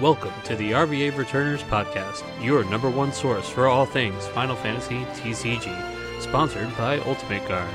Welcome 0.00 0.34
to 0.44 0.54
the 0.56 0.72
RVA 0.72 1.16
Returners 1.16 1.62
Podcast, 1.62 2.22
your 2.44 2.64
number 2.64 2.90
one 2.90 3.14
source 3.14 3.48
for 3.48 3.66
all 3.66 3.86
things 3.86 4.26
Final 4.28 4.54
Fantasy 4.54 5.06
TCG, 5.14 6.20
sponsored 6.20 6.76
by 6.76 6.98
Ultimate 6.98 7.48
Guard. 7.48 7.70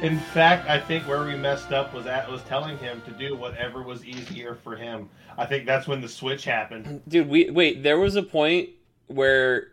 In 0.00 0.20
fact, 0.20 0.68
I 0.68 0.78
think 0.78 1.08
where 1.08 1.24
we 1.24 1.34
messed 1.34 1.72
up 1.72 1.92
was 1.92 2.06
at 2.06 2.30
was 2.30 2.42
telling 2.44 2.78
him 2.78 3.02
to 3.04 3.10
do 3.10 3.34
whatever 3.34 3.82
was 3.82 4.04
easier 4.04 4.54
for 4.54 4.76
him. 4.76 5.08
I 5.36 5.44
think 5.44 5.66
that's 5.66 5.88
when 5.88 6.00
the 6.00 6.08
switch 6.08 6.44
happened. 6.44 7.02
Dude, 7.08 7.28
we 7.28 7.50
wait. 7.50 7.82
There 7.82 7.98
was 7.98 8.14
a 8.14 8.22
point 8.22 8.68
where 9.08 9.71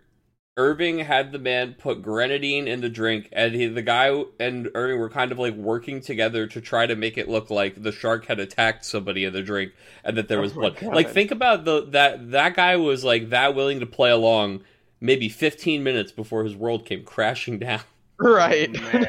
Irving 0.58 1.00
had 1.00 1.32
the 1.32 1.40
man 1.40 1.74
put 1.80 2.02
grenadine 2.02 2.68
in 2.68 2.82
the 2.82 2.90
drink, 2.90 3.30
and 3.32 3.56
he, 3.56 3.68
the 3.68 3.82
guy 3.82 4.24
and 4.40 4.70
Irving 4.76 5.00
were 5.00 5.10
kind 5.10 5.32
of 5.32 5.40
like 5.40 5.54
working 5.54 6.02
together 6.02 6.48
to 6.48 6.60
try 6.60 6.86
to 6.86 6.96
make 6.98 7.18
it 7.18 7.30
look 7.30 7.50
like 7.50 7.82
the 7.82 7.92
shark 7.94 8.26
had 8.26 8.40
attacked 8.40 8.84
somebody 8.84 9.24
in 9.24 9.32
the 9.32 9.42
drink, 9.42 9.72
and 10.04 10.18
that 10.18 10.28
there 10.28 10.40
oh 10.40 10.42
was 10.42 10.52
Oh 10.52 10.56
blood. 10.56 10.78
God. 10.78 10.94
Like, 10.94 11.10
think 11.12 11.32
about 11.32 11.64
the 11.66 11.86
that 11.92 12.32
that 12.32 12.56
guy 12.56 12.76
was 12.76 13.04
like 13.06 13.30
that 13.30 13.56
willing 13.56 13.80
to 13.80 13.86
play 13.86 14.10
along, 14.12 14.64
maybe 15.00 15.30
15 15.30 15.82
minutes 15.84 16.12
before 16.12 16.44
his 16.44 16.56
world 16.56 16.86
came 16.86 17.04
crashing 17.06 17.60
down. 17.60 17.82
Right. 18.20 18.70
Oh, 18.76 19.00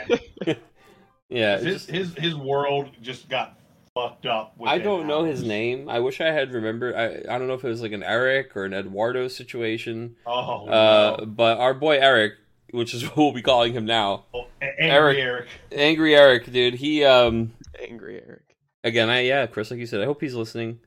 man, 0.47 0.57
Yeah, 1.29 1.59
his, 1.59 1.87
just- 1.87 1.91
his 1.91 2.15
his 2.15 2.35
world 2.37 2.91
just 3.03 3.29
got 3.29 3.59
fucked 3.95 4.27
up. 4.27 4.55
I 4.65 4.79
don't 4.79 5.07
know 5.07 5.25
his 5.25 5.43
name. 5.43 5.89
I 5.89 5.99
wish 6.01 6.21
I 6.21 6.31
had 6.31 6.53
remembered. 6.53 6.95
I 6.95 7.33
I 7.35 7.39
don't 7.39 7.47
know 7.49 7.55
if 7.55 7.65
it 7.65 7.69
was 7.69 7.83
like 7.83 7.93
an 7.93 8.03
Eric 8.03 8.57
or 8.57 8.65
an 8.65 8.73
Eduardo 8.75 9.29
situation. 9.29 10.17
Oh, 10.27 10.67
Uh, 10.69 11.17
no. 11.21 11.27
but 11.27 11.59
our 11.59 11.75
boy 11.75 11.99
Eric, 11.99 12.35
which 12.73 12.95
is 12.95 13.03
what 13.09 13.17
we'll 13.17 13.33
be 13.33 13.43
calling 13.43 13.73
him 13.73 13.85
now, 13.87 14.25
Oh, 14.35 14.47
a- 14.63 14.65
angry 14.83 14.91
Eric. 14.91 15.19
Eric. 15.19 15.49
Angry 15.73 16.15
Eric, 16.17 16.53
dude. 16.53 16.75
He 16.75 17.05
um 17.05 17.53
Angry 17.81 18.21
Eric. 18.27 18.57
again, 18.85 19.09
I 19.11 19.21
yeah, 19.21 19.47
Chris, 19.47 19.71
like 19.71 19.81
you 19.81 19.87
said, 19.87 20.01
I 20.01 20.05
hope 20.07 20.21
he's 20.21 20.35
listening. 20.35 20.81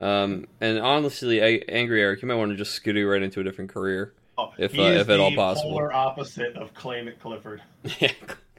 Um, 0.00 0.46
and 0.60 0.78
honestly, 0.78 1.42
I, 1.42 1.60
Angry 1.68 2.00
Eric, 2.00 2.22
you 2.22 2.28
might 2.28 2.36
want 2.36 2.52
to 2.52 2.56
just 2.56 2.72
skidoo 2.72 3.08
right 3.08 3.20
into 3.20 3.40
a 3.40 3.44
different 3.44 3.70
career. 3.72 4.14
Oh, 4.40 4.52
If, 4.56 4.70
he 4.72 4.80
uh, 4.80 4.90
is 4.90 5.00
if 5.02 5.08
at 5.10 5.18
all 5.18 5.34
possible. 5.34 5.70
polar 5.72 5.92
opposite 5.92 6.54
of 6.56 6.72
Claim 6.72 7.08
It 7.08 7.18
Clifford. 7.20 7.60
Yeah, 7.98 8.12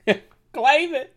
claim 0.53 0.93
it. 0.95 1.15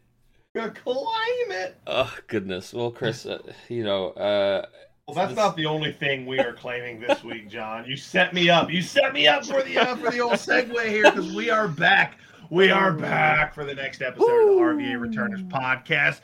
It. 0.54 1.76
Oh 1.86 2.14
goodness. 2.26 2.74
Well, 2.74 2.90
Chris, 2.90 3.24
uh, 3.24 3.38
you 3.70 3.84
know, 3.84 4.08
uh, 4.10 4.66
Well, 5.08 5.14
that's 5.14 5.30
This- 5.30 5.36
not 5.36 5.56
the 5.56 5.64
only 5.64 5.92
thing 5.92 6.26
we 6.26 6.38
are 6.40 6.52
claiming 6.52 7.00
this 7.00 7.24
week, 7.24 7.48
John. 7.48 7.86
You 7.86 7.96
set 7.96 8.34
me 8.34 8.50
up. 8.50 8.70
You 8.70 8.82
set 8.82 9.14
me 9.14 9.26
up 9.26 9.46
for 9.46 9.62
the 9.62 9.78
uh, 9.78 9.96
for 9.96 10.10
the 10.10 10.20
old 10.20 10.34
segue 10.34 10.88
here 10.88 11.04
because 11.04 11.34
we 11.34 11.48
are 11.48 11.68
back. 11.68 12.18
We 12.50 12.70
are 12.70 12.92
back 12.92 13.54
for 13.54 13.64
the 13.64 13.74
next 13.74 14.02
episode 14.02 14.24
of 14.42 14.48
the 14.56 14.62
RVA 14.62 15.00
Returners 15.00 15.42
podcast. 15.44 16.20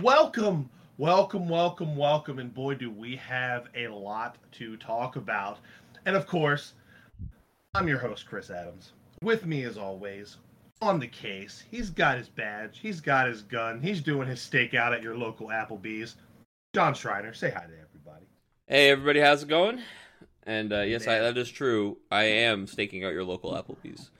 Welcome, 0.00 0.68
welcome, 0.98 1.48
welcome, 1.48 1.96
welcome, 1.96 2.40
and 2.40 2.52
boy, 2.52 2.74
do 2.74 2.90
we 2.90 3.14
have 3.16 3.68
a 3.76 3.86
lot 3.86 4.36
to 4.52 4.76
talk 4.78 5.14
about. 5.14 5.58
And 6.06 6.16
of 6.16 6.26
course, 6.26 6.74
I'm 7.76 7.86
your 7.86 7.98
host, 7.98 8.26
Chris 8.26 8.50
Adams. 8.50 8.92
With 9.22 9.46
me, 9.46 9.62
as 9.62 9.78
always, 9.78 10.38
on 10.82 10.98
the 10.98 11.06
case, 11.06 11.62
he's 11.70 11.90
got 11.90 12.18
his 12.18 12.28
badge, 12.28 12.78
he's 12.80 13.00
got 13.00 13.26
his 13.28 13.42
gun, 13.42 13.80
he's 13.80 14.00
doing 14.00 14.26
his 14.28 14.40
stakeout 14.40 14.94
at 14.94 15.02
your 15.02 15.16
local 15.16 15.48
Applebee's. 15.48 16.16
John 16.74 16.94
Schreiner, 16.94 17.32
say 17.34 17.50
hi 17.50 17.60
to 17.60 17.66
everybody. 17.66 18.26
hey 18.66 18.90
everybody, 18.90 19.20
how's 19.20 19.42
it 19.42 19.48
going? 19.48 19.80
And 20.44 20.72
uh, 20.72 20.80
yes, 20.80 21.06
I, 21.06 21.18
that 21.18 21.36
is 21.36 21.50
true. 21.50 21.98
I 22.10 22.24
am 22.24 22.66
staking 22.66 23.04
out 23.04 23.12
your 23.12 23.24
local 23.24 23.52
Applebee's. 23.52 24.10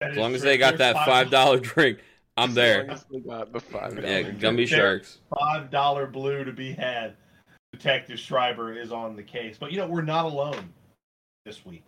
That 0.00 0.10
As 0.10 0.16
is 0.16 0.20
long 0.20 0.34
as 0.34 0.42
they 0.42 0.58
got 0.58 0.76
There's 0.76 0.94
that 0.94 1.06
five 1.06 1.30
dollar 1.30 1.58
drink, 1.60 2.00
I'm 2.36 2.50
As 2.50 2.54
there. 2.54 2.84
long 2.84 2.90
as 2.90 3.04
got 3.26 3.52
the 3.52 3.60
five 3.60 3.94
Yeah, 4.02 4.22
dollars. 4.22 4.36
Gumby 4.42 4.68
Sharks. 4.68 5.18
Five 5.38 5.70
dollar 5.70 6.06
blue 6.06 6.44
to 6.44 6.52
be 6.52 6.72
had. 6.72 7.14
Detective 7.72 8.18
Schreiber 8.20 8.72
is 8.72 8.92
on 8.92 9.16
the 9.16 9.22
case, 9.22 9.56
but 9.58 9.72
you 9.72 9.78
know 9.78 9.86
we're 9.86 10.02
not 10.02 10.26
alone 10.26 10.72
this 11.44 11.64
week. 11.64 11.86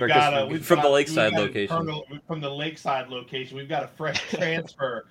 We've 0.00 0.08
got 0.08 0.42
a, 0.42 0.46
we've 0.46 0.64
from 0.64 0.80
the 0.82 0.88
lakeside 0.88 1.32
we've 1.32 1.38
got 1.38 1.40
a 1.40 1.46
location. 1.46 1.76
colonel- 1.76 2.06
from 2.26 2.40
the 2.40 2.50
lakeside 2.50 3.08
location, 3.08 3.56
we've 3.56 3.68
got 3.68 3.84
a 3.84 3.88
fresh 3.88 4.20
transfer, 4.30 5.06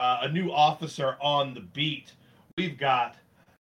uh, 0.00 0.18
a 0.22 0.28
new 0.28 0.50
officer 0.52 1.16
on 1.20 1.54
the 1.54 1.60
beat. 1.60 2.12
We've 2.58 2.78
got 2.78 3.16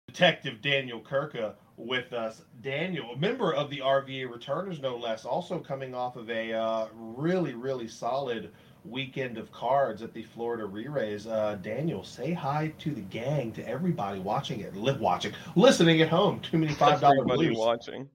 Detective 0.07 0.61
Daniel 0.63 1.01
Kirka 1.01 1.55
with 1.77 2.13
us. 2.13 2.43
Daniel, 2.63 3.11
a 3.13 3.17
member 3.17 3.53
of 3.55 3.69
the 3.71 3.79
RVA 3.81 4.31
Returners, 4.31 4.81
no 4.81 4.97
less, 4.97 5.25
also 5.25 5.59
coming 5.59 5.95
off 5.95 6.17
of 6.17 6.31
a 6.31 6.53
uh, 6.53 6.87
really, 6.95 7.55
really 7.55 7.89
solid 7.89 8.51
weekend 8.85 9.39
of 9.39 9.51
cards 9.51 10.03
at 10.03 10.13
the 10.13 10.23
Florida 10.23 10.67
Re-Raise. 10.67 11.27
Uh, 11.27 11.57
Daniel, 11.63 12.05
say 12.05 12.33
hi 12.33 12.73
to 12.79 12.93
the 12.95 13.01
gang, 13.01 13.51
to 13.53 13.67
everybody 13.67 14.21
watching 14.21 14.61
it, 14.61 14.77
live 14.77 15.01
watching, 15.01 15.33
listening 15.57 16.01
at 16.03 16.09
home. 16.09 16.39
Too 16.41 16.59
many 16.59 16.75
five 16.77 17.01
dollar 17.01 17.17
Everybody 17.21 17.47
blues. 17.49 17.59
watching. 17.59 18.09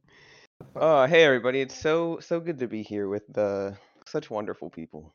Uh, 0.75 1.07
hey 1.07 1.23
everybody! 1.23 1.61
It's 1.61 1.77
so 1.77 2.19
so 2.19 2.39
good 2.39 2.59
to 2.59 2.67
be 2.67 2.83
here 2.83 3.07
with 3.07 3.23
the 3.27 3.75
such 4.05 4.29
wonderful 4.29 4.69
people. 4.69 5.13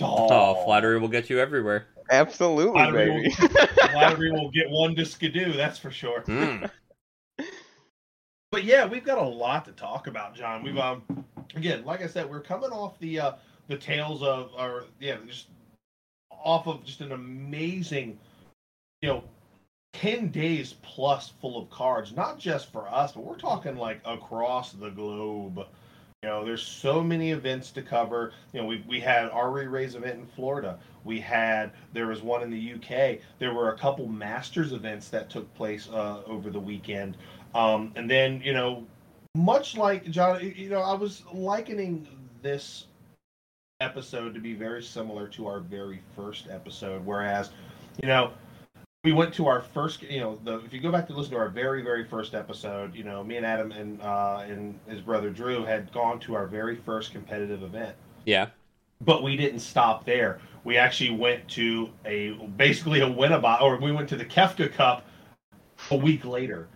Oh, 0.00 0.64
flattery 0.64 0.98
will 0.98 1.08
get 1.08 1.28
you 1.28 1.38
everywhere. 1.38 1.86
Absolutely, 2.10 2.72
Flattery 2.72 3.22
baby. 3.22 3.30
Flattery 3.90 4.30
will 4.32 4.50
get 4.50 4.66
one 4.70 4.94
to 4.96 5.04
skidoo, 5.04 5.52
that's 5.52 5.78
for 5.78 5.90
sure. 5.90 6.22
Mm. 6.22 6.70
But 8.50 8.64
yeah, 8.64 8.86
we've 8.86 9.04
got 9.04 9.18
a 9.18 9.26
lot 9.26 9.64
to 9.64 9.72
talk 9.72 10.06
about, 10.06 10.34
John. 10.34 10.62
We've 10.62 10.78
um 10.78 11.02
again, 11.54 11.84
like 11.84 12.02
I 12.02 12.06
said, 12.06 12.28
we're 12.28 12.40
coming 12.40 12.70
off 12.70 12.98
the 12.98 13.20
uh 13.20 13.32
the 13.68 13.76
tales 13.76 14.22
of 14.22 14.50
or 14.58 14.84
yeah, 15.00 15.16
just 15.26 15.48
off 16.30 16.66
of 16.66 16.84
just 16.84 17.00
an 17.00 17.12
amazing, 17.12 18.18
you 19.00 19.08
know, 19.08 19.24
ten 19.92 20.28
days 20.28 20.74
plus 20.82 21.32
full 21.40 21.60
of 21.60 21.70
cards, 21.70 22.12
not 22.12 22.38
just 22.38 22.72
for 22.72 22.88
us, 22.88 23.12
but 23.12 23.24
we're 23.24 23.36
talking 23.36 23.76
like 23.76 24.00
across 24.04 24.72
the 24.72 24.90
globe. 24.90 25.66
You 26.22 26.28
know, 26.28 26.44
there's 26.44 26.62
so 26.62 27.02
many 27.02 27.32
events 27.32 27.70
to 27.72 27.82
cover. 27.82 28.32
You 28.52 28.60
know, 28.60 28.66
we 28.66 28.84
we 28.86 29.00
had 29.00 29.28
our 29.30 29.50
re-raise 29.50 29.94
event 29.94 30.20
in 30.20 30.26
Florida. 30.26 30.78
We 31.04 31.20
had 31.20 31.72
there 31.92 32.06
was 32.06 32.22
one 32.22 32.42
in 32.42 32.50
the 32.50 32.74
UK. 32.74 33.20
There 33.38 33.54
were 33.54 33.72
a 33.72 33.78
couple 33.78 34.06
Masters 34.06 34.72
events 34.72 35.08
that 35.08 35.30
took 35.30 35.52
place 35.54 35.88
uh, 35.88 36.22
over 36.26 36.50
the 36.50 36.60
weekend. 36.60 37.16
Um, 37.54 37.92
and 37.96 38.10
then, 38.10 38.40
you 38.42 38.52
know, 38.52 38.86
much 39.34 39.76
like 39.76 40.08
John, 40.10 40.40
you 40.56 40.68
know, 40.68 40.80
I 40.80 40.94
was 40.94 41.22
likening 41.32 42.06
this 42.40 42.86
episode 43.80 44.32
to 44.34 44.40
be 44.40 44.54
very 44.54 44.82
similar 44.82 45.26
to 45.28 45.46
our 45.46 45.60
very 45.60 46.00
first 46.14 46.48
episode. 46.48 47.04
Whereas, 47.04 47.50
you 48.00 48.08
know, 48.08 48.32
we 49.04 49.12
went 49.12 49.34
to 49.34 49.48
our 49.48 49.60
first, 49.60 50.02
you 50.02 50.20
know, 50.20 50.38
the 50.44 50.60
if 50.60 50.72
you 50.72 50.80
go 50.80 50.92
back 50.92 51.08
to 51.08 51.12
listen 51.12 51.32
to 51.32 51.38
our 51.38 51.48
very 51.48 51.82
very 51.82 52.04
first 52.04 52.34
episode, 52.34 52.94
you 52.94 53.02
know, 53.02 53.24
me 53.24 53.36
and 53.36 53.44
Adam 53.44 53.72
and 53.72 54.00
uh, 54.00 54.44
and 54.46 54.78
his 54.86 55.00
brother 55.00 55.30
Drew 55.30 55.64
had 55.64 55.92
gone 55.92 56.20
to 56.20 56.34
our 56.34 56.46
very 56.46 56.76
first 56.76 57.12
competitive 57.12 57.62
event 57.62 57.96
Yeah. 58.26 58.48
but 59.00 59.22
we 59.22 59.36
didn't 59.36 59.60
stop 59.60 60.04
there. 60.04 60.40
We 60.64 60.76
actually 60.76 61.10
went 61.10 61.48
to 61.50 61.90
a 62.04 62.30
basically 62.56 63.00
a 63.00 63.06
Winnabow, 63.08 63.60
or 63.60 63.76
we 63.80 63.90
went 63.90 64.08
to 64.10 64.16
the 64.16 64.24
Kefka 64.24 64.72
Cup 64.72 65.04
a 65.90 65.96
week 65.96 66.24
later. 66.24 66.68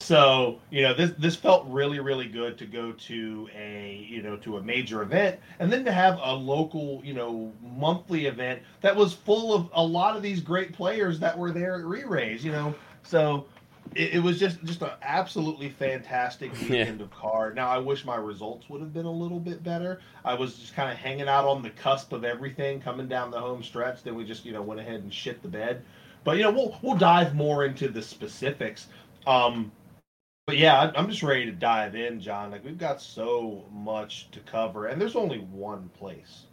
So 0.00 0.60
you 0.70 0.82
know 0.82 0.94
this 0.94 1.10
this 1.18 1.34
felt 1.34 1.66
really 1.66 1.98
really 1.98 2.28
good 2.28 2.56
to 2.58 2.66
go 2.66 2.92
to 2.92 3.48
a 3.54 4.06
you 4.08 4.22
know 4.22 4.36
to 4.38 4.56
a 4.56 4.62
major 4.62 5.02
event 5.02 5.40
and 5.58 5.72
then 5.72 5.84
to 5.84 5.92
have 5.92 6.20
a 6.22 6.32
local 6.32 7.02
you 7.04 7.14
know 7.14 7.52
monthly 7.62 8.26
event 8.26 8.62
that 8.80 8.94
was 8.94 9.12
full 9.12 9.52
of 9.52 9.68
a 9.72 9.82
lot 9.84 10.16
of 10.16 10.22
these 10.22 10.40
great 10.40 10.72
players 10.72 11.18
that 11.18 11.36
were 11.36 11.50
there 11.50 11.74
at 11.80 11.84
re-raise 11.84 12.44
you 12.44 12.52
know 12.52 12.74
so 13.02 13.44
it, 13.96 14.14
it 14.14 14.18
was 14.20 14.38
just 14.38 14.62
just 14.64 14.82
an 14.82 14.90
absolutely 15.02 15.68
fantastic 15.68 16.52
Yeah. 16.68 16.84
of 16.88 17.10
card. 17.10 17.56
Now 17.56 17.68
I 17.68 17.78
wish 17.78 18.04
my 18.04 18.16
results 18.16 18.68
would 18.68 18.80
have 18.80 18.92
been 18.92 19.06
a 19.06 19.12
little 19.12 19.40
bit 19.40 19.62
better. 19.64 20.00
I 20.24 20.34
was 20.34 20.58
just 20.58 20.74
kind 20.74 20.90
of 20.92 20.96
hanging 20.96 21.28
out 21.28 21.44
on 21.44 21.60
the 21.60 21.70
cusp 21.70 22.12
of 22.12 22.22
everything 22.24 22.80
coming 22.80 23.08
down 23.08 23.30
the 23.30 23.40
home 23.40 23.62
stretch. 23.64 24.04
Then 24.04 24.14
we 24.14 24.24
just 24.24 24.44
you 24.44 24.52
know 24.52 24.62
went 24.62 24.80
ahead 24.80 25.02
and 25.02 25.12
shit 25.12 25.42
the 25.42 25.48
bed. 25.48 25.82
But 26.22 26.36
you 26.36 26.44
know 26.44 26.52
we'll 26.52 26.78
we'll 26.82 26.96
dive 26.96 27.34
more 27.34 27.64
into 27.64 27.88
the 27.88 28.00
specifics. 28.02 28.86
Um, 29.26 29.72
but 30.48 30.56
yeah, 30.56 30.80
I- 30.80 30.98
I'm 30.98 31.10
just 31.10 31.22
ready 31.22 31.44
to 31.44 31.52
dive 31.52 31.94
in, 31.94 32.22
John. 32.22 32.50
Like 32.50 32.64
we've 32.64 32.78
got 32.78 33.02
so 33.02 33.66
much 33.70 34.30
to 34.30 34.40
cover, 34.40 34.86
and 34.86 34.98
there's 34.98 35.14
only 35.14 35.40
one 35.40 35.90
place 35.90 36.46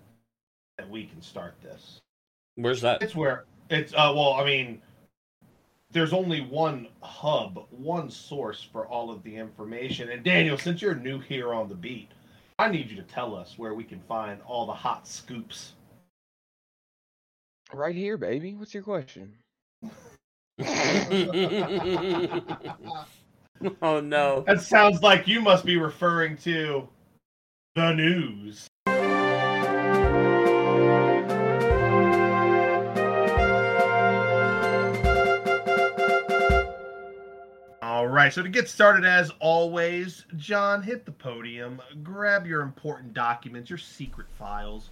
that 0.78 0.90
we 0.90 1.06
can 1.06 1.22
start 1.22 1.56
this. 1.64 2.02
Where's 2.56 2.82
that? 2.82 3.02
It's 3.02 3.16
where 3.16 3.46
it's 3.70 3.94
uh 3.94 4.12
well, 4.14 4.34
I 4.34 4.44
mean, 4.44 4.82
there's 5.92 6.12
only 6.12 6.42
one 6.42 6.90
hub, 7.02 7.68
one 7.70 8.10
source 8.10 8.62
for 8.62 8.86
all 8.86 9.10
of 9.10 9.24
the 9.24 9.34
information. 9.34 10.10
And 10.10 10.26
Daniel, 10.26 10.58
since 10.58 10.82
you're 10.82 10.96
new 10.96 11.20
here 11.20 11.54
on 11.54 11.70
the 11.70 11.76
beat, 11.76 12.12
I 12.60 12.70
need 12.70 12.90
you 12.90 12.98
to 12.98 13.04
tell 13.04 13.34
us 13.34 13.58
where 13.58 13.76
we 13.76 13.86
can 13.86 14.02
find 14.10 14.42
all 14.46 14.66
the 14.66 14.74
hot 14.74 15.08
scoops. 15.08 15.72
right 17.72 17.96
here, 17.96 18.18
baby. 18.18 18.56
What's 18.56 18.74
your 18.74 18.84
question? 18.84 19.36
oh 23.82 24.00
no. 24.00 24.44
That 24.48 24.62
sounds 24.62 25.02
like 25.02 25.28
you 25.28 25.42
must 25.42 25.66
be 25.66 25.78
referring 25.78 26.38
to 26.38 26.88
the 27.76 27.94
news. 27.94 28.68
All 37.82 38.08
right, 38.08 38.32
so 38.32 38.44
to 38.44 38.50
get 38.50 38.68
started, 38.68 39.06
as 39.06 39.32
always, 39.40 40.26
John, 40.36 40.84
hit 40.84 41.06
the 41.06 41.12
podium, 41.12 41.82
grab 42.04 42.46
your 42.46 42.62
important 42.62 43.14
documents, 43.14 43.70
your 43.70 43.80
secret 43.80 44.28
files, 44.38 44.90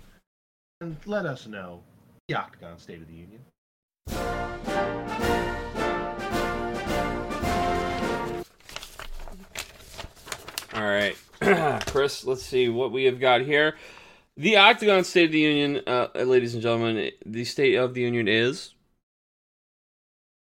and 0.82 0.96
let 1.06 1.26
us 1.26 1.46
know 1.46 1.82
the 2.28 2.36
Octagon 2.36 2.80
State 2.80 3.02
of 3.02 3.08
the 3.08 3.14
Union. 3.14 4.53
All 10.74 10.82
right, 10.84 11.16
Chris. 11.88 12.26
Let's 12.26 12.44
see 12.44 12.70
what 12.70 12.92
we 12.92 13.04
have 13.06 13.20
got 13.20 13.42
here. 13.42 13.76
The 14.38 14.58
Octagon 14.58 15.04
State 15.04 15.26
of 15.26 15.32
the 15.32 15.40
Union, 15.40 15.82
uh, 15.86 16.08
ladies 16.16 16.54
and 16.56 16.64
gentlemen. 16.64 17.12
The 17.26 17.46
State 17.46 17.76
of 17.76 17.94
the 17.94 18.02
Union 18.02 18.28
is 18.28 18.74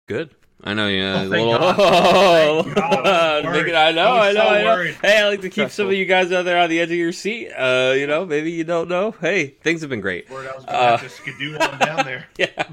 good. 0.08 0.30
I 0.66 0.72
know, 0.72 0.88
yeah. 0.88 1.24
Oh, 1.24 1.26
little, 1.26 1.58
God. 1.58 1.76
Thank 2.64 2.74
God. 2.76 3.06
I 3.06 3.36
was 3.36 3.44
Make 3.44 3.54
it- 3.54 3.58
worried. 3.58 3.74
I 3.74 3.92
know, 3.92 4.12
I 4.14 4.32
know, 4.32 4.40
so 4.40 4.46
I 4.48 4.58
know. 4.62 4.64
worried. 4.64 4.94
Hey, 5.02 5.18
I 5.20 5.28
like 5.28 5.42
to 5.42 5.50
keep 5.50 5.68
some 5.70 5.88
of 5.88 5.92
you 5.92 6.06
guys 6.06 6.32
out 6.32 6.46
there 6.46 6.58
on 6.58 6.70
the 6.70 6.80
edge 6.80 6.90
of 6.90 6.96
your 6.96 7.12
seat. 7.12 7.50
Uh, 7.52 7.92
you 7.94 8.06
know, 8.06 8.24
maybe 8.24 8.50
you 8.50 8.64
don't 8.64 8.88
know. 8.88 9.10
Hey, 9.10 9.48
things 9.48 9.82
have 9.82 9.90
been 9.90 10.00
great. 10.00 10.30
Word 10.30 10.46
I 10.46 10.56
was 10.56 10.64
going 10.64 10.78
to 10.78 10.82
Uh, 10.82 10.96
have 10.96 11.02
to 11.02 11.08
skidoo 11.10 11.58
on 11.58 11.78
down 11.78 12.06
there. 12.06 12.24
Yeah. 12.38 12.64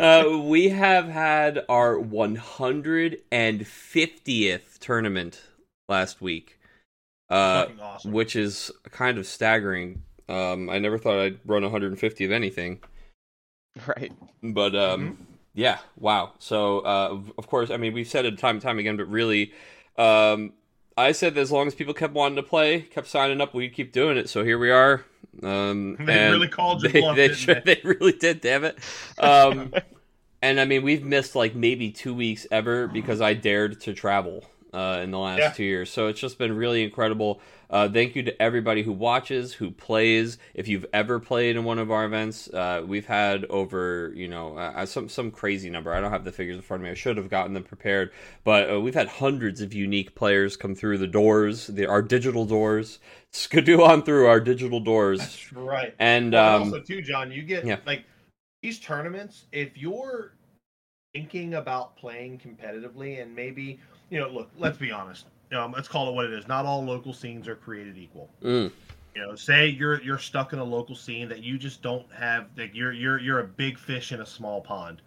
uh, 0.00 0.38
we 0.38 0.68
have 0.68 1.08
had 1.08 1.64
our 1.68 1.96
150th 1.96 4.78
tournament 4.78 5.42
last 5.88 6.20
week, 6.20 6.57
uh, 7.30 7.66
awesome. 7.80 8.12
which 8.12 8.36
is 8.36 8.70
kind 8.90 9.18
of 9.18 9.26
staggering. 9.26 10.02
Um, 10.28 10.68
I 10.68 10.78
never 10.78 10.98
thought 10.98 11.18
I'd 11.18 11.38
run 11.46 11.62
150 11.62 12.24
of 12.24 12.32
anything, 12.32 12.80
right. 13.86 14.12
but 14.42 14.74
um, 14.76 15.00
Mm-hmm. 15.12 15.22
yeah, 15.54 15.78
wow. 15.98 16.32
So, 16.38 16.80
uh, 16.80 17.08
of- 17.12 17.32
of 17.38 17.46
course, 17.46 17.70
I 17.70 17.76
mean, 17.76 17.92
we've 17.94 18.08
said 18.08 18.24
it 18.26 18.38
time 18.38 18.56
and 18.56 18.62
time 18.62 18.78
again, 18.78 18.96
but 18.96 19.08
really, 19.08 19.52
um, 19.96 20.52
I 20.96 21.12
said 21.12 21.34
that 21.36 21.40
as 21.40 21.52
long 21.52 21.66
as 21.68 21.74
people 21.74 21.94
kept 21.94 22.12
wanting 22.12 22.36
to 22.36 22.42
play, 22.42 22.80
kept 22.82 23.06
signing 23.06 23.40
up, 23.40 23.54
we'd 23.54 23.72
keep 23.72 23.92
doing 23.92 24.16
it. 24.16 24.28
So 24.28 24.42
here 24.44 24.58
we 24.58 24.70
are. 24.70 25.04
Um, 25.42 25.96
They 26.04 26.18
and 26.18 26.32
really 26.34 26.48
called 26.48 26.82
your 26.82 26.90
they, 26.92 27.00
bluff, 27.00 27.16
they, 27.16 27.28
didn't 27.28 27.38
sure, 27.38 27.54
they? 27.54 27.74
they 27.76 27.80
really 27.84 28.12
did, 28.12 28.40
damn 28.40 28.64
it. 28.64 28.78
Um, 29.18 29.72
and 30.42 30.58
I 30.60 30.64
mean, 30.64 30.82
we've 30.82 31.04
missed 31.04 31.34
like 31.36 31.54
maybe 31.54 31.90
two 31.92 32.14
weeks 32.14 32.46
ever 32.50 32.86
because 32.88 33.20
I 33.20 33.34
dared 33.34 33.80
to 33.82 33.94
travel 33.94 34.44
uh, 34.72 35.00
in 35.02 35.10
the 35.10 35.18
last 35.18 35.38
Yeah. 35.38 35.50
two 35.52 35.64
years. 35.64 35.90
So 35.90 36.08
it's 36.08 36.20
just 36.20 36.38
been 36.38 36.56
really 36.56 36.82
incredible. 36.84 37.40
Uh, 37.70 37.88
thank 37.88 38.16
you 38.16 38.22
to 38.22 38.42
everybody 38.42 38.82
who 38.82 38.92
watches, 38.92 39.52
who 39.52 39.70
plays. 39.70 40.38
If 40.54 40.68
you've 40.68 40.86
ever 40.92 41.20
played 41.20 41.56
in 41.56 41.64
one 41.64 41.78
of 41.78 41.90
our 41.90 42.06
events, 42.06 42.48
uh, 42.48 42.82
we've 42.86 43.06
had 43.06 43.44
over 43.46 44.10
you 44.14 44.26
know 44.28 44.56
uh, 44.56 44.86
some 44.86 45.08
some 45.08 45.30
crazy 45.30 45.68
number. 45.68 45.92
I 45.92 46.00
don't 46.00 46.10
have 46.10 46.24
the 46.24 46.32
figures 46.32 46.56
in 46.56 46.62
front 46.62 46.82
of 46.82 46.84
me. 46.84 46.90
I 46.90 46.94
should 46.94 47.18
have 47.18 47.28
gotten 47.28 47.52
them 47.52 47.64
prepared, 47.64 48.10
but 48.42 48.70
uh, 48.70 48.80
we've 48.80 48.94
had 48.94 49.08
hundreds 49.08 49.60
of 49.60 49.74
unique 49.74 50.14
players 50.14 50.56
come 50.56 50.74
through 50.74 50.98
the 50.98 51.06
doors, 51.06 51.66
the, 51.66 51.86
our 51.86 52.00
digital 52.02 52.46
doors. 52.46 52.98
Skidoo 53.30 53.82
on 53.82 54.02
through 54.02 54.26
our 54.26 54.40
digital 54.40 54.80
doors, 54.80 55.18
That's 55.18 55.52
right. 55.52 55.94
and 55.98 56.34
um, 56.34 56.62
also, 56.62 56.80
too, 56.80 57.02
John, 57.02 57.30
you 57.30 57.42
get 57.42 57.66
yeah. 57.66 57.76
like 57.84 58.06
these 58.62 58.80
tournaments. 58.80 59.44
If 59.52 59.76
you're 59.76 60.32
thinking 61.12 61.52
about 61.54 61.96
playing 61.96 62.38
competitively, 62.38 63.20
and 63.20 63.36
maybe 63.36 63.80
you 64.10 64.20
know, 64.20 64.28
look, 64.28 64.50
let's 64.56 64.78
be 64.78 64.90
honest. 64.90 65.26
Um, 65.52 65.72
let's 65.72 65.88
call 65.88 66.08
it 66.08 66.14
what 66.14 66.26
it 66.26 66.32
is. 66.32 66.46
Not 66.48 66.66
all 66.66 66.84
local 66.84 67.12
scenes 67.12 67.48
are 67.48 67.56
created 67.56 67.96
equal. 67.96 68.30
mm, 68.42 68.70
You 69.14 69.22
know, 69.22 69.34
say 69.34 69.68
you're 69.68 70.00
you're 70.02 70.18
stuck 70.18 70.52
in 70.52 70.58
a 70.58 70.64
local 70.64 70.94
scene 70.94 71.28
that 71.28 71.42
you 71.42 71.58
just 71.58 71.82
don't 71.82 72.10
have. 72.12 72.46
Like 72.56 72.74
you're 72.74 72.92
you're 72.92 73.18
you're 73.18 73.40
a 73.40 73.46
big 73.46 73.78
fish 73.78 74.12
in 74.12 74.20
a 74.20 74.26
small 74.26 74.60
pond. 74.60 75.02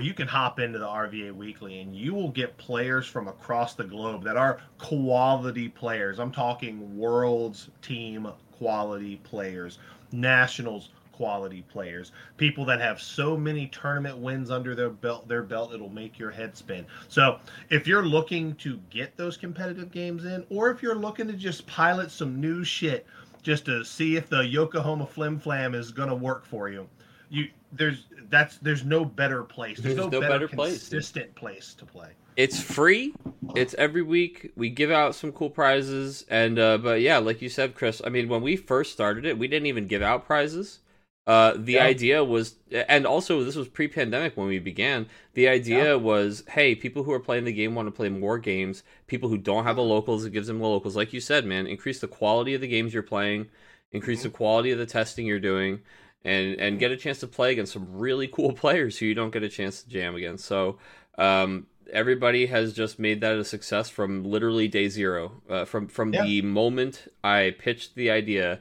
You 0.00 0.14
can 0.14 0.28
hop 0.28 0.58
into 0.60 0.78
the 0.78 0.86
RVA 0.86 1.32
Weekly 1.32 1.80
and 1.80 1.94
you 1.94 2.14
will 2.14 2.30
get 2.30 2.56
players 2.56 3.06
from 3.06 3.28
across 3.28 3.74
the 3.74 3.84
globe 3.84 4.24
that 4.24 4.36
are 4.36 4.60
quality 4.78 5.68
players. 5.68 6.18
I'm 6.18 6.32
talking 6.32 6.96
world's 6.96 7.70
team 7.82 8.28
quality 8.52 9.16
players, 9.24 9.78
nationals 10.12 10.90
quality 11.20 11.60
players, 11.68 12.12
people 12.38 12.64
that 12.64 12.80
have 12.80 12.98
so 12.98 13.36
many 13.36 13.66
tournament 13.66 14.16
wins 14.16 14.50
under 14.50 14.74
their 14.74 14.88
belt 14.88 15.28
their 15.28 15.42
belt 15.42 15.74
it'll 15.74 15.90
make 15.90 16.18
your 16.18 16.30
head 16.30 16.56
spin. 16.56 16.86
So, 17.08 17.38
if 17.68 17.86
you're 17.86 18.06
looking 18.06 18.54
to 18.54 18.80
get 18.88 19.18
those 19.18 19.36
competitive 19.36 19.92
games 19.92 20.24
in 20.24 20.46
or 20.48 20.70
if 20.70 20.82
you're 20.82 20.94
looking 20.94 21.26
to 21.26 21.34
just 21.34 21.66
pilot 21.66 22.10
some 22.10 22.40
new 22.40 22.64
shit 22.64 23.06
just 23.42 23.66
to 23.66 23.84
see 23.84 24.16
if 24.16 24.30
the 24.30 24.40
Yokohama 24.46 25.04
Flim 25.04 25.38
Flam 25.38 25.74
is 25.74 25.92
going 25.92 26.08
to 26.08 26.14
work 26.14 26.46
for 26.46 26.70
you. 26.70 26.88
You 27.28 27.48
there's 27.70 28.06
that's 28.30 28.56
there's 28.56 28.86
no 28.86 29.04
better 29.04 29.42
place. 29.42 29.78
There's, 29.78 29.94
There's 29.94 30.10
no, 30.10 30.10
no 30.10 30.20
better, 30.22 30.46
better 30.46 30.48
place. 30.48 30.88
consistent 30.88 31.34
place 31.34 31.74
to 31.74 31.84
play. 31.84 32.12
it's 32.36 32.62
free 32.62 33.12
it's 33.56 33.74
every 33.74 34.02
week 34.02 34.52
we 34.56 34.70
give 34.70 34.90
out 34.90 35.14
some 35.14 35.32
cool 35.32 35.50
prizes 35.50 36.24
and 36.30 36.58
uh 36.58 36.78
but 36.78 37.00
yeah 37.00 37.18
like 37.18 37.42
you 37.42 37.48
said 37.48 37.74
chris 37.74 38.00
i 38.06 38.08
mean 38.08 38.28
when 38.28 38.40
we 38.40 38.54
first 38.56 38.92
started 38.92 39.24
it 39.26 39.36
we 39.36 39.48
didn't 39.48 39.66
even 39.66 39.86
give 39.88 40.00
out 40.00 40.24
prizes 40.24 40.78
uh 41.26 41.52
the 41.56 41.74
Yeah. 41.74 41.84
idea 41.84 42.24
was 42.24 42.56
and 42.88 43.06
also 43.06 43.44
this 43.44 43.54
was 43.56 43.68
pre-pandemic 43.68 44.36
when 44.36 44.46
we 44.48 44.58
began 44.58 45.06
the 45.34 45.48
idea 45.48 45.98
was 45.98 46.42
hey 46.50 46.74
people 46.74 47.02
who 47.02 47.12
are 47.12 47.20
playing 47.20 47.44
the 47.44 47.52
game 47.52 47.74
want 47.74 47.86
to 47.88 47.92
play 47.92 48.08
more 48.08 48.38
games. 48.38 48.82
People 49.06 49.28
who 49.28 49.36
don't 49.38 49.64
have 49.64 49.76
a 49.76 49.82
locals 49.82 50.24
it 50.24 50.32
gives 50.32 50.46
them 50.48 50.58
the 50.58 50.66
locals. 50.66 50.96
Like 50.96 51.12
you 51.12 51.20
said 51.20 51.44
man 51.44 51.66
increase 51.66 52.00
the 52.00 52.08
quality 52.08 52.54
of 52.54 52.60
the 52.60 52.68
games 52.68 52.94
you're 52.94 53.02
playing 53.02 53.48
increase 53.92 54.22
the 54.22 54.30
quality 54.30 54.70
of 54.70 54.78
the 54.78 54.86
testing 54.86 55.26
you're 55.26 55.40
doing 55.40 55.80
and 56.24 56.58
and 56.60 56.78
get 56.78 56.90
a 56.90 56.96
chance 56.96 57.18
to 57.20 57.26
play 57.26 57.52
against 57.52 57.72
some 57.72 57.86
really 57.98 58.26
cool 58.36 58.52
players 58.52 58.98
who 58.98 59.06
you 59.06 59.14
don't 59.14 59.32
get 59.32 59.42
a 59.42 59.48
chance 59.48 59.82
to 59.82 59.88
jam 59.90 60.14
against. 60.14 60.44
So 60.46 60.78
um, 61.18 61.66
everybody 61.92 62.46
has 62.46 62.72
just 62.72 62.98
made 62.98 63.20
that 63.20 63.36
a 63.36 63.44
success 63.44 63.90
from 63.90 64.24
literally 64.24 64.68
day 64.68 64.88
zero. 64.88 65.42
Uh, 65.50 65.64
from 65.66 65.86
from 65.88 66.14
Yeah. 66.14 66.22
the 66.24 66.42
moment 66.42 67.08
I 67.22 67.54
pitched 67.58 67.94
the 67.94 68.10
idea, 68.10 68.60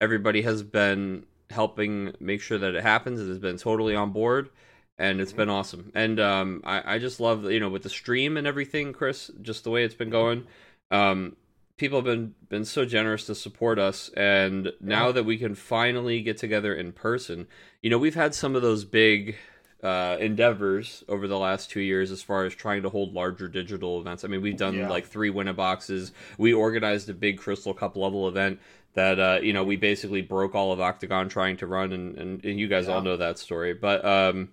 everybody 0.00 0.42
has 0.42 0.62
been 0.62 1.24
helping 1.50 2.12
make 2.20 2.40
sure 2.40 2.58
that 2.58 2.74
it 2.74 2.82
happens. 2.82 3.20
It 3.20 3.28
has 3.28 3.38
been 3.38 3.56
totally 3.58 3.94
on 3.94 4.10
board, 4.12 4.50
and 4.98 5.20
it's 5.20 5.32
been 5.32 5.48
awesome. 5.48 5.92
And 5.94 6.18
um, 6.20 6.62
I, 6.64 6.94
I 6.94 6.98
just 6.98 7.20
love 7.20 7.44
you 7.50 7.60
know 7.60 7.68
with 7.68 7.82
the 7.82 7.88
stream 7.90 8.36
and 8.36 8.46
everything, 8.46 8.92
Chris, 8.92 9.30
just 9.42 9.64
the 9.64 9.70
way 9.70 9.84
it's 9.84 9.94
been 9.94 10.10
going. 10.10 10.46
Um, 10.90 11.36
people 11.76 11.98
have 11.98 12.04
been 12.04 12.34
been 12.48 12.64
so 12.64 12.84
generous 12.84 13.26
to 13.26 13.34
support 13.34 13.78
us, 13.78 14.08
and 14.16 14.72
now 14.80 15.12
that 15.12 15.24
we 15.24 15.36
can 15.38 15.54
finally 15.54 16.20
get 16.20 16.38
together 16.38 16.74
in 16.74 16.92
person, 16.92 17.46
you 17.82 17.90
know 17.90 17.98
we've 17.98 18.14
had 18.14 18.34
some 18.34 18.54
of 18.56 18.62
those 18.62 18.84
big 18.84 19.36
uh, 19.82 20.16
endeavors 20.18 21.04
over 21.08 21.28
the 21.28 21.38
last 21.38 21.70
two 21.70 21.80
years 21.80 22.10
as 22.10 22.22
far 22.22 22.44
as 22.44 22.54
trying 22.54 22.82
to 22.82 22.88
hold 22.88 23.12
larger 23.12 23.46
digital 23.46 24.00
events. 24.00 24.24
I 24.24 24.28
mean, 24.28 24.40
we've 24.40 24.56
done 24.56 24.74
Yeah. 24.74 24.88
like 24.88 25.06
three 25.06 25.28
winner 25.30 25.52
boxes. 25.52 26.12
We 26.38 26.54
organized 26.54 27.08
a 27.10 27.14
big 27.14 27.38
Crystal 27.38 27.74
Cup 27.74 27.94
level 27.94 28.26
event 28.26 28.58
that 28.96 29.20
uh, 29.20 29.38
you 29.42 29.52
know 29.52 29.62
we 29.62 29.76
basically 29.76 30.22
broke 30.22 30.54
all 30.54 30.72
of 30.72 30.80
Octagon 30.80 31.28
trying 31.28 31.58
to 31.58 31.66
run, 31.66 31.92
and 31.92 32.16
and, 32.18 32.44
and 32.44 32.58
you 32.58 32.66
guys 32.66 32.88
all 32.88 33.02
know 33.02 33.16
that 33.18 33.38
story. 33.38 33.74
But 33.74 34.04
um, 34.04 34.48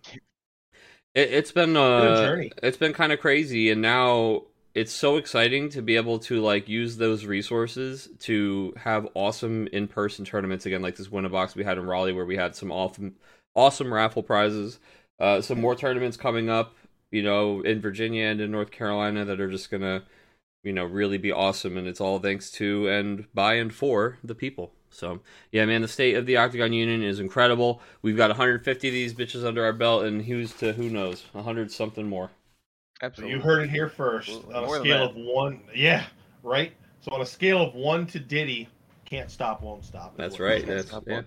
it, 1.16 1.34
it's 1.34 1.52
been 1.52 1.76
uh, 1.76 2.18
journey. 2.18 2.52
it's 2.62 2.78
been 2.78 2.94
kind 2.94 3.12
of 3.12 3.20
crazy, 3.20 3.72
and 3.72 3.82
now 3.82 4.44
it's 4.76 4.92
so 4.92 5.18
exciting 5.18 5.70
to 5.70 5.82
be 5.82 5.96
able 5.96 6.20
to 6.20 6.42
like 6.42 6.68
use 6.68 6.98
those 6.98 7.26
resources 7.26 8.10
to 8.20 8.74
have 8.78 9.08
awesome 9.14 9.68
in 9.68 9.88
person 9.88 10.26
tournaments 10.26 10.66
again, 10.66 10.82
like 10.82 10.98
this 10.98 11.10
winner 11.10 11.30
box 11.30 11.56
we 11.56 11.64
had 11.64 11.78
in 11.78 11.86
Raleigh, 11.86 12.14
where 12.14 12.26
we 12.26 12.36
had 12.36 12.56
some 12.56 12.72
awesome 12.72 13.16
awesome 13.56 13.94
raffle 13.94 14.24
prizes. 14.24 14.80
Uh, 15.20 15.40
some 15.40 15.62
more 15.62 15.76
tournaments 15.76 16.18
coming 16.18 16.50
up, 16.50 16.76
you 17.12 17.24
know, 17.24 17.62
in 17.62 17.80
Virginia 17.80 18.26
and 18.26 18.42
in 18.42 18.52
North 18.52 18.72
Carolina 18.72 19.24
that 19.24 19.40
are 19.40 19.50
just 19.50 19.72
gonna, 19.72 20.04
you 20.64 20.74
know, 20.74 20.86
really 20.86 21.18
be 21.18 21.32
awesome. 21.32 21.78
And 21.78 21.88
it's 21.88 22.02
all 22.02 22.20
thanks 22.20 22.50
to 22.52 22.88
and 22.88 23.26
by 23.34 23.56
and 23.56 23.74
for 23.74 24.18
the 24.24 24.36
people. 24.36 24.74
So 24.90 25.20
yeah, 25.52 25.66
man, 25.66 25.82
the 25.82 25.88
state 25.88 26.16
of 26.16 26.26
the 26.26 26.38
Octagon 26.38 26.72
Union 26.74 27.04
is 27.04 27.20
incredible. 27.20 27.82
We've 28.02 28.18
got 28.18 28.30
150 28.30 28.88
of 28.88 28.94
these 28.94 29.14
bitches 29.14 29.46
under 29.46 29.64
our 29.64 29.74
belt, 29.74 30.06
and 30.06 30.22
who's 30.22 30.54
to 30.56 30.74
who 30.74 30.90
knows, 30.90 31.24
100 31.34 31.72
something 31.72 32.08
more. 32.08 32.30
Absolutely. 33.02 33.36
you 33.36 33.42
heard 33.42 33.64
it 33.64 33.70
here 33.70 33.90
first. 33.90 34.46
More 34.46 34.56
On 34.56 34.64
a 34.64 34.80
scale 34.80 35.10
of 35.10 35.16
one, 35.16 35.62
yeah, 35.76 36.06
right. 36.42 36.74
So 37.02 37.12
on 37.12 37.22
a 37.22 37.26
scale 37.26 37.62
of 37.62 37.74
one 37.74 38.06
to 38.08 38.20
Diddy, 38.20 38.70
can't 39.04 39.30
stop, 39.30 39.62
won't 39.62 39.84
stop. 39.84 40.16
That's 40.16 40.40
right. 40.40 40.62
it 40.62 40.70
is. 40.70 40.76
That's 40.76 40.88
Stop 40.88 41.04
yeah. 41.08 41.16
one. 41.16 41.26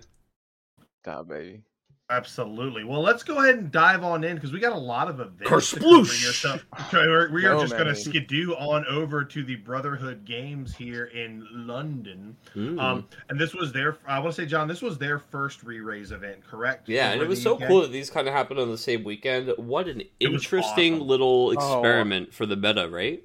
Stop, 1.03 1.27
baby. 1.27 1.61
Absolutely. 2.09 2.85
Well, 2.85 3.01
let's 3.01 3.21
go 3.21 3.39
ahead 3.43 3.55
and 3.55 3.69
dive 3.69 4.01
on 4.01 4.23
in 4.23 4.35
because 4.35 4.53
we 4.53 4.61
got 4.61 4.71
a 4.71 4.77
lot 4.79 5.09
of 5.09 5.19
events. 5.19 5.43
Kersploosh! 5.43 5.73
to 5.73 5.79
cover 5.79 6.13
here. 6.13 6.31
So 6.31 6.59
we're, 6.93 7.29
we 7.33 7.45
are 7.45 7.55
So 7.57 7.61
just 7.63 7.73
going 7.73 7.87
to 7.87 7.95
skidoo 7.95 8.53
on 8.53 8.85
over 8.85 9.25
to 9.25 9.43
the 9.43 9.57
Brotherhood 9.57 10.23
Games 10.23 10.73
here 10.73 11.05
in 11.05 11.45
London. 11.51 12.37
Mm. 12.55 12.79
Um, 12.81 13.07
and 13.27 13.37
this 13.37 13.53
was 13.53 13.73
their, 13.73 13.97
I 14.07 14.19
want 14.19 14.33
to 14.33 14.41
say, 14.41 14.45
John, 14.47 14.69
this 14.69 14.81
was 14.81 14.97
their 14.97 15.19
first 15.19 15.63
re-raise 15.63 16.13
event, 16.13 16.47
correct? 16.47 16.87
Yeah, 16.87 17.11
and 17.11 17.21
it 17.21 17.27
was 17.27 17.41
so 17.41 17.55
UK? 17.55 17.67
cool 17.67 17.81
that 17.81 17.91
these 17.91 18.09
kind 18.09 18.25
of 18.25 18.33
happened 18.33 18.61
on 18.61 18.71
the 18.71 18.77
same 18.77 19.03
weekend. 19.03 19.51
What 19.57 19.89
an 19.89 20.01
interesting 20.21 20.95
awesome. 20.95 21.07
little 21.07 21.47
Oh. 21.49 21.51
experiment 21.51 22.33
for 22.33 22.45
the 22.45 22.55
meta, 22.55 22.87
right? 22.89 23.21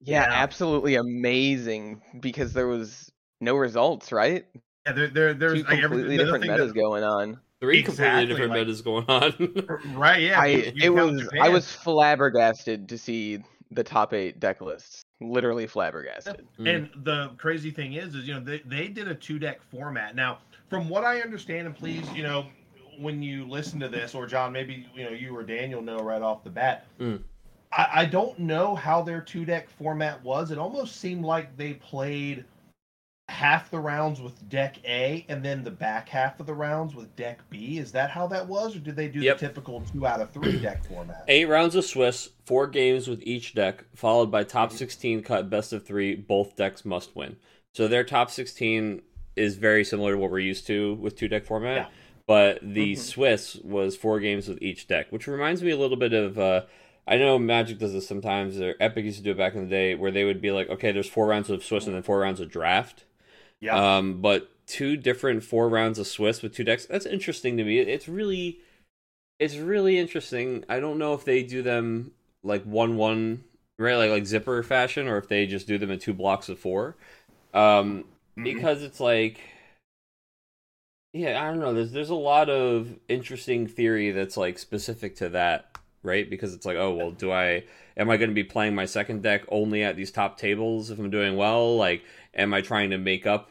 Yeah, 0.00 0.22
Yeah. 0.22 0.32
absolutely 0.32 0.94
amazing 0.94 2.00
because 2.20 2.54
there 2.54 2.68
was 2.68 3.12
no 3.42 3.54
results, 3.54 4.12
right? 4.12 4.46
Yeah, 4.86 4.92
there, 4.92 5.08
there, 5.08 5.34
there's 5.34 5.62
Two 5.62 5.68
like, 5.68 5.78
every- 5.82 5.82
completely 5.98 6.16
the 6.16 6.22
other 6.22 6.32
different 6.38 6.46
metas 6.46 6.72
that- 6.72 6.80
going 6.80 7.04
on. 7.04 7.38
Three 7.60 7.78
Exactly, 7.78 8.04
completely 8.04 8.26
different 8.26 8.50
like- 8.50 8.60
metas 8.60 8.82
going 8.82 9.04
on. 9.08 9.94
Right? 9.96 10.22
Yeah. 10.22 10.40
I 10.40 10.46
you- 10.46 10.58
it 10.58 10.74
you 10.76 10.94
count 10.94 11.14
was 11.14 11.28
I 11.40 11.48
was 11.48 11.70
flabbergasted 11.70 12.88
to 12.88 12.98
see 12.98 13.42
the 13.70 13.84
top 13.84 14.12
eight 14.12 14.40
deck 14.40 14.60
lists. 14.60 15.02
Literally 15.20 15.66
flabbergasted. 15.66 16.46
Mm. 16.58 16.74
And 16.74 17.04
the 17.04 17.30
crazy 17.38 17.70
thing 17.70 17.94
is, 17.94 18.14
is 18.14 18.26
you 18.26 18.34
know 18.34 18.40
they, 18.40 18.60
they 18.66 18.88
did 18.88 19.08
a 19.08 19.14
two 19.14 19.38
deck 19.38 19.62
format. 19.62 20.14
Now, 20.14 20.38
from 20.68 20.88
what 20.88 21.04
I 21.04 21.20
understand, 21.20 21.66
and 21.66 21.74
please, 21.76 22.10
you 22.12 22.22
know, 22.22 22.46
when 22.98 23.22
you 23.22 23.48
listen 23.48 23.80
to 23.80 23.88
this, 23.88 24.14
or 24.14 24.26
John, 24.26 24.52
maybe 24.52 24.86
you 24.94 25.04
know 25.04 25.10
you 25.10 25.34
or 25.34 25.42
Daniel 25.42 25.80
know 25.80 25.98
right 25.98 26.22
off 26.22 26.44
the 26.44 26.50
bat. 26.50 26.86
Mm. 27.00 27.22
I, 27.72 27.88
I 27.92 28.04
don't 28.04 28.38
know 28.38 28.74
how 28.74 29.02
their 29.02 29.20
two 29.20 29.44
deck 29.44 29.68
format 29.68 30.22
was. 30.22 30.50
It 30.50 30.58
almost 30.58 30.96
seemed 30.96 31.24
like 31.24 31.56
they 31.56 31.74
played 31.74 32.44
half 33.28 33.70
the 33.70 33.78
rounds 33.78 34.20
with 34.20 34.48
deck 34.48 34.76
A 34.84 35.24
and 35.28 35.42
then 35.44 35.64
the 35.64 35.70
back 35.70 36.08
half 36.08 36.38
of 36.40 36.46
the 36.46 36.54
rounds 36.54 36.94
with 36.94 37.14
deck 37.16 37.40
B. 37.50 37.78
Is 37.78 37.92
that 37.92 38.10
how 38.10 38.26
that 38.28 38.46
was, 38.46 38.76
or 38.76 38.80
did 38.80 38.96
they 38.96 39.08
do 39.08 39.20
Yep. 39.20 39.38
the 39.38 39.48
typical 39.48 39.80
two 39.92 40.06
out 40.06 40.20
of 40.20 40.30
three 40.30 40.58
deck 40.58 40.84
format? 40.84 41.24
Eight 41.26 41.46
rounds 41.48 41.74
of 41.74 41.84
Swiss, 41.84 42.30
four 42.44 42.66
games 42.66 43.08
with 43.08 43.22
each 43.22 43.54
deck, 43.54 43.84
followed 43.94 44.30
by 44.30 44.44
top 44.44 44.72
16 44.72 45.22
cut 45.22 45.48
best 45.48 45.72
of 45.72 45.86
three. 45.86 46.14
Both 46.14 46.56
decks 46.56 46.84
must 46.84 47.16
win. 47.16 47.36
So 47.72 47.88
their 47.88 48.04
top 48.04 48.30
16 48.30 49.02
is 49.36 49.56
very 49.56 49.84
similar 49.84 50.12
to 50.12 50.18
what 50.18 50.30
we're 50.30 50.38
used 50.38 50.66
to 50.68 50.94
with 50.94 51.16
two 51.16 51.28
deck 51.28 51.44
format. 51.46 51.76
Yeah. 51.76 51.86
But 52.26 52.60
the 52.62 52.92
Mhm. 52.92 52.98
Swiss 52.98 53.56
was 53.56 53.96
four 53.96 54.20
games 54.20 54.48
with 54.48 54.62
each 54.62 54.86
deck, 54.86 55.06
which 55.10 55.26
reminds 55.26 55.62
me 55.62 55.70
a 55.70 55.76
little 55.76 55.96
bit 55.96 56.12
of. 56.12 56.38
Uh, 56.38 56.62
I 57.06 57.16
know 57.18 57.38
Magic 57.38 57.78
does 57.78 57.92
this 57.92 58.06
sometimes, 58.08 58.58
or 58.60 58.76
Epic 58.80 59.04
used 59.04 59.18
to 59.18 59.24
do 59.24 59.32
it 59.32 59.36
back 59.36 59.54
in 59.54 59.64
the 59.64 59.68
day, 59.68 59.94
where 59.94 60.10
they 60.10 60.24
would 60.24 60.40
be 60.40 60.50
like, 60.50 60.70
okay, 60.70 60.90
there's 60.92 61.08
four 61.08 61.26
rounds 61.26 61.50
of 61.50 61.62
Swiss 61.62 61.84
and 61.86 61.94
then 61.94 62.02
four 62.02 62.20
rounds 62.20 62.40
of 62.40 62.50
draft. 62.50 63.04
Yeah. 63.60 63.96
Um, 63.98 64.20
but 64.20 64.50
two 64.66 64.96
different 64.96 65.42
four 65.44 65.68
rounds 65.68 65.98
of 65.98 66.06
Swiss 66.06 66.42
with 66.42 66.54
two 66.54 66.64
decks. 66.64 66.86
That's 66.86 67.06
interesting 67.06 67.56
to 67.56 67.64
me. 67.64 67.78
It's 67.80 68.08
really, 68.08 68.58
it's 69.38 69.56
really 69.56 69.98
interesting. 69.98 70.64
I 70.68 70.80
don't 70.80 70.98
know 70.98 71.14
if 71.14 71.24
they 71.24 71.42
do 71.42 71.62
them 71.62 72.12
like 72.44 72.64
one 72.64 72.96
one, 72.96 73.44
right? 73.78 73.96
Like 73.96 74.10
like 74.10 74.26
zipper 74.26 74.62
fashion, 74.62 75.08
or 75.08 75.18
if 75.18 75.28
they 75.28 75.46
just 75.46 75.66
do 75.68 75.78
them 75.78 75.90
in 75.90 75.98
two 75.98 76.14
blocks 76.14 76.48
of 76.48 76.58
four. 76.58 76.96
Um, 77.54 78.04
Mhm. 78.36 78.44
because 78.44 78.82
it's 78.82 79.00
like, 79.00 79.40
yeah, 81.12 81.42
I 81.42 81.46
don't 81.50 81.60
know. 81.60 81.72
There's 81.72 81.92
there's 81.92 82.10
a 82.10 82.14
lot 82.14 82.50
of 82.50 82.98
interesting 83.08 83.66
theory 83.66 84.10
that's 84.10 84.36
like 84.36 84.58
specific 84.58 85.16
to 85.16 85.28
that, 85.30 85.78
right? 86.02 86.28
Because 86.28 86.54
it's 86.54 86.66
like, 86.66 86.76
oh 86.76 86.92
well, 86.94 87.10
do 87.12 87.30
I 87.30 87.64
am 87.96 88.10
I 88.10 88.16
going 88.16 88.30
to 88.30 88.34
be 88.34 88.44
playing 88.44 88.74
my 88.74 88.86
second 88.86 89.22
deck 89.22 89.44
only 89.48 89.82
at 89.84 89.96
these 89.96 90.10
top 90.10 90.38
tables 90.38 90.90
if 90.90 90.98
I'm 90.98 91.10
doing 91.10 91.36
well? 91.36 91.76
Like, 91.76 92.02
am 92.34 92.54
I 92.54 92.60
trying 92.60 92.90
to 92.90 92.98
make 92.98 93.26
up 93.26 93.50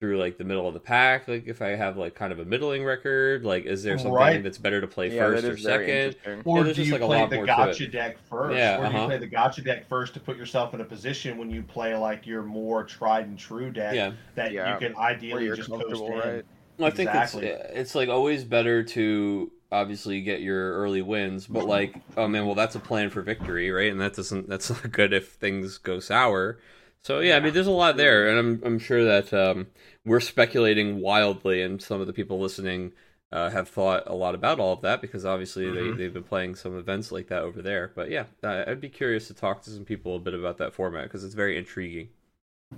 through 0.00 0.18
like 0.18 0.38
the 0.38 0.44
middle 0.44 0.66
of 0.68 0.74
the 0.74 0.80
pack? 0.80 1.28
Like, 1.28 1.46
if 1.46 1.62
I 1.62 1.70
have 1.70 1.96
like 1.96 2.14
kind 2.14 2.32
of 2.32 2.38
a 2.38 2.44
middling 2.44 2.84
record, 2.84 3.44
like, 3.44 3.64
is 3.66 3.82
there 3.82 3.98
something 3.98 4.12
Right. 4.14 4.42
that's 4.42 4.58
better 4.58 4.80
to 4.80 4.86
play 4.86 5.10
Yeah, 5.10 5.26
first 5.26 5.48
or 5.48 5.56
second? 5.56 6.16
Or 6.44 6.64
there's 6.64 6.76
do 6.76 6.82
just, 6.82 6.88
you 6.88 6.92
like, 6.92 7.02
play 7.02 7.24
the 7.26 7.38
more 7.38 7.46
to 7.48 7.68
it. 7.68 7.78
gotcha 7.78 7.86
deck 7.88 8.18
first? 8.18 8.56
Yeah, 8.56 8.76
or 8.76 8.86
do 8.86 8.94
you 8.94 8.98
uh-huh. 8.98 9.06
play 9.06 9.18
the 9.18 9.26
gotcha 9.26 9.62
deck 9.62 9.88
first 9.88 10.14
to 10.14 10.20
put 10.20 10.36
yourself 10.36 10.74
in 10.74 10.80
a 10.80 10.84
position 10.84 11.38
when 11.38 11.50
you 11.50 11.62
play 11.62 11.94
like 11.96 12.26
your 12.26 12.42
more 12.42 12.84
tried 12.84 13.26
and 13.26 13.38
true 13.38 13.70
deck 13.70 13.94
Yeah. 13.94 14.12
that 14.34 14.52
Yeah, 14.52 14.64
you 14.64 14.76
can 14.76 14.96
ideally 14.96 15.50
just 15.50 15.72
coast 15.72 15.72
comfortable, 15.72 16.06
in? 16.06 16.18
right? 16.18 16.44
Well, 16.78 16.88
I 16.88 16.90
think 16.90 17.14
Exactly. 17.14 17.46
it's 17.46 17.72
it's 17.74 17.94
like 17.94 18.08
always 18.08 18.44
better 18.44 18.82
to 18.82 19.52
obviously 19.70 20.20
get 20.22 20.40
your 20.40 20.74
early 20.74 21.02
wins, 21.02 21.46
but 21.46 21.64
like, 21.64 22.02
oh 22.16 22.28
man, 22.28 22.46
well 22.46 22.54
that's 22.54 22.74
a 22.74 22.80
plan 22.80 23.10
for 23.10 23.22
victory, 23.22 23.70
right? 23.70 23.90
And 23.92 24.00
that 24.00 24.14
doesn't 24.14 24.48
that's 24.48 24.70
not 24.70 24.90
good 24.92 25.12
if 25.12 25.32
things 25.34 25.78
go 25.78 26.00
sour. 26.00 26.58
So 27.04 27.20
yeah, 27.20 27.36
I 27.36 27.40
mean, 27.40 27.52
there's 27.54 27.66
a 27.66 27.70
lot 27.70 27.96
there, 27.96 28.28
and 28.28 28.38
I'm 28.38 28.62
I'm 28.64 28.78
sure 28.78 29.04
that 29.04 29.32
um, 29.32 29.68
we're 30.04 30.20
speculating 30.20 31.00
wildly, 31.00 31.62
and 31.62 31.82
some 31.82 32.00
of 32.00 32.06
the 32.06 32.12
people 32.12 32.38
listening 32.40 32.92
uh, 33.32 33.50
have 33.50 33.68
thought 33.68 34.04
a 34.06 34.14
lot 34.14 34.34
about 34.34 34.60
all 34.60 34.72
of 34.74 34.82
that 34.82 35.00
because 35.00 35.24
obviously 35.24 35.70
Mhm. 35.70 35.72
they 35.72 35.90
they've 35.90 36.12
been 36.14 36.22
playing 36.24 36.54
some 36.54 36.76
events 36.78 37.10
like 37.12 37.28
that 37.28 37.42
over 37.42 37.60
there. 37.62 37.92
But 37.94 38.10
yeah, 38.10 38.26
I'd 38.44 38.80
be 38.80 38.88
curious 38.88 39.26
to 39.28 39.34
talk 39.34 39.62
to 39.62 39.70
some 39.70 39.84
people 39.84 40.16
a 40.16 40.20
bit 40.20 40.34
about 40.34 40.58
that 40.58 40.74
format 40.74 41.04
because 41.04 41.24
it's 41.24 41.34
very 41.34 41.56
intriguing. 41.58 42.10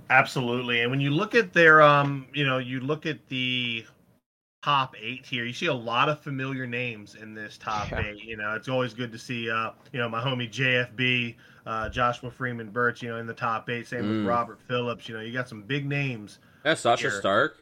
Absolutely. 0.09 0.81
And 0.81 0.91
when 0.91 0.99
you 0.99 1.09
look 1.11 1.35
at 1.35 1.53
their 1.53 1.81
um, 1.81 2.27
you 2.33 2.45
know, 2.45 2.57
you 2.57 2.79
look 2.79 3.05
at 3.05 3.27
the 3.27 3.85
top 4.63 4.95
eight 4.99 5.25
here, 5.25 5.45
you 5.45 5.53
see 5.53 5.67
a 5.67 5.73
lot 5.73 6.09
of 6.09 6.21
familiar 6.21 6.67
names 6.67 7.15
in 7.15 7.33
this 7.35 7.57
top 7.57 7.87
Yeah. 7.91 7.99
eight. 7.99 8.23
You 8.23 8.37
know, 8.37 8.55
it's 8.55 8.69
always 8.69 8.93
good 8.93 9.11
to 9.13 9.19
see 9.19 9.49
uh, 9.49 9.71
you 9.93 9.99
know, 9.99 10.09
my 10.09 10.21
homie 10.23 10.51
JFB, 10.51 11.37
uh, 11.65 11.89
Joshua 11.89 12.29
Freeman 12.31 12.69
Birch, 12.69 13.01
you 13.01 13.09
know, 13.09 13.17
in 13.17 13.25
the 13.27 13.33
top 13.33 13.69
eight. 13.69 13.87
Same 13.87 14.07
with 14.07 14.17
Mm. 14.23 14.27
Robert 14.27 14.59
Phillips. 14.67 15.07
You 15.09 15.15
know, 15.15 15.21
you 15.21 15.33
got 15.33 15.49
some 15.49 15.61
big 15.63 15.85
names. 15.87 16.39
Yeah, 16.63 16.73
Sasha 16.75 17.09
Here. 17.09 17.19
Stark, 17.19 17.57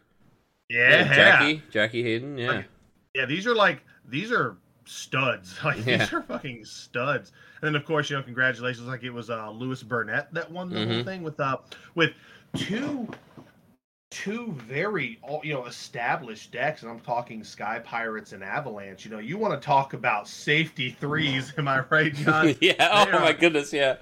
Yeah, 0.69 1.03
Jackie, 1.13 1.61
Jackie 1.71 2.03
Hayden, 2.03 2.37
yeah. 2.37 2.51
Like, 2.51 2.65
Yeah, 3.13 3.25
these 3.25 3.45
are 3.47 3.55
like 3.55 3.81
these 4.07 4.31
are 4.31 4.57
studs. 4.85 5.55
Like 5.63 5.85
Yeah. 5.85 5.97
these 5.97 6.13
are 6.13 6.21
fucking 6.23 6.65
studs. 6.65 7.31
And 7.61 7.67
then 7.67 7.75
of 7.75 7.85
course, 7.85 8.09
you 8.09 8.17
know, 8.17 8.23
congratulations. 8.23 8.87
Like 8.87 9.03
it 9.03 9.11
was 9.11 9.29
uh 9.29 9.49
Lewis 9.51 9.83
Burnett 9.83 10.33
that 10.33 10.51
won 10.51 10.69
the 10.69 10.79
whole 10.79 10.87
Mhm. 10.87 11.05
thing 11.05 11.23
with 11.23 11.39
uh 11.39 11.57
with 11.95 12.11
two 12.55 13.07
two 14.13 14.51
very 14.67 15.19
you 15.43 15.53
know 15.53 15.65
established 15.65 16.51
decks, 16.51 16.83
and 16.83 16.91
I'm 16.91 16.99
talking 16.99 17.43
Sky 17.43 17.79
Pirates 17.79 18.31
and 18.31 18.43
Avalanche. 18.43 19.05
You 19.05 19.11
know, 19.11 19.19
you 19.19 19.37
want 19.37 19.59
to 19.59 19.65
talk 19.65 19.93
about 19.93 20.27
safety 20.27 20.91
threes, 20.91 21.51
am 21.57 21.67
I 21.67 21.83
right, 21.89 22.13
John? 22.15 22.55
yeah. 22.61 23.07
Oh 23.11 23.19
my 23.19 23.33
goodness. 23.33 23.73
Yeah. 23.73 23.97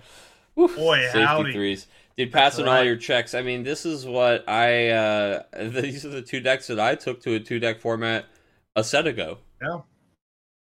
Woof. 0.55 0.75
Boy, 0.75 1.01
Safety 1.03 1.21
howdy. 1.21 1.53
threes. 1.53 1.87
Dude, 2.17 2.31
passing 2.33 2.67
all 2.67 2.83
your 2.83 2.97
checks. 2.97 3.33
I 3.33 3.41
mean, 3.41 3.63
this 3.63 3.85
is 3.85 4.05
what 4.05 4.47
I. 4.49 4.89
uh 4.89 5.43
These 5.69 6.05
are 6.05 6.09
the 6.09 6.21
two 6.21 6.41
decks 6.41 6.67
that 6.67 6.79
I 6.79 6.95
took 6.95 7.21
to 7.21 7.35
a 7.35 7.39
two 7.39 7.59
deck 7.59 7.79
format 7.79 8.25
a 8.75 8.83
set 8.83 9.07
ago. 9.07 9.37
Yeah 9.61 9.79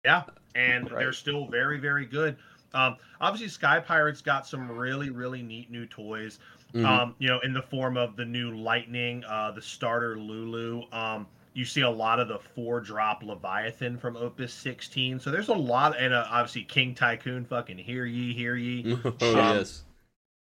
yeah, 0.03 0.23
and 0.53 0.89
Right. 0.91 0.99
they're 0.99 1.13
still 1.13 1.47
very, 1.47 1.79
very 1.79 2.05
good. 2.05 2.37
Um, 2.75 2.97
obviously, 3.19 3.47
Sky 3.49 3.79
Pirates 3.79 4.21
got 4.21 4.45
some 4.45 4.69
really, 4.71 5.09
really 5.09 5.41
neat 5.41 5.71
new 5.71 5.85
toys. 5.87 6.37
Mhm. 6.75 6.86
Um, 6.86 7.15
you 7.20 7.27
know, 7.27 7.39
in 7.39 7.53
the 7.53 7.62
form 7.62 7.98
of 7.98 8.15
the 8.15 8.25
new 8.25 8.51
Lightning, 8.55 9.24
uh, 9.25 9.51
the 9.51 9.62
starter 9.62 10.17
Lulu. 10.17 10.84
Um, 10.91 11.27
you 11.53 11.63
see 11.63 11.82
a 11.82 11.89
lot 11.89 12.20
of 12.20 12.27
the 12.27 12.38
four 12.38 12.82
drop 12.82 13.24
Leviathan 13.24 13.98
from 13.98 14.17
Opus 14.17 14.53
16. 14.53 15.20
So 15.20 15.32
there's 15.32 15.48
a 15.48 15.53
lot, 15.53 15.98
and 15.98 16.13
uh, 16.13 16.27
obviously 16.29 16.63
King 16.63 16.94
Tycoon, 16.94 17.46
fucking 17.46 17.77
hear 17.77 18.05
ye, 18.05 18.34
hear 18.34 18.58
ye. 18.58 18.98
oh 19.05 19.39
Um, 19.39 19.58
yes. 19.58 19.84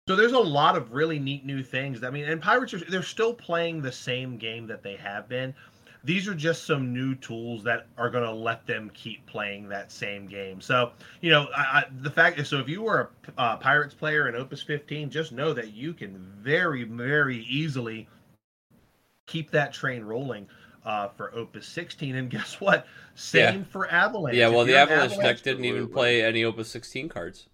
So 0.08 0.16
there's 0.16 0.32
a 0.32 0.38
lot 0.38 0.76
of 0.76 0.92
really 0.92 1.18
neat 1.18 1.44
new 1.44 1.62
things. 1.62 2.02
I 2.02 2.10
mean, 2.10 2.24
and 2.24 2.40
Pirates 2.40 2.74
are 2.74 2.78
they're 2.78 3.02
still 3.02 3.34
playing 3.34 3.82
the 3.82 3.92
same 3.92 4.38
game 4.38 4.66
that 4.66 4.82
they 4.82 4.96
have 4.96 5.28
been. 5.28 5.54
These 6.04 6.28
are 6.28 6.34
just 6.34 6.64
some 6.64 6.92
new 6.92 7.14
tools 7.14 7.62
that 7.64 7.86
are 7.98 8.10
going 8.10 8.24
to 8.24 8.32
let 8.32 8.66
them 8.66 8.90
keep 8.94 9.26
playing 9.26 9.68
that 9.68 9.92
same 9.92 10.26
game. 10.26 10.60
So 10.60 10.92
you 11.20 11.30
know, 11.30 11.48
I, 11.56 11.60
I, 11.60 11.84
the 12.00 12.10
fact 12.10 12.38
is, 12.38 12.48
so 12.48 12.58
if 12.58 12.68
you 12.68 12.82
were 12.82 13.10
a 13.36 13.40
uh, 13.40 13.56
Pirates 13.56 13.94
player 13.94 14.28
in 14.28 14.34
Opus 14.34 14.62
15, 14.62 15.10
just 15.10 15.32
know 15.32 15.52
that 15.52 15.72
you 15.72 15.92
can 15.92 16.16
very, 16.40 16.84
very 16.84 17.44
easily 17.44 18.08
keep 19.26 19.50
that 19.50 19.72
train 19.72 20.02
rolling 20.02 20.46
uh, 20.84 21.08
for 21.08 21.34
Opus 21.34 21.66
16. 21.66 22.16
And 22.16 22.30
guess 22.30 22.60
what? 22.60 22.86
Same 23.14 23.64
for 23.64 23.90
Avalanche. 23.90 24.36
Yeah. 24.36 24.48
Well, 24.48 24.64
the 24.64 24.72
you're 24.72 24.80
Avalanche 24.80 25.16
deck 25.16 25.42
didn't 25.42 25.64
even 25.64 25.88
play 25.88 26.24
any 26.24 26.44
Opus 26.44 26.68
16 26.68 27.08
cards. 27.08 27.46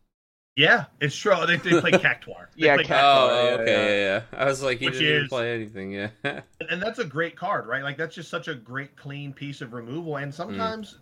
Yeah, 0.57 0.87
it's 1.03 1.15
true. 1.15 1.35
They, 1.47 1.57
they 1.59 1.81
play 1.81 1.91
Cactuar. 1.93 2.47
They 2.57 2.67
Yeah, 2.67 2.77
play 2.77 2.85
Cactuar. 2.85 3.29
Oh, 3.29 3.45
yeah, 3.57 3.63
okay. 3.63 4.01
Yeah, 4.03 4.23
yeah. 4.33 4.41
I 4.41 4.47
was 4.47 4.63
like, 4.63 4.79
he 4.79 4.87
Which 4.87 4.99
didn't 4.99 5.25
is- 5.25 5.29
play 5.29 5.55
anything. 5.55 5.93
Yeah. 5.93 6.09
and 6.71 6.83
that's 6.83 6.99
a 6.99 7.05
great 7.05 7.37
card, 7.37 7.67
right? 7.67 7.83
Like 7.83 7.99
that's 7.99 8.15
just 8.15 8.31
such 8.31 8.49
a 8.49 8.55
great 8.55 8.97
clean 8.97 9.33
piece 9.35 9.61
of 9.61 9.75
removal. 9.75 10.17
And 10.17 10.35
sometimes 10.35 10.99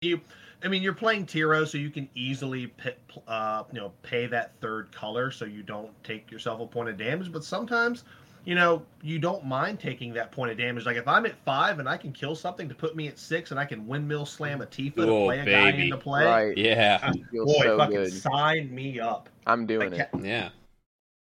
you, 0.00 0.20
I 0.64 0.68
mean, 0.68 0.82
you're 0.82 0.94
playing 0.94 1.26
Tiro, 1.26 1.64
so 1.66 1.76
you 1.76 1.90
can 1.90 2.08
easily 2.14 2.68
pay, 2.68 2.94
uh, 3.28 3.64
you 3.70 3.80
know, 3.80 3.92
pay 4.02 4.26
that 4.28 4.52
third 4.62 4.90
color, 4.92 5.30
so 5.30 5.44
you 5.44 5.62
don't 5.62 5.92
take 6.02 6.30
yourself 6.30 6.60
a 6.60 6.66
point 6.66 6.88
of 6.88 6.96
damage. 6.96 7.30
But 7.30 7.44
sometimes, 7.44 8.04
you 8.46 8.54
know, 8.54 8.82
you 9.02 9.18
don't 9.18 9.44
mind 9.44 9.80
taking 9.80 10.14
that 10.14 10.30
point 10.32 10.52
of 10.52 10.56
damage. 10.56 10.86
Like 10.86 10.96
if 10.96 11.06
I'm 11.06 11.26
at 11.26 11.34
five 11.44 11.80
and 11.80 11.88
I 11.88 11.96
can 11.98 12.12
kill 12.12 12.34
something 12.36 12.68
to 12.68 12.74
put 12.74 12.94
me 12.96 13.08
at 13.08 13.18
six, 13.18 13.50
and 13.50 13.60
I 13.60 13.64
can 13.66 13.86
windmill 13.86 14.24
slam 14.24 14.62
a 14.62 14.66
Tifa 14.66 14.94
to 14.94 15.10
Oh, 15.10 15.24
play 15.26 15.40
a 15.40 15.44
guy 15.44 15.70
baby. 15.72 15.82
into 15.84 15.96
play. 15.98 16.24
Right. 16.24 16.56
yeah. 16.56 17.12
Feels 17.32 17.52
Boy, 17.52 17.64
so 17.64 17.76
fucking 17.76 17.96
good. 17.96 18.12
sign 18.12 18.74
me 18.74 19.00
up. 19.00 19.28
I'm 19.46 19.66
doing 19.66 19.90
Like, 19.90 20.00
it. 20.00 20.08
Yeah. 20.22 20.48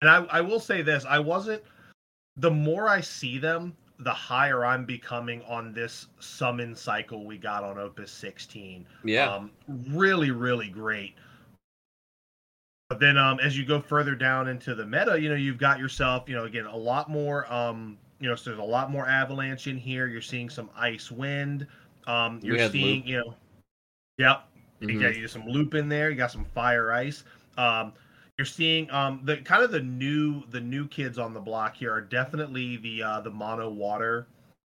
And 0.01 0.11
I, 0.11 0.25
I 0.31 0.41
will 0.41 0.59
say 0.61 0.81
this: 0.83 1.05
I 1.07 1.19
wasn't. 1.19 1.63
The 2.39 2.51
more 2.51 2.89
I 2.89 3.03
see 3.03 3.37
them, 3.37 3.77
the 3.99 4.15
higher 4.15 4.65
I'm 4.65 4.87
becoming 4.87 5.43
on 5.43 5.75
this 5.75 6.07
summon 6.21 6.75
cycle 6.75 7.27
we 7.27 7.37
got 7.37 7.63
on 7.65 7.77
Opus 7.79 8.11
16. 8.11 8.87
Yeah. 9.05 9.31
Um, 9.31 9.51
really, 9.91 10.31
really 10.31 10.69
great. 10.69 11.17
But 12.91 12.99
then, 12.99 13.17
um, 13.17 13.39
as 13.39 13.57
you 13.57 13.65
go 13.65 13.81
further 13.81 14.17
down 14.17 14.49
into 14.49 14.75
the 14.75 14.85
meta, 14.85 15.19
you 15.19 15.29
know, 15.29 15.37
you've 15.37 15.59
got 15.59 15.79
yourself, 15.79 16.29
you 16.29 16.35
know, 16.35 16.45
again, 16.45 16.67
a 16.67 16.77
lot 16.77 17.09
more, 17.09 17.51
um, 17.53 17.97
you 18.19 18.29
know, 18.29 18.35
so 18.35 18.51
there's 18.51 18.61
a 18.61 18.65
lot 18.65 18.91
more 18.91 19.09
avalanche 19.09 19.69
in 19.69 19.79
here. 19.79 20.09
You're 20.09 20.21
seeing 20.21 20.51
some 20.51 20.69
ice 20.77 21.11
wind. 21.11 21.69
Um, 22.09 22.41
you're 22.43 22.59
seeing, 22.59 22.99
loop. 22.99 23.07
you 23.07 23.17
know, 23.19 23.35
yep, 24.19 24.49
Mhm. 24.83 24.91
you 24.91 25.01
got 25.01 25.17
you 25.17 25.29
some 25.29 25.47
loop 25.47 25.75
in 25.75 25.89
there. 25.89 26.11
You 26.11 26.17
got 26.17 26.33
some 26.33 26.45
fire 26.45 26.93
ice. 26.93 27.23
Um, 27.57 27.93
You're 28.39 28.47
seeing 28.47 28.91
um 28.91 29.21
the 29.25 29.37
kind 29.37 29.63
of 29.63 29.71
the 29.71 29.81
new 29.81 30.45
the 30.51 30.61
new 30.61 30.89
kids 30.89 31.19
on 31.19 31.35
the 31.35 31.41
block 31.41 31.77
here 31.77 31.93
are 31.93 32.01
definitely 32.01 32.79
the 32.79 33.03
uh 33.03 33.21
the 33.21 33.31
mono 33.31 33.69
water 33.69 34.27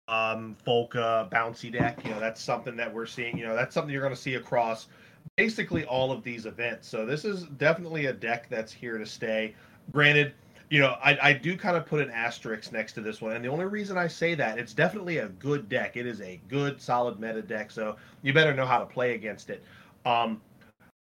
um 0.07 0.55
Folka 0.65 1.29
bouncy 1.31 1.72
deck. 1.72 2.03
You 2.05 2.12
know, 2.12 2.19
that's 2.19 2.41
something 2.41 2.75
that 2.77 2.93
we're 2.93 3.07
seeing, 3.07 3.38
you 3.38 3.45
know, 3.45 3.55
that's 3.55 3.74
something 3.74 3.91
you're 3.91 4.03
gonna 4.03 4.15
see 4.15 4.36
across 4.36 4.88
basically 5.36 5.86
all 5.86 6.12
of 6.12 6.24
these 6.24 6.46
events. 6.46 6.88
So 6.88 7.05
this 7.05 7.25
is 7.25 7.44
definitely 7.58 8.05
a 8.05 8.13
deck 8.13 8.48
that's 8.50 8.72
here 8.72 8.98
to 8.98 9.05
stay. 9.05 9.55
Granted, 9.91 10.34
you 10.70 10.79
know, 10.79 10.96
I, 11.03 11.17
I 11.22 11.34
do 11.34 11.58
kind 11.58 11.77
of 11.77 11.86
put 11.86 12.01
an 12.01 12.10
asterisk 12.10 12.72
next 12.72 12.94
to 12.94 13.01
this 13.01 13.22
one. 13.22 13.34
And 13.34 13.46
the 13.46 13.50
only 13.50 13.65
reason 13.65 13.98
I 13.98 14.08
say 14.08 14.36
that, 14.36 14.58
it's 14.58 14.74
definitely 14.74 15.17
a 15.17 15.27
good 15.27 15.70
deck. 15.70 15.98
It 15.98 16.08
is 16.08 16.22
a 16.22 16.39
good, 16.48 16.82
solid 16.82 17.20
meta 17.20 17.41
deck. 17.41 17.72
So 17.72 17.98
you 18.22 18.34
better 18.34 18.53
know 18.53 18.65
how 18.65 18.79
to 18.79 18.86
play 18.86 19.13
against 19.13 19.50
it. 19.50 19.63
Um, 20.05 20.41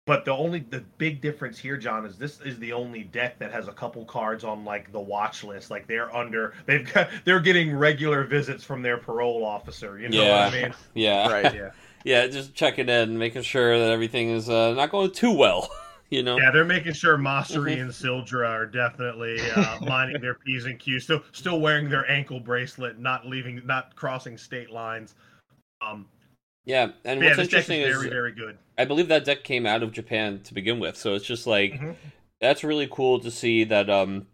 but 0.05 0.25
the 0.25 0.31
only 0.31 0.65
the 0.69 0.83
big 0.97 1.21
difference 1.21 1.57
here, 1.57 1.77
John, 1.77 2.05
is 2.05 2.17
this 2.17 2.41
is 2.41 2.59
the 2.59 2.73
only 2.73 3.03
deck 3.03 3.39
that 3.39 3.53
has 3.53 3.69
a 3.69 3.71
couple 3.71 4.03
cards 4.03 4.43
on 4.43 4.65
like 4.65 4.91
the 4.91 4.99
watch 4.99 5.45
list. 5.45 5.71
Like 5.71 5.87
they're 5.87 6.13
under, 6.13 6.53
they've 6.65 6.91
got, 6.93 7.09
they're 7.23 7.39
getting 7.39 7.73
regular 7.73 8.25
visits 8.25 8.65
from 8.65 8.81
their 8.81 8.97
parole 8.97 9.45
officer. 9.45 9.97
You 9.97 10.09
know 10.09 10.21
yeah. 10.21 10.45
what 10.45 10.53
I 10.53 10.61
mean? 10.61 10.73
Yeah. 10.93 11.31
Right. 11.31 11.55
Yeah. 11.55 11.71
yeah, 12.03 12.27
just 12.27 12.53
checking 12.53 12.89
in, 12.89 13.17
making 13.17 13.41
sure 13.43 13.77
that 13.79 13.89
everything 13.89 14.29
is 14.29 14.49
uh, 14.49 14.73
not 14.73 14.91
going 14.91 15.11
too 15.11 15.31
well. 15.31 15.69
You 16.09 16.21
know. 16.21 16.37
Yeah, 16.37 16.51
they're 16.51 16.63
making 16.63 16.93
sure 16.93 17.17
Mastery 17.17 17.77
Mhm. 17.77 17.81
and 17.81 17.89
Syldra 17.91 18.47
are 18.47 18.67
definitely 18.67 19.49
uh, 19.49 19.79
minding 19.81 20.21
their 20.21 20.35
p's 20.35 20.65
and 20.65 20.77
q's, 20.79 21.05
still 21.05 21.23
still 21.31 21.59
wearing 21.59 21.89
their 21.89 22.07
ankle 22.07 22.39
bracelet, 22.39 22.99
not 22.99 23.25
leaving, 23.25 23.65
not 23.65 23.95
crossing 23.95 24.37
state 24.37 24.69
lines. 24.69 25.15
Um, 25.81 26.05
Yeah, 26.65 26.91
and 27.03 27.19
yeah, 27.19 27.29
what's 27.29 27.37
deck 27.37 27.45
interesting 27.45 27.81
is 27.81 27.95
is, 27.95 28.01
very, 28.03 28.09
very 28.11 28.31
good. 28.31 28.59
I 28.77 28.85
believe 28.85 29.07
that 29.07 29.25
deck 29.25 29.43
came 29.43 29.65
out 29.65 29.81
of 29.81 29.91
Japan 29.91 30.39
to 30.43 30.53
begin 30.53 30.79
with, 30.79 30.97
so 30.97 31.15
it's 31.15 31.25
just 31.25 31.47
like 31.47 31.73
Mhm. 31.73 31.95
that's 32.39 32.63
really 32.63 32.87
cool 32.91 33.19
to 33.19 33.31
see 33.31 33.63
that 33.63 33.89
um 33.89 34.27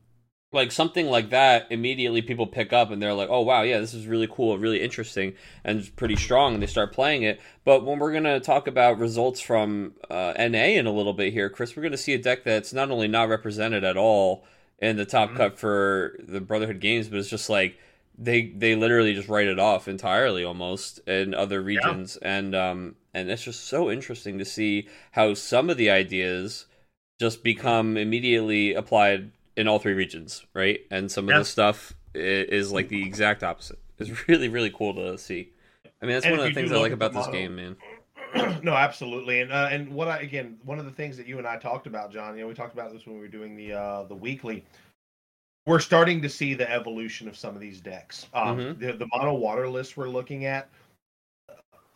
like 0.51 0.71
something 0.71 1.05
like 1.07 1.29
that 1.29 1.67
immediately 1.71 2.21
people 2.23 2.47
pick 2.47 2.73
up 2.73 2.89
and 2.89 3.01
they're 3.01 3.13
like 3.13 3.29
oh 3.29 3.41
wow 3.41 3.61
yeah 3.61 3.79
this 3.79 3.93
is 3.93 4.07
really 4.07 4.27
cool 4.27 4.57
really 4.57 4.81
interesting 4.81 5.33
and 5.63 5.95
pretty 5.95 6.15
strong 6.15 6.53
and 6.55 6.63
they 6.63 6.67
start 6.67 6.91
playing 6.93 7.23
it. 7.23 7.39
But 7.65 7.85
when 7.85 7.99
we're 7.99 8.11
going 8.11 8.23
to 8.23 8.39
talk 8.39 8.67
about 8.67 8.97
results 8.97 9.39
from 9.41 9.93
uh, 10.09 10.33
na 10.37 10.57
in 10.59 10.87
a 10.87 10.91
little 10.91 11.13
bit 11.13 11.33
here 11.33 11.49
chris 11.49 11.75
we're 11.75 11.83
going 11.83 11.91
to 11.91 11.97
see 11.97 12.13
a 12.13 12.17
deck 12.17 12.43
that's 12.43 12.73
not 12.73 12.89
only 12.91 13.07
not 13.07 13.29
represented 13.29 13.83
at 13.83 13.97
all 13.97 14.43
in 14.79 14.97
the 14.97 15.05
top 15.05 15.31
Mhm. 15.31 15.35
cut 15.37 15.59
for 15.59 16.15
the 16.19 16.41
brotherhood 16.41 16.79
games 16.79 17.07
but 17.09 17.19
it's 17.19 17.29
just 17.29 17.49
like 17.49 17.77
they 18.17 18.47
they 18.47 18.75
literally 18.75 19.13
just 19.13 19.29
write 19.29 19.47
it 19.47 19.59
off 19.59 19.87
entirely 19.87 20.43
almost 20.43 20.99
in 21.07 21.33
other 21.33 21.61
regions. 21.61 22.17
And 22.17 22.55
um 22.55 22.95
and 23.13 23.29
it's 23.29 23.43
just 23.43 23.65
so 23.65 23.89
interesting 23.91 24.37
to 24.39 24.45
see 24.45 24.87
how 25.11 25.33
some 25.35 25.69
of 25.69 25.77
the 25.77 25.89
ideas 25.89 26.65
just 27.19 27.43
become 27.43 27.97
immediately 27.97 28.73
applied 28.73 29.31
in 29.59 29.67
all 29.67 29.77
three 29.77 29.93
regions, 29.93 30.45
right? 30.53 30.79
And 30.89 31.11
some 31.11 31.25
of 31.25 31.33
Yeah. 31.33 31.39
the 31.39 31.45
stuff 31.45 31.93
is 32.15 32.71
like 32.71 32.87
the 32.87 33.05
exact 33.05 33.43
opposite. 33.43 33.77
It's 33.99 34.09
really 34.27 34.47
really 34.47 34.71
cool 34.71 34.93
to 34.95 35.17
see. 35.17 35.51
I 36.01 36.05
mean, 36.05 36.15
that's 36.15 36.25
And 36.25 36.37
one 36.37 36.47
of 36.47 36.53
the 36.53 36.59
things 36.59 36.71
I 36.71 36.77
like 36.77 36.93
about 36.93 37.13
this 37.13 37.27
game, 37.27 37.55
man. 37.57 37.75
no, 38.63 38.73
absolutely, 38.73 39.41
and 39.41 39.51
uh, 39.51 39.67
and 39.69 39.93
what 39.93 40.07
I 40.07 40.19
again, 40.19 40.57
one 40.63 40.79
of 40.79 40.85
the 40.85 40.91
things 40.91 41.17
that 41.17 41.27
you 41.27 41.39
and 41.39 41.47
I 41.47 41.57
talked 41.57 41.87
about, 41.87 42.11
John. 42.11 42.35
You 42.35 42.43
know, 42.43 42.47
we 42.47 42.53
talked 42.53 42.73
about 42.73 42.93
this 42.93 43.05
when 43.05 43.15
we 43.15 43.21
were 43.21 43.27
doing 43.27 43.55
the 43.57 43.73
uh, 43.73 44.03
the 44.03 44.15
weekly. 44.15 44.63
We're 45.65 45.79
starting 45.79 46.21
to 46.21 46.29
see 46.29 46.53
the 46.53 46.71
evolution 46.71 47.27
of 47.27 47.35
some 47.37 47.53
of 47.53 47.59
these 47.61 47.81
decks. 47.81 48.27
Um, 48.33 48.57
Mhm. 48.57 48.79
the, 48.79 48.93
the 48.93 49.07
mono 49.13 49.33
water 49.33 49.67
list 49.67 49.97
we're 49.97 50.07
looking 50.09 50.45
at, 50.45 50.69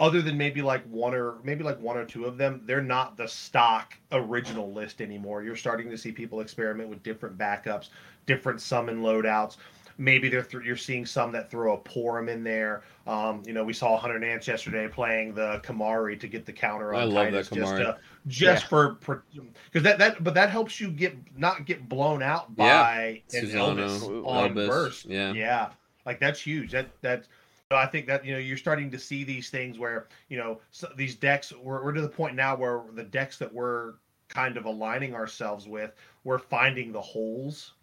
other 0.03 0.21
than 0.21 0.37
maybe 0.37 0.61
like 0.61 0.83
one 0.89 1.13
or 1.13 1.35
maybe 1.43 1.63
like 1.63 1.79
one 1.79 1.97
or 1.97 2.03
two 2.05 2.25
of 2.25 2.37
them, 2.37 2.61
they're 2.65 2.81
not 2.81 3.15
the 3.15 3.27
stock 3.27 3.97
original 4.11 4.71
list 4.73 4.99
anymore. 5.01 5.43
You're 5.43 5.55
starting 5.55 5.89
to 5.89 5.97
see 5.97 6.11
people 6.11 6.41
experiment 6.41 6.89
with 6.89 7.01
different 7.03 7.37
backups, 7.37 7.87
different 8.25 8.59
summon 8.61 9.01
loadouts. 9.01 9.55
Maybe 9.99 10.27
they're 10.27 10.41
th- 10.43 10.63
you're 10.65 10.75
seeing 10.75 11.05
some 11.05 11.31
that 11.33 11.49
throw 11.51 11.75
a 11.75 11.77
Porom 11.77 12.27
in 12.27 12.43
there. 12.43 12.83
Um, 13.05 13.43
you 13.45 13.53
know, 13.53 13.63
we 13.63 13.73
saw 13.73 13.95
Hunter 13.95 14.17
Nance 14.19 14.47
yesterday 14.47 14.87
playing 14.87 15.35
the 15.35 15.61
Kimahri 15.63 16.19
to 16.19 16.27
get 16.27 16.45
the 16.47 16.51
counter 16.51 16.93
on 16.95 17.01
I 17.01 17.03
love 17.05 17.31
that 17.31 17.45
Titus 17.45 17.49
just 17.49 17.73
Kimahri. 17.73 17.77
to, 17.77 17.97
just 18.27 18.63
Yeah. 18.63 18.67
for 18.99 19.23
because 19.71 19.83
that 19.83 19.99
that 19.99 20.23
but 20.23 20.33
that 20.33 20.49
helps 20.49 20.81
you 20.81 20.89
get 20.89 21.15
not 21.37 21.65
get 21.65 21.87
blown 21.87 22.21
out 22.23 22.47
Yeah. 22.57 22.81
by 22.83 23.21
an 23.33 23.45
Susano, 23.45 23.77
Elvis 23.87 24.25
on 24.27 24.55
Elvis, 24.55 24.67
burst. 24.67 25.05
yeah. 25.05 25.31
yeah, 25.33 25.69
like 26.07 26.19
that's 26.19 26.41
huge. 26.41 26.71
That 26.71 26.87
that 27.01 27.27
so 27.73 27.77
I 27.77 27.87
think 27.87 28.05
that 28.05 28.23
you 28.23 28.33
know 28.33 28.37
you're 28.37 28.55
starting 28.57 28.91
to 28.91 28.99
see 28.99 29.23
these 29.23 29.49
things 29.49 29.79
where 29.79 30.07
you 30.29 30.37
know 30.37 30.59
so 30.69 30.87
these 30.95 31.15
decks 31.15 31.51
we're, 31.51 31.83
we're 31.83 31.91
to 31.93 32.01
the 32.01 32.07
point 32.07 32.35
now 32.35 32.55
where 32.55 32.83
the 32.93 33.01
decks 33.03 33.39
that 33.39 33.51
we're 33.51 33.93
kind 34.29 34.57
of 34.57 34.65
aligning 34.65 35.15
ourselves 35.15 35.67
with 35.67 35.91
we're 36.23 36.37
finding 36.37 36.91
the 36.91 37.01
holes 37.01 37.73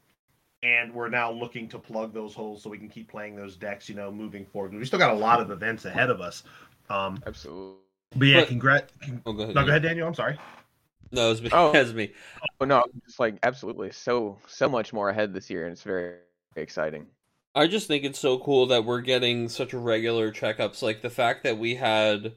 and 0.62 0.94
we're 0.94 1.09
now 1.09 1.33
looking 1.33 1.68
to 1.68 1.76
plug 1.79 2.14
those 2.14 2.35
holes 2.35 2.62
so 2.62 2.70
we 2.70 2.79
can 2.79 2.88
keep 2.88 3.09
playing 3.11 3.35
those 3.35 3.57
decks 3.57 3.88
you 3.88 3.96
know 3.96 4.12
moving 4.12 4.46
forward 4.46 4.72
we 4.72 4.85
still 4.85 4.98
got 4.98 5.11
a 5.11 5.18
lot 5.18 5.40
of 5.40 5.50
events 5.50 5.85
ahead 5.87 6.09
of 6.09 6.20
us 6.20 6.44
um 6.88 7.18
Absolutely. 7.26 7.74
but 8.14 8.29
yeah 8.29 8.40
But- 8.42 8.48
congrat 8.50 8.90
Oh, 9.26 9.33
go 9.33 9.42
ahead. 9.42 9.55
no, 9.57 9.62
go 9.64 9.70
ahead 9.70 9.83
daniel 9.83 10.07
i'm 10.07 10.14
sorry 10.14 10.38
No, 11.11 11.26
it 11.26 11.31
was 11.31 11.42
me. 11.42 11.48
Oh. 11.53 11.72
It 11.74 11.94
me. 11.96 12.12
Oh 12.61 12.64
no, 12.64 12.85
just 13.05 13.18
like 13.18 13.38
absolutely 13.42 13.90
so 13.90 14.38
so 14.46 14.68
much 14.68 14.92
more 14.92 15.09
ahead 15.11 15.35
this 15.35 15.50
year, 15.50 15.64
and 15.64 15.72
it's 15.72 15.83
very 15.83 16.18
exciting. 16.55 17.07
I 17.54 17.66
just 17.66 17.88
think 17.88 18.04
it's 18.04 18.18
so 18.18 18.38
cool 18.38 18.66
that 18.66 18.84
we're 18.84 19.00
getting 19.00 19.48
such 19.48 19.74
regular 19.74 20.30
checkups. 20.32 20.82
Like 20.82 21.02
the 21.02 21.10
fact 21.10 21.42
that 21.44 21.58
we 21.58 21.74
had 21.76 22.32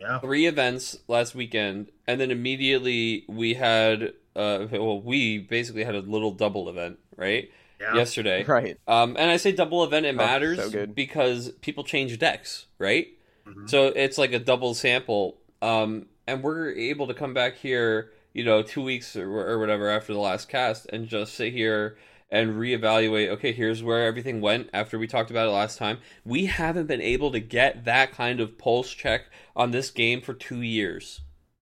yeah 0.00 0.18
three 0.18 0.46
events 0.46 0.98
last 1.08 1.34
weekend, 1.34 1.90
and 2.06 2.20
then 2.20 2.30
immediately 2.30 3.24
we 3.28 3.54
had, 3.54 4.12
uh, 4.34 4.66
well, 4.72 5.00
we 5.00 5.38
basically 5.38 5.84
had 5.84 5.94
a 5.94 6.00
little 6.00 6.32
double 6.32 6.68
event, 6.68 6.98
right? 7.16 7.50
yeah 7.80 7.94
Yesterday. 7.94 8.44
Right. 8.48 8.78
Um, 8.88 9.16
and 9.18 9.30
I 9.30 9.36
say 9.36 9.52
double 9.52 9.84
event, 9.84 10.06
it 10.06 10.10
Oh, 10.14 10.18
matters 10.18 10.58
so 10.58 10.70
good. 10.70 10.94
because 10.94 11.50
people 11.60 11.84
change 11.84 12.18
decks, 12.18 12.66
right? 12.78 13.08
Mhm. 13.46 13.68
So 13.70 13.86
it's 13.88 14.18
like 14.18 14.32
a 14.32 14.38
double 14.38 14.74
sample. 14.74 15.38
Um, 15.62 16.06
and 16.26 16.42
we're 16.42 16.72
able 16.72 17.06
to 17.06 17.14
come 17.14 17.34
back 17.34 17.56
here, 17.56 18.10
you 18.34 18.44
know, 18.44 18.62
two 18.62 18.82
weeks 18.82 19.14
or, 19.14 19.30
or 19.30 19.58
whatever 19.58 19.88
after 19.88 20.12
the 20.12 20.18
last 20.18 20.48
cast 20.48 20.86
and 20.92 21.06
just 21.06 21.34
sit 21.34 21.52
here 21.52 21.96
and 22.30 22.50
reevaluate. 22.54 23.28
Okay, 23.30 23.52
here's 23.52 23.82
where 23.82 24.04
everything 24.06 24.40
went 24.40 24.70
after 24.72 24.98
we 24.98 25.06
talked 25.06 25.30
about 25.30 25.48
it 25.48 25.52
last 25.52 25.78
time. 25.78 25.98
We 26.24 26.46
haven't 26.46 26.86
been 26.86 27.00
able 27.00 27.30
to 27.32 27.40
get 27.40 27.84
that 27.84 28.12
kind 28.12 28.40
of 28.40 28.58
pulse 28.58 28.90
check 28.92 29.30
on 29.54 29.70
this 29.70 29.90
game 29.90 30.20
for 30.20 30.34
two 30.34 30.62
years. 30.62 31.20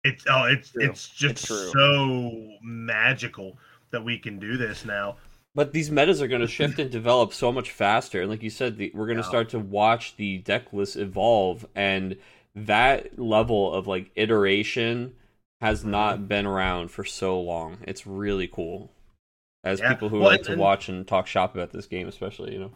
It's 0.04 0.24
oh, 0.28 0.44
it's 0.44 0.72
True. 0.72 0.78
it's 0.78 1.08
just 1.08 1.38
It's 1.38 1.70
so 1.72 2.56
magical 2.62 3.58
that 3.90 4.04
we 4.04 4.18
can 4.18 4.38
do 4.38 4.56
this 4.56 4.84
now. 4.84 5.16
But 5.54 5.72
these 5.74 5.90
metas 5.90 6.22
are 6.22 6.26
going 6.28 6.40
to 6.40 6.46
shift 6.46 6.78
and 6.78 6.90
develop 6.90 7.34
so 7.34 7.52
much 7.52 7.70
faster. 7.70 8.22
And 8.22 8.30
like 8.30 8.42
you 8.42 8.48
said, 8.48 8.78
the, 8.78 8.90
we're 8.94 9.06
going 9.06 9.18
to 9.18 9.22
Yeah. 9.22 9.22
start 9.22 9.50
to 9.50 9.58
watch 9.58 10.16
the 10.16 10.38
deck 10.38 10.72
list 10.72 10.96
evolve. 10.96 11.66
And 11.74 12.16
that 12.54 13.18
level 13.18 13.74
of 13.74 13.86
like 13.86 14.10
iteration 14.14 15.16
has 15.60 15.84
Mm-hmm. 15.84 15.84
not 15.84 16.28
been 16.28 16.46
around 16.46 16.90
for 16.90 17.04
so 17.04 17.38
long. 17.40 17.78
It's 17.86 18.06
really 18.06 18.48
cool. 18.48 18.90
As 19.68 19.80
Yeah. 19.80 19.92
people 19.92 20.08
who 20.08 20.18
Well, 20.20 20.30
like 20.30 20.40
and- 20.40 20.46
to 20.48 20.56
watch 20.56 20.88
and 20.88 21.06
talk 21.06 21.26
shop 21.26 21.54
about 21.54 21.70
this 21.72 21.86
game, 21.86 22.08
especially, 22.08 22.52
you 22.54 22.58
know. 22.60 22.72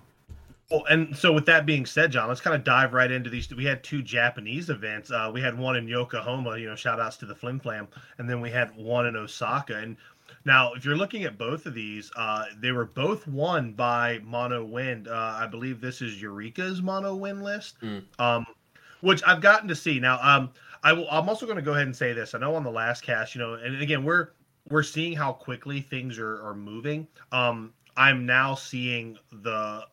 Well, 0.71 0.85
and 0.89 1.17
so 1.17 1.33
with 1.33 1.47
that 1.47 1.67
being 1.67 1.85
said, 1.87 2.13
John, 2.13 2.29
let's 2.29 2.41
kind 2.41 2.57
of 2.57 2.65
dive 2.65 2.93
right 2.95 3.11
into 3.11 3.29
these. 3.29 3.53
We 3.55 3.65
had 3.65 3.83
two 3.85 4.01
Japanese 4.03 4.71
events. 4.71 5.11
Uh, 5.11 5.31
we 5.33 5.41
had 5.41 5.59
one 5.59 5.77
in 5.77 5.87
Yokohama, 5.89 6.57
you 6.59 6.67
know, 6.69 6.77
shout 6.77 6.99
outs 7.01 7.17
to 7.19 7.27
the 7.27 7.35
Flim 7.35 7.61
Flam, 7.61 7.89
and 8.19 8.29
then 8.29 8.41
we 8.41 8.51
had 8.51 8.75
one 8.77 9.07
in 9.07 9.15
Osaka. 9.17 9.77
And 9.77 9.97
now, 10.47 10.73
if 10.73 10.85
you're 10.85 10.97
looking 10.97 11.25
at 11.25 11.37
both 11.37 11.67
of 11.67 11.75
these, 11.75 12.11
uh, 12.17 12.45
they 12.59 12.73
were 12.73 12.87
both 12.87 13.27
won 13.27 13.73
by 13.73 14.21
Mono 14.25 14.65
Wind. 14.65 15.09
Uh, 15.09 15.37
I 15.41 15.47
believe 15.47 15.81
this 15.81 16.01
is 16.01 16.21
Eureka's 16.23 16.81
Mono 16.81 17.15
Wind 17.17 17.43
list, 17.43 17.77
Mm. 17.83 18.05
um, 18.19 18.47
which 19.03 19.23
I've 19.27 19.41
gotten 19.43 19.69
to 19.69 19.75
see. 19.77 19.99
Now, 20.01 20.19
um, 20.23 20.51
I 20.83 20.95
will. 20.95 21.07
I'm 21.11 21.29
also 21.29 21.45
going 21.45 21.57
to 21.57 21.63
go 21.63 21.73
ahead 21.73 21.87
and 21.87 21.95
say 21.95 22.13
this. 22.15 22.35
I 22.35 22.39
know 22.39 22.55
on 22.55 22.65
the 22.65 22.71
last 22.71 23.03
cast, 23.03 23.35
you 23.35 23.41
know, 23.41 23.55
and 23.55 23.81
again, 23.83 24.05
we're 24.05 24.29
we're 24.73 24.83
seeing 24.83 25.15
how 25.15 25.33
quickly 25.33 25.83
things 25.83 26.19
are 26.19 26.43
are 26.43 26.55
moving. 26.55 27.07
Um, 27.31 27.75
I'm 27.97 28.25
now 28.25 28.55
seeing 28.55 29.19
the 29.31 29.87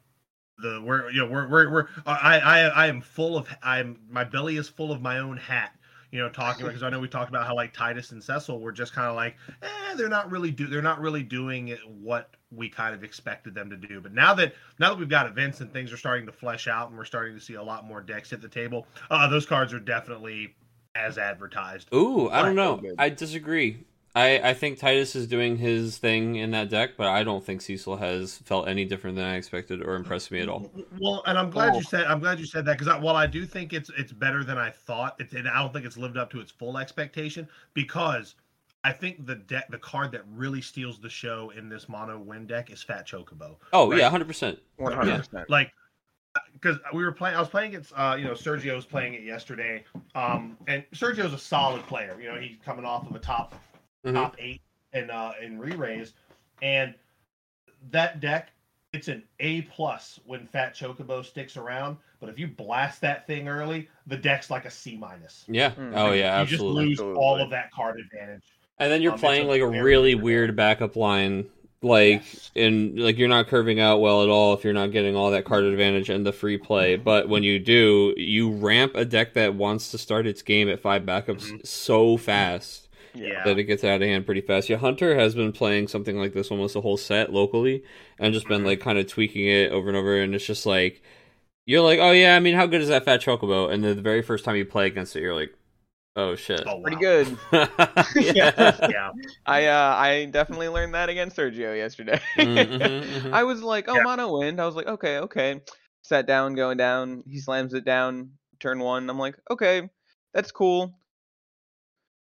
the 0.57 0.81
we're 0.83 1.11
you 1.11 1.19
know 1.19 1.29
we're 1.29 1.47
we're, 1.47 1.69
we're 1.69 1.87
I, 2.05 2.39
I 2.39 2.59
I 2.61 2.87
am 2.87 3.01
full 3.01 3.37
of 3.37 3.47
I'm 3.61 3.99
my 4.09 4.23
belly 4.23 4.55
is 4.55 4.69
full 4.69 4.91
of 4.91 5.01
my 5.01 5.19
own 5.19 5.37
hat. 5.37 5.75
You 6.11 6.19
know, 6.19 6.29
talking 6.29 6.65
because 6.65 6.81
I 6.81 6.89
know 6.89 6.99
we 6.99 7.07
talked 7.07 7.29
about 7.29 7.45
how 7.45 7.55
like 7.55 7.71
Titus 7.71 8.11
and 8.13 8.23
Cecil 8.23 8.59
were 8.59 8.71
just 8.71 8.93
kind 8.93 9.07
of 9.07 9.15
like, 9.15 9.35
eh, 9.61 9.95
they're 9.95 10.09
not 10.09 10.31
really 10.31 10.49
do 10.49 10.65
they're 10.65 10.81
not 10.81 10.99
really 10.99 11.21
doing 11.21 11.77
what 12.01 12.35
we 12.51 12.67
kind 12.67 12.95
of 12.95 13.03
expected 13.03 13.53
them 13.53 13.69
to 13.69 13.77
do. 13.77 14.01
But 14.01 14.13
now 14.13 14.33
that 14.33 14.55
now 14.79 14.89
that 14.89 14.97
we've 14.97 15.09
got 15.09 15.27
events 15.27 15.59
and 15.61 15.71
things 15.71 15.93
are 15.93 15.97
starting 15.97 16.25
to 16.25 16.31
flesh 16.31 16.67
out 16.67 16.89
and 16.89 16.97
we're 16.97 17.05
starting 17.05 17.35
to 17.35 17.41
see 17.41 17.55
a 17.55 17.63
lot 17.63 17.85
more 17.85 18.01
decks 18.01 18.31
hit 18.31 18.41
the 18.41 18.49
table, 18.49 18.87
uh, 19.11 19.27
those 19.27 19.45
cards 19.45 19.71
are 19.71 19.79
definitely 19.79 20.55
as 20.95 21.19
advertised. 21.19 21.93
Ooh, 21.93 22.29
I 22.29 22.41
don't 22.41 22.55
know. 22.55 22.81
I 22.97 23.09
disagree. 23.09 23.83
I, 24.15 24.49
I 24.49 24.53
think 24.55 24.79
Titus 24.79 25.15
is 25.15 25.27
doing 25.27 25.57
his 25.57 25.97
thing 25.97 26.35
in 26.35 26.51
that 26.51 26.69
deck, 26.69 26.91
but 26.97 27.07
I 27.07 27.23
don't 27.23 27.43
think 27.43 27.61
Cecil 27.61 27.97
has 27.97 28.37
felt 28.39 28.67
any 28.67 28.83
different 28.83 29.15
than 29.15 29.25
I 29.25 29.35
expected 29.35 29.81
or 29.83 29.95
impressed 29.95 30.31
me 30.31 30.39
at 30.39 30.49
all. 30.49 30.71
Well, 30.99 31.21
and 31.27 31.37
I'm 31.37 31.51
glad 31.51 31.73
Oh. 31.73 31.77
you 31.77 31.83
said 31.83 32.05
I'm 32.05 32.19
glad 32.19 32.39
you 32.39 32.45
said 32.45 32.65
that 32.65 32.79
because 32.79 33.01
while 33.01 33.15
I 33.15 33.27
do 33.27 33.45
think 33.45 33.71
it's 33.71 33.91
it's 33.97 34.11
better 34.11 34.43
than 34.43 34.57
I 34.57 34.71
thought, 34.71 35.15
it's 35.19 35.33
and 35.33 35.47
I 35.47 35.61
don't 35.61 35.71
think 35.71 35.85
it's 35.85 35.97
lived 35.97 36.17
up 36.17 36.31
to 36.31 36.39
its 36.39 36.51
full 36.51 36.77
expectation 36.79 37.47
because 37.75 38.35
I 38.83 38.93
think 38.93 39.25
the 39.27 39.35
deck, 39.35 39.69
the 39.69 39.77
card 39.77 40.11
that 40.13 40.21
really 40.33 40.61
steals 40.61 40.99
the 40.99 41.09
show 41.09 41.51
in 41.55 41.69
this 41.69 41.87
mono 41.87 42.17
wind 42.17 42.47
deck 42.47 42.71
is 42.71 42.81
Fat 42.81 43.05
Chocobo. 43.07 43.57
Oh 43.73 43.89
Right. 43.91 43.99
yeah, 43.99 44.09
hundred 44.09 44.27
percent. 44.27 44.57
One 44.77 44.93
hundred 44.93 45.17
percent. 45.17 45.49
Like, 45.49 45.71
because 46.53 46.77
we 46.93 47.03
were 47.03 47.11
playing, 47.11 47.35
I 47.35 47.39
was 47.39 47.49
playing 47.49 47.69
against, 47.69 47.91
uh, 47.95 48.15
you 48.17 48.23
know, 48.25 48.31
Sergio 48.33 48.75
was 48.75 48.85
playing 48.85 49.13
it 49.15 49.23
yesterday, 49.23 49.83
um, 50.15 50.57
and 50.67 50.83
Sergio's 50.93 51.33
a 51.33 51.37
solid 51.37 51.81
player. 51.87 52.17
You 52.21 52.29
know, 52.31 52.39
he's 52.39 52.55
coming 52.63 52.85
off 52.85 53.09
of 53.09 53.15
a 53.15 53.19
top 53.19 53.55
Mhm. 54.05 54.13
top 54.13 54.35
eight 54.39 54.61
in 54.93 55.09
uh 55.09 55.33
in 55.41 55.59
re-raise, 55.59 56.13
and 56.61 56.93
that 57.91 58.19
deck. 58.19 58.51
It's 58.91 59.07
an 59.07 59.21
A 59.39 59.61
plus 59.63 60.19
when 60.25 60.47
Fat 60.47 60.73
Chocobo 60.73 61.23
sticks 61.23 61.57
around, 61.57 61.97
but 62.19 62.27
if 62.27 62.39
you 62.39 62.47
blast 62.47 63.01
that 63.01 63.27
thing 63.27 63.47
early, 63.47 63.87
the 64.07 64.17
deck's 64.17 64.49
like 64.49 64.65
a 64.65 64.71
C 64.71 64.97
minus. 64.97 65.45
Yeah. 65.47 65.69
Mm. 65.71 65.91
Oh 65.95 66.11
yeah, 66.11 66.37
you 66.37 66.41
absolutely. 66.41 66.89
just 66.89 67.01
lose 67.03 67.15
all 67.15 67.39
of 67.39 67.51
that 67.51 67.71
card 67.71 67.99
advantage. 67.99 68.41
And 68.79 68.91
then 68.91 69.03
you're 69.03 69.13
Um, 69.13 69.19
playing 69.19 69.45
a 69.45 69.49
like 69.49 69.61
a 69.61 69.67
really 69.67 70.15
weird 70.15 70.23
weird 70.23 70.55
backup 70.55 70.95
line, 70.95 71.45
like 71.83 72.23
Yes. 72.23 72.49
and 72.55 72.99
like 72.99 73.19
you're 73.19 73.27
not 73.29 73.45
curving 73.47 73.79
out 73.79 73.99
well 74.01 74.23
at 74.23 74.29
all 74.29 74.55
if 74.55 74.63
you're 74.63 74.73
not 74.73 74.91
getting 74.91 75.15
all 75.15 75.29
that 75.29 75.45
card 75.45 75.65
advantage 75.65 76.09
and 76.09 76.25
the 76.25 76.33
free 76.33 76.57
play. 76.57 76.95
But 76.95 77.29
when 77.29 77.43
you 77.43 77.59
do, 77.59 78.15
you 78.17 78.49
ramp 78.49 78.93
a 78.95 79.05
deck 79.05 79.35
that 79.35 79.53
wants 79.53 79.91
to 79.91 79.99
start 79.99 80.25
its 80.25 80.41
game 80.41 80.67
at 80.67 80.79
five 80.79 81.03
backups 81.03 81.51
Mhm. 81.51 81.63
so 81.67 82.17
fast 82.17 82.88
Yeah. 83.19 83.43
that 83.45 83.57
it 83.59 83.63
gets 83.65 83.83
out 83.83 84.01
of 84.01 84.07
hand 84.07 84.25
pretty 84.25 84.41
fast. 84.41 84.69
Yeah, 84.69 84.77
Hunter 84.77 85.15
has 85.17 85.35
been 85.35 85.51
playing 85.51 85.87
something 85.89 86.17
like 86.17 86.33
this 86.33 86.51
almost 86.51 86.75
a 86.75 86.81
whole 86.81 86.97
set 86.97 87.31
locally, 87.33 87.83
and 88.19 88.33
just 88.33 88.47
been 88.47 88.61
Mhm. 88.63 88.65
like 88.67 88.79
kind 88.79 88.97
of 88.97 89.07
tweaking 89.07 89.45
it 89.47 89.71
over 89.71 89.87
and 89.89 89.97
over, 89.97 90.19
and 90.21 90.33
it's 90.35 90.45
just 90.45 90.65
like. 90.65 91.01
You're 91.65 91.81
like, 91.81 91.99
oh 91.99 92.09
yeah, 92.11 92.35
I 92.35 92.39
mean, 92.39 92.55
how 92.55 92.65
good 92.65 92.81
is 92.81 92.87
that 92.87 93.05
Fat 93.05 93.21
Chocobo? 93.21 93.71
And 93.71 93.83
then 93.83 93.95
the 93.95 94.01
very 94.01 94.23
first 94.23 94.43
time 94.43 94.55
you 94.55 94.65
play 94.65 94.87
against 94.87 95.15
it, 95.15 95.21
you're 95.21 95.35
like, 95.35 95.53
oh 96.15 96.33
shit. 96.35 96.63
Oh, 96.65 96.81
Pretty 96.81 96.97
good. 96.97 97.27
yeah. 98.15 98.87
Yeah. 98.89 99.11
I 99.45 99.65
uh 99.67 99.93
I 99.95 100.25
definitely 100.31 100.69
learned 100.69 100.95
that 100.95 101.09
against 101.09 101.37
Sergio 101.37 101.77
yesterday. 101.77 102.19
Mhm, 102.37 102.79
mhm. 103.21 103.33
I 103.33 103.43
was 103.43 103.61
like, 103.61 103.85
oh, 103.87 103.97
Yeah. 103.97 104.01
mono 104.03 104.39
wind. 104.39 104.59
I 104.59 104.65
was 104.65 104.73
like, 104.75 104.87
okay, 104.87 105.19
okay. 105.19 105.61
Sat 106.01 106.25
down, 106.25 106.55
going 106.55 106.77
down. 106.77 107.23
He 107.27 107.39
slams 107.39 107.75
it 107.75 107.85
down. 107.85 108.31
Turn 108.59 108.79
one. 108.79 109.07
I'm 109.07 109.19
like, 109.19 109.35
okay, 109.51 109.89
that's 110.33 110.51
cool. 110.51 110.98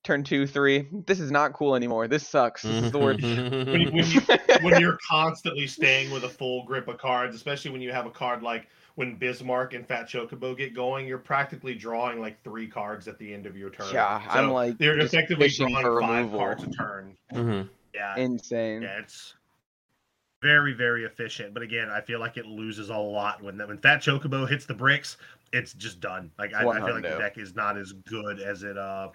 Turn 0.03 0.23
two, 0.23 0.47
three. 0.47 0.87
This 1.05 1.19
is 1.19 1.29
not 1.29 1.53
cool 1.53 1.75
anymore. 1.75 2.07
This 2.07 2.27
sucks. 2.27 2.63
This 2.63 2.85
is 2.85 2.91
the 2.91 2.97
worst. 2.97 3.21
When, 3.21 3.81
you- 3.81 3.91
when 3.91 4.05
you 4.07 4.21
when 4.61 4.81
you're 4.81 4.97
constantly 5.07 5.67
staying 5.67 6.09
with 6.09 6.23
a 6.23 6.29
full 6.29 6.65
grip 6.65 6.87
of 6.87 6.97
cards, 6.97 7.35
especially 7.35 7.69
when 7.69 7.81
you 7.81 7.91
have 7.91 8.07
a 8.07 8.09
card 8.09 8.41
like 8.41 8.67
when 8.95 9.15
Bismarck 9.15 9.73
and 9.75 9.87
Fat 9.87 10.09
Chocobo 10.09 10.57
get 10.57 10.73
going, 10.73 11.05
you're 11.05 11.19
practically 11.19 11.75
drawing 11.75 12.19
like 12.19 12.43
three 12.43 12.67
cards 12.67 13.07
at 13.07 13.19
the 13.19 13.31
end 13.31 13.45
of 13.45 13.55
your 13.55 13.69
turn. 13.69 13.93
Yeah, 13.93 14.21
I'm 14.27 14.49
like 14.49 14.79
they're 14.79 14.99
effectively 14.99 15.49
drawing 15.49 15.75
five 15.75 15.85
removal. 15.85 16.39
cards 16.39 16.63
a 16.63 16.71
turn. 16.71 17.15
Mhm. 17.33 17.69
Yeah, 17.93 18.15
Insane. 18.17 18.81
yeah, 18.81 18.97
it's 18.97 19.35
very 20.41 20.73
very 20.73 21.03
efficient. 21.03 21.53
But 21.53 21.61
again, 21.61 21.91
I 21.91 22.01
feel 22.01 22.19
like 22.19 22.37
it 22.37 22.47
loses 22.47 22.89
a 22.89 22.97
lot 22.97 23.43
when 23.43 23.55
that 23.57 23.67
when 23.67 23.77
Fat 23.77 23.99
Chocobo 24.01 24.49
hits 24.49 24.65
the 24.65 24.73
bricks. 24.73 25.17
It's 25.53 25.73
just 25.73 25.99
done. 25.99 26.31
Like 26.39 26.53
I, 26.55 26.59
I 26.67 26.79
feel 26.85 26.93
like 26.95 27.03
the 27.03 27.17
deck 27.19 27.37
is 27.37 27.53
not 27.55 27.77
as 27.77 27.91
good 27.91 28.39
as 28.39 28.63
it 28.63 28.77
uh 28.79 29.09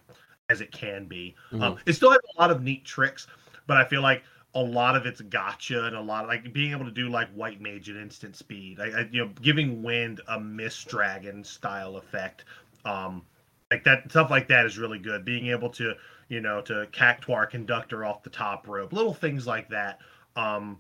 as 0.49 0.61
it 0.61 0.73
can 0.73 1.07
be. 1.07 1.35
Mhm. 1.53 1.63
Um, 1.63 1.79
it 1.87 1.95
still 1.95 2.11
has 2.11 2.21
a 2.37 2.41
lot 2.41 2.51
of 2.51 2.63
neat 2.63 2.85
tricks, 2.85 3.27
but 3.67 3.77
I 3.77 3.85
feel 3.85 4.03
like 4.03 4.25
a 4.55 4.61
lot 4.61 4.97
of 4.97 5.05
it's 5.05 5.21
gotcha 5.21 5.85
and 5.85 5.97
a 5.97 6.01
lot 6.01 6.25
of 6.25 6.29
like 6.29 6.53
being 6.53 6.73
able 6.73 6.85
to 6.87 6.91
do 6.91 7.09
like 7.11 7.29
white 7.33 7.61
mage 7.61 7.91
at 7.91 7.97
instant 7.97 8.37
speed. 8.37 8.81
I, 8.81 9.01
I, 9.01 9.09
you 9.11 9.25
know, 9.25 9.31
giving 9.43 9.83
wind 9.83 10.21
a 10.29 10.41
mist 10.41 10.89
dragon 10.89 11.45
style 11.45 11.97
effect. 11.97 12.45
Um, 12.85 13.23
like 13.71 13.85
that 13.85 14.11
stuff 14.11 14.31
like 14.31 14.49
that 14.49 14.65
is 14.65 14.79
really 14.79 14.99
good. 14.99 15.25
Being 15.25 15.49
able 15.49 15.71
to 15.71 15.95
you 16.29 16.41
know 16.41 16.61
to 16.63 16.87
cactuar 16.93 17.47
conductor 17.47 18.05
off 18.05 18.23
the 18.23 18.31
top 18.31 18.67
rope, 18.69 18.93
little 18.93 19.15
things 19.15 19.47
like 19.47 19.69
that. 19.71 20.01
Um, 20.37 20.79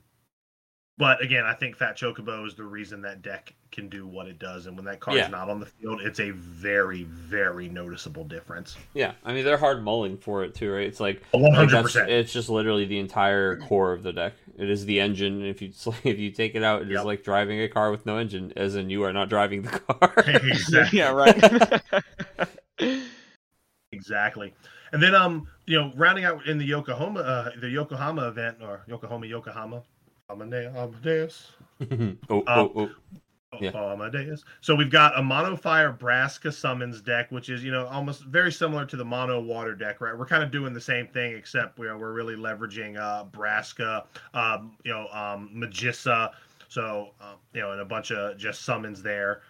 but 0.98 1.22
again, 1.22 1.44
I 1.44 1.52
think 1.54 1.76
Fat 1.76 1.96
Chocobo 1.96 2.46
is 2.46 2.54
the 2.54 2.64
reason 2.64 3.02
that 3.02 3.20
deck 3.22 3.54
can 3.70 3.88
do 3.88 4.06
what 4.06 4.26
it 4.26 4.38
does, 4.38 4.66
and 4.66 4.76
when 4.76 4.84
that 4.86 5.00
card's 5.00 5.18
Yeah. 5.20 5.28
not 5.28 5.50
on 5.50 5.60
the 5.60 5.66
field, 5.66 6.00
it's 6.00 6.20
a 6.20 6.30
very, 6.30 7.02
very 7.02 7.68
noticeable 7.68 8.24
difference. 8.24 8.76
Yeah, 8.94 9.12
I 9.24 9.34
mean 9.34 9.44
they're 9.44 9.58
hard 9.58 9.82
mulling 9.84 10.16
for 10.16 10.44
it 10.44 10.54
too, 10.54 10.72
right? 10.72 10.86
It's 10.86 11.00
like 11.00 11.22
One 11.32 11.52
hundred 11.52 11.66
that's- 11.72 11.82
percent. 11.82 12.10
It's 12.10 12.32
just 12.32 12.48
literally 12.48 12.86
the 12.86 12.98
entire 12.98 13.56
core 13.58 13.92
of 13.92 14.02
the 14.02 14.12
deck. 14.12 14.32
It 14.58 14.70
is 14.70 14.86
the 14.86 15.00
engine. 15.00 15.44
If 15.44 15.60
you 15.60 15.72
if 16.04 16.18
you 16.18 16.30
take 16.30 16.54
it 16.54 16.62
out, 16.62 16.82
it 16.82 16.88
is 16.88 16.94
Yep. 16.94 17.04
like 17.04 17.22
driving 17.22 17.60
a 17.60 17.68
car 17.68 17.90
with 17.90 18.06
no 18.06 18.16
engine, 18.18 18.52
as 18.56 18.74
in 18.76 18.88
you 18.88 19.02
are 19.04 19.12
not 19.12 19.28
driving 19.28 19.62
the 19.62 19.68
car. 19.80 20.12
Exactly. 20.26 20.98
yeah, 20.98 21.10
right. 21.12 21.82
Exactly. 23.92 24.54
And 24.92 25.02
then 25.02 25.14
um, 25.14 25.48
you 25.66 25.78
know, 25.80 25.92
rounding 25.96 26.24
out 26.24 26.46
in 26.46 26.58
the 26.58 26.64
Yokohama 26.64 27.20
uh 27.20 27.50
the 27.60 27.68
Yokohama 27.68 28.28
event 28.28 28.58
or 28.62 28.82
Yokohama 28.86 29.26
Yokohama 29.26 29.82
Amadeus 30.30 30.74
Amadeus 30.76 31.52
oh, 32.30 32.42
oh, 32.46 32.72
oh. 32.76 32.90
Yeah. 33.60 33.70
Amadeus. 33.70 34.44
So 34.60 34.74
we've 34.74 34.90
got 34.90 35.18
a 35.18 35.22
mono 35.22 35.56
fire 35.56 35.92
Braska 35.92 36.52
summons 36.52 37.00
deck, 37.00 37.30
which 37.30 37.48
is, 37.48 37.64
you 37.64 37.70
know, 37.70 37.86
almost 37.86 38.24
very 38.24 38.52
similar 38.52 38.84
to 38.84 38.96
the 38.96 39.04
mono 39.04 39.40
water 39.40 39.74
deck, 39.74 40.00
right? 40.00 40.18
We're 40.18 40.26
kind 40.26 40.42
of 40.42 40.50
doing 40.50 40.74
the 40.74 40.80
same 40.80 41.06
thing, 41.06 41.34
except 41.34 41.78
we're 41.78 41.96
we're 41.96 42.12
really 42.12 42.34
leveraging 42.34 42.98
uh 42.98 43.24
Braska, 43.24 44.04
um, 44.34 44.76
you 44.84 44.92
know, 44.92 45.08
um 45.12 45.50
Magissa, 45.54 46.32
so 46.68 47.10
um, 47.20 47.36
you 47.54 47.60
know, 47.60 47.72
and 47.72 47.80
a 47.80 47.84
bunch 47.84 48.10
of 48.10 48.36
just 48.36 48.62
summons 48.62 49.02
there. 49.02 49.42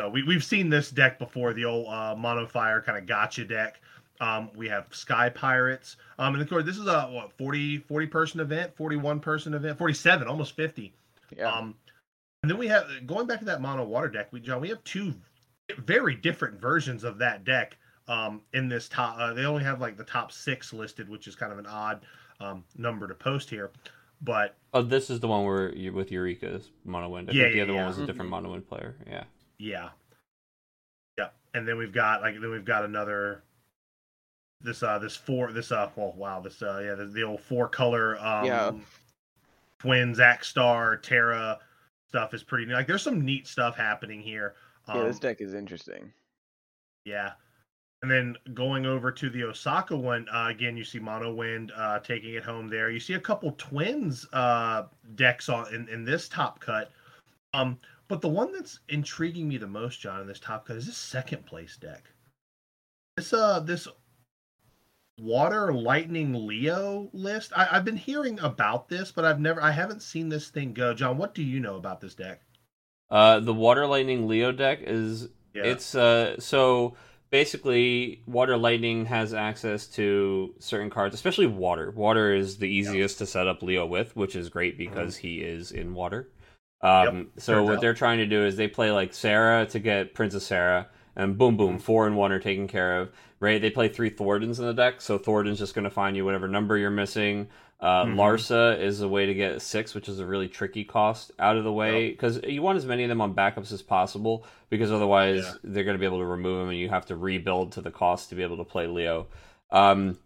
So 0.00 0.08
we, 0.08 0.22
we've 0.22 0.44
seen 0.44 0.68
this 0.68 0.90
deck 0.90 1.18
before, 1.18 1.52
the 1.52 1.64
old 1.64 1.88
uh, 1.88 2.14
mono 2.16 2.46
fire 2.46 2.80
kind 2.80 2.96
of 2.98 3.06
gotcha 3.06 3.44
deck. 3.44 3.80
Um, 4.20 4.50
we 4.56 4.68
have 4.68 4.86
Sky 4.90 5.28
Pirates. 5.28 5.96
Um, 6.18 6.34
and 6.34 6.42
of 6.42 6.48
course, 6.48 6.64
this 6.64 6.76
is 6.78 6.86
a 6.86 7.02
what 7.02 7.32
40, 7.38 7.78
40 7.78 8.06
person 8.08 8.40
event, 8.40 8.74
41 8.76 9.20
person 9.20 9.54
event, 9.54 9.78
47, 9.78 10.26
almost 10.26 10.56
50. 10.56 10.92
yeah. 11.36 11.50
Um, 11.52 11.74
and 12.42 12.50
then 12.50 12.58
we 12.58 12.68
have 12.68 12.86
going 13.06 13.26
back 13.26 13.40
to 13.40 13.44
that 13.46 13.60
mono 13.60 13.84
water 13.84 14.08
deck. 14.08 14.32
We 14.32 14.40
John, 14.40 14.60
we 14.60 14.68
have 14.68 14.82
two 14.84 15.14
very 15.78 16.14
different 16.14 16.60
versions 16.60 17.04
of 17.04 17.18
that 17.18 17.44
deck. 17.44 17.76
Um, 18.06 18.40
in 18.54 18.68
this 18.68 18.88
top, 18.88 19.16
uh, 19.18 19.34
they 19.34 19.44
only 19.44 19.62
have 19.64 19.80
like 19.80 19.96
the 19.98 20.04
top 20.04 20.32
six 20.32 20.72
listed, 20.72 21.08
which 21.08 21.26
is 21.28 21.34
kind 21.36 21.52
of 21.52 21.58
an 21.58 21.66
odd 21.66 22.06
um, 22.40 22.64
number 22.76 23.06
to 23.06 23.14
post 23.14 23.50
here. 23.50 23.70
But 24.22 24.56
Oh, 24.72 24.82
this 24.82 25.10
is 25.10 25.20
the 25.20 25.28
one 25.28 25.44
where 25.44 25.74
you 25.74 25.92
with 25.92 26.10
Eureka's 26.10 26.70
mono 26.84 27.08
wind. 27.08 27.28
I 27.28 27.34
Yeah, 27.34 27.42
think 27.42 27.52
the 27.52 27.56
yeah, 27.58 27.62
other 27.64 27.72
yeah. 27.74 27.78
one 27.80 27.88
was 27.88 27.98
a 27.98 28.06
different 28.06 28.28
Mhm. 28.28 28.32
mono 28.32 28.50
wind 28.52 28.66
player. 28.68 28.96
Yeah. 29.06 29.24
yeah, 29.58 29.88
yeah. 31.18 31.28
And 31.54 31.66
then 31.68 31.76
we've 31.76 31.92
got 31.92 32.22
like 32.22 32.34
then 32.40 32.50
we've 32.50 32.64
got 32.64 32.84
another 32.84 33.42
this 34.60 34.82
uh 34.82 34.98
this 34.98 35.14
four 35.16 35.52
this 35.52 35.70
uh 35.70 35.88
well 35.96 36.12
wow 36.16 36.40
this 36.40 36.60
uh 36.62 36.80
yeah 36.84 36.94
the, 36.94 37.06
the 37.06 37.22
old 37.22 37.40
four 37.40 37.68
color 37.68 38.18
um 38.18 38.44
Yeah. 38.44 38.72
twins 39.78 40.18
Axstar 40.18 41.00
Terra 41.02 41.58
stuff 42.08 42.34
is 42.34 42.42
pretty 42.42 42.66
like 42.66 42.86
there's 42.86 43.02
some 43.02 43.24
neat 43.24 43.46
stuff 43.46 43.76
happening 43.76 44.20
here. 44.20 44.54
yeah, 44.88 45.04
this 45.04 45.16
Um, 45.16 45.20
deck 45.20 45.40
is 45.40 45.54
interesting. 45.54 46.12
Yeah. 47.04 47.32
And 48.02 48.10
then 48.10 48.36
going 48.54 48.86
over 48.86 49.10
to 49.10 49.28
the 49.28 49.42
Osaka 49.42 49.96
one, 49.96 50.28
uh, 50.32 50.46
again, 50.48 50.76
you 50.76 50.84
see 50.84 51.00
Mono 51.00 51.34
Wind 51.34 51.72
uh, 51.76 51.98
taking 51.98 52.34
it 52.34 52.44
home 52.44 52.68
there. 52.68 52.90
You 52.90 53.00
see 53.00 53.14
a 53.14 53.20
couple 53.20 53.52
twins 53.58 54.24
uh, 54.32 54.84
decks 55.16 55.48
on 55.48 55.74
in, 55.74 55.88
in 55.88 56.04
this 56.04 56.28
top 56.28 56.60
cut. 56.60 56.92
Um, 57.54 57.76
but 58.06 58.20
the 58.20 58.28
one 58.28 58.52
that's 58.52 58.78
intriguing 58.88 59.48
me 59.48 59.56
the 59.56 59.66
most, 59.66 60.00
John, 60.00 60.20
in 60.20 60.28
this 60.28 60.38
top 60.38 60.66
cut 60.66 60.76
is 60.76 60.86
this 60.86 60.96
second 60.96 61.44
place 61.44 61.76
deck. 61.76 62.04
This 63.16 63.32
uh 63.32 63.58
this 63.60 63.88
Water 65.18 65.72
Lightning 65.72 66.46
Leo 66.46 67.08
list. 67.12 67.52
I, 67.56 67.68
I've 67.72 67.84
been 67.84 67.96
hearing 67.96 68.38
about 68.40 68.88
this, 68.88 69.10
but 69.10 69.24
I've 69.24 69.40
never 69.40 69.62
I 69.62 69.70
haven't 69.70 70.02
seen 70.02 70.28
this 70.28 70.48
thing 70.48 70.72
go. 70.72 70.94
John, 70.94 71.18
what 71.18 71.34
do 71.34 71.42
you 71.42 71.60
know 71.60 71.76
about 71.76 72.00
this 72.00 72.14
deck? 72.14 72.42
Uh, 73.10 73.40
the 73.40 73.54
Water 73.54 73.86
Lightning 73.86 74.28
Leo 74.28 74.52
deck 74.52 74.80
is 74.82 75.28
Yeah. 75.54 75.64
it's 75.64 75.94
uh 75.94 76.38
so 76.40 76.94
basically 77.30 78.22
Water 78.26 78.56
Lightning 78.56 79.06
has 79.06 79.34
access 79.34 79.86
to 79.88 80.54
certain 80.58 80.90
cards, 80.90 81.14
especially 81.14 81.46
Water. 81.46 81.90
Water 81.90 82.34
is 82.34 82.56
the 82.58 82.68
easiest 82.68 83.18
to 83.18 83.26
set 83.26 83.46
up 83.46 83.62
Leo 83.62 83.86
with, 83.86 84.14
which 84.16 84.34
is 84.36 84.48
great 84.48 84.78
because 84.78 85.16
he 85.16 85.38
is 85.40 85.72
in 85.72 85.94
water. 85.94 86.28
Um, 86.80 87.30
so 87.38 87.54
turns 87.54 87.66
what 87.66 87.74
out. 87.76 87.80
they're 87.80 87.94
trying 87.94 88.18
to 88.18 88.26
do 88.26 88.44
is 88.46 88.56
they 88.56 88.68
play 88.68 88.92
like 88.92 89.12
Sarah 89.12 89.66
to 89.66 89.78
get 89.80 90.14
Princess 90.14 90.46
Sarah, 90.46 90.86
and 91.18 91.36
boom, 91.36 91.56
boom, 91.58 91.72
Mm-hmm. 91.74 91.78
four 91.78 92.06
and 92.06 92.16
one 92.16 92.32
are 92.32 92.38
taken 92.40 92.66
care 92.68 93.00
of. 93.00 93.10
Right? 93.40 93.60
They 93.60 93.70
play 93.70 93.88
three 93.88 94.10
Thordens 94.10 94.58
in 94.58 94.64
the 94.66 94.72
deck, 94.74 95.00
so 95.00 95.16
Thorden's 95.18 95.58
just 95.58 95.74
going 95.74 95.84
to 95.84 95.90
find 95.90 96.16
you 96.16 96.24
whatever 96.24 96.48
number 96.48 96.76
you're 96.76 96.90
missing. 96.90 97.48
Uh, 97.80 98.04
Mhm. 98.06 98.16
Larsa 98.16 98.80
is 98.80 99.00
a 99.02 99.08
way 99.08 99.26
to 99.26 99.34
get 99.34 99.62
six, 99.62 99.94
which 99.94 100.08
is 100.08 100.18
a 100.18 100.26
really 100.26 100.48
tricky 100.48 100.82
cost 100.82 101.30
out 101.38 101.56
of 101.56 101.62
the 101.62 101.72
way 101.72 102.10
because 102.10 102.40
you 102.42 102.60
want 102.62 102.76
as 102.78 102.84
many 102.86 103.04
of 103.04 103.08
them 103.08 103.20
on 103.20 103.34
backups 103.34 103.70
as 103.70 103.80
possible 103.82 104.44
because 104.70 104.90
otherwise 104.90 105.44
Yeah. 105.44 105.52
they're 105.62 105.84
going 105.84 105.94
to 105.94 106.00
be 106.00 106.04
able 106.06 106.18
to 106.18 106.24
remove 106.24 106.58
them 106.58 106.70
and 106.70 106.78
you 106.78 106.88
have 106.88 107.06
to 107.06 107.14
rebuild 107.16 107.70
to 107.72 107.80
the 107.80 107.92
cost 107.92 108.30
to 108.30 108.34
be 108.34 108.42
able 108.42 108.56
to 108.56 108.64
play 108.64 108.88
Leo. 108.88 109.28
Um, 109.70 110.18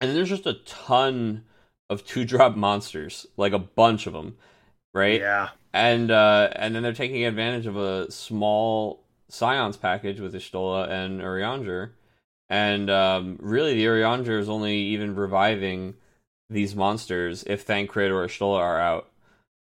and 0.00 0.08
then 0.10 0.14
there's 0.14 0.28
just 0.28 0.46
a 0.46 0.54
ton 0.64 1.42
of 1.90 2.06
two 2.06 2.24
drop 2.24 2.54
monsters, 2.56 3.26
like 3.36 3.52
a 3.52 3.58
bunch 3.58 4.06
of 4.06 4.12
them, 4.12 4.36
right? 4.94 5.20
Yeah. 5.20 5.48
and 5.72 6.12
uh, 6.12 6.50
and 6.54 6.72
then 6.76 6.84
they're 6.84 6.92
taking 6.92 7.24
advantage 7.24 7.66
of 7.66 7.76
a 7.76 8.08
small 8.12 9.03
Scions 9.28 9.76
package 9.76 10.20
with 10.20 10.34
Y'shtola 10.34 10.88
and 10.88 11.20
Urianger, 11.20 11.90
and 12.48 12.90
um, 12.90 13.38
really 13.40 13.74
the 13.74 13.84
Urianger 13.84 14.38
is 14.38 14.48
only 14.48 14.76
even 14.76 15.14
reviving 15.14 15.94
these 16.50 16.74
monsters 16.76 17.42
if 17.46 17.62
Thancred 17.62 18.10
or 18.12 18.28
Stola 18.28 18.60
are 18.60 18.80
out, 18.80 19.10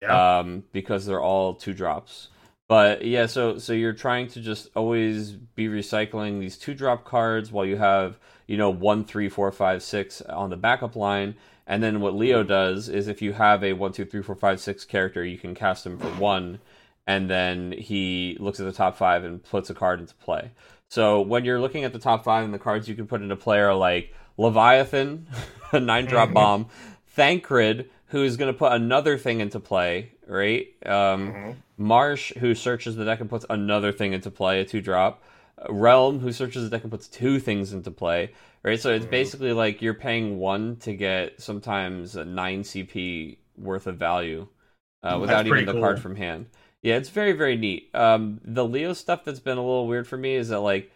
Yeah. 0.01 0.39
um, 0.39 0.63
because 0.71 1.05
they're 1.05 1.21
all 1.21 1.53
two 1.55 1.73
drops. 1.73 2.29
But 2.67 3.05
yeah, 3.05 3.27
so 3.27 3.59
so 3.59 3.73
you're 3.73 3.93
trying 3.93 4.27
to 4.29 4.41
just 4.41 4.69
always 4.75 5.31
be 5.31 5.67
recycling 5.67 6.39
these 6.39 6.57
two 6.57 6.73
drop 6.73 7.05
cards 7.05 7.51
while 7.51 7.65
you 7.65 7.77
have 7.77 8.17
you 8.47 8.57
know 8.57 8.69
one, 8.71 9.05
three, 9.05 9.29
four, 9.29 9.51
five, 9.51 9.83
six 9.83 10.21
on 10.21 10.49
the 10.49 10.57
backup 10.57 10.95
line. 10.95 11.35
And 11.67 11.81
then 11.81 11.99
what 11.99 12.15
Leo 12.15 12.43
does 12.43 12.89
is 12.89 13.07
if 13.07 13.21
you 13.21 13.33
have 13.33 13.63
a 13.63 13.73
one, 13.73 13.91
two, 13.91 14.05
three, 14.05 14.21
four, 14.21 14.35
five, 14.35 14.59
six 14.59 14.85
character, 14.85 15.23
you 15.25 15.37
can 15.37 15.55
cast 15.55 15.85
him 15.85 15.97
for 15.97 16.09
one, 16.09 16.59
and 17.07 17.29
then 17.29 17.71
he 17.71 18.37
looks 18.39 18.59
at 18.59 18.65
the 18.65 18.71
top 18.71 18.97
five 18.97 19.23
and 19.23 19.43
puts 19.43 19.69
a 19.69 19.73
card 19.73 19.99
into 19.99 20.15
play. 20.15 20.51
So 20.89 21.21
when 21.21 21.45
you're 21.45 21.59
looking 21.59 21.83
at 21.83 21.93
the 21.93 21.99
top 21.99 22.23
five 22.23 22.43
and 22.45 22.53
the 22.53 22.59
cards 22.59 22.87
you 22.87 22.95
can 22.95 23.07
put 23.07 23.21
into 23.21 23.35
play 23.35 23.59
are 23.59 23.75
like 23.75 24.13
Leviathan, 24.37 25.27
a 25.71 25.79
nine 25.79 26.05
drop 26.05 26.29
Mhm. 26.29 26.33
bomb, 26.33 26.65
Thancred, 27.07 27.89
who's 28.07 28.37
going 28.37 28.51
to 28.51 28.57
put 28.57 28.71
another 28.73 29.17
thing 29.17 29.39
into 29.39 29.59
play, 29.59 30.11
right? 30.27 30.67
Um, 30.85 31.33
Mhm. 31.33 31.55
Marsh, 31.77 32.33
who 32.37 32.55
searches 32.55 32.95
the 32.95 33.05
deck 33.05 33.19
and 33.19 33.29
puts 33.29 33.45
another 33.49 33.91
thing 33.91 34.13
into 34.13 34.31
play, 34.31 34.61
a 34.61 34.65
two 34.65 34.81
drop. 34.81 35.23
Realm, 35.69 36.19
who 36.19 36.31
searches 36.33 36.63
the 36.63 36.69
deck 36.69 36.83
and 36.83 36.91
puts 36.91 37.07
two 37.07 37.39
things 37.39 37.71
into 37.71 37.89
play, 37.89 38.31
right? 38.63 38.79
So 38.79 38.93
it's 38.93 39.05
Mhm. 39.05 39.09
basically 39.11 39.53
like 39.53 39.81
you're 39.81 39.93
paying 39.93 40.37
one 40.37 40.75
to 40.77 40.93
get 40.93 41.41
sometimes 41.41 42.15
a 42.15 42.25
nine 42.25 42.63
CP 42.63 43.37
worth 43.57 43.87
of 43.87 43.97
value 43.97 44.47
uh, 45.01 45.11
That's 45.11 45.21
without 45.21 45.47
even 45.47 45.65
the 45.65 45.79
card 45.79 45.99
from 45.99 46.15
hand. 46.15 46.47
Yeah, 46.85 46.97
it's 46.97 47.09
very 47.09 47.31
very 47.31 47.57
neat. 47.57 47.89
Um, 47.95 48.39
the 48.43 48.63
Leo 48.63 48.93
stuff 48.93 49.23
that's 49.25 49.39
been 49.39 49.57
a 49.57 49.61
little 49.61 49.87
weird 49.87 50.07
for 50.07 50.17
me 50.17 50.35
is 50.35 50.49
that 50.49 50.59
like 50.59 50.91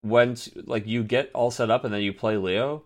when 0.00 0.36
like 0.64 0.86
you 0.86 1.04
get 1.04 1.30
all 1.34 1.50
set 1.50 1.70
up 1.70 1.84
and 1.84 1.92
then 1.92 2.00
you 2.00 2.14
play 2.14 2.38
Leo, 2.38 2.82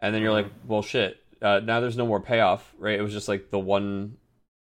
and 0.00 0.12
then 0.12 0.20
you're 0.20 0.32
like, 0.32 0.46
Mhm. 0.46 0.66
well, 0.66 0.82
shit. 0.82 1.18
Uh, 1.40 1.60
now 1.60 1.78
there's 1.78 1.96
no 1.96 2.06
more 2.06 2.18
payoff, 2.20 2.74
right? 2.78 2.98
It 2.98 3.02
was 3.02 3.12
just 3.12 3.28
like 3.28 3.50
the 3.50 3.60
one 3.60 4.16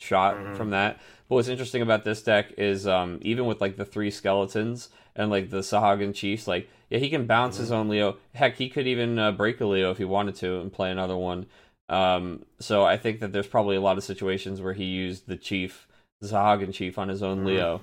shot 0.01 0.35
Mhm. 0.37 0.57
from 0.57 0.71
that. 0.71 0.97
But 1.29 1.35
what's 1.35 1.49
interesting 1.49 1.83
about 1.83 2.05
this 2.05 2.23
deck 2.23 2.53
is 2.57 2.87
um, 2.87 3.19
even 3.21 3.45
with 3.45 3.61
like 3.61 3.77
the 3.77 3.85
three 3.85 4.11
skeletons 4.11 4.89
and 5.15 5.31
like 5.31 5.51
the 5.51 5.59
Sahagin 5.61 6.15
Chiefs, 6.15 6.49
like 6.49 6.71
yeah, 6.89 6.99
he 7.01 7.11
can 7.11 7.27
bounce 7.27 7.59
his 7.59 7.71
own 7.71 7.89
Leo. 7.91 8.17
Heck, 8.33 8.57
he 8.57 8.71
could 8.71 8.87
even 8.87 9.19
uh, 9.19 9.33
break 9.33 9.61
a 9.61 9.67
Leo 9.67 9.91
if 9.91 9.99
he 9.99 10.07
wanted 10.07 10.37
to 10.37 10.61
and 10.61 10.73
play 10.73 10.91
another 10.91 11.17
one. 11.19 11.45
Um, 11.91 12.47
so 12.61 12.85
I 12.85 12.97
think 12.97 13.21
that 13.21 13.33
there's 13.33 13.47
probably 13.47 13.77
a 13.77 13.81
lot 13.83 13.99
of 13.99 14.05
situations 14.05 14.63
where 14.63 14.73
he 14.73 14.85
used 14.85 15.27
the 15.27 15.37
Chief, 15.37 15.87
the 16.21 16.29
Sahagin 16.29 16.73
Chief, 16.73 16.99
on 16.99 17.09
his 17.09 17.23
own 17.23 17.43
Mhm. 17.43 17.47
Leo. 17.47 17.81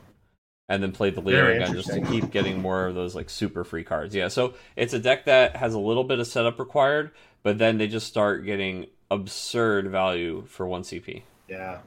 And 0.69 0.82
then 0.82 0.91
played 0.91 1.15
the 1.15 1.22
Leo 1.22 1.36
Very 1.36 1.58
again 1.58 1.74
just 1.74 1.89
to 1.89 1.96
interesting. 1.98 2.22
keep 2.22 2.32
getting 2.32 2.62
more 2.62 2.88
of 2.88 2.96
those 2.96 3.15
like 3.15 3.30
super 3.30 3.63
free 3.63 3.84
cards. 3.84 4.15
Yeah, 4.15 4.30
so 4.30 4.54
it's 4.76 4.93
a 4.93 5.00
deck 5.00 5.26
that 5.26 5.58
has 5.58 5.74
a 5.74 5.80
little 5.80 6.06
bit 6.06 6.19
of 6.19 6.26
setup 6.28 6.58
required, 6.58 7.12
but 7.43 7.58
then 7.58 7.78
they 7.78 7.88
just 7.88 8.08
start 8.08 8.46
getting 8.46 8.88
absurd 9.12 9.89
value 9.89 10.46
for 10.48 10.65
one 10.65 10.84
CP. 10.84 11.24
Yeah, 11.50 11.80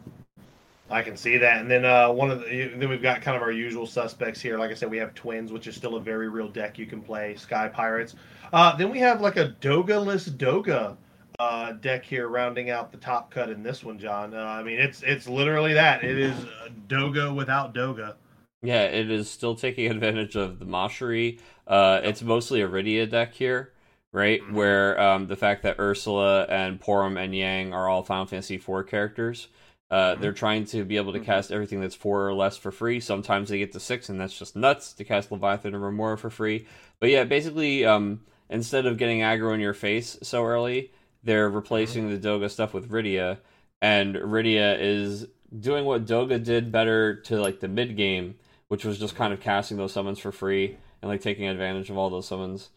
I 0.91 1.03
can 1.03 1.17
see 1.17 1.39
that. 1.39 1.63
And 1.63 1.71
then 1.71 1.85
uh, 1.87 2.11
one 2.11 2.31
of 2.31 2.41
the 2.41 2.69
then 2.77 2.89
we've 2.91 3.03
got 3.03 3.23
kind 3.23 3.35
of 3.37 3.43
our 3.43 3.51
usual 3.51 3.87
suspects 3.87 4.41
here. 4.43 4.59
Like 4.59 4.71
I 4.71 4.75
said, 4.75 4.91
we 4.91 4.99
have 4.99 5.15
Twins, 5.15 5.51
which 5.53 5.67
is 5.67 5.75
still 5.75 5.97
a 5.97 6.01
very 6.01 6.29
real 6.29 6.49
deck 6.49 6.79
you 6.79 6.87
can 6.87 7.01
play. 7.01 7.35
Sky 7.37 7.69
Pirates. 7.69 8.15
Uh, 8.53 8.77
then 8.77 8.91
we 8.91 8.99
have 9.01 9.21
like 9.23 9.37
a 9.37 9.57
Doga-less 9.61 10.29
Doga 10.29 10.97
uh, 11.39 11.73
deck 11.73 12.05
here, 12.05 12.29
rounding 12.29 12.71
out 12.71 12.91
the 12.93 12.99
top 12.99 13.31
cut 13.31 13.51
in 13.51 13.63
this 13.63 13.85
one, 13.85 13.99
John. 13.99 14.35
Uh, 14.35 14.39
I 14.43 14.63
mean, 14.63 14.79
it's 14.79 15.03
it's 15.03 15.29
literally 15.29 15.75
that. 15.75 16.05
It 16.05 16.19
is 16.19 16.35
uh, 16.45 16.69
Doga 16.89 17.35
without 17.35 17.75
Doga. 17.75 18.15
Yeah, 18.63 18.83
it 18.83 19.11
is 19.11 19.31
still 19.31 19.55
taking 19.55 19.91
advantage 19.91 20.37
of 20.37 20.59
the 20.59 20.65
Moshery. 20.67 21.41
Uh, 21.67 22.01
it's 22.03 22.23
mostly 22.23 22.63
a 22.63 22.69
Rydia 22.69 23.09
deck 23.09 23.35
here, 23.35 23.73
right? 24.13 24.41
Mhm. 24.43 24.53
Where 24.53 25.01
um, 25.01 25.27
the 25.27 25.37
fact 25.37 25.63
that 25.65 25.79
Ursula 25.79 26.45
and 26.45 26.81
Porom 26.81 27.23
and 27.23 27.35
Yang 27.35 27.73
are 27.75 27.89
all 27.89 28.03
Final 28.03 28.27
Fantasy 28.27 28.55
IV 28.57 28.87
characters. 28.89 29.49
Uh, 29.89 30.15
Mhm. 30.17 30.21
They're 30.21 30.33
trying 30.33 30.65
to 30.67 30.85
be 30.85 30.97
able 30.97 31.13
to 31.13 31.21
Mhm. 31.21 31.25
cast 31.25 31.53
everything 31.53 31.81
that's 31.81 31.95
four 31.95 32.27
or 32.27 32.33
less 32.35 32.57
for 32.57 32.73
free. 32.73 32.99
Sometimes 32.99 33.51
they 33.51 33.59
get 33.59 33.73
to 33.73 33.79
six, 33.81 34.09
and 34.09 34.19
that's 34.21 34.37
just 34.37 34.57
nuts 34.57 34.93
to 34.95 35.05
cast 35.05 35.31
Leviathan 35.31 35.75
and 35.75 35.83
Remora 35.85 36.19
for 36.19 36.31
free. 36.31 36.67
But 36.99 37.11
yeah, 37.11 37.23
basically, 37.25 37.85
um, 37.85 38.23
instead 38.51 38.87
of 38.87 38.97
getting 38.97 39.21
aggro 39.21 39.55
in 39.55 39.61
your 39.61 39.75
face 39.75 40.19
so 40.23 40.45
early, 40.45 40.91
they're 41.27 41.51
replacing 41.51 42.09
the 42.09 42.17
Doga 42.17 42.51
stuff 42.51 42.73
with 42.73 42.91
Rydia, 42.91 43.39
and 43.83 44.15
Rydia 44.15 44.79
is 44.81 45.27
doing 45.61 45.85
what 45.85 46.07
Doga 46.07 46.43
did 46.43 46.73
better 46.73 47.17
to 47.23 47.41
like 47.41 47.61
the 47.61 47.69
mid 47.69 47.97
game, 47.97 48.37
which 48.69 48.85
was 48.85 48.99
just 48.99 49.15
kind 49.15 49.33
of 49.33 49.41
casting 49.41 49.77
those 49.77 49.93
summons 49.93 50.19
for 50.19 50.33
free 50.33 50.77
and 51.03 51.11
like 51.11 51.21
taking 51.21 51.47
advantage 51.47 51.91
of 51.91 51.99
all 51.99 52.09
those 52.09 52.27
summons. 52.27 52.71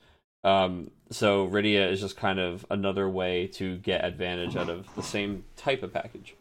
Um, 0.44 0.92
so 1.12 1.48
Rydia 1.48 1.92
is 1.92 2.00
just 2.00 2.18
kind 2.18 2.40
of 2.40 2.66
another 2.70 3.10
way 3.10 3.48
to 3.48 3.78
get 3.78 4.04
advantage 4.06 4.56
out 4.56 4.70
of 4.70 4.88
the 4.96 5.04
same 5.04 5.44
type 5.56 5.84
of 5.84 5.94
package. 5.94 6.36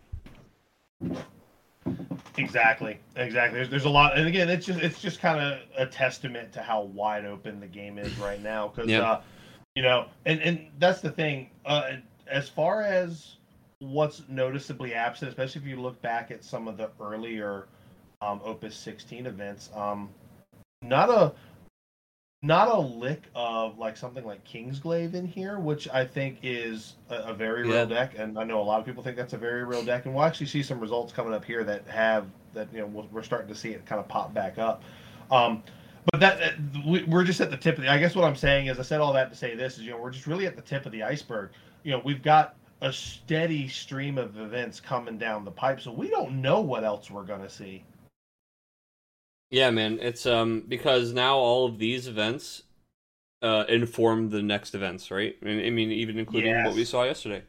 Exactly, 2.37 2.99
exactly. 3.17 3.59
There's, 3.59 3.71
there's 3.71 3.85
a 3.85 3.91
lot, 3.91 4.17
and 4.17 4.29
again, 4.29 4.49
it's 4.49 4.67
just 4.67 4.81
it's 4.81 5.01
just 5.01 5.21
kind 5.21 5.41
of 5.41 5.59
a 5.77 5.87
testament 5.87 6.53
to 6.53 6.63
how 6.63 6.83
wide 6.83 7.25
open 7.25 7.61
the 7.61 7.67
game 7.67 7.99
is 7.99 8.17
right 8.19 8.41
now. 8.43 8.69
Because 8.69 8.89
Yeah. 8.91 9.01
uh, 9.01 9.21
you 9.75 9.83
know, 9.83 10.07
and 10.27 10.41
and 10.41 10.67
that's 10.79 11.01
the 11.01 11.11
thing. 11.11 11.51
Uh, 11.65 11.93
as 12.31 12.49
far 12.49 12.83
as 12.83 13.37
what's 13.81 14.23
noticeably 14.29 14.95
absent, 14.95 15.29
especially 15.29 15.63
if 15.63 15.67
you 15.69 15.81
look 15.81 16.01
back 16.03 16.31
at 16.31 16.43
some 16.45 16.69
of 16.69 16.77
the 16.77 16.91
earlier 17.01 17.67
um, 18.21 18.41
Opus 18.45 18.75
16 18.77 19.27
events, 19.27 19.71
um, 19.75 20.09
not 20.83 21.11
a 21.11 21.33
not 22.43 22.69
a 22.69 22.79
lick 22.79 23.23
of 23.35 23.79
like 23.79 23.97
something 23.97 24.25
like 24.25 24.45
Kingsglaive 24.45 25.15
in 25.15 25.27
here, 25.27 25.59
which 25.59 25.89
I 25.89 26.05
think 26.05 26.39
is 26.43 26.95
a, 27.11 27.17
a 27.17 27.35
very 27.35 27.69
Yeah. 27.69 27.79
real 27.79 27.87
deck, 27.87 28.15
and 28.17 28.39
I 28.39 28.45
know 28.45 28.61
a 28.61 28.63
lot 28.63 28.79
of 28.81 28.87
people 28.87 29.03
think 29.03 29.17
that's 29.17 29.33
a 29.33 29.39
very 29.39 29.65
real 29.65 29.83
deck, 29.85 30.07
and 30.07 30.15
we'll 30.15 30.25
actually 30.25 30.47
see 30.47 30.63
some 30.63 30.79
results 30.79 31.13
coming 31.13 31.35
up 31.35 31.45
here 31.45 31.65
that 31.65 31.87
have 31.89 32.27
that 32.55 32.73
you 32.73 32.81
know 32.81 32.87
we're- 32.87 33.09
we're 33.13 33.23
starting 33.23 33.49
to 33.49 33.55
see 33.55 33.71
it 33.71 33.85
kind 33.87 34.01
of 34.01 34.09
pop 34.09 34.33
back 34.35 34.59
up. 34.59 34.83
Um, 35.31 35.63
but 36.11 36.21
that, 36.21 36.39
that 36.39 36.87
we, 36.87 37.03
we're 37.05 37.25
just 37.25 37.41
at 37.41 37.51
the 37.51 37.57
tip 37.57 37.77
of 37.77 37.85
the. 37.85 37.91
I 37.91 37.99
guess 37.99 38.15
what 38.15 38.25
I'm 38.25 38.37
saying 38.37 38.67
is 38.67 38.79
I 38.79 38.83
said 38.83 39.01
all 39.01 39.13
that 39.13 39.31
to 39.31 39.37
say 39.37 39.55
this 39.55 39.79
is 39.79 39.85
you 39.85 39.91
know 39.91 39.99
we're 39.99 40.11
just 40.11 40.27
really 40.27 40.47
at 40.47 40.57
the 40.57 40.63
tip 40.63 40.87
of 40.87 40.93
the 40.93 41.03
iceberg. 41.03 41.51
You 41.83 41.93
know 41.93 42.03
we've 42.05 42.23
got 42.23 42.57
a 42.81 42.93
steady 42.93 43.69
stream 43.69 44.19
of 44.19 44.39
events 44.39 44.81
coming 44.81 45.19
down 45.19 45.45
the 45.45 45.51
pipe, 45.51 45.81
so 45.81 45.93
we 45.93 46.09
don't 46.09 46.41
know 46.41 46.61
what 46.61 46.85
else 46.85 47.11
we're 47.11 47.25
gonna 47.25 47.51
see. 47.51 47.85
Yeah, 49.51 49.71
man, 49.71 49.99
it's 50.01 50.27
um 50.27 50.65
because 50.67 51.13
now 51.13 51.37
all 51.37 51.67
of 51.67 51.79
these 51.79 52.07
events 52.07 52.63
uh 53.43 53.65
inform 53.69 54.31
the 54.31 54.43
next 54.43 54.75
events, 54.75 55.11
right? 55.11 55.37
I 55.43 55.71
mean, 55.71 55.91
even 55.91 56.19
including 56.19 56.65
what 56.65 56.75
we 56.75 56.85
saw 56.85 57.05
yesterday. 57.05 57.43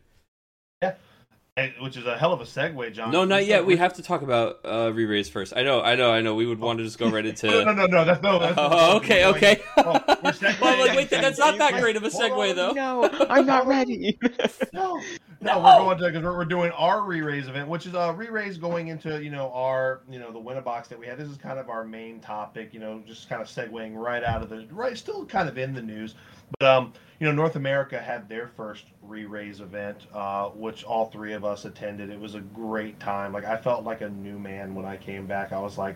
And- 1.60 1.74
Which 1.82 1.98
is 1.98 2.06
a 2.06 2.18
hell 2.18 2.32
of 2.34 2.42
a 2.42 2.46
segue, 2.46 2.94
John. 2.94 3.12
No, 3.12 3.26
not 3.26 3.46
yet. 3.46 3.66
We 3.66 3.78
have 3.78 3.94
to 3.96 4.04
talk 4.04 4.22
about 4.22 4.60
uh 4.66 4.92
re-raise 4.94 5.30
first. 5.30 5.54
I 5.56 5.64
know, 5.64 5.82
I 5.82 5.96
know, 5.96 6.12
I 6.12 6.22
know. 6.22 6.36
We 6.36 6.46
would 6.46 6.60
want 6.60 6.80
to 6.80 6.86
just 6.86 6.98
go 7.00 7.10
right 7.10 7.26
into. 7.26 7.48
No, 7.50 7.64
no, 7.64 7.74
no, 7.74 7.86
no. 7.88 8.06
That's 8.06 8.22
no. 8.22 8.40
That's 8.40 8.56
Oh, 8.58 8.98
okay, 8.98 9.26
okay. 9.26 9.62
Oh, 9.78 9.94
we're 10.24 10.32
segueing- 10.32 10.62
well, 10.62 10.88
like, 10.88 10.96
wait, 10.98 11.10
that's 11.10 11.38
not 11.40 11.58
that 11.58 11.80
great 11.82 11.96
of 11.96 12.04
a 12.04 12.10
segue, 12.10 12.56
though. 12.56 12.72
no, 12.72 13.10
I'm 13.30 13.46
not 13.46 13.68
ready. 13.68 14.18
No, 14.74 15.02
no, 15.42 15.60
No. 15.62 15.62
we're 15.62 15.76
going 15.76 15.98
to 15.98 16.06
because 16.08 16.24
we're, 16.24 16.36
we're 16.38 16.46
doing 16.46 16.72
our 16.72 17.02
re-raise 17.04 17.48
event, 17.48 17.70
which 17.70 17.86
is 17.86 17.94
a 17.94 18.14
re-raise 18.14 18.58
going 18.58 18.90
into 18.90 19.24
you 19.24 19.30
know 19.32 19.52
our 19.54 20.02
you 20.10 20.20
know 20.20 20.32
the 20.32 20.40
winner 20.40 20.62
box 20.62 20.88
that 20.90 21.00
we 21.00 21.08
had. 21.08 21.18
This 21.18 21.30
is 21.30 21.38
kind 21.38 21.60
of 21.60 21.70
our 21.70 21.86
main 21.86 22.20
topic, 22.20 22.74
you 22.74 22.80
know, 22.80 23.02
just 23.08 23.30
kind 23.30 23.42
of 23.42 23.48
segueing 23.48 23.96
right 23.96 24.24
out 24.24 24.42
of 24.42 24.50
the 24.50 24.68
right, 24.72 24.98
still 24.98 25.26
kind 25.26 25.48
of 25.50 25.58
in 25.58 25.74
the 25.74 25.82
news, 25.82 26.16
but 26.60 26.68
um, 26.70 26.94
you 27.20 27.28
know, 27.28 27.34
North 27.34 27.56
America 27.56 28.00
had 28.02 28.28
their 28.30 28.48
first 28.48 28.86
re-raise 29.02 29.62
event, 29.62 30.08
uh, 30.14 30.50
which 30.50 30.84
all 30.84 31.08
three 31.08 31.34
of 31.34 31.46
us 31.46 31.66
attended. 31.66 32.10
It 32.10 32.20
was 32.20 32.36
a 32.36 32.42
great 32.42 33.00
time. 33.00 33.34
Like 33.34 33.46
I 33.46 33.58
felt 33.58 33.84
like 33.86 34.02
a 34.02 34.10
new 34.10 34.40
man 34.40 34.76
when 34.76 34.86
I 34.86 34.98
came 34.98 35.26
back. 35.28 35.54
I 35.54 35.60
was 35.60 35.78
like, 35.78 35.96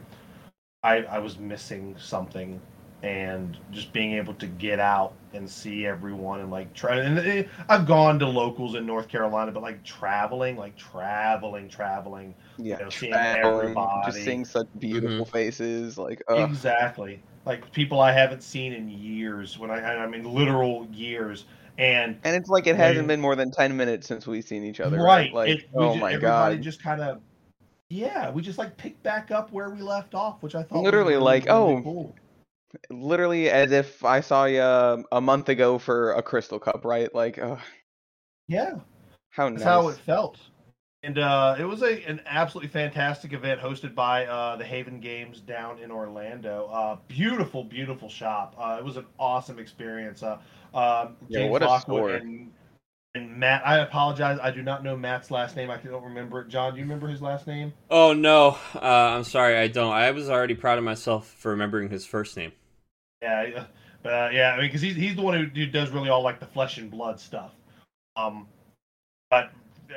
I 0.84 1.04
I 1.04 1.20
was 1.20 1.38
missing 1.40 1.96
something 2.00 2.62
and 3.04 3.58
just 3.72 3.92
being 3.92 4.14
able 4.14 4.34
to 4.36 4.48
get 4.48 4.80
out 4.80 5.14
and 5.34 5.48
see 5.50 5.86
everyone 5.86 6.40
and 6.40 6.50
like 6.50 6.74
try 6.74 6.96
and 7.00 7.20
eh, 7.20 7.44
I've 7.68 7.86
gone 7.86 8.18
to 8.20 8.28
locals 8.28 8.76
in 8.76 8.86
North 8.86 9.10
Carolina, 9.10 9.52
but 9.52 9.62
like 9.62 9.84
traveling, 9.84 10.56
like 10.58 10.76
traveling, 10.78 11.68
traveling. 11.70 12.34
yeah, 12.58 12.78
know, 12.78 12.90
seeing 12.90 13.12
traveling, 13.12 13.64
everybody. 13.66 14.12
just 14.12 14.24
seeing 14.24 14.46
such 14.46 14.68
beautiful 14.80 15.26
Mm-hmm. 15.26 15.32
faces, 15.38 15.98
like 15.98 16.24
ugh. 16.30 16.50
Exactly. 16.50 17.22
Like 17.46 17.70
people 17.74 18.00
I 18.00 18.14
haven't 18.14 18.42
seen 18.42 18.72
in 18.72 18.90
years. 18.90 19.60
When 19.60 19.70
I 19.70 19.82
I 19.82 20.08
mean 20.08 20.24
literal 20.24 20.88
years. 20.94 21.46
And 21.78 22.20
and 22.24 22.36
it's 22.36 22.50
like 22.50 22.68
it 22.68 22.76
hasn't 22.76 23.04
you- 23.04 23.08
been 23.08 23.20
more 23.20 23.36
than 23.36 23.52
ten 23.52 23.76
minutes 23.76 24.08
since 24.08 24.28
we've 24.28 24.44
seen 24.46 24.64
each 24.64 24.80
other, 24.80 24.98
right, 24.98 25.34
right? 25.34 25.34
Like, 25.34 25.50
it, 25.50 25.70
oh 25.76 25.96
ju- 25.96 26.00
my 26.00 26.14
everybody 26.14 26.56
god, 26.56 26.64
just 26.64 26.82
kind 26.82 27.02
of 27.02 27.22
yeah, 27.90 28.32
we 28.32 28.42
just 28.42 28.58
like 28.58 28.78
picked 28.78 29.04
back 29.04 29.32
up 29.32 29.52
where 29.52 29.70
we 29.70 29.82
left 29.82 30.16
off, 30.16 30.42
which 30.42 30.56
I 30.56 30.64
thought 30.64 30.78
was 30.78 30.84
Literally, 30.86 31.14
really, 31.14 31.24
like, 31.24 31.46
really 31.46 31.76
oh, 31.76 31.82
cool. 31.84 32.16
Literally 32.90 33.50
as 33.50 33.72
if 33.72 34.04
I 34.04 34.22
saw 34.22 34.46
you 34.46 34.62
um, 34.62 35.06
a 35.12 35.22
month 35.22 35.50
ago 35.50 35.78
for 35.78 36.14
a 36.14 36.24
Crystal 36.24 36.60
Cup, 36.60 36.86
right? 36.86 37.14
Like, 37.14 37.38
ugh, 37.40 37.60
yeah, 38.48 38.76
how 39.32 39.50
that's 39.50 39.64
nice. 39.64 39.64
how 39.64 39.88
it 39.90 39.98
felt. 39.98 40.40
And 41.04 41.20
uh, 41.20 41.56
it 41.60 41.66
was 41.66 41.82
a 41.84 42.02
an 42.08 42.22
absolutely 42.26 42.70
fantastic 42.70 43.34
event 43.34 43.60
hosted 43.60 43.94
by 43.94 44.26
uh, 44.26 44.56
the 44.56 44.64
Haven 44.64 45.02
Games 45.02 45.42
down 45.42 45.80
in 45.80 45.92
Orlando. 45.92 46.70
Uh, 46.72 46.98
beautiful, 47.10 47.64
beautiful 47.64 48.08
shop. 48.08 48.56
Uh, 48.58 48.78
it 48.80 48.86
was 48.86 48.96
an 48.96 49.06
awesome 49.20 49.60
experience. 49.60 50.24
Uh, 50.24 50.40
um, 50.74 51.18
Yeah, 51.28 51.40
James 51.40 51.52
what 51.52 51.62
a 51.62 51.68
Lockwood 51.68 51.98
score. 52.00 52.16
and, 52.16 52.52
and 53.16 53.38
Matt. 53.38 53.68
I 53.68 53.80
apologize. 53.80 54.40
I 54.42 54.52
do 54.52 54.62
not 54.64 54.82
know 54.84 54.96
Matt's 54.96 55.30
last 55.30 55.58
name. 55.58 55.70
I 55.70 55.78
don't 55.78 56.04
remember 56.04 56.40
it. 56.42 56.48
John, 56.48 56.72
do 56.72 56.78
you 56.78 56.86
remember 56.86 57.10
his 57.10 57.22
last 57.22 57.48
name? 57.48 57.74
Oh 57.90 58.14
no, 58.14 58.58
uh, 58.76 58.80
I'm 58.80 59.24
sorry, 59.24 59.58
I 59.58 59.68
don't. 59.68 59.92
I 59.94 60.12
was 60.12 60.30
already 60.30 60.56
proud 60.56 60.78
of 60.78 60.84
myself 60.84 61.28
for 61.28 61.52
remembering 61.52 61.90
his 61.90 62.06
first 62.06 62.38
name. 62.38 62.54
Yeah, 63.24 63.66
uh, 64.04 64.08
uh, 64.08 64.30
yeah. 64.34 64.52
I 64.52 64.58
mean, 64.58 64.68
because 64.68 64.82
he's 64.82 64.96
he's 64.96 65.16
the 65.16 65.22
one 65.22 65.34
who, 65.34 65.46
who 65.46 65.66
does 65.66 65.90
really 65.92 66.10
all 66.10 66.22
like 66.22 66.40
the 66.42 66.46
flesh 66.46 66.78
and 66.78 66.92
blood 66.92 67.20
stuff. 67.20 67.52
Um, 68.18 68.48
but 69.30 69.52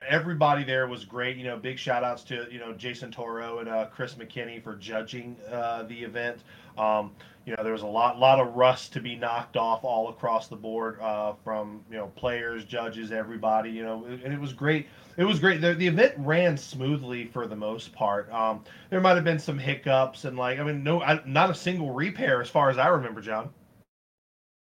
everybody 0.09 0.63
there 0.63 0.87
was 0.87 1.05
great. 1.05 1.37
You 1.37 1.45
know, 1.45 1.57
big 1.57 1.79
shout 1.79 2.05
outs 2.05 2.23
to 2.25 2.47
you 2.51 2.61
know 2.61 2.73
Jason 2.73 3.11
Toro 3.11 3.59
and 3.59 3.69
uh, 3.69 3.87
Chris 3.87 4.15
McKinney 4.15 4.63
for 4.63 4.77
judging 4.77 5.37
uh, 5.51 5.83
the 5.83 6.03
event. 6.05 6.39
Um, 6.79 7.13
you 7.47 7.55
know, 7.57 7.63
there 7.63 7.73
was 7.73 7.83
a 7.83 7.87
lot 7.87 8.19
lot 8.19 8.41
of 8.41 8.57
rust 8.57 8.93
to 8.95 9.01
be 9.01 9.15
knocked 9.15 9.57
off 9.57 9.85
all 9.85 10.09
across 10.09 10.49
the 10.49 10.57
board 10.57 11.01
uh, 11.01 11.35
from 11.45 11.85
you 11.89 11.97
know 11.97 12.09
players, 12.17 12.65
judges, 12.65 13.13
everybody. 13.13 13.71
You 13.71 13.85
know, 13.85 14.05
and 14.05 14.33
it 14.33 14.41
was 14.41 14.53
great. 14.53 14.89
It 15.17 15.25
was 15.25 15.39
great. 15.39 15.61
The, 15.61 15.73
the 15.75 15.87
event 15.87 16.15
ran 16.19 16.57
smoothly 16.57 17.27
for 17.27 17.47
the 17.47 17.55
most 17.55 17.93
part. 17.93 18.31
Um, 18.33 18.65
there 18.91 19.01
might 19.01 19.15
have 19.15 19.25
been 19.25 19.39
some 19.39 19.59
hiccups 19.59 20.25
and 20.25 20.37
like 20.37 20.59
I 20.59 20.65
mean, 20.65 20.83
no, 20.83 21.01
I, 21.01 21.21
not 21.25 21.49
a 21.49 21.55
single 21.55 21.93
repair 21.93 22.43
as 22.43 22.51
far 22.51 22.69
as 22.69 22.79
I 22.79 22.89
remember, 22.89 23.21
John. 23.21 23.51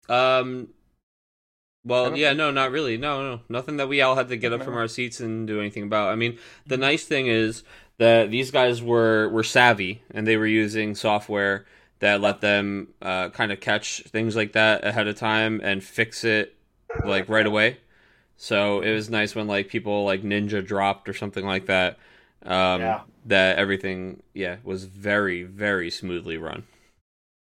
Um. 0.08 0.70
Well, 1.84 2.18
yeah, 2.18 2.34
no, 2.34 2.50
not 2.50 2.72
really. 2.72 2.98
No, 2.98 3.22
no, 3.22 3.42
nothing 3.48 3.78
that 3.78 3.88
we 3.88 4.02
all 4.02 4.16
had 4.16 4.28
to 4.30 4.38
get 4.38 4.52
up 4.52 4.64
from 4.64 4.76
our 4.76 4.88
seats 4.88 5.20
and 5.20 5.46
do 5.46 5.60
anything 5.60 5.84
about. 5.84 6.10
I 6.10 6.16
mean, 6.16 6.40
the 6.66 6.78
nice 6.78 7.06
thing 7.06 7.28
is 7.28 7.64
that 8.00 8.32
these 8.32 8.50
guys 8.50 8.82
were 8.82 9.30
were 9.30 9.44
savvy 9.44 10.02
and 10.12 10.28
they 10.28 10.38
were 10.38 10.48
using 10.48 10.96
software 10.96 11.66
that 12.06 12.22
let 12.22 12.40
them 12.40 12.90
uh, 13.02 13.30
kind 13.30 13.52
of 13.52 13.60
catch 13.60 14.04
things 14.04 14.36
like 14.36 14.52
that 14.52 14.86
ahead 14.86 15.08
of 15.08 15.16
time 15.16 15.60
and 15.64 15.84
fix 15.84 16.24
it 16.24 16.56
like 17.04 17.28
right 17.30 17.48
away. 17.48 17.78
So 18.38 18.82
it 18.82 18.94
was 18.94 19.10
nice 19.10 19.34
when 19.34 19.48
like 19.48 19.70
people 19.70 20.06
like 20.06 20.22
Ninja 20.22 20.64
dropped 20.64 21.10
or 21.10 21.16
something 21.16 21.44
like 21.44 21.66
that. 21.66 21.98
Um, 22.44 22.82
Yeah. 22.82 23.02
That 23.26 23.58
everything, 23.58 24.22
yeah, 24.36 24.58
was 24.64 24.84
very 24.84 25.42
very 25.42 25.90
smoothly 25.90 26.38
run. 26.38 26.62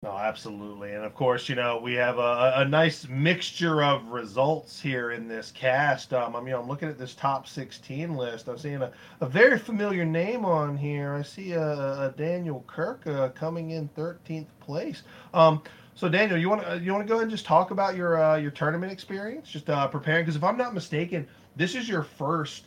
No, 0.04 0.16
absolutely. 0.16 0.92
And 0.92 1.04
of 1.04 1.12
course, 1.14 1.48
you 1.48 1.56
know, 1.56 1.80
we 1.80 1.94
have 1.94 2.18
a, 2.18 2.52
a 2.58 2.64
nice 2.64 3.08
mixture 3.08 3.82
of 3.82 4.06
results 4.10 4.80
here 4.80 5.10
in 5.10 5.26
this 5.26 5.50
cast. 5.50 6.14
Um, 6.14 6.36
I 6.36 6.40
mean, 6.40 6.54
I'm 6.54 6.68
looking 6.68 6.88
at 6.88 6.98
this 6.98 7.14
top 7.14 7.48
16 7.48 8.14
list. 8.14 8.48
I'm 8.48 8.58
seeing 8.58 8.80
a, 8.82 8.92
a 9.20 9.26
very 9.26 9.58
familiar 9.58 10.04
name 10.04 10.44
on 10.44 10.76
here. 10.76 11.14
I 11.14 11.22
see 11.22 11.52
a, 11.52 11.72
a 11.72 12.14
Daniel 12.16 12.62
Kirk 12.68 13.04
uh, 13.08 13.30
coming 13.30 13.70
in 13.70 13.88
13th 13.90 14.46
place. 14.60 15.02
Um, 15.34 15.62
so 15.96 16.08
Daniel, 16.08 16.38
you 16.38 16.48
want 16.48 16.64
to 16.64 16.78
you 16.78 16.92
want 16.92 17.04
to 17.04 17.08
go 17.08 17.14
ahead 17.14 17.22
and 17.24 17.30
just 17.32 17.44
talk 17.44 17.72
about 17.72 17.96
your 17.96 18.22
uh, 18.22 18.36
your 18.36 18.52
tournament 18.52 18.92
experience, 18.92 19.50
just 19.50 19.68
uh, 19.68 19.88
preparing? 19.88 20.22
Because 20.24 20.36
if 20.36 20.44
I'm 20.44 20.56
not 20.56 20.74
mistaken, 20.74 21.26
this 21.56 21.74
is 21.74 21.88
your 21.88 22.04
first 22.04 22.66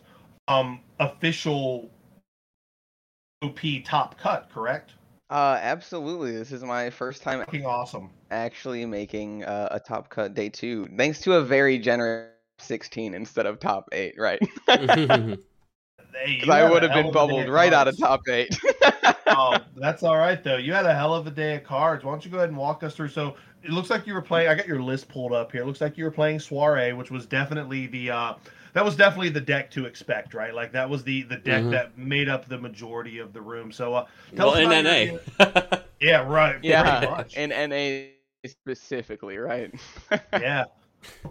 um, 0.50 0.82
official 1.00 1.90
OP 3.42 3.60
top 3.86 4.18
cut, 4.18 4.50
correct? 4.54 4.96
Uh, 5.32 5.58
absolutely. 5.62 6.32
This 6.34 6.52
is 6.52 6.62
my 6.62 6.90
first 6.90 7.24
time 7.24 7.40
Fucking 7.40 7.66
awesome. 7.66 8.10
actually 8.32 8.86
making 8.86 9.46
uh, 9.46 9.70
a 9.72 9.80
top 9.80 10.10
cut 10.10 10.34
day 10.34 10.50
two, 10.50 10.88
thanks 10.98 11.22
to 11.22 11.36
a 11.36 11.42
very 11.42 11.80
generous 11.80 12.28
16 12.60 13.14
instead 13.14 13.46
of 13.46 13.60
top 13.60 13.88
eight, 13.94 14.16
right? 14.18 14.40
Because 16.14 16.46
you 16.46 16.52
I 16.52 16.70
would 16.70 16.84
have 16.84 16.92
been 16.92 17.06
of 17.06 17.06
a 17.06 17.08
day 17.08 17.14
bubbled 17.14 17.50
right 17.50 17.74
out 17.74 17.88
of 17.88 17.98
top 17.98 18.22
eight. 18.28 18.56
oh, 19.28 19.58
that's 19.78 20.04
all 20.04 20.18
right 20.18 20.44
though. 20.44 20.58
You 20.58 20.74
had 20.74 20.86
a 20.86 20.94
hell 20.94 21.16
of 21.16 21.26
a 21.26 21.32
day 21.32 21.56
of 21.56 21.64
cards. 21.64 22.04
Why 22.04 22.12
don't 22.12 22.26
you 22.26 22.32
go 22.32 22.38
ahead 22.38 22.50
and 22.50 22.58
walk 22.58 22.84
us 22.84 22.96
through? 22.96 23.08
So 23.08 23.36
it 23.64 23.72
looks 23.72 23.90
like 23.90 24.06
you 24.06 24.14
were 24.14 24.22
playing. 24.22 24.50
I 24.50 24.56
got 24.56 24.68
your 24.68 24.82
list 24.82 25.08
pulled 25.08 25.32
up 25.32 25.52
here. 25.52 25.62
It 25.62 25.68
looks 25.68 25.82
like 25.82 25.98
you 25.98 26.04
were 26.04 26.12
playing 26.12 26.40
Soiree, 26.40 26.94
which 26.94 27.12
was 27.12 27.26
definitely 27.26 27.88
the 27.88 28.12
uh, 28.12 28.34
that 28.74 28.84
was 28.86 28.96
definitely 28.96 29.30
the 29.30 29.42
deck 29.42 29.72
to 29.72 29.86
expect, 29.86 30.34
right? 30.34 30.54
Like 30.54 30.72
that 30.74 30.90
was 30.90 31.04
the 31.04 31.24
the 31.24 31.38
deck 31.38 31.64
Mhm. 31.64 31.72
that 31.72 31.98
made 31.98 32.30
up 32.30 32.48
the 32.48 32.58
majority 32.58 33.20
of 33.20 33.34
the 33.34 33.42
room. 33.42 33.72
So 33.72 33.94
uh, 33.94 34.08
tell 34.36 34.52
well, 34.52 34.68
us 34.68 34.74
in 34.74 35.20
NA. 35.40 35.78
yeah, 36.00 36.26
right. 36.28 36.60
yeah, 36.64 37.06
much. 37.10 37.36
in 37.36 37.50
NA 37.50 38.08
specifically, 38.46 39.38
right? 39.38 39.74
yeah. 40.34 40.66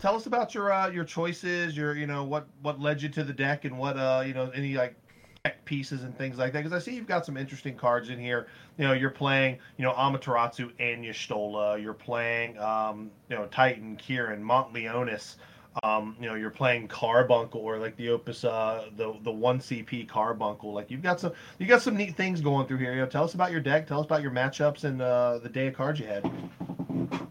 Tell 0.00 0.16
us 0.16 0.26
about 0.26 0.54
your 0.54 0.72
uh, 0.72 0.90
your 0.90 1.04
choices. 1.04 1.76
Your 1.76 1.94
you 1.96 2.06
know 2.06 2.24
what 2.24 2.48
what 2.62 2.80
led 2.80 3.00
you 3.02 3.08
to 3.10 3.24
the 3.24 3.32
deck 3.32 3.64
and 3.64 3.78
what 3.78 3.96
uh 3.96 4.22
you 4.26 4.34
know 4.34 4.50
any 4.50 4.74
like 4.74 4.96
tech 5.44 5.64
pieces 5.64 6.02
and 6.02 6.16
things 6.18 6.38
like 6.38 6.52
that. 6.52 6.64
Because 6.64 6.72
I 6.72 6.78
see 6.84 6.94
you've 6.94 7.06
got 7.06 7.24
some 7.24 7.36
interesting 7.36 7.76
cards 7.76 8.10
in 8.10 8.18
here. 8.18 8.48
You 8.78 8.86
know 8.86 8.92
you're 8.92 9.10
playing 9.10 9.58
you 9.76 9.84
know 9.84 9.92
Amaterasu 9.92 10.72
and 10.80 11.04
Y'shtola. 11.04 11.80
You're 11.80 11.94
playing 11.94 12.58
um 12.58 13.10
you 13.28 13.36
know 13.36 13.46
Titan, 13.46 13.96
Kieran, 13.96 14.42
Montleonis. 14.42 15.36
Um, 15.84 16.16
you 16.20 16.26
know 16.28 16.34
you're 16.34 16.50
playing 16.50 16.88
Carbuncle 16.88 17.60
or 17.60 17.78
like 17.78 17.96
the 17.96 18.08
Opus 18.08 18.44
uh 18.44 18.86
the 18.96 19.14
the 19.22 19.30
one 19.30 19.60
CP 19.60 20.08
Carbuncle. 20.08 20.72
Like 20.72 20.90
you've 20.90 21.02
got 21.02 21.20
some 21.20 21.32
you 21.58 21.66
got 21.66 21.80
some 21.80 21.96
neat 21.96 22.16
things 22.16 22.40
going 22.40 22.66
through 22.66 22.78
here. 22.78 22.92
You 22.92 23.00
know 23.00 23.06
tell 23.06 23.24
us 23.24 23.34
about 23.34 23.52
your 23.52 23.60
deck. 23.60 23.86
Tell 23.86 24.00
us 24.00 24.06
about 24.06 24.22
your 24.22 24.32
matchups 24.32 24.84
and 24.84 25.00
uh, 25.00 25.38
the 25.38 25.48
day 25.48 25.68
of 25.68 25.74
cards 25.74 26.00
you 26.00 26.06
had. 26.06 26.28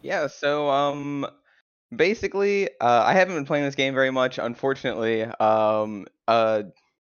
Yeah, 0.02 0.28
so 0.28 0.70
um 0.70 1.28
basically 1.94 2.70
uh 2.80 3.04
I 3.06 3.14
haven't 3.14 3.36
been 3.36 3.46
playing 3.46 3.66
this 3.66 3.76
game 3.76 3.94
very 3.94 4.12
much 4.12 4.38
unfortunately. 4.38 5.24
Um 5.24 6.08
uh 6.28 6.64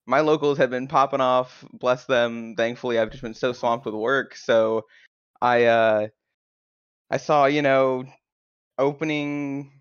my 0.05 0.19
locals 0.19 0.59
have 0.59 0.69
been 0.69 0.87
popping 0.87 1.21
off, 1.21 1.65
bless 1.73 2.05
them. 2.05 2.55
Thankfully 2.55 2.99
I've 2.99 3.09
just 3.09 3.23
been 3.23 3.33
so 3.33 3.51
swamped 3.51 3.87
with 3.87 3.95
work, 3.95 4.35
so 4.35 4.85
I 5.41 5.65
uh 5.65 6.07
I 7.09 7.17
saw, 7.17 7.45
you 7.45 7.61
know, 7.61 8.05
opening 8.77 9.71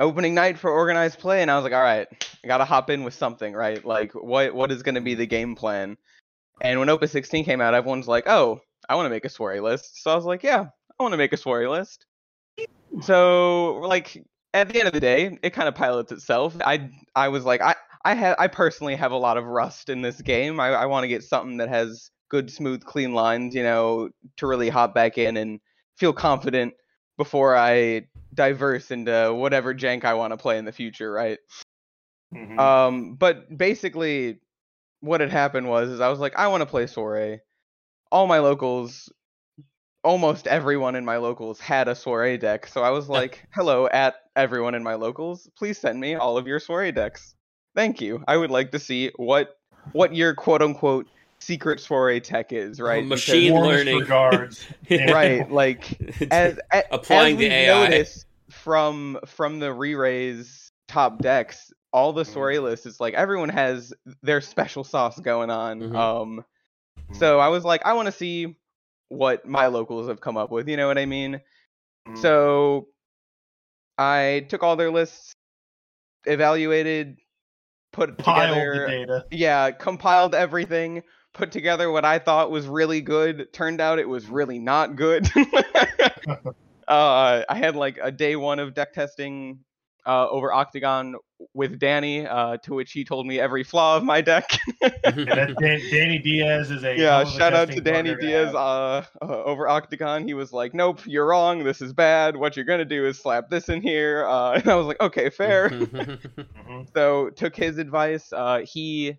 opening 0.00 0.34
night 0.34 0.58
for 0.58 0.70
organized 0.70 1.18
play 1.18 1.42
and 1.42 1.50
I 1.50 1.56
was 1.56 1.64
like, 1.64 1.72
all 1.72 1.82
right, 1.82 2.06
I 2.44 2.46
got 2.46 2.58
to 2.58 2.64
hop 2.64 2.90
in 2.90 3.04
with 3.04 3.14
something, 3.14 3.52
right? 3.52 3.84
Like 3.84 4.12
what 4.12 4.54
what 4.54 4.70
is 4.70 4.82
to 4.82 5.00
be 5.00 5.14
the 5.14 5.26
game 5.26 5.54
plan? 5.54 5.96
And 6.60 6.78
when 6.78 6.88
Opus 6.88 7.12
16 7.12 7.44
came 7.44 7.60
out, 7.60 7.74
everyone's 7.74 8.08
like, 8.08 8.28
"Oh, 8.28 8.60
I 8.88 8.96
want 8.96 9.06
to 9.06 9.10
make 9.10 9.24
a 9.24 9.28
soiree 9.28 9.60
list." 9.60 10.02
So 10.02 10.10
I 10.10 10.16
was 10.16 10.24
like, 10.24 10.42
"Yeah, 10.42 10.66
I 10.98 11.02
want 11.02 11.12
to 11.12 11.18
make 11.18 11.32
a 11.32 11.36
soiree 11.36 11.68
list." 11.68 12.06
So 13.00 13.76
like 13.76 14.24
at 14.54 14.68
the 14.68 14.78
end 14.78 14.88
of 14.88 14.94
the 14.94 15.00
day, 15.00 15.38
it 15.42 15.50
kind 15.50 15.68
of 15.68 15.74
pilots 15.74 16.12
itself. 16.12 16.56
I 16.64 16.90
I 17.14 17.28
was 17.28 17.44
like 17.44 17.60
I 17.60 17.74
I 18.04 18.14
have 18.14 18.36
I 18.38 18.48
personally 18.48 18.96
have 18.96 19.12
a 19.12 19.16
lot 19.16 19.36
of 19.36 19.44
rust 19.44 19.88
in 19.88 20.02
this 20.02 20.20
game. 20.20 20.58
I 20.58 20.68
I 20.68 20.86
want 20.86 21.04
to 21.04 21.08
get 21.08 21.22
something 21.22 21.58
that 21.58 21.68
has 21.68 22.10
good 22.28 22.50
smooth 22.50 22.84
clean 22.84 23.14
lines, 23.14 23.54
you 23.54 23.62
know, 23.62 24.10
to 24.36 24.46
really 24.46 24.68
hop 24.68 24.94
back 24.94 25.18
in 25.18 25.36
and 25.36 25.60
feel 25.96 26.12
confident 26.12 26.74
before 27.16 27.56
I 27.56 28.06
diverse 28.38 28.90
into 28.92 29.34
whatever 29.34 29.74
jank 29.74 30.04
I 30.04 30.14
want 30.14 30.32
to 30.32 30.36
play 30.36 30.56
in 30.58 30.64
the 30.64 30.72
future, 30.72 31.10
right? 31.12 31.38
Mhm. 32.34 32.58
Um, 32.58 33.14
but 33.16 33.54
basically, 33.56 34.38
what 35.00 35.20
had 35.20 35.30
happened 35.30 35.68
was, 35.68 35.88
is 35.90 36.00
I 36.00 36.08
was 36.08 36.20
like, 36.20 36.36
I 36.36 36.46
want 36.48 36.60
to 36.62 36.66
play 36.66 36.86
soiree. 36.86 37.40
All 38.12 38.26
my 38.28 38.38
locals, 38.38 39.12
almost 40.04 40.46
everyone 40.46 40.94
in 40.94 41.04
my 41.04 41.16
locals 41.16 41.58
had 41.58 41.88
a 41.88 41.94
soiree 41.94 42.38
deck, 42.38 42.66
so 42.68 42.82
I 42.82 42.90
was 42.90 43.08
like, 43.08 43.44
hello 43.54 43.88
at 43.88 44.14
everyone 44.36 44.74
in 44.76 44.82
my 44.84 44.94
locals, 44.94 45.50
please 45.58 45.76
send 45.78 45.98
me 46.00 46.14
all 46.14 46.38
of 46.38 46.46
your 46.46 46.60
soiree 46.60 46.92
decks. 46.92 47.34
Thank 47.74 48.00
you. 48.00 48.22
I 48.28 48.36
would 48.36 48.50
like 48.52 48.70
to 48.72 48.78
see 48.78 49.10
what 49.16 49.56
what 49.92 50.14
your 50.14 50.34
quote 50.34 50.62
unquote 50.62 51.06
secret 51.40 51.80
soiree 51.80 52.20
tech 52.20 52.52
is, 52.52 52.80
right? 52.80 53.02
Because- 53.04 53.26
machine 53.28 53.54
learning. 53.54 53.98
regards. 53.98 54.66
Yeah. 54.88 55.12
right? 55.12 55.50
Like 55.50 55.82
as, 56.30 56.58
as 56.70 56.84
Applying 56.90 57.34
as 57.34 57.38
the 57.38 57.44
we've 57.44 57.52
AI. 57.52 57.88
noticed 57.88 58.26
from 58.68 59.18
from 59.24 59.60
the 59.60 59.72
re-raise 59.72 60.70
top 60.88 61.22
decks, 61.22 61.72
all 61.90 62.12
the 62.12 62.22
soiree 62.22 62.58
lists, 62.58 62.84
it's 62.84 63.00
like 63.00 63.14
everyone 63.14 63.48
has 63.48 63.94
their 64.22 64.42
special 64.42 64.84
sauce 64.84 65.18
going 65.18 65.48
on. 65.48 65.80
Mhm. 65.80 65.96
Um, 65.96 66.44
so 67.12 67.40
I 67.40 67.48
was 67.48 67.64
like, 67.64 67.86
I 67.86 67.94
want 67.94 68.06
to 68.06 68.12
see 68.12 68.58
what 69.08 69.46
my 69.46 69.68
locals 69.68 70.08
have 70.08 70.20
come 70.20 70.36
up 70.36 70.50
with. 70.50 70.68
You 70.68 70.76
know 70.76 70.86
what 70.86 70.98
I 70.98 71.06
mean? 71.06 71.40
Mhm. 72.06 72.18
So 72.18 72.88
I 73.96 74.44
took 74.50 74.62
all 74.62 74.76
their 74.76 74.90
lists, 74.90 75.32
evaluated, 76.26 77.16
put 77.94 78.18
Piled 78.18 78.48
together 78.54 78.86
the 78.86 78.92
data. 78.92 79.24
yeah, 79.30 79.70
compiled 79.70 80.34
everything, 80.34 81.04
put 81.32 81.52
together 81.52 81.90
what 81.90 82.04
I 82.04 82.18
thought 82.18 82.50
was 82.50 82.66
really 82.66 83.00
good. 83.00 83.50
Turned 83.54 83.80
out 83.80 83.98
it 83.98 84.10
was 84.10 84.26
really 84.26 84.58
not 84.58 84.94
good. 84.94 85.26
uh, 86.88 87.44
I 87.48 87.54
had 87.54 87.76
like 87.76 87.98
a 88.02 88.10
day 88.10 88.36
one 88.36 88.58
of 88.58 88.74
deck 88.74 88.92
testing 88.92 89.60
uh, 90.06 90.26
over 90.28 90.52
Octagon 90.52 91.16
with 91.52 91.78
Danny, 91.78 92.26
uh, 92.26 92.56
to 92.62 92.74
which 92.74 92.92
he 92.92 93.04
told 93.04 93.26
me 93.26 93.38
every 93.38 93.62
flaw 93.62 93.96
of 93.96 94.02
my 94.04 94.20
deck. 94.22 94.58
Yeah, 94.80 94.90
Dan- 95.04 95.82
Danny 95.90 96.18
Diaz 96.18 96.70
is 96.70 96.82
a 96.82 96.96
yeah, 96.96 97.24
shout 97.24 97.52
out 97.52 97.70
to 97.70 97.80
Danny 97.80 98.14
Diaz 98.16 98.54
uh, 98.54 98.58
uh, 98.58 99.04
over 99.22 99.68
Octagon. 99.68 100.26
He 100.26 100.32
was 100.34 100.52
like, 100.52 100.72
"Nope, 100.74 101.00
you're 101.06 101.26
wrong. 101.26 101.62
This 101.62 101.82
is 101.82 101.92
bad. 101.92 102.36
What 102.36 102.56
you're 102.56 102.64
gonna 102.64 102.84
do 102.86 103.06
is 103.06 103.18
slap 103.18 103.50
this 103.50 103.68
in 103.68 103.82
here." 103.82 104.26
Uh, 104.26 104.52
and 104.54 104.68
I 104.68 104.74
was 104.76 104.86
like, 104.86 105.00
"Okay, 105.00 105.28
fair." 105.30 105.68
Mhm. 105.68 106.88
so 106.94 107.30
took 107.30 107.54
his 107.54 107.78
advice. 107.78 108.32
Uh, 108.32 108.62
he 108.64 109.14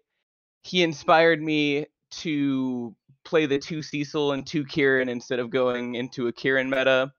he 0.63 0.82
inspired 0.82 1.41
me 1.41 1.86
to 2.11 2.95
play 3.26 3.45
the 3.45 3.59
two 3.59 3.84
Cecil 3.84 4.32
and 4.32 4.45
two 4.45 4.65
Kieran 4.65 5.07
instead 5.07 5.38
of 5.39 5.51
going 5.51 5.95
into 5.95 6.28
a 6.28 6.34
Kieran 6.34 6.70
meta. 6.70 7.11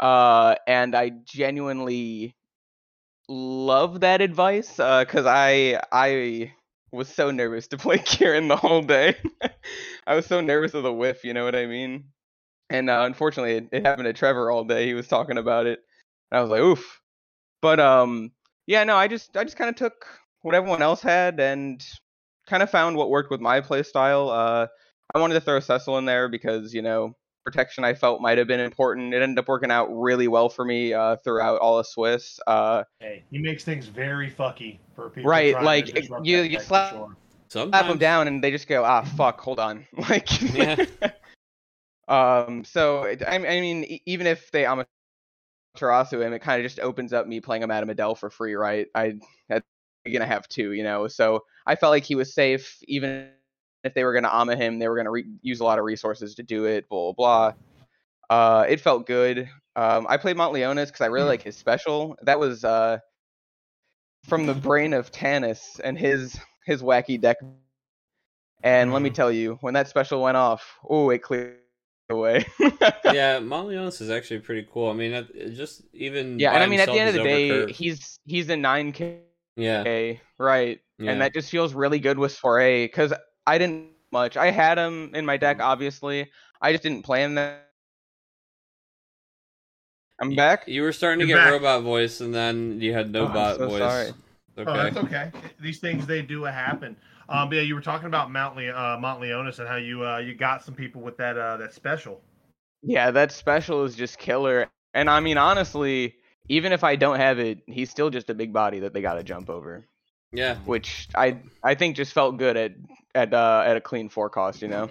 Uh, 0.00 0.54
and 0.66 0.94
I 0.94 1.10
genuinely 1.10 2.36
love 3.28 4.00
that 4.00 4.20
advice 4.20 4.72
because 4.76 5.26
I 5.26 5.80
I 5.92 6.52
was 6.92 7.08
so 7.08 7.30
nervous 7.30 7.68
to 7.68 7.76
play 7.76 7.98
Kieran 8.04 8.48
the 8.48 8.56
whole 8.56 8.82
day. 8.82 9.16
I 10.06 10.14
was 10.14 10.26
so 10.26 10.40
nervous 10.40 10.74
of 10.74 10.82
the 10.82 10.92
whiff, 10.92 11.24
you 11.24 11.34
know 11.34 11.44
what 11.44 11.54
I 11.54 11.66
mean? 11.66 12.04
And 12.70 12.90
uh, 12.90 13.02
unfortunately, 13.04 13.56
it, 13.56 13.68
it 13.72 13.86
happened 13.86 14.06
to 14.06 14.12
Trevor 14.12 14.50
all 14.50 14.64
day. 14.64 14.86
He 14.86 14.94
was 14.94 15.08
talking 15.08 15.38
about 15.38 15.66
it. 15.66 15.80
And 16.30 16.38
I 16.38 16.42
was 16.42 16.50
like, 16.50 16.60
oof. 16.60 17.00
But 17.60 17.80
um, 17.80 18.32
yeah, 18.66 18.84
no, 18.84 18.96
I 18.96 19.08
just 19.08 19.36
I 19.36 19.44
just 19.44 19.56
kind 19.56 19.70
of 19.70 19.76
took 19.76 20.06
what 20.42 20.54
everyone 20.54 20.82
else 20.82 21.02
had 21.02 21.40
and 21.40 21.84
kind 22.46 22.62
of 22.62 22.70
found 22.70 22.96
what 22.96 23.10
worked 23.10 23.30
with 23.30 23.40
my 23.40 23.60
play 23.60 23.82
style. 23.82 24.28
Uh, 24.30 24.66
I 25.14 25.18
wanted 25.18 25.34
to 25.34 25.40
throw 25.40 25.60
Cecil 25.60 25.98
in 25.98 26.04
there 26.04 26.28
because 26.28 26.72
you 26.72 26.82
know 26.82 27.16
protection 27.44 27.84
I 27.84 27.94
felt 27.94 28.20
might 28.20 28.38
have 28.38 28.46
been 28.46 28.60
important. 28.60 29.14
It 29.14 29.22
ended 29.22 29.38
up 29.38 29.48
working 29.48 29.70
out 29.70 29.86
really 29.86 30.28
well 30.28 30.48
for 30.48 30.64
me 30.64 30.92
uh, 30.92 31.16
throughout 31.24 31.60
all 31.60 31.78
of 31.78 31.86
Swiss. 31.86 32.38
Uh, 32.46 32.84
Hey, 33.00 33.24
he 33.30 33.38
makes 33.38 33.64
things 33.64 33.86
very 33.86 34.30
fucky 34.30 34.78
for 34.94 35.10
people. 35.10 35.30
Right, 35.30 35.60
like, 35.62 35.86
to 35.86 36.02
you- 36.22 36.42
you 36.42 36.58
slap- 36.58 36.92
sure. 36.92 37.16
Slap 37.50 37.86
them 37.86 37.98
down 37.98 38.28
and 38.28 38.44
they 38.44 38.50
just 38.50 38.68
go, 38.68 38.84
ah, 38.84 39.02
fuck, 39.02 39.40
hold 39.40 39.58
on. 39.58 39.86
Like, 40.10 40.28
Yeah. 40.54 40.76
um, 42.08 42.64
so 42.64 43.04
it- 43.04 43.22
I, 43.26 43.36
I 43.36 43.60
mean, 43.60 43.84
e- 43.84 44.02
even 44.06 44.26
if 44.26 44.50
they 44.50 44.64
Amaterasu 44.64 46.20
him, 46.24 46.32
it 46.32 46.40
kind 46.40 46.60
of 46.60 46.64
just 46.64 46.80
opens 46.80 47.12
up 47.12 47.26
me 47.26 47.40
playing 47.40 47.62
a 47.62 47.66
Madame 47.66 47.90
Adele 47.90 48.14
for 48.14 48.30
free, 48.30 48.54
right? 48.54 48.86
I 48.94 49.14
that's 49.48 49.64
gonna 50.10 50.26
have 50.26 50.48
two, 50.48 50.72
you 50.72 50.82
know. 50.82 51.08
So 51.08 51.44
I 51.66 51.74
felt 51.76 51.90
like 51.90 52.04
he 52.04 52.14
was 52.14 52.34
safe, 52.34 52.78
even 52.86 53.30
if 53.88 53.94
they 53.94 54.04
were 54.04 54.14
gonna 54.14 54.30
Ama 54.32 54.56
him, 54.56 54.78
they 54.78 54.88
were 54.88 54.96
gonna 54.96 55.10
re- 55.10 55.26
use 55.42 55.60
a 55.60 55.64
lot 55.64 55.78
of 55.80 55.84
resources 55.84 56.36
to 56.36 56.44
do 56.44 56.66
it. 56.66 56.88
Blah 56.88 57.12
blah. 57.12 57.52
blah. 57.52 57.52
Uh, 58.36 58.64
it 58.68 58.80
felt 58.80 59.06
good. 59.06 59.48
Um, 59.76 60.06
I 60.08 60.16
played 60.18 60.36
Montleonis 60.36 60.86
because 60.86 61.00
I 61.02 61.06
really 61.06 61.26
like 61.28 61.42
his 61.42 61.56
special. 61.56 62.16
That 62.22 62.38
was 62.38 62.64
uh, 62.64 62.98
from 64.28 64.46
the 64.46 64.54
brain 64.54 64.92
of 64.92 65.10
Tanis 65.12 65.80
and 65.82 65.98
his 65.98 66.38
his 66.66 66.82
wacky 66.82 67.20
deck. 67.20 67.38
And 68.62 68.92
let 68.92 69.02
me 69.02 69.10
Mhm. 69.10 69.14
tell 69.14 69.32
you, 69.32 69.58
when 69.60 69.74
that 69.74 69.88
special 69.88 70.22
went 70.22 70.36
off, 70.36 70.78
oh, 70.88 71.10
it 71.10 71.18
cleared 71.22 71.58
away. 72.10 72.44
yeah, 72.60 73.38
Montleonis 73.38 74.00
is 74.00 74.10
actually 74.10 74.40
pretty 74.40 74.66
cool. 74.72 74.90
I 74.90 74.94
mean, 74.94 75.26
just 75.54 75.82
even 75.92 76.38
Yeah, 76.38 76.52
and 76.52 76.62
I 76.62 76.66
mean, 76.66 76.80
at 76.80 76.86
the 76.88 76.98
end 76.98 77.08
of 77.08 77.14
the 77.14 77.22
day, 77.22 77.64
overcurved. 77.66 77.70
he's 77.70 78.18
he's 78.26 78.48
a 78.50 78.56
nine 78.56 78.92
K, 78.92 79.20
yeah, 79.56 79.84
right? 80.38 80.80
yeah. 80.98 81.12
And 81.12 81.20
that 81.20 81.32
just 81.34 81.50
feels 81.50 81.74
really 81.74 82.00
good 82.00 82.18
with 82.18 82.32
Soiree 82.32 82.86
because 82.86 83.12
I 83.48 83.56
didn't 83.56 83.88
much. 84.12 84.36
I 84.36 84.50
had 84.50 84.76
him 84.76 85.10
in 85.14 85.24
my 85.24 85.38
deck, 85.38 85.58
obviously. 85.60 86.30
I 86.60 86.72
just 86.72 86.82
didn't 86.82 87.02
plan 87.02 87.34
that. 87.36 87.64
I'm 90.20 90.34
back. 90.34 90.66
You 90.66 90.82
were 90.82 90.92
starting 90.92 91.20
to 91.20 91.26
You're 91.26 91.38
get 91.38 91.44
back. 91.44 91.52
robot 91.62 91.82
voice, 91.82 92.20
and 92.20 92.34
then 92.34 92.80
you 92.80 92.92
had 92.92 93.10
no 93.10 93.22
Oh, 93.22 93.26
I'm 93.28 93.34
bot 93.34 93.56
so 93.56 93.68
voice. 93.68 93.78
sorry. 93.78 94.08
Okay. 94.58 94.70
Oh, 94.70 94.74
that's 94.74 94.96
okay. 94.96 95.30
These 95.60 95.78
things 95.78 96.06
they 96.06 96.20
do 96.22 96.42
happen. 96.44 96.96
Um, 97.28 97.48
but 97.48 97.56
yeah, 97.56 97.62
you 97.62 97.74
were 97.74 97.80
talking 97.80 98.06
about 98.06 98.30
Mount 98.30 98.56
Le- 98.56 98.68
uh, 98.70 98.98
Montleonis 98.98 99.60
and 99.60 99.68
how 99.68 99.76
you 99.76 100.04
uh, 100.04 100.18
you 100.18 100.34
got 100.34 100.64
some 100.64 100.74
people 100.74 101.00
with 101.00 101.16
that 101.18 101.38
uh, 101.38 101.56
that 101.58 101.72
special. 101.72 102.20
Yeah, 102.82 103.10
that 103.12 103.32
special 103.32 103.84
is 103.84 103.94
just 103.94 104.18
killer. 104.18 104.68
And 104.94 105.08
I 105.08 105.20
mean, 105.20 105.38
honestly, 105.38 106.16
even 106.48 106.72
if 106.72 106.82
I 106.84 106.96
don't 106.96 107.18
have 107.18 107.38
it, 107.38 107.60
he's 107.66 107.90
still 107.90 108.10
just 108.10 108.28
a 108.30 108.34
big 108.34 108.52
body 108.52 108.80
that 108.80 108.92
they 108.92 109.00
got 109.00 109.14
to 109.14 109.22
jump 109.22 109.48
over, 109.50 109.86
yeah. 110.32 110.56
which 110.66 111.08
I 111.14 111.38
I 111.62 111.74
think 111.74 111.96
just 111.96 112.12
felt 112.12 112.36
good 112.36 112.56
at 112.56 112.72
at 113.14 113.34
uh, 113.34 113.62
at 113.66 113.76
a 113.76 113.80
clean 113.80 114.08
four 114.08 114.30
cost. 114.30 114.62
You 114.62 114.68
know, 114.68 114.90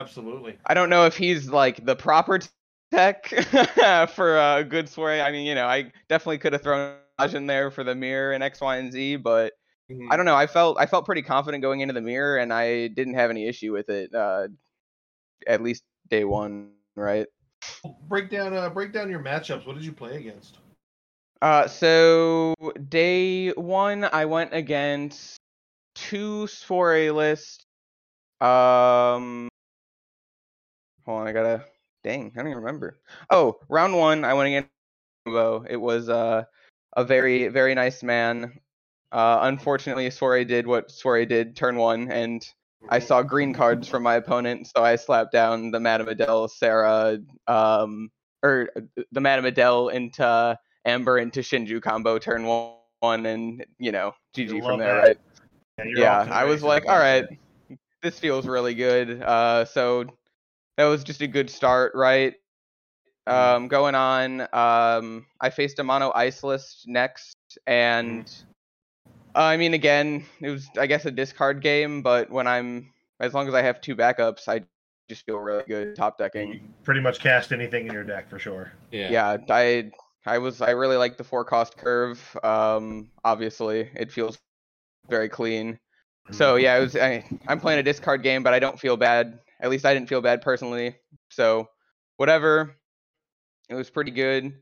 Absolutely. 0.00 0.58
I 0.66 0.74
don't 0.74 0.90
know 0.90 1.06
if 1.06 1.16
he's 1.16 1.48
like 1.48 1.84
the 1.84 1.96
proper 1.96 2.40
tech 2.92 3.26
for 4.10 4.38
a 4.38 4.64
good 4.64 4.88
soiree. 4.88 5.20
I 5.20 5.30
mean, 5.32 5.46
you 5.46 5.54
know, 5.54 5.66
I 5.66 5.92
definitely 6.08 6.38
could 6.38 6.52
have 6.52 6.62
thrown 6.62 6.96
Raj 7.18 7.34
in 7.34 7.46
there 7.46 7.70
for 7.70 7.84
the 7.84 7.94
mirror 7.94 8.32
and 8.32 8.42
X, 8.42 8.60
Y, 8.60 8.76
and 8.76 8.92
Z, 8.92 9.16
but 9.16 9.52
I 10.10 10.16
don't 10.16 10.26
know. 10.26 10.36
I 10.36 10.46
felt 10.46 10.78
I 10.78 10.86
felt 10.86 11.04
pretty 11.04 11.22
confident 11.22 11.62
going 11.62 11.80
into 11.80 11.94
the 11.94 12.00
mirror, 12.00 12.38
and 12.38 12.52
I 12.52 12.88
didn't 12.88 13.14
have 13.14 13.30
any 13.30 13.46
issue 13.46 13.72
with 13.72 13.88
it. 13.90 14.14
Uh, 14.14 14.48
at 15.46 15.62
least 15.62 15.82
day 16.08 16.24
one, 16.24 16.72
right? 16.96 17.26
break 18.08 18.30
down 18.30 18.54
uh, 18.54 18.68
break 18.70 18.92
down 18.92 19.10
your 19.10 19.22
matchups. 19.22 19.66
What 19.66 19.76
did 19.76 19.84
you 19.84 19.92
play 19.92 20.16
against? 20.16 20.58
Uh, 21.42 21.66
so 21.66 22.54
day 22.88 23.50
one, 23.50 24.04
I 24.04 24.26
went 24.26 24.54
against 24.54 25.38
two 25.96 26.46
soiree 26.46 27.10
lists. 27.10 27.64
Um, 28.40 29.48
hold 31.04 31.22
on, 31.22 31.26
I 31.26 31.32
gotta. 31.32 31.64
Dang, 32.04 32.30
I 32.34 32.38
don't 32.38 32.46
even 32.46 32.58
remember. 32.58 33.00
Oh, 33.28 33.58
round 33.68 33.96
one, 33.96 34.24
I 34.24 34.34
went 34.34 34.46
against 34.48 34.68
Bo. 35.24 35.66
It 35.68 35.78
was 35.78 36.08
uh, 36.08 36.44
a 36.96 37.04
very 37.04 37.48
very 37.48 37.74
nice 37.74 38.04
man. 38.04 38.52
Uh, 39.10 39.40
unfortunately, 39.42 40.08
soiree 40.10 40.44
did 40.44 40.64
what 40.68 40.92
soiree 40.92 41.26
did 41.26 41.56
turn 41.56 41.74
one, 41.74 42.08
and 42.12 42.46
I 42.88 43.00
saw 43.00 43.20
green 43.20 43.52
cards 43.52 43.88
from 43.88 44.04
my 44.04 44.14
opponent, 44.14 44.68
so 44.68 44.84
I 44.84 44.94
slapped 44.94 45.32
down 45.32 45.72
the 45.72 45.80
Madame 45.80 46.06
Adele, 46.06 46.46
Sarah, 46.46 47.18
um, 47.48 48.10
or 48.44 48.68
uh, 48.76 49.02
the 49.10 49.20
Madame 49.20 49.46
Adele 49.46 49.88
into 49.88 50.56
Amber 50.84 51.18
into 51.18 51.40
Shinju 51.40 51.80
combo 51.82 52.18
turn 52.18 52.44
one, 52.44 52.72
one 53.00 53.26
and 53.26 53.64
you 53.78 53.92
know 53.92 54.14
GG 54.36 54.60
love 54.60 54.64
from 54.64 54.78
there, 54.80 54.94
that. 54.94 55.06
right? 55.06 55.18
Yeah, 55.78 55.84
Yeah, 55.96 56.16
off 56.18 56.24
to 56.24 56.30
the 56.30 56.36
I 56.36 56.44
was 56.44 56.62
like, 56.62 56.84
with 56.84 56.90
all 56.90 56.98
that. 56.98 57.28
right, 57.70 57.78
this 58.02 58.18
feels 58.18 58.46
really 58.46 58.74
good. 58.74 59.22
Uh, 59.22 59.64
so 59.64 60.04
that 60.76 60.84
was 60.84 61.04
just 61.04 61.20
a 61.20 61.26
good 61.26 61.50
start, 61.50 61.92
right? 61.94 62.34
Um, 63.26 63.68
going 63.68 63.94
on, 63.94 64.40
um, 64.52 65.26
I 65.40 65.50
faced 65.50 65.78
a 65.78 65.84
mono 65.84 66.12
ice 66.14 66.42
list 66.42 66.84
next, 66.88 67.36
and 67.66 68.28
uh, 69.36 69.42
I 69.42 69.56
mean, 69.56 69.74
again, 69.74 70.24
it 70.40 70.50
was 70.50 70.68
I 70.76 70.86
guess 70.86 71.06
a 71.06 71.10
discard 71.10 71.62
game, 71.62 72.02
but 72.02 72.30
when 72.30 72.46
I'm 72.46 72.92
as 73.20 73.32
long 73.32 73.46
as 73.46 73.54
I 73.54 73.62
have 73.62 73.80
two 73.80 73.94
backups, 73.94 74.48
I 74.48 74.62
just 75.08 75.24
feel 75.24 75.38
really 75.38 75.64
good 75.68 75.94
top 75.94 76.18
decking. 76.18 76.52
can 76.52 76.74
pretty 76.84 77.00
much 77.00 77.20
cast 77.20 77.52
anything 77.52 77.86
in 77.86 77.92
your 77.92 78.04
deck 78.04 78.28
for 78.28 78.38
sure. 78.38 78.72
Yeah. 78.90 79.10
Yeah, 79.10 79.36
I 79.50 79.90
I 80.26 80.38
was 80.38 80.60
I 80.60 80.70
really 80.70 80.96
like 80.96 81.16
the 81.16 81.24
four 81.24 81.44
cost 81.44 81.76
curve. 81.76 82.20
Um, 82.42 83.10
obviously, 83.24 83.90
it 83.94 84.12
feels 84.12 84.38
very 84.38 84.58
clean. 84.58 84.98
So 85.70 85.96
yeah, 86.06 86.26
it 86.26 86.26
was. 86.26 86.50
I, 86.50 86.70
I'm 87.04 87.10
playing 87.10 87.32
a 87.32 87.36
discard 87.38 87.76
game, 87.76 87.98
but 87.98 88.08
I 88.08 88.18
don't 88.20 88.42
feel 88.42 88.56
bad. 88.56 89.10
At 89.28 89.42
least 89.48 89.56
I 89.56 89.72
didn't 89.74 89.88
feel 89.90 90.02
bad 90.04 90.20
personally. 90.26 90.84
So 91.30 91.58
whatever. 92.16 92.74
It 93.68 93.74
was 93.74 93.90
pretty 93.90 94.10
good. 94.10 94.54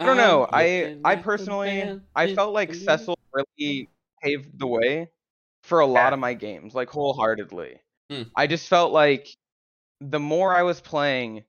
I 0.00 0.04
don't 0.04 0.16
know. 0.16 0.46
I 0.52 0.90
I 1.04 1.16
personally 1.16 1.92
I 2.14 2.26
felt 2.26 2.54
like 2.54 2.74
Cecil 2.74 3.16
really 3.32 3.88
paved 4.22 4.58
the 4.58 4.66
way 4.66 5.10
for 5.62 5.80
a 5.80 5.86
lot 5.86 6.12
Yeah. 6.12 6.14
of 6.14 6.18
my 6.18 6.34
games, 6.34 6.74
like 6.74 6.90
wholeheartedly. 6.90 7.80
Hmm. 8.10 8.32
I 8.36 8.46
just 8.46 8.68
felt 8.68 8.92
like 8.92 9.28
the 10.00 10.20
more 10.20 10.54
I 10.56 10.62
was 10.62 10.80
playing, 10.80 11.44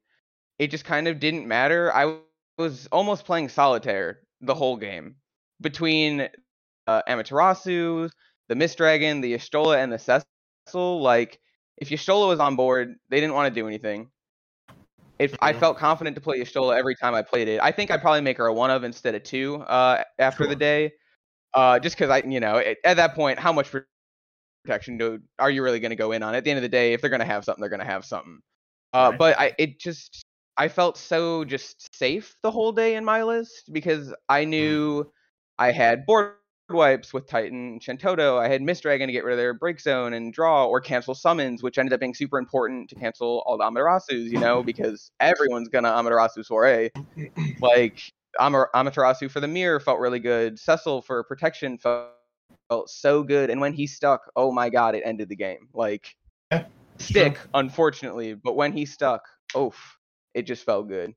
it 0.59 0.71
just 0.71 0.85
kind 0.85 1.07
of 1.07 1.19
didn't 1.19 1.47
matter. 1.47 1.93
I 1.95 2.19
was 2.57 2.87
almost 2.91 3.25
playing 3.25 3.49
solitaire 3.49 4.21
the 4.41 4.55
whole 4.55 4.77
game 4.77 5.17
between 5.61 6.29
uh, 6.87 7.01
Amaterasu, 7.07 8.11
the 8.49 8.55
Mist 8.55 8.77
Dragon, 8.77 9.21
the 9.21 9.33
Y'shtola, 9.33 9.77
and 9.83 9.91
the 9.93 9.99
Cecil. 9.99 11.01
Like, 11.01 11.39
if 11.77 11.89
Y'shtola 11.89 12.27
was 12.27 12.39
on 12.39 12.55
board, 12.55 12.95
they 13.09 13.19
didn't 13.19 13.35
want 13.35 13.53
to 13.53 13.59
do 13.61 13.67
anything. 13.67 14.11
If 15.19 15.35
I 15.41 15.53
Mhm. 15.53 15.59
felt 15.59 15.77
confident 15.77 16.15
to 16.15 16.21
play 16.21 16.39
Y'shtola 16.39 16.75
every 16.77 16.95
time 16.95 17.13
I 17.13 17.21
played 17.21 17.47
it, 17.47 17.61
I 17.61 17.71
think 17.71 17.91
I'd 17.91 18.01
probably 18.01 18.21
make 18.21 18.37
her 18.37 18.47
a 18.47 18.53
one 18.53 18.71
of 18.71 18.83
instead 18.83 19.13
of 19.15 19.23
two 19.23 19.57
uh, 19.63 20.03
after 20.19 20.47
the 20.47 20.55
day. 20.55 20.93
Uh, 21.53 21.79
just 21.79 21.97
because 21.97 22.09
I, 22.09 22.23
you 22.27 22.39
know, 22.39 22.57
it, 22.57 22.77
at 22.85 22.97
that 22.97 23.15
point, 23.15 23.39
how 23.39 23.51
much 23.51 23.71
protection 24.63 24.97
do 24.97 25.19
are 25.39 25.49
you 25.49 25.63
really 25.63 25.79
going 25.79 25.91
to 25.91 25.95
go 25.95 26.11
in 26.11 26.23
on? 26.23 26.35
At 26.35 26.43
the 26.43 26.51
end 26.51 26.57
of 26.57 26.63
the 26.63 26.69
day, 26.69 26.93
if 26.93 27.01
they're 27.01 27.09
going 27.09 27.19
to 27.19 27.25
have 27.25 27.43
something, 27.43 27.61
they're 27.61 27.69
going 27.69 27.81
to 27.81 27.85
have 27.85 28.05
something. 28.05 28.39
Uh, 28.93 29.09
Right. 29.11 29.19
But 29.19 29.39
I, 29.39 29.53
it 29.57 29.79
just, 29.79 30.23
I 30.57 30.67
felt 30.67 30.97
so 30.97 31.45
just 31.45 31.95
safe 31.95 32.35
the 32.43 32.51
whole 32.51 32.71
day 32.71 32.95
in 32.95 33.05
my 33.05 33.23
list 33.23 33.69
because 33.71 34.13
I 34.29 34.45
knew 34.45 35.11
I 35.57 35.71
had 35.71 36.05
board 36.05 36.35
wipes 36.69 37.13
with 37.13 37.27
Titan 37.27 37.79
Shantotto. 37.79 38.37
I 38.39 38.47
had 38.47 38.61
Mist 38.61 38.83
Dragon 38.83 39.07
to 39.07 39.13
get 39.13 39.23
rid 39.23 39.33
of 39.33 39.37
their 39.37 39.53
break 39.53 39.79
zone 39.79 40.13
and 40.13 40.33
draw 40.33 40.65
or 40.65 40.81
cancel 40.81 41.15
summons, 41.15 41.61
which 41.63 41.77
ended 41.77 41.93
up 41.93 41.99
being 41.99 42.13
super 42.13 42.37
important 42.37 42.89
to 42.89 42.95
cancel 42.95 43.43
all 43.45 43.57
the 43.57 43.63
Amaterasus, 43.63 44.29
you 44.29 44.39
know, 44.39 44.63
because 44.71 45.11
everyone's 45.19 45.69
gonna 45.69 45.89
Amaterasu 45.89 46.45
soiree. 46.45 46.91
Like 47.59 48.01
Ama- 48.39 48.67
Amaterasu 48.75 49.29
for 49.29 49.39
the 49.39 49.47
mirror 49.47 49.79
felt 49.79 49.99
really 49.99 50.19
good. 50.19 50.59
Cecil 50.59 51.01
for 51.01 51.23
protection 51.23 51.77
felt, 51.77 52.05
felt 52.09 52.29
so 52.29 53.23
good. 53.23 53.49
And 53.49 53.61
when 53.61 53.73
he 53.73 53.87
stuck, 53.87 54.21
oh 54.35 54.51
my 54.51 54.69
god, 54.69 54.95
it 54.95 55.03
ended 55.05 55.29
the 55.29 55.35
game. 55.35 55.69
Like 55.73 56.15
Yeah, 56.49 56.89
stick, 56.99 57.37
unfortunately, 57.53 58.33
but 58.33 58.55
when 58.55 58.71
he 58.73 58.85
stuck, 58.85 59.21
oof, 59.57 59.97
it 60.33 60.43
just 60.43 60.63
felt 60.65 60.87
good. 60.87 61.13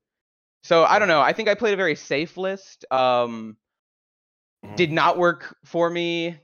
So 0.62 0.84
I 0.84 0.98
don't 0.98 1.08
know. 1.08 1.20
I 1.20 1.32
think 1.32 1.48
I 1.48 1.54
played 1.54 1.74
a 1.74 1.76
very 1.78 1.96
safe 1.96 2.36
list. 2.36 2.84
Um, 2.92 3.56
Mhm. 4.62 4.76
did 4.76 4.92
not 4.92 5.18
work 5.18 5.56
for 5.64 5.90
me 5.90 6.38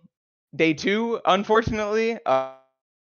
day 0.55 0.75
two, 0.75 1.21
unfortunately. 1.25 2.19
Uh, 2.27 2.55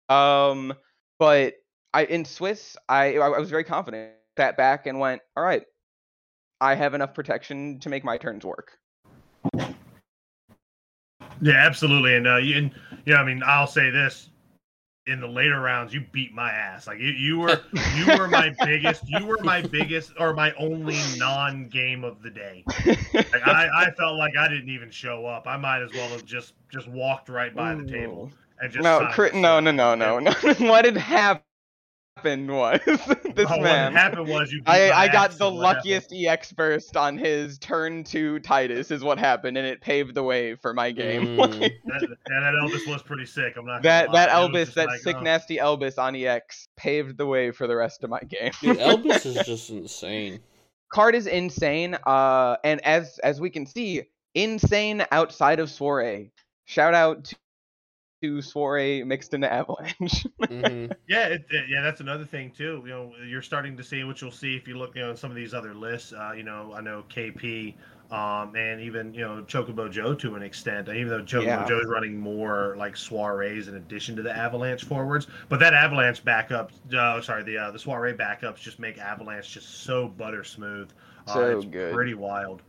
um, 0.09 0.73
but 1.19 1.53
I 1.93 2.05
in 2.05 2.25
Swiss, 2.25 2.77
I 2.89 3.17
I 3.17 3.39
was 3.39 3.49
very 3.49 3.63
confident. 3.63 4.11
Sat 4.37 4.57
back 4.57 4.85
and 4.87 4.99
went, 4.99 5.21
all 5.35 5.43
right, 5.43 5.63
I 6.61 6.75
have 6.75 6.93
enough 6.93 7.13
protection 7.13 7.79
to 7.79 7.89
make 7.89 8.03
my 8.03 8.17
turns 8.17 8.45
work. 8.45 8.77
Yeah, 11.41 11.53
absolutely. 11.53 12.15
And 12.15 12.27
uh, 12.27 12.37
you, 12.37 12.57
and, 12.57 12.71
you 13.05 13.13
know, 13.13 13.19
I 13.19 13.25
mean, 13.25 13.41
I'll 13.45 13.67
say 13.67 13.89
this: 13.89 14.29
in 15.07 15.21
the 15.21 15.27
later 15.27 15.61
rounds, 15.61 15.93
you 15.93 16.03
beat 16.11 16.33
my 16.33 16.51
ass. 16.51 16.85
Like 16.87 16.99
you, 16.99 17.09
you 17.09 17.39
were, 17.39 17.61
you 17.95 18.17
were 18.17 18.27
my 18.27 18.53
biggest, 18.65 19.07
you 19.07 19.25
were 19.25 19.37
my 19.41 19.61
biggest, 19.61 20.11
or 20.19 20.33
my 20.33 20.53
only 20.53 20.97
non-game 21.17 22.03
of 22.03 22.21
the 22.21 22.29
day. 22.29 22.63
Like, 23.13 23.47
I, 23.47 23.69
I 23.73 23.91
felt 23.97 24.17
like 24.17 24.35
I 24.37 24.47
didn't 24.47 24.69
even 24.69 24.91
show 24.91 25.25
up. 25.25 25.47
I 25.47 25.57
might 25.57 25.81
as 25.81 25.93
well 25.93 26.09
have 26.09 26.25
just, 26.25 26.53
just 26.69 26.87
walked 26.89 27.29
right 27.29 27.55
by 27.55 27.73
the 27.75 27.85
table 27.85 28.31
and 28.59 28.71
just. 28.71 28.83
No, 28.83 29.07
cri- 29.11 29.31
no, 29.33 29.59
no, 29.59 29.71
no, 29.71 29.95
no, 29.95 30.19
no. 30.19 30.31
what 30.59 30.85
had 30.85 30.97
happened 30.97 31.43
was 32.23 32.79
this 33.35 33.47
Oh, 33.49 33.61
man. 33.61 33.93
What 33.93 34.01
happened 34.01 34.27
was 34.27 34.51
you. 34.51 34.59
beat 34.59 34.69
I, 34.69 35.03
I 35.03 35.07
got 35.07 35.31
the 35.31 35.35
is 35.35 35.39
what 35.39 35.65
happened. 35.75 35.91
luckiest 35.91 36.13
EX 36.13 36.51
burst 36.51 36.97
on 36.97 37.17
his 37.17 37.57
turn 37.59 38.03
to 38.05 38.39
Tidus 38.39 38.91
is 38.91 39.03
what 39.03 39.17
happened, 39.17 39.57
and 39.57 39.65
it 39.65 39.81
paved 39.81 40.15
the 40.15 40.23
way 40.23 40.55
for 40.55 40.73
my 40.73 40.91
game. 40.91 41.37
Mm. 41.37 41.37
Like, 41.47 41.73
That, 41.85 42.01
yeah, 42.01 42.39
that 42.39 42.53
Elvis 42.61 42.87
was 42.87 43.01
pretty 43.01 43.25
sick. 43.25 43.55
I'm 43.57 43.65
not. 43.65 43.81
that 43.83 44.11
that 44.11 44.29
lie. 44.29 44.47
Elvis, 44.47 44.73
that 44.73 44.87
like, 44.87 44.99
sick 44.99 45.15
oh. 45.17 45.21
nasty 45.21 45.57
Elvis 45.57 45.97
on 45.97 46.15
EX 46.15 46.67
paved 46.75 47.17
the 47.17 47.25
way 47.25 47.51
for 47.51 47.67
the 47.67 47.75
rest 47.75 48.03
of 48.03 48.09
my 48.09 48.19
game. 48.19 48.51
Dude, 48.61 48.77
Elvis 48.79 49.25
is 49.25 49.45
just 49.45 49.69
insane. 49.69 50.39
Card 50.89 51.15
is 51.15 51.27
insane, 51.27 51.97
uh, 52.05 52.57
and 52.63 52.81
as 52.85 53.19
as 53.19 53.39
we 53.39 53.49
can 53.49 53.65
see, 53.65 54.03
insane 54.35 55.05
outside 55.11 55.59
of 55.59 55.69
Soiree. 55.69 56.31
Shout 56.65 56.93
out 56.93 57.33
to, 58.21 58.27
to 58.37 58.41
Soiree 58.41 59.03
mixed 59.03 59.33
into 59.33 59.51
Avalanche. 59.51 60.25
hmm 60.47 60.85
Yeah, 61.07 61.27
it, 61.27 61.45
it- 61.49 61.65
yeah, 61.69 61.81
that's 61.81 62.01
another 62.01 62.25
thing 62.25 62.51
too. 62.51 62.81
You 62.85 62.89
know, 62.89 63.13
you're 63.27 63.41
starting 63.41 63.77
to 63.77 63.83
see, 63.83 64.03
what 64.03 64.21
you'll 64.21 64.31
see 64.31 64.55
if 64.55 64.67
you 64.67 64.77
look, 64.77 64.95
you 64.95 65.01
know, 65.01 65.11
in 65.11 65.17
some 65.17 65.31
of 65.31 65.35
these 65.35 65.53
other 65.53 65.73
lists. 65.73 66.13
Uh, 66.13 66.33
you 66.35 66.43
know, 66.43 66.73
I 66.75 66.81
know 66.81 67.03
KP, 67.09 67.75
um, 68.11 68.55
and 68.55 68.79
even 68.81 69.13
you 69.13 69.21
know 69.21 69.43
Chocobo 69.47 69.91
Joe 69.91 70.13
to 70.15 70.35
an 70.35 70.43
extent. 70.43 70.87
Even 70.89 71.09
though 71.09 71.21
Chocobo 71.23 71.45
Yeah. 71.45 71.65
Joe's 71.67 71.85
running 71.87 72.17
more 72.19 72.75
like 72.77 72.95
soirees 72.95 73.67
in 73.67 73.75
addition 73.75 74.15
to 74.15 74.21
the 74.21 74.35
Avalanche 74.35 74.83
forwards, 74.85 75.27
but 75.49 75.59
that 75.59 75.73
Avalanche 75.73 76.23
backup, 76.23 76.71
uh, 76.97 77.21
sorry, 77.21 77.43
the 77.43 77.57
uh, 77.57 77.71
the 77.71 77.79
soiree 77.79 78.13
backups 78.13 78.57
just 78.57 78.79
make 78.79 78.97
Avalanche 78.97 79.51
just 79.53 79.83
so 79.83 80.07
butter 80.07 80.43
smooth. 80.43 80.89
Uh, 81.27 81.33
So 81.33 81.57
it's 81.57 81.65
good. 81.65 81.93
pretty 81.93 82.13
wild. 82.13 82.61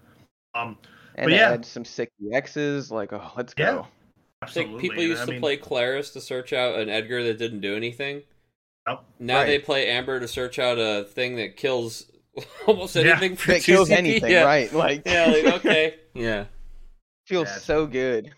Um, 0.54 0.76
and 1.14 1.30
But 1.30 1.32
yeah. 1.34 1.50
add 1.52 1.64
some 1.64 1.84
sick 1.84 2.10
EXs. 2.20 2.90
Like, 2.90 3.12
oh, 3.12 3.32
let's 3.36 3.54
Yeah. 3.56 3.72
go. 3.72 3.86
I 4.40 4.46
think 4.46 4.66
absolutely. 4.66 4.88
people 4.88 5.02
used 5.04 5.22
I 5.22 5.26
to 5.26 5.30
mean, 5.32 5.40
play 5.40 5.56
Claris 5.56 6.10
to 6.10 6.20
search 6.20 6.52
out 6.52 6.78
an 6.78 6.88
Edgar 6.88 7.24
that 7.24 7.38
didn't 7.38 7.60
do 7.60 7.74
anything. 7.74 8.22
Yep. 8.86 9.04
Now 9.18 9.38
Right. 9.38 9.46
they 9.46 9.58
play 9.58 9.88
Amber 9.90 10.20
to 10.20 10.28
search 10.28 10.58
out 10.58 10.78
a 10.78 11.04
thing 11.04 11.36
that 11.36 11.56
kills 11.56 12.06
almost 12.66 12.94
Yeah. 12.96 13.02
anything 13.12 13.36
for 13.36 13.52
That 13.52 13.62
kills 13.62 13.88
CP. 13.90 13.96
anything, 13.96 14.30
yeah. 14.32 14.44
right? 14.44 14.72
Like, 14.72 15.02
Yeah, 15.06 15.26
like, 15.26 15.44
okay. 15.64 15.94
yeah. 16.14 16.44
feels 17.26 17.46
Yeah, 17.48 17.52
it's- 17.52 17.64
so 17.64 17.86
good. 17.86 18.32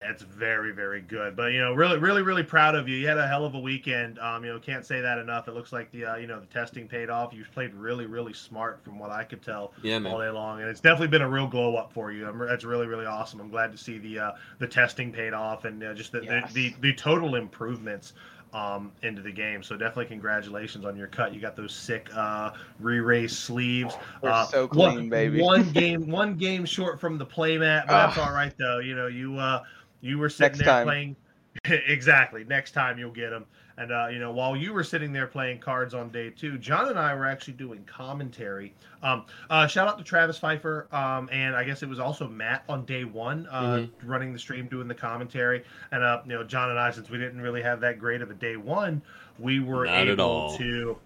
That's 0.00 0.22
very, 0.22 0.70
very 0.70 1.00
good. 1.00 1.34
But 1.34 1.50
you 1.52 1.58
know, 1.60 1.74
really, 1.74 1.98
really, 1.98 2.22
really 2.22 2.44
proud 2.44 2.76
of 2.76 2.88
you. 2.88 2.94
You 2.96 3.08
had 3.08 3.18
a 3.18 3.26
hell 3.26 3.44
of 3.44 3.54
a 3.56 3.58
weekend. 3.58 4.20
Um, 4.20 4.44
you 4.44 4.52
know, 4.52 4.60
can't 4.60 4.86
say 4.86 5.00
that 5.00 5.18
enough. 5.18 5.48
It 5.48 5.54
looks 5.54 5.72
like 5.72 5.90
the 5.90 6.04
uh, 6.04 6.16
you 6.16 6.28
know 6.28 6.38
the 6.38 6.46
testing 6.46 6.86
paid 6.86 7.10
off. 7.10 7.32
You 7.34 7.44
played 7.52 7.74
really, 7.74 8.06
really 8.06 8.32
smart 8.32 8.80
from 8.84 8.96
what 9.00 9.10
I 9.10 9.24
could 9.24 9.42
tell 9.42 9.72
Yeah, 9.82 9.96
all 10.06 10.20
day 10.20 10.30
long, 10.30 10.60
and 10.60 10.68
it's 10.70 10.80
definitely 10.80 11.08
been 11.08 11.22
a 11.22 11.28
real 11.28 11.48
glow 11.48 11.74
up 11.74 11.92
for 11.92 12.12
you. 12.12 12.28
I'm, 12.28 12.38
that's 12.38 12.64
really, 12.64 12.86
really 12.86 13.06
awesome. 13.06 13.40
I'm 13.40 13.50
glad 13.50 13.72
to 13.72 13.78
see 13.78 13.98
the 13.98 14.20
uh, 14.20 14.32
the 14.60 14.68
testing 14.68 15.10
paid 15.10 15.32
off 15.32 15.64
and 15.64 15.82
uh, 15.82 15.94
just 15.94 16.12
the, 16.12 16.22
Yes. 16.22 16.52
the, 16.52 16.68
the 16.68 16.74
the 16.80 16.92
total 16.94 17.34
improvements 17.34 18.12
um, 18.54 18.92
into 19.02 19.20
the 19.20 19.32
game. 19.32 19.64
So 19.64 19.76
definitely 19.76 20.06
congratulations 20.06 20.84
on 20.84 20.96
your 20.96 21.08
cut. 21.08 21.34
You 21.34 21.40
got 21.40 21.56
those 21.56 21.74
sick 21.74 22.08
uh, 22.14 22.52
re-raise 22.78 23.36
sleeves. 23.36 23.96
They're 24.22 24.30
Uh, 24.30 24.44
so 24.46 24.68
one- 24.68 24.94
clean, 24.94 25.08
baby. 25.10 25.42
One 25.42 25.68
game, 25.72 26.08
one 26.08 26.36
game 26.36 26.64
short 26.64 27.00
from 27.00 27.18
the 27.18 27.26
playmat, 27.26 27.88
but 27.88 28.06
that's 28.06 28.16
all 28.18 28.32
right 28.32 28.54
though. 28.56 28.78
You 28.78 28.94
know, 28.94 29.08
you 29.08 29.36
uh, 29.36 29.64
you 30.00 30.18
were 30.18 30.28
sitting 30.28 30.52
Next 30.52 30.58
there 30.58 30.66
time. 30.66 30.86
playing. 30.86 31.16
exactly. 31.64 32.44
Next 32.44 32.72
time 32.72 32.98
you'll 32.98 33.10
get 33.10 33.30
them. 33.30 33.44
And 33.78 33.92
uh, 33.92 34.08
you 34.10 34.18
know, 34.18 34.32
while 34.32 34.56
you 34.56 34.72
were 34.72 34.82
sitting 34.82 35.12
there 35.12 35.28
playing 35.28 35.60
cards 35.60 35.94
on 35.94 36.08
day 36.08 36.30
two, 36.30 36.58
John 36.58 36.88
and 36.88 36.98
I 36.98 37.14
were 37.14 37.26
actually 37.26 37.54
doing 37.54 37.84
commentary. 37.84 38.74
Um, 39.04 39.24
uh, 39.50 39.68
shout 39.68 39.86
out 39.86 39.98
to 39.98 40.04
Travis 40.04 40.36
Pfeiffer, 40.36 40.88
um, 40.90 41.28
and 41.30 41.54
I 41.54 41.62
guess 41.62 41.84
it 41.84 41.88
was 41.88 42.00
also 42.00 42.26
Matt 42.26 42.64
on 42.68 42.84
day 42.86 43.04
one, 43.04 43.46
uh, 43.50 43.62
Mm-hmm. 43.62 44.08
running 44.10 44.32
the 44.32 44.38
stream, 44.38 44.66
doing 44.66 44.88
the 44.88 44.94
commentary. 44.96 45.62
And 45.92 46.02
uh, 46.02 46.22
you 46.26 46.30
know, 46.34 46.42
John 46.42 46.70
and 46.70 46.78
I, 46.78 46.90
since 46.90 47.08
we 47.08 47.18
didn't 47.18 47.40
really 47.40 47.62
have 47.62 47.78
that 47.80 48.00
great 48.00 48.20
of 48.20 48.30
a 48.32 48.34
day 48.34 48.56
one, 48.56 49.00
we 49.38 49.60
were 49.60 49.84
Not 49.86 49.94
at 49.94 50.08
able 50.08 50.24
all. 50.24 50.56
to, 50.58 50.96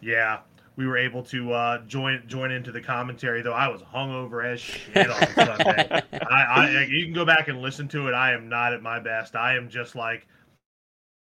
yeah, 0.00 0.38
we 0.76 0.86
were 0.86 0.96
able 0.96 1.22
to 1.24 1.52
uh, 1.52 1.78
join 1.86 2.22
join 2.26 2.50
into 2.50 2.72
the 2.72 2.80
commentary. 2.80 3.42
Though 3.42 3.52
I 3.52 3.68
was 3.68 3.82
hungover 3.82 4.44
as 4.44 4.60
shit 4.60 5.10
on 5.10 5.26
Sunday. 5.34 6.02
I, 6.30 6.42
I 6.42 6.86
you 6.88 7.04
can 7.04 7.12
go 7.12 7.24
back 7.24 7.48
and 7.48 7.60
listen 7.60 7.88
to 7.88 8.08
it. 8.08 8.12
I 8.14 8.32
am 8.32 8.48
not 8.48 8.72
at 8.72 8.82
my 8.82 8.98
best. 8.98 9.36
I 9.36 9.56
am 9.56 9.68
just 9.68 9.94
like 9.94 10.26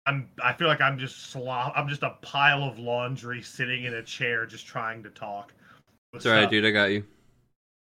I'm 0.06 0.28
I 0.42 0.52
feel 0.52 0.68
like 0.68 0.80
I'm 0.80 0.98
just 0.98 1.30
slop 1.30 1.72
I'm 1.76 1.88
just 1.88 2.02
a 2.02 2.16
pile 2.22 2.62
of 2.62 2.78
laundry 2.78 3.42
sitting 3.42 3.84
in 3.84 3.94
a 3.94 4.02
chair 4.02 4.46
just 4.46 4.66
trying 4.66 5.02
to 5.02 5.10
talk. 5.10 5.52
It's 6.12 6.24
alright, 6.24 6.48
dude. 6.48 6.64
I 6.64 6.70
got 6.70 6.90
you. 6.92 7.04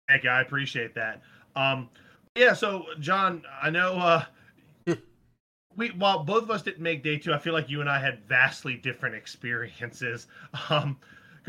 Thank 0.10 0.24
you. 0.24 0.30
I 0.30 0.42
appreciate 0.42 0.96
that. 0.96 1.22
Um 1.56 1.90
yeah, 2.36 2.54
so 2.54 2.86
John, 3.00 3.44
I 3.62 3.70
know 3.70 3.94
uh 3.94 4.24
we 5.76 5.90
while 5.90 6.24
both 6.24 6.44
of 6.44 6.52
us 6.52 6.64
didn't 6.64 6.82
make 6.82 7.04
day 7.04 7.18
two, 7.18 7.34
I 7.34 7.38
feel 7.38 7.54
like 7.54 7.70
you 7.70 7.82
and 7.82 7.90
I 7.90 8.00
had 8.00 8.20
vastly 8.28 8.76
different 8.76 9.16
experiences. 9.16 10.28
Um 10.70 10.70
go 10.70 10.76
on, 10.76 10.98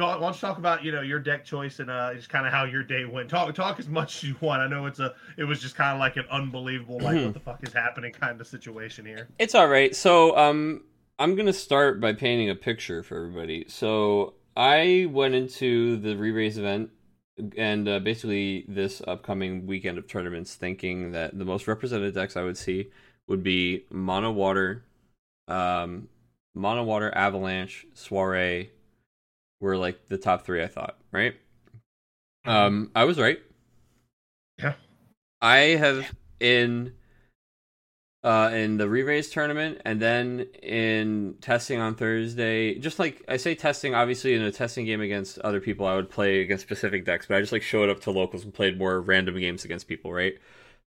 why 0.06 0.18
don't 0.18 0.34
you 0.34 0.40
talk 0.40 0.58
about, 0.58 0.84
you 0.84 0.92
know, 0.92 1.00
your 1.00 1.18
deck 1.18 1.44
choice 1.44 1.80
and 1.80 1.90
uh 1.90 2.14
just 2.14 2.28
kind 2.28 2.46
of 2.46 2.52
how 2.52 2.64
your 2.64 2.82
day 2.82 3.04
went. 3.04 3.28
Talk 3.28 3.54
talk 3.54 3.78
as 3.78 3.88
much 3.88 4.16
as 4.16 4.30
you 4.30 4.36
want. 4.40 4.62
I 4.62 4.68
know 4.68 4.86
it's 4.86 5.00
a 5.00 5.14
it 5.36 5.44
was 5.44 5.60
just 5.60 5.74
kind 5.74 5.92
of 5.92 6.00
like 6.00 6.16
an 6.16 6.24
unbelievable 6.30 6.98
like 7.00 7.22
what 7.24 7.34
the 7.34 7.40
fuck 7.40 7.62
is 7.62 7.72
happening 7.72 8.12
kind 8.12 8.40
of 8.40 8.46
situation 8.46 9.04
here. 9.04 9.28
It's 9.38 9.54
all 9.54 9.68
right. 9.68 9.94
So, 9.94 10.36
um, 10.36 10.84
I'm 11.18 11.34
gonna 11.34 11.52
start 11.52 12.00
by 12.00 12.12
painting 12.12 12.50
a 12.50 12.54
picture 12.54 13.02
for 13.02 13.16
everybody. 13.16 13.64
So, 13.68 14.34
I 14.56 15.08
went 15.10 15.34
into 15.34 15.96
the 15.96 16.16
re-raise 16.16 16.58
event 16.58 16.90
and 17.56 17.88
uh, 17.88 17.98
basically 18.00 18.64
this 18.68 19.00
upcoming 19.06 19.66
weekend 19.66 19.98
of 19.98 20.08
tournaments, 20.08 20.54
thinking 20.54 21.12
that 21.12 21.38
the 21.38 21.44
most 21.44 21.68
represented 21.68 22.14
decks 22.14 22.36
I 22.36 22.42
would 22.42 22.56
see 22.56 22.90
would 23.28 23.42
be 23.42 23.84
Mono 23.90 24.32
Water, 24.32 24.84
um, 25.46 26.08
Mono 26.54 26.82
Water, 26.82 27.14
Avalanche, 27.14 27.86
Soiree, 27.94 28.70
were 29.60 29.76
like 29.76 30.08
the 30.08 30.18
top 30.18 30.44
three. 30.44 30.62
I 30.62 30.68
thought, 30.68 30.98
right? 31.12 31.34
Um, 32.44 32.90
I 32.94 33.04
was 33.04 33.18
right. 33.18 33.40
Yeah. 34.58 34.74
I 35.40 35.58
have 35.58 36.10
in 36.40 36.94
uh 38.24 38.50
in 38.52 38.76
the 38.78 38.88
re-raise 38.88 39.30
tournament 39.30 39.80
and 39.84 40.00
then 40.02 40.40
in 40.62 41.36
testing 41.40 41.80
on 41.80 41.94
Thursday. 41.94 42.74
Just 42.78 42.98
like 42.98 43.22
I 43.28 43.36
say 43.36 43.54
testing, 43.54 43.94
obviously 43.94 44.34
in 44.34 44.42
a 44.42 44.50
testing 44.50 44.86
game 44.86 45.00
against 45.00 45.38
other 45.40 45.60
people, 45.60 45.86
I 45.86 45.94
would 45.94 46.10
play 46.10 46.40
against 46.40 46.64
specific 46.64 47.04
decks, 47.04 47.26
but 47.26 47.36
I 47.36 47.40
just 47.40 47.52
like 47.52 47.62
showed 47.62 47.88
up 47.88 48.00
to 48.00 48.10
locals 48.10 48.44
and 48.44 48.52
played 48.52 48.78
more 48.78 49.00
random 49.00 49.38
games 49.38 49.64
against 49.64 49.86
people, 49.86 50.12
right? 50.12 50.34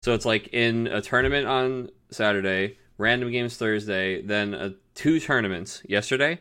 So 0.03 0.13
it's 0.13 0.25
like 0.25 0.49
in 0.51 0.87
a 0.87 0.99
tournament 0.99 1.47
on 1.47 1.89
Saturday, 2.09 2.77
random 2.97 3.31
games 3.31 3.55
Thursday, 3.55 4.21
then 4.21 4.53
uh, 4.55 4.71
two 4.95 5.19
tournaments 5.19 5.83
yesterday. 5.87 6.39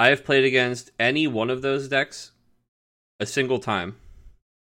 I 0.00 0.08
have 0.08 0.24
played 0.24 0.46
against 0.46 0.92
any 0.98 1.26
one 1.26 1.50
of 1.50 1.60
those 1.60 1.86
decks 1.86 2.32
a 3.20 3.26
single 3.26 3.58
time, 3.58 3.96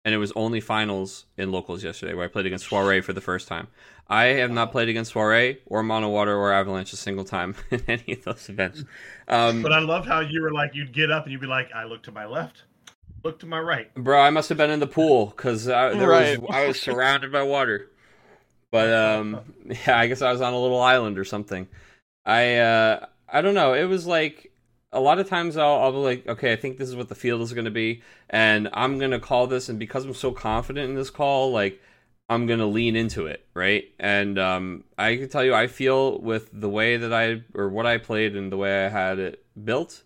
and 0.03 0.13
it 0.13 0.17
was 0.17 0.33
only 0.33 0.59
finals 0.59 1.23
in 1.37 1.53
locals 1.53 1.85
yesterday 1.85 2.13
where 2.13 2.25
I 2.25 2.27
played 2.27 2.45
against 2.45 2.67
Soiree 2.67 2.99
for 2.99 3.13
the 3.13 3.21
first 3.21 3.47
time. 3.47 3.69
I 4.09 4.25
have 4.25 4.51
not 4.51 4.73
played 4.73 4.89
against 4.89 5.13
Soiree 5.13 5.59
or 5.65 5.83
Mono 5.83 6.09
Water 6.09 6.35
or 6.35 6.51
Avalanche 6.51 6.91
a 6.91 6.97
single 6.97 7.23
time 7.23 7.55
in 7.71 7.81
any 7.87 8.11
of 8.11 8.25
those 8.25 8.49
events. 8.49 8.83
Um, 9.29 9.63
But 9.63 9.71
I 9.71 9.79
love 9.79 10.05
how 10.05 10.19
you 10.19 10.41
were 10.41 10.51
like, 10.51 10.75
you'd 10.75 10.91
get 10.91 11.09
up 11.09 11.23
and 11.23 11.31
you'd 11.31 11.39
be 11.39 11.47
like, 11.47 11.71
I 11.73 11.85
look 11.85 12.03
to 12.03 12.11
my 12.11 12.25
left, 12.25 12.63
look 13.23 13.39
to 13.39 13.45
my 13.45 13.61
right. 13.61 13.93
Bro, 13.95 14.19
I 14.19 14.31
must 14.31 14.49
have 14.49 14.57
been 14.57 14.69
in 14.69 14.81
the 14.81 14.87
pool 14.87 15.27
because 15.27 15.69
I, 15.69 15.93
Right. 15.93 16.41
was, 16.41 16.49
I 16.51 16.67
was 16.67 16.81
surrounded 16.81 17.31
by 17.31 17.43
water. 17.43 17.89
But 18.69 18.93
um, 18.93 19.39
yeah, 19.87 19.97
I 19.97 20.07
guess 20.07 20.21
I 20.21 20.29
was 20.33 20.41
on 20.41 20.51
a 20.51 20.59
little 20.59 20.81
island 20.81 21.17
or 21.17 21.23
something. 21.23 21.69
I 22.25 22.57
uh, 22.57 23.05
I 23.29 23.41
don't 23.41 23.55
know. 23.55 23.73
It 23.73 23.85
was 23.85 24.05
like 24.05 24.50
a 24.93 24.99
lot 24.99 25.19
of 25.19 25.29
times 25.29 25.57
I'll, 25.57 25.79
I'll 25.79 25.91
be 25.91 25.97
like, 25.97 26.27
okay, 26.27 26.51
I 26.51 26.55
think 26.55 26.77
this 26.77 26.89
is 26.89 26.95
what 26.95 27.09
the 27.09 27.15
field 27.15 27.41
is 27.41 27.53
going 27.53 27.65
to 27.65 27.71
be, 27.71 28.01
and 28.29 28.69
I'm 28.73 28.99
going 28.99 29.11
to 29.11 29.19
call 29.19 29.47
this, 29.47 29.69
and 29.69 29.79
because 29.79 30.05
I'm 30.05 30.13
so 30.13 30.31
confident 30.31 30.89
in 30.89 30.95
this 30.95 31.09
call, 31.09 31.51
like 31.51 31.81
I'm 32.29 32.45
going 32.45 32.59
to 32.59 32.65
lean 32.65 32.95
into 32.95 33.25
it, 33.27 33.45
right? 33.53 33.85
And 33.99 34.37
um, 34.37 34.83
I 34.97 35.17
can 35.17 35.29
tell 35.29 35.43
you, 35.43 35.53
I 35.53 35.67
feel 35.67 36.19
with 36.19 36.49
the 36.53 36.69
way 36.69 36.97
that 36.97 37.13
I 37.13 37.43
or 37.53 37.69
what 37.69 37.85
I 37.85 37.97
played 37.97 38.35
and 38.35 38.51
the 38.51 38.57
way 38.57 38.85
I 38.85 38.89
had 38.89 39.19
it 39.19 39.45
built, 39.63 40.03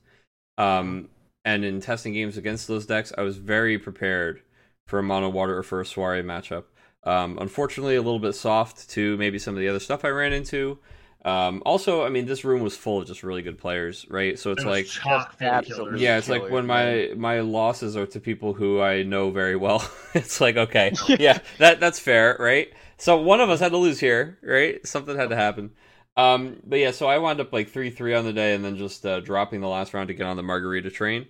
um, 0.57 1.09
and 1.43 1.63
in 1.63 1.81
testing 1.81 2.13
games 2.13 2.37
against 2.37 2.67
those 2.67 2.85
decks, 2.85 3.13
I 3.17 3.21
was 3.21 3.37
very 3.37 3.77
prepared 3.77 4.41
for 4.87 4.99
a 4.99 5.03
mono 5.03 5.29
water 5.29 5.57
or 5.57 5.63
for 5.63 5.81
a 5.81 5.85
soiree 5.85 6.23
matchup. 6.23 6.65
Um, 7.03 7.37
unfortunately, 7.39 7.95
a 7.95 8.01
little 8.01 8.19
bit 8.19 8.33
soft 8.33 8.89
to 8.91 9.15
maybe 9.17 9.37
some 9.37 9.53
of 9.53 9.59
the 9.59 9.67
other 9.67 9.79
stuff 9.79 10.03
I 10.03 10.09
ran 10.09 10.33
into. 10.33 10.79
Um, 11.25 11.63
also, 11.65 12.05
I 12.05 12.09
mean, 12.09 12.27
this 12.27 12.45
room 12.45 12.61
was 12.61 12.77
full 12.77 13.01
of 13.01 13.07
just 13.07 13.23
really 13.23 13.43
good 13.43 13.57
players, 13.57 14.05
right? 14.09 14.39
So 14.39 14.51
it's 14.53 14.63
It 14.63 14.65
like, 14.65 14.85
chock 14.85 15.35
Absolutely. 15.41 16.01
yeah, 16.01 16.17
it's 16.17 16.29
like 16.29 16.49
when 16.49 16.65
my 16.67 17.11
my 17.17 17.41
losses 17.41 17.97
are 17.97 18.05
to 18.07 18.19
people 18.19 18.53
who 18.53 18.81
I 18.81 19.03
know 19.03 19.31
very 19.31 19.55
well. 19.55 19.87
it's 20.13 20.41
like, 20.41 20.57
okay, 20.57 20.93
yeah, 21.17 21.39
that 21.57 21.79
that's 21.79 21.99
fair, 21.99 22.37
right? 22.39 22.71
So 22.97 23.19
one 23.21 23.41
of 23.41 23.49
us 23.49 23.59
had 23.59 23.71
to 23.71 23.77
lose 23.77 23.99
here, 23.99 24.37
right? 24.43 24.85
Something 24.87 25.17
had 25.17 25.29
to 25.29 25.35
happen. 25.35 25.71
Um, 26.17 26.61
but 26.65 26.79
yeah, 26.79 26.91
so 26.91 27.07
I 27.07 27.17
wound 27.17 27.41
up 27.41 27.51
like 27.51 27.69
three 27.69 27.89
three 27.89 28.13
on 28.13 28.25
the 28.25 28.33
day, 28.33 28.53
and 28.55 28.63
then 28.63 28.77
just 28.77 29.05
uh, 29.05 29.19
dropping 29.19 29.61
the 29.61 29.67
last 29.67 29.93
round 29.93 30.07
to 30.09 30.13
get 30.13 30.27
on 30.27 30.37
the 30.37 30.43
margarita 30.43 30.91
train. 30.91 31.27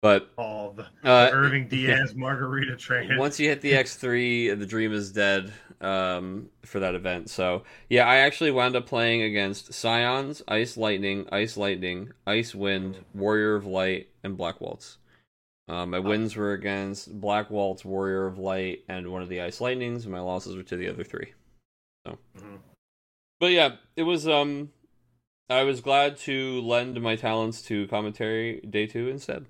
But 0.00 0.30
Oh, 0.38 0.72
the, 0.76 0.82
uh, 1.08 1.26
the 1.26 1.32
Irving 1.32 1.68
Diaz 1.70 2.14
margarita 2.14 2.76
train. 2.76 3.16
once 3.18 3.40
you 3.40 3.48
hit 3.48 3.60
the 3.60 3.72
X3, 3.72 4.56
the 4.58 4.66
dream 4.66 4.92
is 4.92 5.10
dead 5.12 5.52
um, 5.80 6.50
for 6.64 6.78
that 6.80 6.94
event. 6.94 7.30
So, 7.30 7.64
yeah, 7.88 8.06
I 8.06 8.18
actually 8.18 8.52
wound 8.52 8.76
up 8.76 8.86
playing 8.86 9.22
against 9.22 9.72
Scions, 9.74 10.42
Ice 10.46 10.76
Lightning, 10.76 11.26
Ice 11.32 11.56
Lightning, 11.56 12.12
Ice 12.26 12.54
Wind, 12.54 13.04
Warrior 13.12 13.56
of 13.56 13.66
Light, 13.66 14.08
and 14.22 14.36
Black 14.36 14.60
Waltz. 14.60 14.98
Um, 15.68 15.90
my 15.90 15.98
wins 15.98 16.34
were 16.34 16.52
against 16.52 17.20
Black 17.20 17.50
Waltz, 17.50 17.84
Warrior 17.84 18.26
of 18.26 18.38
Light, 18.38 18.84
and 18.88 19.10
one 19.12 19.20
of 19.20 19.28
the 19.28 19.42
Ice 19.42 19.60
Lightnings, 19.60 20.04
and 20.04 20.12
my 20.12 20.20
losses 20.20 20.56
were 20.56 20.62
to 20.62 20.76
the 20.76 20.88
other 20.88 21.04
three. 21.04 21.34
So, 22.06 22.18
Mhm. 22.38 22.58
but 23.38 23.50
yeah, 23.50 23.76
it 23.96 24.04
was. 24.04 24.26
Um, 24.26 24.70
I 25.50 25.64
was 25.64 25.80
glad 25.82 26.16
to 26.18 26.60
lend 26.62 27.00
my 27.02 27.16
talents 27.16 27.60
to 27.62 27.86
commentary 27.88 28.60
day 28.60 28.86
two 28.86 29.08
instead. 29.08 29.44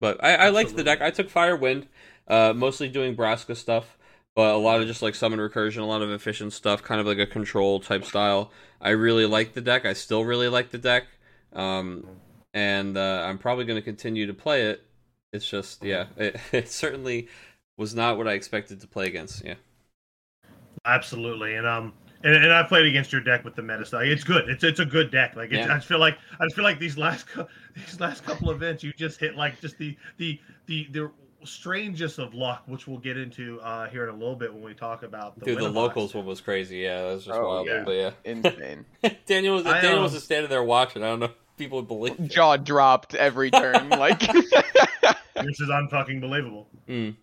But 0.00 0.22
I, 0.22 0.34
I 0.34 0.48
liked 0.50 0.76
the 0.76 0.84
deck. 0.84 1.00
I 1.00 1.10
took 1.10 1.28
Fire 1.28 1.56
Wind, 1.56 1.86
uh, 2.28 2.52
mostly 2.54 2.88
doing 2.88 3.14
Braska 3.14 3.54
stuff, 3.54 3.98
but 4.34 4.54
a 4.54 4.58
lot 4.58 4.80
of 4.80 4.86
just 4.86 5.02
like 5.02 5.14
summon 5.14 5.40
recursion, 5.40 5.78
a 5.78 5.84
lot 5.84 6.02
of 6.02 6.10
efficient 6.10 6.52
stuff, 6.52 6.82
kind 6.82 7.00
of 7.00 7.06
like 7.06 7.18
a 7.18 7.26
control 7.26 7.80
type 7.80 8.04
style. 8.04 8.52
I 8.80 8.90
really 8.90 9.26
like 9.26 9.54
the 9.54 9.60
deck. 9.60 9.84
I 9.84 9.92
still 9.94 10.24
really 10.24 10.48
like 10.48 10.70
the 10.70 10.78
deck, 10.78 11.04
um, 11.52 12.06
and 12.54 12.96
uh, 12.96 13.24
I'm 13.26 13.38
probably 13.38 13.64
going 13.64 13.78
to 13.78 13.84
continue 13.84 14.26
to 14.26 14.34
play 14.34 14.62
it. 14.66 14.84
It's 15.32 15.48
just, 15.48 15.82
yeah, 15.82 16.06
it, 16.16 16.36
it 16.52 16.68
certainly 16.68 17.28
was 17.76 17.94
not 17.94 18.16
what 18.16 18.28
I 18.28 18.32
expected 18.32 18.80
to 18.80 18.86
play 18.86 19.06
against. 19.06 19.44
Yeah, 19.44 19.54
Absolutely, 20.84 21.54
and 21.54 21.66
um, 21.66 21.92
and, 22.24 22.34
and 22.34 22.52
I 22.52 22.62
played 22.62 22.86
against 22.86 23.12
your 23.12 23.20
deck 23.20 23.44
with 23.44 23.54
the 23.54 23.62
meta 23.62 23.84
style. 23.86 24.02
It's 24.02 24.24
good. 24.24 24.48
It's 24.48 24.64
it's 24.64 24.80
a 24.80 24.84
good 24.86 25.10
deck. 25.10 25.36
Like 25.36 25.50
it's, 25.52 25.66
Yeah. 25.66 25.72
I 25.72 25.76
just 25.76 25.86
feel 25.88 25.98
like 26.00 26.18
I 26.40 26.44
just 26.44 26.54
feel 26.56 26.64
like 26.64 26.78
these 26.78 26.96
last 26.98 27.26
these 27.76 28.00
last 28.00 28.24
couple 28.24 28.50
events, 28.50 28.82
you 28.82 28.92
just 28.92 29.18
hit 29.20 29.36
like 29.36 29.60
just 29.60 29.78
the 29.78 29.96
the 30.16 30.40
the 30.66 30.88
the 30.92 31.10
strangest 31.44 32.18
of 32.18 32.34
luck, 32.34 32.64
which 32.66 32.86
we'll 32.88 32.98
get 32.98 33.16
into 33.16 33.60
uh 33.60 33.88
here 33.88 34.02
in 34.02 34.08
a 34.14 34.18
little 34.18 34.34
bit 34.34 34.52
when 34.52 34.62
we 34.62 34.74
talk 34.74 35.02
about 35.04 35.38
the 35.38 35.44
dude, 35.44 35.58
the 35.58 35.68
locals 35.68 36.12
one 36.14 36.26
was 36.26 36.40
crazy. 36.40 36.78
Yeah, 36.78 37.02
that 37.02 37.14
was 37.14 37.24
just 37.26 37.38
Oh, 37.38 37.46
wild. 37.46 37.66
yeah. 37.68 37.82
But 37.84 37.92
yeah, 37.92 38.10
Insane. 38.24 38.84
Daniel 39.26 39.54
was 39.54 39.64
I, 39.66 39.80
Daniel 39.80 39.98
um, 39.98 40.02
was 40.04 40.12
just 40.12 40.24
standing 40.24 40.50
there 40.50 40.64
watching. 40.64 41.02
I 41.04 41.06
don't 41.06 41.20
know 41.20 41.26
if 41.26 41.32
people 41.56 41.78
would 41.78 41.88
believe. 41.88 42.18
it. 42.18 42.28
Jaw 42.28 42.56
dropped 42.56 43.14
every 43.14 43.50
turn. 43.52 43.88
Like 43.90 44.18
This 45.40 45.60
is 45.60 45.68
unfucking 45.68 46.20
believable. 46.20 46.66
Mm. 46.88 47.14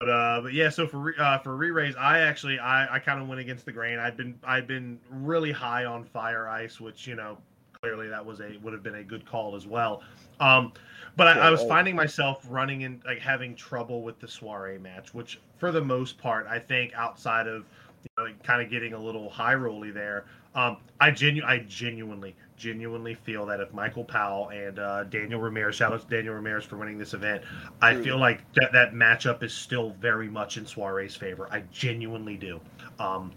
But 0.00 0.08
uh, 0.08 0.40
but 0.40 0.54
yeah. 0.54 0.70
So 0.70 0.86
for 0.86 0.98
re- 0.98 1.14
uh, 1.18 1.38
for 1.38 1.56
re-raise, 1.56 1.94
I 1.96 2.20
actually 2.20 2.58
I, 2.58 2.96
I 2.96 2.98
kind 2.98 3.20
of 3.20 3.28
went 3.28 3.40
against 3.40 3.66
the 3.66 3.72
grain. 3.72 3.98
I'd 3.98 4.16
been 4.16 4.38
I'd 4.44 4.66
been 4.66 4.98
really 5.10 5.52
high 5.52 5.84
on 5.84 6.04
fire 6.04 6.48
ice, 6.48 6.80
which 6.80 7.06
you 7.06 7.14
know 7.14 7.36
clearly 7.82 8.08
that 8.08 8.24
was 8.24 8.40
a 8.40 8.58
would 8.62 8.72
have 8.72 8.82
been 8.82 8.96
a 8.96 9.04
good 9.04 9.26
call 9.26 9.54
as 9.54 9.66
well. 9.66 10.02
Um, 10.40 10.72
but 11.16 11.28
I, 11.28 11.48
I 11.48 11.50
was 11.50 11.62
finding 11.64 11.94
myself 11.94 12.46
running 12.48 12.80
in 12.80 13.02
like 13.04 13.18
having 13.18 13.54
trouble 13.54 14.02
with 14.02 14.18
the 14.20 14.28
soiree 14.28 14.78
match, 14.78 15.12
which 15.12 15.38
for 15.58 15.70
the 15.70 15.82
most 15.82 16.16
part 16.16 16.46
I 16.46 16.58
think 16.58 16.94
outside 16.94 17.46
of 17.46 17.66
you 18.02 18.24
know, 18.24 18.32
kind 18.42 18.62
of 18.62 18.70
getting 18.70 18.94
a 18.94 18.98
little 18.98 19.28
high 19.28 19.54
rolly 19.54 19.90
there. 19.90 20.24
Um, 20.54 20.78
I 21.00 21.10
genu 21.10 21.44
I 21.44 21.58
genuinely 21.68 22.34
genuinely 22.60 23.14
feel 23.14 23.46
that 23.46 23.58
if 23.58 23.72
Michael 23.72 24.04
Powell 24.04 24.50
and 24.50 24.78
uh, 24.78 25.04
Daniel 25.04 25.40
Ramirez, 25.40 25.76
shout 25.76 25.92
out 25.92 26.02
to 26.08 26.14
Daniel 26.14 26.34
Ramirez 26.34 26.64
for 26.64 26.76
winning 26.76 26.98
this 26.98 27.14
event, 27.14 27.42
I 27.80 27.94
feel 28.00 28.18
like 28.18 28.40
that 28.52 28.70
that 28.72 28.92
matchup 28.92 29.42
is 29.42 29.52
still 29.54 29.90
very 30.00 30.28
much 30.28 30.58
in 30.58 30.66
Soiree's 30.66 31.16
favor. 31.16 31.48
I 31.50 31.60
genuinely 31.72 32.36
do. 32.36 32.60
Um, 32.98 33.32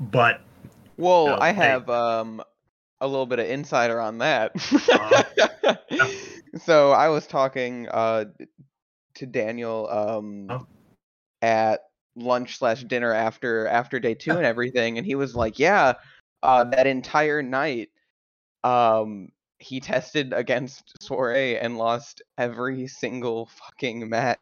but 0.00 0.40
Well, 0.96 1.40
I 1.40 1.52
hey. 1.52 1.66
have 1.68 1.88
um 1.90 2.42
a 3.00 3.06
little 3.06 3.26
bit 3.26 3.38
of 3.38 3.46
insider 3.46 4.00
on 4.00 4.18
that. 4.18 4.52
Uh, 4.90 5.74
so 6.64 6.90
I 6.92 7.08
was 7.08 7.26
talking 7.26 7.86
uh 7.88 8.24
to 9.14 9.26
Daniel 9.26 9.88
um 9.90 10.46
Oh. 10.50 10.66
at 11.42 11.80
lunch 12.16 12.56
slash 12.58 12.82
dinner 12.84 13.12
after 13.12 13.68
after 13.68 14.00
day 14.00 14.14
two 14.14 14.30
and 14.36 14.46
everything, 14.46 14.96
and 14.96 15.06
he 15.06 15.14
was 15.16 15.34
like, 15.36 15.58
"Yeah, 15.58 15.92
uh, 16.42 16.64
that 16.64 16.86
entire 16.86 17.42
night, 17.42 17.90
um, 18.64 19.28
he 19.58 19.80
tested 19.80 20.32
against 20.32 20.82
Soiree 21.00 21.58
and 21.58 21.78
lost 21.78 22.22
every 22.36 22.86
single 22.86 23.46
fucking 23.46 24.08
match." 24.08 24.38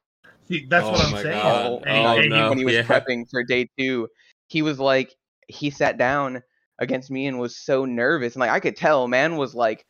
see, 0.48 0.66
that's 0.68 0.88
what 0.90 1.00
Oh 1.00 1.04
I'm 1.04 1.22
saying. 1.22 1.32
God. 1.32 1.66
all 1.66 1.82
Hey, 1.84 2.00
Oh, 2.00 2.04
night 2.04 2.20
hey, 2.22 2.28
no. 2.28 2.48
when 2.48 2.58
he 2.58 2.64
was 2.64 2.74
Yeah. 2.74 2.82
prepping 2.82 3.28
for 3.30 3.42
day 3.42 3.68
two. 3.78 4.08
He 4.48 4.62
was 4.62 4.78
like, 4.78 5.14
he 5.48 5.70
sat 5.70 5.98
down 5.98 6.42
against 6.78 7.10
me 7.10 7.26
and 7.26 7.38
was 7.38 7.56
so 7.56 7.84
nervous, 7.84 8.34
and 8.34 8.40
like 8.40 8.50
I 8.50 8.60
could 8.60 8.76
tell, 8.76 9.08
man 9.08 9.36
was 9.36 9.54
like 9.54 9.84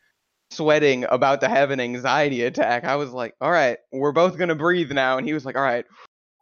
sweating 0.50 1.04
about 1.10 1.40
to 1.40 1.48
have 1.48 1.70
an 1.70 1.80
anxiety 1.80 2.42
attack. 2.42 2.84
I 2.84 2.96
was 2.96 3.10
like, 3.10 3.34
all 3.40 3.50
right, 3.50 3.78
we're 3.92 4.12
both 4.12 4.38
gonna 4.38 4.54
breathe 4.54 4.92
now, 4.92 5.18
and 5.18 5.26
he 5.26 5.34
was 5.34 5.44
like, 5.44 5.56
all 5.56 5.62
right, 5.62 5.84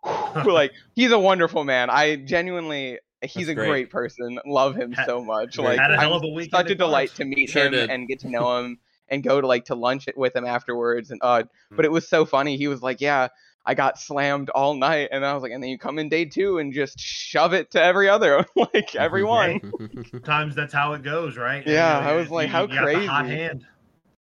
like 0.46 0.72
he's 0.94 1.10
a 1.12 1.18
wonderful 1.18 1.64
man. 1.64 1.90
I 1.90 2.16
genuinely. 2.16 2.98
He's 3.24 3.46
That's 3.46 3.50
a 3.50 3.54
great. 3.54 3.68
great. 3.68 3.90
person. 3.90 4.38
Love 4.46 4.74
him 4.76 4.94
so 5.06 5.24
much. 5.24 5.58
Like 5.58 5.78
Had 5.78 5.90
a 5.90 5.96
hell 5.98 6.14
of 6.14 6.22
a 6.24 6.28
weekend 6.28 6.50
such 6.52 6.70
a 6.70 6.74
delight 6.74 7.14
to 7.16 7.24
meet 7.24 7.50
Sure 7.50 7.66
him 7.66 7.72
did. 7.72 7.90
and 7.90 8.06
get 8.08 8.20
to 8.20 8.28
know 8.30 8.58
him 8.58 8.78
and 9.08 9.22
go 9.22 9.40
to 9.40 9.46
like 9.46 9.66
to 9.66 9.74
lunch 9.74 10.08
with 10.16 10.34
him 10.36 10.44
afterwards. 10.46 11.10
And 11.10 11.20
uh, 11.22 11.42
Hmm. 11.70 11.76
but 11.76 11.84
it 11.84 11.92
was 11.92 12.08
so 12.08 12.24
funny. 12.24 12.56
He 12.56 12.68
was 12.68 12.82
like, 12.82 13.00
"Yeah, 13.00 13.28
I 13.66 13.74
got 13.74 13.98
slammed 13.98 14.50
all 14.50 14.74
night," 14.74 15.08
and 15.12 15.24
I 15.24 15.34
was 15.34 15.42
like, 15.42 15.52
"And 15.52 15.62
then 15.62 15.70
you 15.70 15.78
come 15.78 15.98
in 15.98 16.08
day 16.08 16.24
two 16.24 16.58
and 16.58 16.72
just 16.72 16.98
shove 16.98 17.52
it 17.54 17.70
to 17.72 17.82
every 17.82 18.08
other, 18.08 18.46
like 18.56 18.94
everyone." 18.94 19.60
Sometimes 20.10 20.54
that's 20.54 20.72
how 20.72 20.92
it 20.94 21.02
goes, 21.02 21.36
right? 21.36 21.66
Yeah, 21.66 21.98
You 21.98 22.04
know, 22.04 22.10
I 22.10 22.16
was 22.16 22.30
like, 22.30 22.46
you- 22.48 22.52
how 22.52 22.62
you 22.62 22.68
the 23.00 23.06
hot 23.06 23.26
hand. 23.26 23.66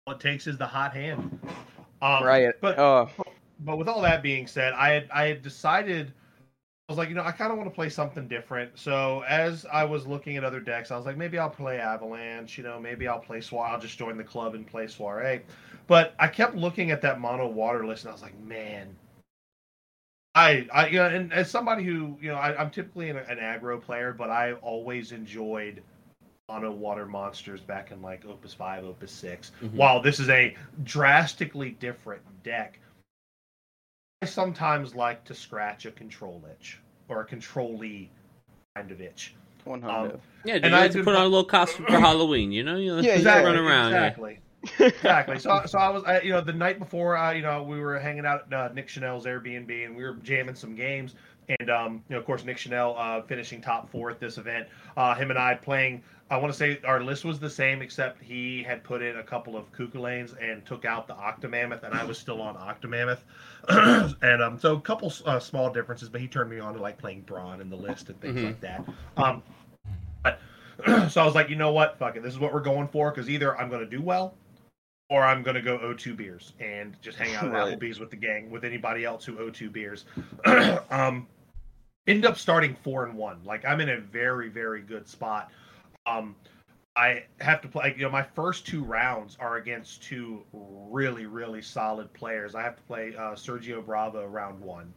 All 0.06 0.14
it 0.14 0.20
takes 0.20 0.46
is 0.46 0.56
the 0.56 0.66
hot 0.66 0.94
hand. 0.94 1.38
Um, 2.02 2.24
right. 2.24 2.48
But 2.62 2.78
oh, 2.78 3.10
but 3.60 3.76
with 3.76 3.86
all 3.88 4.00
that 4.00 4.22
being 4.22 4.46
said, 4.46 4.72
I 4.72 4.90
had 4.90 5.08
I 5.12 5.26
had 5.26 5.42
decided 5.42 6.12
was 6.90 6.98
like, 6.98 7.08
you 7.08 7.14
know, 7.14 7.22
I 7.22 7.30
kind 7.30 7.52
of 7.52 7.56
want 7.56 7.70
to 7.70 7.74
play 7.74 7.88
something 7.88 8.26
different. 8.26 8.72
So 8.76 9.22
as 9.28 9.64
I 9.72 9.84
was 9.84 10.06
looking 10.06 10.36
at 10.36 10.44
other 10.44 10.60
decks, 10.60 10.90
I 10.90 10.96
was 10.96 11.06
like, 11.06 11.16
maybe 11.16 11.38
I'll 11.38 11.48
play 11.48 11.78
Avalanche. 11.78 12.58
You 12.58 12.64
know, 12.64 12.80
maybe 12.80 13.06
I'll 13.06 13.20
play 13.20 13.40
Soiree. 13.40 13.70
I'll 13.70 13.80
just 13.80 13.96
join 13.96 14.16
the 14.16 14.24
club 14.24 14.54
and 14.54 14.66
play 14.66 14.88
Soiree. 14.88 15.42
But 15.86 16.14
I 16.18 16.26
kept 16.26 16.56
looking 16.56 16.90
at 16.90 17.00
that 17.02 17.20
mono 17.20 17.48
water 17.48 17.86
list, 17.86 18.04
and 18.04 18.10
I 18.10 18.12
was 18.12 18.22
like, 18.22 18.38
man. 18.40 18.88
I, 20.34 20.66
I, 20.72 20.88
you 20.88 20.98
know, 20.98 21.06
and 21.06 21.32
as 21.32 21.50
somebody 21.50 21.84
who, 21.84 22.16
you 22.20 22.28
know, 22.28 22.36
I, 22.36 22.60
I'm 22.60 22.70
typically 22.70 23.10
an, 23.10 23.16
an 23.16 23.38
aggro 23.38 23.80
player, 23.80 24.12
but 24.12 24.30
I 24.30 24.52
always 24.54 25.12
enjoyed 25.12 25.82
mono 26.48 26.72
water 26.72 27.06
monsters 27.06 27.60
back 27.60 27.92
in 27.92 28.02
like 28.02 28.24
Opus 28.26 28.52
Five, 28.52 28.84
Opus 28.84 29.12
6 29.12 29.52
Mhm. 29.62 29.74
While 29.74 30.02
this 30.02 30.18
is 30.18 30.28
a 30.28 30.56
drastically 30.82 31.70
different 31.70 32.22
deck, 32.42 32.80
I 34.22 34.26
sometimes 34.26 34.94
like 34.94 35.24
to 35.24 35.34
scratch 35.34 35.86
a 35.86 35.90
control 35.90 36.44
itch 36.50 36.82
or 37.08 37.20
a 37.20 37.24
controlly 37.24 38.12
kind 38.74 38.90
of 38.90 39.00
itch. 39.00 39.34
one 39.64 39.82
Um, 39.88 40.12
hundred. 40.12 40.20
yeah, 40.44 40.58
dude, 40.58 40.64
And 40.64 40.74
you 40.74 40.76
I 40.76 40.80
like 40.82 40.92
to 40.92 40.98
put 41.02 41.14
on 41.16 41.22
a 41.22 41.28
little 41.28 41.44
costume 41.44 41.86
for 41.86 41.98
Halloween. 42.00 42.52
You 42.52 42.62
know, 42.64 42.76
you 42.76 42.96
Yeah, 42.98 43.18
just 43.18 43.24
yeah, 43.24 43.40
run 43.40 43.56
around. 43.56 43.94
yeah. 43.94 44.06
Exactly. 44.06 44.40
exactly. 44.78 45.38
So, 45.38 45.62
so 45.66 45.78
I 45.78 45.88
was, 45.90 46.04
I, 46.04 46.20
you 46.20 46.30
know, 46.30 46.40
the 46.42 46.52
night 46.52 46.78
before, 46.78 47.16
uh, 47.16 47.32
you 47.32 47.42
know, 47.42 47.62
we 47.62 47.80
were 47.80 47.98
hanging 47.98 48.26
out 48.26 48.52
at 48.52 48.52
uh, 48.52 48.72
Nick 48.74 48.88
Chanel's 48.88 49.24
Airbnb, 49.26 49.86
and 49.86 49.96
we 49.96 50.04
were 50.04 50.14
jamming 50.22 50.54
some 50.54 50.74
games. 50.74 51.14
And 51.58 51.70
um, 51.70 52.04
you 52.08 52.14
know, 52.14 52.20
of 52.20 52.26
course, 52.26 52.44
Nick 52.44 52.58
Chanel 52.58 52.94
uh, 52.96 53.22
finishing 53.22 53.60
top 53.60 53.90
four 53.90 54.10
at 54.10 54.20
this 54.20 54.38
event. 54.38 54.68
Uh, 54.96 55.14
him 55.14 55.30
and 55.30 55.38
I 55.38 55.54
playing. 55.54 56.02
I 56.30 56.36
want 56.36 56.52
to 56.52 56.56
say 56.56 56.78
our 56.84 57.02
list 57.02 57.24
was 57.24 57.40
the 57.40 57.50
same, 57.50 57.82
except 57.82 58.22
he 58.22 58.62
had 58.62 58.84
put 58.84 59.02
in 59.02 59.16
a 59.16 59.22
couple 59.22 59.56
of 59.56 59.70
Kukulanes 59.72 60.40
and 60.40 60.64
took 60.64 60.84
out 60.84 61.08
the 61.08 61.14
Octomammoth, 61.14 61.82
and 61.82 61.92
I 61.92 62.04
was 62.04 62.18
still 62.18 62.40
on 62.40 62.54
Octomammoth. 62.54 63.18
and 64.22 64.40
um, 64.42 64.56
so 64.58 64.76
a 64.76 64.80
couple 64.80 65.12
uh, 65.26 65.40
small 65.40 65.72
differences, 65.72 66.08
but 66.08 66.20
he 66.20 66.28
turned 66.28 66.48
me 66.50 66.60
on 66.60 66.74
to 66.74 66.80
like 66.80 66.98
playing 66.98 67.22
Braun 67.22 67.60
in 67.60 67.68
the 67.68 67.76
list 67.76 68.10
and 68.10 68.20
things 68.20 68.38
Mhm. 68.38 68.44
like 68.44 68.60
that. 68.60 68.84
Um, 69.16 69.42
but 70.22 70.38
so 71.10 71.20
I 71.20 71.24
was 71.24 71.34
like, 71.34 71.48
you 71.50 71.56
know 71.56 71.72
what, 71.72 71.98
fuck 71.98 72.14
it, 72.16 72.22
this 72.22 72.32
is 72.32 72.38
what 72.38 72.54
we're 72.54 72.60
going 72.60 72.86
for 72.88 73.10
because 73.10 73.28
either 73.28 73.58
I'm 73.58 73.68
going 73.68 73.84
to 73.84 73.90
do 73.90 74.00
well, 74.00 74.34
or 75.08 75.24
I'm 75.24 75.42
going 75.42 75.56
to 75.56 75.62
go 75.62 75.78
O2 75.78 76.16
beers 76.16 76.52
and 76.60 76.94
just 77.02 77.18
hang 77.18 77.34
out 77.34 77.46
at 77.46 77.50
Right. 77.50 77.76
Applebee's 77.76 77.98
with 77.98 78.10
the 78.10 78.16
gang 78.16 78.50
with 78.50 78.62
anybody 78.64 79.04
else 79.04 79.24
who 79.24 79.34
O2 79.34 79.72
beers. 79.72 80.04
um, 80.90 81.26
end 82.10 82.26
up 82.26 82.36
starting 82.36 82.76
four 82.82 83.04
and 83.06 83.16
one. 83.16 83.40
Like 83.44 83.64
I'm 83.64 83.80
in 83.80 83.90
a 83.90 84.00
very 84.00 84.48
very 84.48 84.82
good 84.82 85.08
spot. 85.08 85.50
Um, 86.06 86.34
I 86.96 87.24
have 87.40 87.60
to 87.62 87.68
play. 87.68 87.94
You 87.96 88.04
know, 88.04 88.10
my 88.10 88.22
first 88.22 88.66
two 88.66 88.82
rounds 88.84 89.36
are 89.40 89.56
against 89.56 90.02
two 90.02 90.42
really, 90.52 91.26
really 91.26 91.62
solid 91.62 92.12
players. 92.12 92.54
I 92.54 92.62
have 92.62 92.76
to 92.76 92.82
play 92.82 93.14
uh, 93.16 93.32
Sergio 93.32 93.84
Bravo 93.84 94.26
round 94.26 94.60
one, 94.60 94.92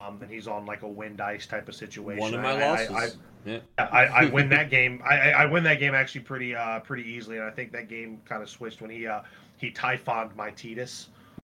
um, 0.00 0.20
and 0.22 0.30
he's 0.30 0.46
on 0.46 0.66
like 0.66 0.82
a 0.82 0.88
win 0.88 1.16
dice 1.16 1.46
type 1.46 1.68
of 1.68 1.74
situation. 1.74 2.20
One 2.20 2.34
of 2.34 2.42
my 2.42 2.52
I- 2.52 2.68
losses. 2.68 2.90
I, 2.90 3.04
I, 3.04 3.08
yeah. 3.44 3.58
I, 3.78 4.04
I 4.06 4.24
win 4.26 4.48
that 4.50 4.68
game. 4.76 5.02
I, 5.08 5.16
I 5.16 5.30
I 5.30 5.46
win 5.46 5.64
that 5.64 5.80
game 5.80 5.94
actually 5.94 6.20
pretty 6.22 6.54
uh 6.54 6.80
pretty 6.80 7.08
easily, 7.08 7.38
and 7.38 7.46
I 7.46 7.50
think 7.50 7.72
that 7.72 7.88
game 7.88 8.20
kind 8.24 8.42
of 8.42 8.50
switched 8.50 8.80
when 8.82 8.90
he 8.90 9.06
uh 9.06 9.22
he 9.56 9.70
typhoned 9.70 10.36
my 10.36 10.50
Tidus. 10.50 11.06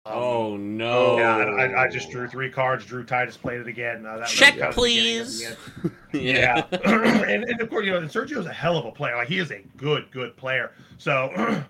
Um, 0.08 0.14
oh 0.16 0.58
no! 0.58 1.18
Yeah, 1.18 1.38
I, 1.38 1.84
I 1.84 1.88
just 1.88 2.12
drew 2.12 2.28
three 2.28 2.52
cards. 2.52 2.86
Drew 2.86 3.04
Tidus 3.04 3.40
played 3.40 3.62
it 3.62 3.68
again. 3.68 4.06
Uh, 4.06 4.10
that, 4.10 4.16
that 4.16 4.22
was 4.22 4.32
Check, 4.32 4.50
kind 4.58 4.64
of 4.66 4.76
the 4.76 4.82
beginning 4.82 5.26
please. 5.26 5.42
yeah. 6.14 6.66
Yeah, 6.66 6.66
and, 6.86 7.44
and 7.44 7.62
of 7.62 7.70
course, 7.70 7.86
you 7.86 7.92
know, 7.92 7.98
and 7.98 8.10
Sergio's 8.10 8.46
a 8.46 8.54
hell 8.54 8.78
of 8.78 8.86
a 8.86 8.92
player. 8.92 9.16
Like 9.16 9.28
he 9.28 9.40
is 9.40 9.52
a 9.52 9.64
good, 9.78 10.10
good 10.12 10.38
player. 10.38 10.72
So, 10.98 11.32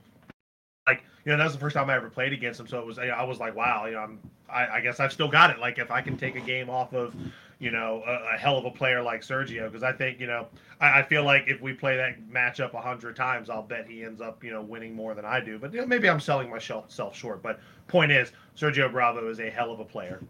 like, 0.87 1.03
you 1.23 1.31
know, 1.31 1.37
that 1.37 1.45
was 1.45 1.53
the 1.53 1.59
first 1.59 1.75
time 1.75 1.89
I 1.89 1.95
ever 1.95 2.09
played 2.09 2.33
against 2.33 2.59
him. 2.59 2.67
So 2.67 2.79
it 2.79 2.85
was, 2.85 2.99
I 2.99 3.23
was 3.23 3.39
like, 3.39 3.55
wow, 3.55 3.85
you 3.85 3.93
know, 3.93 3.99
I'm, 3.99 4.19
I, 4.49 4.67
I 4.67 4.81
guess 4.81 4.99
I've 4.99 5.13
still 5.13 5.29
got 5.29 5.49
it. 5.49 5.59
Like 5.59 5.79
if 5.79 5.89
I 5.89 6.01
can 6.01 6.17
take 6.17 6.35
a 6.35 6.41
game 6.41 6.69
off 6.69 6.93
of, 6.93 7.15
you 7.59 7.71
know, 7.71 8.03
a, 8.05 8.35
a 8.35 8.37
hell 8.37 8.57
of 8.57 8.65
a 8.65 8.71
player 8.71 9.01
like 9.01 9.21
Sergio, 9.21 9.65
because 9.65 9.83
I 9.83 9.91
think, 9.91 10.19
you 10.19 10.27
know, 10.27 10.47
I, 10.79 10.99
I 10.99 11.03
feel 11.03 11.23
like 11.23 11.45
if 11.47 11.61
we 11.61 11.73
play 11.73 11.95
that 11.97 12.29
matchup 12.29 12.73
a 12.73 12.81
hundred 12.81 13.15
times, 13.15 13.49
I'll 13.49 13.63
bet 13.63 13.87
he 13.87 14.03
ends 14.03 14.21
up, 14.21 14.43
you 14.43 14.51
know, 14.51 14.61
winning 14.61 14.93
more 14.93 15.13
than 15.13 15.25
I 15.25 15.39
do. 15.39 15.57
But 15.57 15.73
you 15.73 15.81
know, 15.81 15.87
maybe 15.87 16.09
I'm 16.09 16.19
selling 16.19 16.49
myself 16.49 17.15
short. 17.15 17.41
But 17.41 17.59
point 17.87 18.11
is, 18.11 18.31
Sergio 18.57 18.91
Bravo 18.91 19.29
is 19.29 19.39
a 19.39 19.49
hell 19.49 19.71
of 19.71 19.79
a 19.79 19.85
player. 19.85 20.21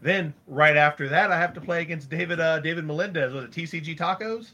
Then 0.00 0.34
right 0.48 0.76
after 0.76 1.08
that, 1.08 1.30
I 1.30 1.38
have 1.38 1.54
to 1.54 1.60
play 1.60 1.82
against 1.82 2.10
David 2.10 2.40
uh, 2.40 2.58
David 2.58 2.84
Melendez 2.84 3.32
with 3.32 3.52
the 3.52 3.62
TCG 3.62 3.96
Tacos. 3.96 4.50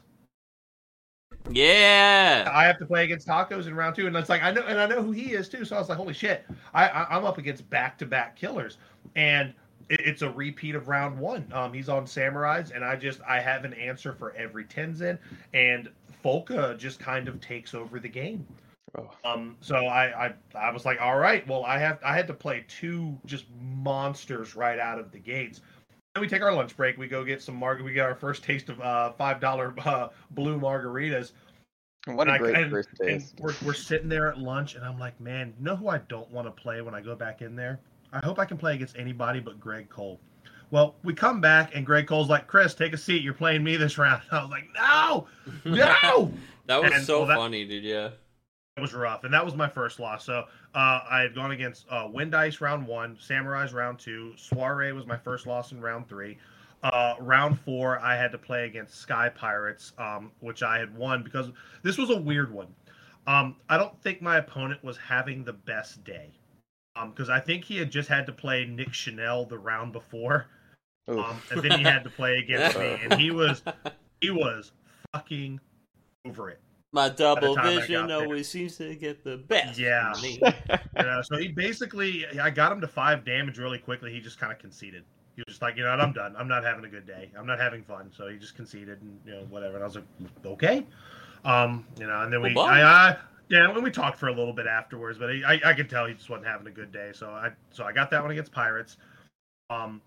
yeah. 2.44 2.50
I 2.52 2.64
have 2.64 2.78
to 2.78 2.86
play 2.86 3.04
against 3.04 3.26
Tacos 3.26 3.66
in 3.66 3.74
round 3.74 3.96
two, 3.96 4.06
and 4.06 4.14
it's 4.16 4.28
like 4.28 4.42
I 4.42 4.50
know, 4.50 4.62
and 4.62 4.78
I 4.78 4.86
know 4.86 5.02
who 5.02 5.12
he 5.12 5.32
is 5.32 5.48
too. 5.48 5.64
So 5.64 5.76
I 5.76 5.78
was 5.78 5.88
like, 5.88 5.96
holy 5.96 6.12
shit! 6.12 6.44
I, 6.74 6.88
I 6.88 7.16
I'm 7.16 7.24
up 7.24 7.38
against 7.38 7.68
back 7.70 7.96
to 7.98 8.06
back 8.06 8.36
killers, 8.36 8.76
and 9.16 9.54
it, 9.88 10.00
it's 10.04 10.22
a 10.22 10.30
repeat 10.30 10.74
of 10.74 10.88
round 10.88 11.18
one. 11.18 11.46
Um, 11.52 11.72
he's 11.72 11.88
on 11.88 12.04
Samurais, 12.06 12.74
and 12.74 12.84
I 12.84 12.96
just 12.96 13.20
I 13.28 13.40
have 13.40 13.64
an 13.64 13.74
answer 13.74 14.12
for 14.12 14.32
every 14.34 14.64
Tenzin, 14.64 15.18
and 15.54 15.88
Folka 16.24 16.76
just 16.78 16.98
kind 17.00 17.28
of 17.28 17.40
takes 17.40 17.74
over 17.74 17.98
the 18.00 18.08
game. 18.08 18.46
Oh. 18.96 19.10
Um, 19.24 19.56
so 19.60 19.76
I, 19.86 20.26
I 20.28 20.34
I 20.54 20.70
was 20.72 20.84
like, 20.86 21.00
all 21.00 21.18
right, 21.18 21.46
well, 21.46 21.64
I 21.64 21.78
have 21.78 21.98
I 22.04 22.14
had 22.16 22.26
to 22.28 22.34
play 22.34 22.64
two 22.68 23.18
just 23.26 23.44
monsters 23.60 24.56
right 24.56 24.78
out 24.78 24.98
of 24.98 25.12
the 25.12 25.18
gates. 25.18 25.60
Then 26.14 26.22
we 26.22 26.28
take 26.28 26.42
our 26.42 26.52
lunch 26.52 26.74
break. 26.76 26.96
We 26.96 27.06
go 27.06 27.22
get 27.24 27.42
some 27.42 27.54
mar. 27.56 27.78
We 27.82 27.92
get 27.92 28.06
our 28.06 28.14
first 28.14 28.42
taste 28.42 28.70
of 28.70 28.80
uh, 28.80 29.12
five 29.12 29.40
dollar 29.40 29.74
uh, 29.84 30.08
blue 30.30 30.58
margaritas. 30.58 31.32
What 32.06 32.28
And 32.28 32.30
a 32.30 32.34
I- 32.34 32.38
great 32.38 32.56
and- 32.56 32.70
first 32.70 32.88
taste. 33.00 33.34
we're, 33.38 33.52
we're 33.62 33.74
sitting 33.74 34.08
there 34.08 34.28
at 34.32 34.38
lunch, 34.38 34.74
and 34.74 34.84
I'm 34.84 34.98
like, 34.98 35.20
man, 35.20 35.52
you 35.58 35.64
know 35.64 35.76
who 35.76 35.88
I 35.88 35.98
don't 35.98 36.30
want 36.30 36.46
to 36.46 36.50
play 36.62 36.80
when 36.80 36.94
I 36.94 37.02
go 37.02 37.14
back 37.14 37.42
in 37.42 37.54
there? 37.54 37.80
I 38.12 38.18
hope 38.24 38.38
I 38.38 38.44
can 38.44 38.56
play 38.56 38.74
against 38.74 38.96
anybody 38.96 39.40
but 39.40 39.60
Greg 39.60 39.88
Cole. 39.88 40.20
Well, 40.70 40.96
we 41.02 41.14
come 41.14 41.40
back, 41.40 41.74
and 41.74 41.86
Greg 41.86 42.06
Cole's 42.06 42.28
like, 42.28 42.46
Chris, 42.46 42.74
take 42.74 42.92
a 42.92 42.98
seat. 42.98 43.22
You're 43.22 43.32
playing 43.34 43.64
me 43.64 43.76
this 43.76 43.96
round. 43.96 44.22
I 44.30 44.42
was 44.42 44.50
like, 44.50 44.68
no, 44.74 45.26
no. 45.64 46.32
that 46.66 46.82
was 46.82 46.92
And, 46.92 47.04
so 47.04 47.18
well, 47.20 47.26
that- 47.28 47.36
funny, 47.38 47.64
dude. 47.64 47.84
Yeah. 47.84 48.10
It 48.76 48.80
was 48.80 48.94
rough, 48.94 49.24
and 49.24 49.34
that 49.34 49.44
was 49.44 49.56
my 49.56 49.68
first 49.68 49.98
loss. 49.98 50.24
So 50.24 50.44
uh, 50.72 51.00
I 51.10 51.20
had 51.22 51.34
gone 51.34 51.50
against 51.50 51.84
uh, 51.90 52.06
Wind 52.12 52.32
Ice 52.36 52.60
round 52.60 52.86
one, 52.86 53.16
Samurais 53.16 53.74
round 53.74 53.98
two, 53.98 54.34
Soiree 54.36 54.92
was 54.92 55.04
my 55.04 55.16
first 55.16 55.48
loss 55.48 55.72
in 55.72 55.80
round 55.80 56.08
three. 56.08 56.38
Uh, 56.84 57.14
round 57.18 57.58
four, 57.58 57.98
I 57.98 58.14
had 58.14 58.30
to 58.30 58.38
play 58.38 58.66
against 58.66 59.00
Sky 59.00 59.30
Pirates, 59.30 59.94
um, 59.98 60.30
which 60.38 60.62
I 60.62 60.78
had 60.78 60.96
won 60.96 61.24
because 61.24 61.50
this 61.82 61.98
was 61.98 62.10
a 62.10 62.16
weird 62.16 62.52
one. 62.52 62.68
Um, 63.26 63.56
I 63.68 63.78
don't 63.78 64.00
think 64.00 64.22
my 64.22 64.36
opponent 64.38 64.84
was 64.84 64.96
having 64.96 65.42
the 65.42 65.54
best 65.54 66.04
day 66.04 66.37
because 67.06 67.30
I 67.30 67.40
think 67.40 67.64
he 67.64 67.76
had 67.76 67.90
just 67.90 68.08
had 68.08 68.26
to 68.26 68.32
play 68.32 68.64
Nick 68.64 68.92
Chanel 68.92 69.44
the 69.44 69.58
round 69.58 69.92
before, 69.92 70.46
um, 71.08 71.40
and 71.50 71.62
then 71.62 71.78
he 71.78 71.84
had 71.84 72.04
to 72.04 72.10
play 72.10 72.38
against 72.38 72.78
me, 72.78 72.98
and 73.02 73.14
he 73.14 73.30
was 73.32 73.62
he 74.20 74.30
was 74.30 74.72
fucking 75.12 75.60
over 76.26 76.50
it. 76.50 76.60
My 76.92 77.10
double 77.10 77.54
vision 77.54 78.02
got 78.02 78.08
there. 78.08 78.16
always 78.22 78.48
seems 78.48 78.76
to 78.78 78.94
get 78.94 79.22
the 79.22 79.36
best. 79.36 79.78
Yeah. 79.78 80.12
from. 80.12 80.54
You 80.98 81.04
know, 81.04 81.22
so 81.22 81.36
he 81.36 81.46
basically, 81.46 82.26
I 82.40 82.50
got 82.50 82.72
him 82.72 82.80
to 82.80 82.88
five 82.88 83.24
damage 83.24 83.56
really 83.56 83.78
quickly. 83.78 84.12
He 84.12 84.20
just 84.20 84.40
kind 84.40 84.50
of 84.50 84.58
conceded. 84.58 85.04
He 85.36 85.42
was 85.42 85.52
just 85.52 85.62
like, 85.62 85.76
you 85.76 85.84
know 85.84 85.90
what, 85.90 86.00
I'm 86.00 86.12
done. 86.12 86.34
I'm 86.36 86.48
not 86.48 86.64
having 86.64 86.84
a 86.84 86.88
good 86.88 87.06
day. 87.06 87.30
I'm 87.38 87.46
not 87.46 87.60
having 87.60 87.84
fun. 87.84 88.10
So 88.16 88.26
he 88.26 88.36
just 88.36 88.56
conceded 88.56 89.00
and 89.00 89.20
you 89.24 89.32
know 89.32 89.46
whatever. 89.48 89.74
And 89.74 89.84
I 89.84 89.86
was 89.86 89.94
like, 89.94 90.04
okay, 90.44 90.84
um, 91.44 91.86
you 92.00 92.06
know. 92.08 92.22
And 92.22 92.32
then 92.32 92.42
we, 92.42 92.52
Well, 92.52 92.66
I, 92.66 92.82
I, 92.82 93.16
yeah, 93.48 93.72
when 93.72 93.82
we 93.82 93.90
talked 93.90 94.18
for 94.18 94.28
a 94.28 94.34
little 94.34 94.52
bit 94.52 94.66
afterwards, 94.66 95.18
but 95.18 95.30
I, 95.30 95.60
I 95.64 95.72
could 95.72 95.88
tell 95.88 96.06
he 96.06 96.14
just 96.14 96.28
wasn't 96.28 96.46
having 96.46 96.66
a 96.66 96.70
good 96.70 96.92
day. 96.92 97.10
So 97.14 97.30
I, 97.30 97.50
so 97.70 97.84
I 97.84 97.92
got 97.92 98.10
that 98.10 98.22
one 98.22 98.30
against 98.30 98.52
Pirates. 98.52 98.96
Um, 99.70 100.02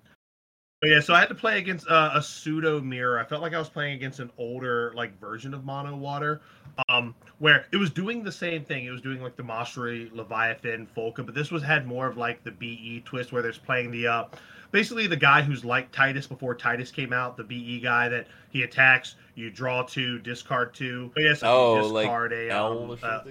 but 0.81 0.89
yeah, 0.89 0.99
so 0.99 1.13
I 1.13 1.19
had 1.19 1.29
to 1.29 1.35
play 1.35 1.59
against 1.59 1.87
uh, 1.87 2.11
a 2.15 2.21
pseudo 2.23 2.81
mirror. 2.81 3.19
I 3.19 3.23
felt 3.23 3.43
like 3.43 3.53
I 3.53 3.59
was 3.59 3.69
playing 3.69 3.93
against 3.93 4.19
an 4.19 4.31
older 4.39 4.91
like 4.95 5.19
version 5.19 5.53
of 5.53 5.63
Mono 5.63 5.95
Water, 5.95 6.41
um, 6.89 7.13
where 7.37 7.67
it 7.71 7.77
was 7.77 7.91
doing 7.91 8.23
the 8.23 8.31
same 8.31 8.65
thing. 8.65 8.85
It 8.85 8.89
was 8.89 9.01
doing 9.01 9.21
like 9.21 9.35
the 9.35 9.43
Mashri, 9.43 10.11
Leviathan, 10.11 10.87
Folka, 10.97 11.23
but 11.23 11.35
this 11.35 11.51
was 11.51 11.61
had 11.61 11.85
more 11.85 12.07
of 12.07 12.17
like 12.17 12.43
the 12.43 12.51
BE 12.51 13.03
twist 13.05 13.31
where 13.31 13.43
there's 13.43 13.59
playing 13.59 13.91
the 13.91 14.07
uh, 14.07 14.23
basically 14.71 15.07
the 15.07 15.17
guy 15.17 15.41
who's 15.41 15.63
like 15.63 15.91
Tidus 15.91 16.27
before 16.27 16.55
Tidus 16.55 16.91
came 16.91 17.13
out, 17.13 17.37
the 17.37 17.43
BE 17.43 17.79
guy 17.81 18.09
that 18.09 18.27
he 18.49 18.63
attacks, 18.63 19.15
you 19.35 19.49
draw 19.49 19.83
two, 19.83 20.19
discard 20.19 20.73
two. 20.73 21.11
Yes, 21.17 21.41
Oh, 21.43 21.77
you 21.77 21.87
like 21.87 22.03
discard 22.03 22.33
a 22.33 22.49
L 22.49 22.91
um, 22.91 22.99
uh, 23.03 23.21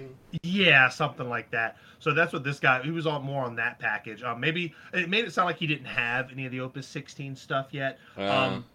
yeah, 0.43 0.89
something 0.89 1.29
like 1.29 1.51
that. 1.51 1.77
So 1.99 2.13
that's 2.13 2.33
what 2.33 2.43
this 2.43 2.59
guy. 2.59 2.81
He 2.81 2.91
was 2.91 3.05
on 3.05 3.23
more 3.23 3.43
on 3.43 3.55
that 3.57 3.79
package. 3.79 4.23
Um, 4.23 4.39
maybe 4.39 4.73
it 4.93 5.09
made 5.09 5.25
it 5.25 5.33
sound 5.33 5.47
like 5.47 5.57
he 5.57 5.67
didn't 5.67 5.85
have 5.85 6.31
any 6.31 6.45
of 6.45 6.51
the 6.51 6.59
Opus 6.59 6.87
16 6.87 7.35
stuff 7.35 7.67
yet. 7.71 7.99
Uh, 8.17 8.21
Um, 8.31 8.65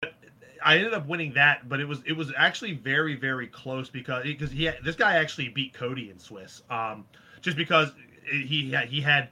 but 0.00 0.12
I 0.64 0.76
ended 0.76 0.94
up 0.94 1.06
winning 1.08 1.32
that. 1.34 1.68
But 1.68 1.80
it 1.80 1.88
was 1.88 2.00
it 2.06 2.12
was 2.12 2.32
actually 2.36 2.74
very 2.74 3.16
very 3.16 3.48
close 3.48 3.88
because 3.88 4.24
because 4.24 4.50
he 4.50 4.64
had, 4.64 4.78
this 4.84 4.96
guy 4.96 5.16
actually 5.16 5.48
beat 5.48 5.74
Cody 5.74 6.10
in 6.10 6.18
Swiss. 6.18 6.62
Um, 6.70 7.04
just 7.40 7.56
because 7.56 7.92
he 8.30 8.70
had, 8.70 8.88
he 8.88 9.00
had. 9.00 9.28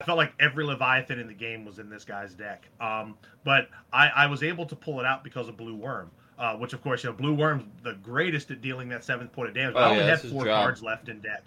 I 0.00 0.04
felt 0.04 0.16
like 0.18 0.32
every 0.38 0.64
Leviathan 0.64 1.18
in 1.18 1.26
the 1.26 1.34
game 1.34 1.64
was 1.64 1.80
in 1.80 1.90
this 1.90 2.04
guy's 2.04 2.32
deck. 2.32 2.68
Um, 2.80 3.16
but 3.44 3.68
I, 3.92 4.08
I 4.08 4.26
was 4.26 4.44
able 4.44 4.64
to 4.66 4.76
pull 4.76 5.00
it 5.00 5.06
out 5.06 5.24
because 5.24 5.48
of 5.48 5.56
Blue 5.56 5.74
Worm. 5.74 6.10
Uh, 6.38 6.54
which 6.54 6.72
of 6.72 6.80
course, 6.82 7.02
you 7.02 7.10
know, 7.10 7.16
Blue 7.16 7.34
Worm's 7.34 7.64
the 7.82 7.94
greatest 7.94 8.52
at 8.52 8.60
dealing 8.60 8.88
that 8.90 9.02
seventh 9.02 9.32
point 9.32 9.48
of 9.48 9.56
damage. 9.56 9.74
Oh, 9.76 9.80
I 9.80 9.90
only 9.90 10.04
yeah, 10.04 10.10
had 10.10 10.20
four 10.20 10.44
cards 10.44 10.80
left 10.84 11.08
in 11.08 11.18
deck. 11.18 11.42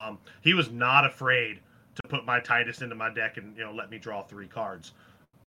Um, 0.00 0.18
he 0.40 0.52
was 0.52 0.68
not 0.72 1.06
afraid 1.06 1.60
to 1.94 2.08
put 2.08 2.24
my 2.24 2.40
Tidus 2.40 2.82
into 2.82 2.96
my 2.96 3.12
deck 3.14 3.36
and 3.36 3.56
you 3.56 3.62
know 3.62 3.72
let 3.72 3.88
me 3.88 3.98
draw 3.98 4.24
three 4.24 4.48
cards. 4.48 4.94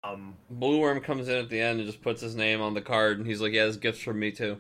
Um, 0.06 0.36
Blue 0.50 0.80
Worm 0.80 1.02
comes 1.02 1.28
in 1.28 1.36
at 1.36 1.50
the 1.50 1.60
end 1.60 1.80
and 1.80 1.88
just 1.88 2.02
puts 2.02 2.22
his 2.22 2.38
name 2.38 2.62
on 2.62 2.74
the 2.74 2.82
card, 2.82 3.18
and 3.18 3.28
he's 3.28 3.42
like, 3.42 3.52
"Yeah, 3.52 3.66
this 3.66 3.76
gifts 3.76 4.00
from 4.00 4.20
me 4.20 4.32
too." 4.32 4.58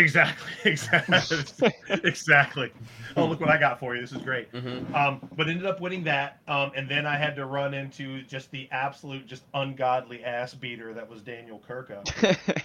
Exactly, 0.00 0.50
exactly, 0.70 1.72
exactly. 2.04 2.72
Oh, 3.16 3.26
look 3.26 3.40
what 3.40 3.50
I 3.50 3.58
got 3.58 3.78
for 3.80 3.94
you! 3.94 4.00
This 4.00 4.12
is 4.12 4.18
great. 4.22 4.48
hmm 4.50 4.94
Um, 4.94 5.20
but 5.36 5.48
ended 5.48 5.66
up 5.66 5.80
winning 5.80 6.04
that, 6.04 6.40
um, 6.48 6.72
and 6.76 6.88
then 6.88 7.06
I 7.06 7.16
had 7.16 7.34
to 7.36 7.46
run 7.46 7.74
into 7.74 8.22
just 8.22 8.50
the 8.50 8.68
absolute, 8.72 9.26
just 9.26 9.44
ungodly 9.54 10.24
ass 10.24 10.54
beater 10.54 10.94
that 10.94 11.08
was 11.08 11.20
Daniel 11.22 11.62
Kirka. 11.68 12.04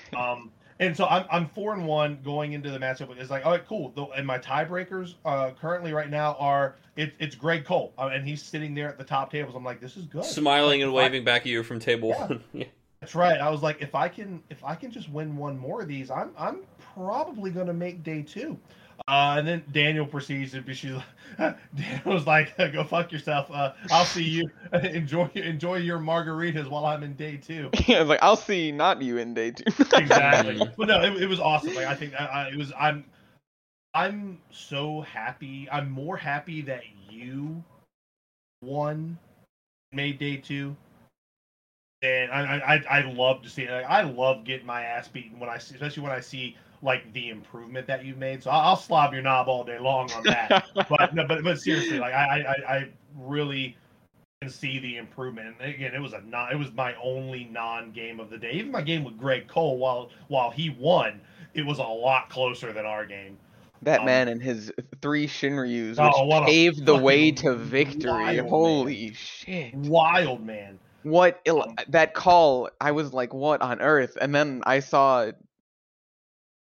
Um, 0.17 0.49
and 0.79 0.95
so 0.95 1.05
I'm, 1.07 1.25
I'm 1.29 1.47
four 1.47 1.73
and 1.73 1.86
one 1.86 2.19
going 2.23 2.53
into 2.53 2.69
the 2.69 2.77
matchup. 2.79 3.09
It's 3.17 3.29
like, 3.29 3.45
all 3.45 3.51
right, 3.51 3.65
cool. 3.67 3.93
And 4.15 4.25
my 4.25 4.38
tiebreakers 4.38 5.15
uh, 5.25 5.51
currently 5.59 5.91
right 5.93 6.09
now 6.09 6.36
are 6.39 6.75
it, 6.95 7.13
it's 7.19 7.36
Greg 7.36 7.65
Cole, 7.65 7.93
uh, 7.97 8.09
and 8.13 8.25
he's 8.27 8.41
sitting 8.41 8.73
there 8.73 8.88
at 8.89 8.97
the 8.97 9.03
top 9.03 9.29
tables. 9.31 9.55
I'm 9.55 9.63
like, 9.63 9.81
this 9.81 9.97
is 9.97 10.05
good. 10.05 10.23
Smiling 10.25 10.83
and 10.83 10.93
Like, 10.93 11.01
if 11.01 11.05
I- 11.05 11.11
waving 11.11 11.25
back 11.25 11.41
at 11.41 11.47
you 11.47 11.63
from 11.63 11.79
table 11.79 12.09
Yeah. 12.09 12.27
one. 12.27 12.43
Yeah. 12.53 12.65
That's 13.01 13.13
right. 13.13 13.39
I 13.39 13.49
was 13.49 13.61
like, 13.61 13.81
if 13.81 13.93
I 13.93 14.07
can, 14.07 14.41
if 14.49 14.63
I 14.63 14.73
can 14.75 14.89
just 14.89 15.09
win 15.09 15.36
one 15.38 15.57
more 15.59 15.81
of 15.81 15.88
these, 15.88 16.09
I'm, 16.09 16.31
I'm 16.38 16.61
probably 16.95 17.51
gonna 17.51 17.73
make 17.73 18.03
day 18.03 18.21
two. 18.23 18.57
Uh, 19.07 19.35
and 19.37 19.47
then 19.47 19.63
Daniel 19.71 20.05
proceeds 20.05 20.51
to 20.53 20.61
be. 20.61 20.73
She's 20.73 20.95
Daniel 21.37 22.13
was 22.13 22.25
like, 22.25 22.55
"Go 22.73 22.83
fuck 22.83 23.11
yourself. 23.11 23.51
Uh, 23.51 23.73
I'll 23.91 24.05
see 24.05 24.23
you. 24.23 24.49
enjoy 24.73 25.29
enjoy 25.35 25.77
your 25.77 25.99
margaritas 25.99 26.69
while 26.69 26.85
I'm 26.85 27.03
in 27.03 27.13
day 27.15 27.37
two. 27.37 27.69
yeah, 27.87 28.01
it's 28.01 28.09
like 28.09 28.19
I'll 28.23 28.37
see 28.37 28.71
not 28.71 29.01
you 29.01 29.17
in 29.17 29.33
day 29.33 29.51
two. 29.51 29.63
exactly. 29.93 30.69
but 30.77 30.87
no, 30.87 31.01
it, 31.01 31.21
it 31.23 31.27
was 31.27 31.39
awesome. 31.39 31.73
Like 31.75 31.85
I 31.85 31.95
think 31.95 32.13
I, 32.19 32.25
I, 32.25 32.47
it 32.49 32.57
was. 32.57 32.71
I'm 32.79 33.05
I'm 33.93 34.39
so 34.51 35.01
happy. 35.01 35.67
I'm 35.71 35.89
more 35.89 36.17
happy 36.17 36.61
that 36.63 36.83
you 37.09 37.63
won, 38.61 39.17
made 39.91 40.17
day 40.19 40.37
two. 40.37 40.75
And 42.01 42.31
I 42.31 42.57
I 42.57 42.75
I- 42.75 42.99
I 42.99 43.01
love 43.11 43.41
to 43.43 43.49
see 43.49 43.63
it. 43.63 43.71
Like, 43.71 43.85
I 43.85 44.01
love 44.03 44.43
getting 44.43 44.65
my 44.65 44.83
ass 44.83 45.07
beaten 45.07 45.39
when 45.39 45.49
I 45.49 45.57
see, 45.57 45.75
especially 45.75 46.03
when 46.03 46.11
I 46.11 46.19
see 46.19 46.55
like 46.82 47.11
the 47.13 47.30
improvement 47.30 47.88
that 47.88 48.05
you've 48.05 48.17
made. 48.17 48.43
So 48.43 48.49
I'll, 48.51 48.61
I'll 48.69 48.76
slob 48.78 49.13
your 49.13 49.21
knob 49.21 49.47
all 49.47 49.63
day 49.63 49.80
long 49.80 50.11
on 50.11 50.23
that. 50.23 50.65
but 50.89 51.13
no, 51.15 51.26
but 51.28 51.43
but 51.43 51.59
seriously, 51.59 51.99
like 51.99 52.13
I 52.13 52.41
I, 52.41 52.51
I- 52.51 52.76
I 52.78 52.88
really 53.19 53.76
can 54.41 54.49
see 54.51 54.80
the 54.80 54.97
improvement. 54.97 55.55
And 55.59 55.73
again, 55.73 55.93
it 55.95 56.01
was 56.01 56.13
a 56.13 56.21
non, 56.21 56.51
it 56.51 56.57
was 56.57 56.71
my 56.73 56.93
only 57.01 57.45
non-game 57.51 58.19
of 58.19 58.30
the 58.30 58.38
day. 58.38 58.51
Even 58.51 58.71
my 58.71 58.82
game 58.82 59.03
with 59.03 59.17
Greg 59.17 59.47
Cole, 59.47 59.78
while 59.78 60.09
while 60.28 60.49
he 60.51 60.69
won, 60.69 61.21
it 61.53 61.65
was 61.65 61.80
a 61.80 61.84
lot 61.84 62.30
closer 62.30 62.73
than 62.73 62.86
our 62.86 63.05
game. 63.05 63.38
That 63.82 63.99
Um, 64.01 64.05
man 64.07 64.28
and 64.30 64.41
his 64.41 64.71
three 65.01 65.28
Shinryus, 65.28 65.95
Oh, 65.99 66.26
which 66.28 66.41
a 66.41 66.45
paved 66.45 66.86
the 66.86 66.95
way 66.95 67.32
to 67.32 67.55
victory. 67.55 68.11
wild 68.11 68.36
man. 68.38 68.47
Holy 68.47 69.13
shit. 69.13 69.73
Wild 69.76 70.43
man. 70.45 70.80
What 71.03 71.39
il- 71.45 71.61
Um, 71.61 71.76
that 71.89 72.13
call, 72.15 72.69
I 72.82 72.91
was 72.91 73.13
like, 73.13 73.32
what 73.34 73.61
on 73.61 73.80
earth? 73.82 74.17
And 74.19 74.34
then 74.34 74.63
I 74.65 74.80
saw 74.80 75.32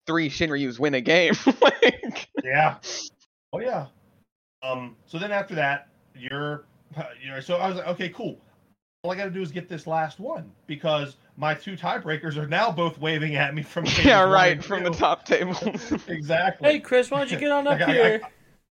three 0.07 0.29
Shinryus 0.29 0.79
win 0.79 0.95
a 0.95 1.01
game. 1.01 1.35
like, 1.61 2.29
Yeah. 2.45 2.77
Oh 3.53 3.61
yeah. 3.61 3.87
Um. 4.63 4.97
So 5.07 5.19
then 5.19 5.33
after 5.33 5.55
that, 5.57 5.89
you're, 6.17 6.65
you're. 7.25 7.41
So 7.43 7.57
I 7.57 7.69
was 7.69 7.77
like, 7.79 7.87
okay, 7.89 8.09
cool. 8.11 8.39
All 9.03 9.11
I 9.11 9.17
got 9.17 9.25
to 9.25 9.31
do 9.31 9.43
is 9.43 9.51
get 9.51 9.69
this 9.69 9.87
last 9.89 10.21
one 10.21 10.51
because 10.69 11.17
my 11.37 11.55
two 11.55 11.77
tiebreakers 11.77 12.37
are 12.37 12.47
now 12.47 12.71
both 12.71 12.99
waving 12.99 13.35
at 13.35 13.53
me 13.55 13.63
from. 13.63 13.85
yeah, 14.05 14.23
right, 14.23 14.53
and 14.53 14.65
from 14.65 14.85
the 14.85 14.91
top 14.91 15.25
table. 15.25 15.57
Exactly. 16.09 16.71
Hey, 16.71 16.79
Chris, 16.81 17.11
why 17.11 17.19
don't 17.19 17.31
you 17.33 17.39
get 17.39 17.51
on 17.51 17.67
I 17.67 17.73
up 17.73 17.79
got- 17.81 17.89
I- 17.91 17.93
here? 17.93 18.21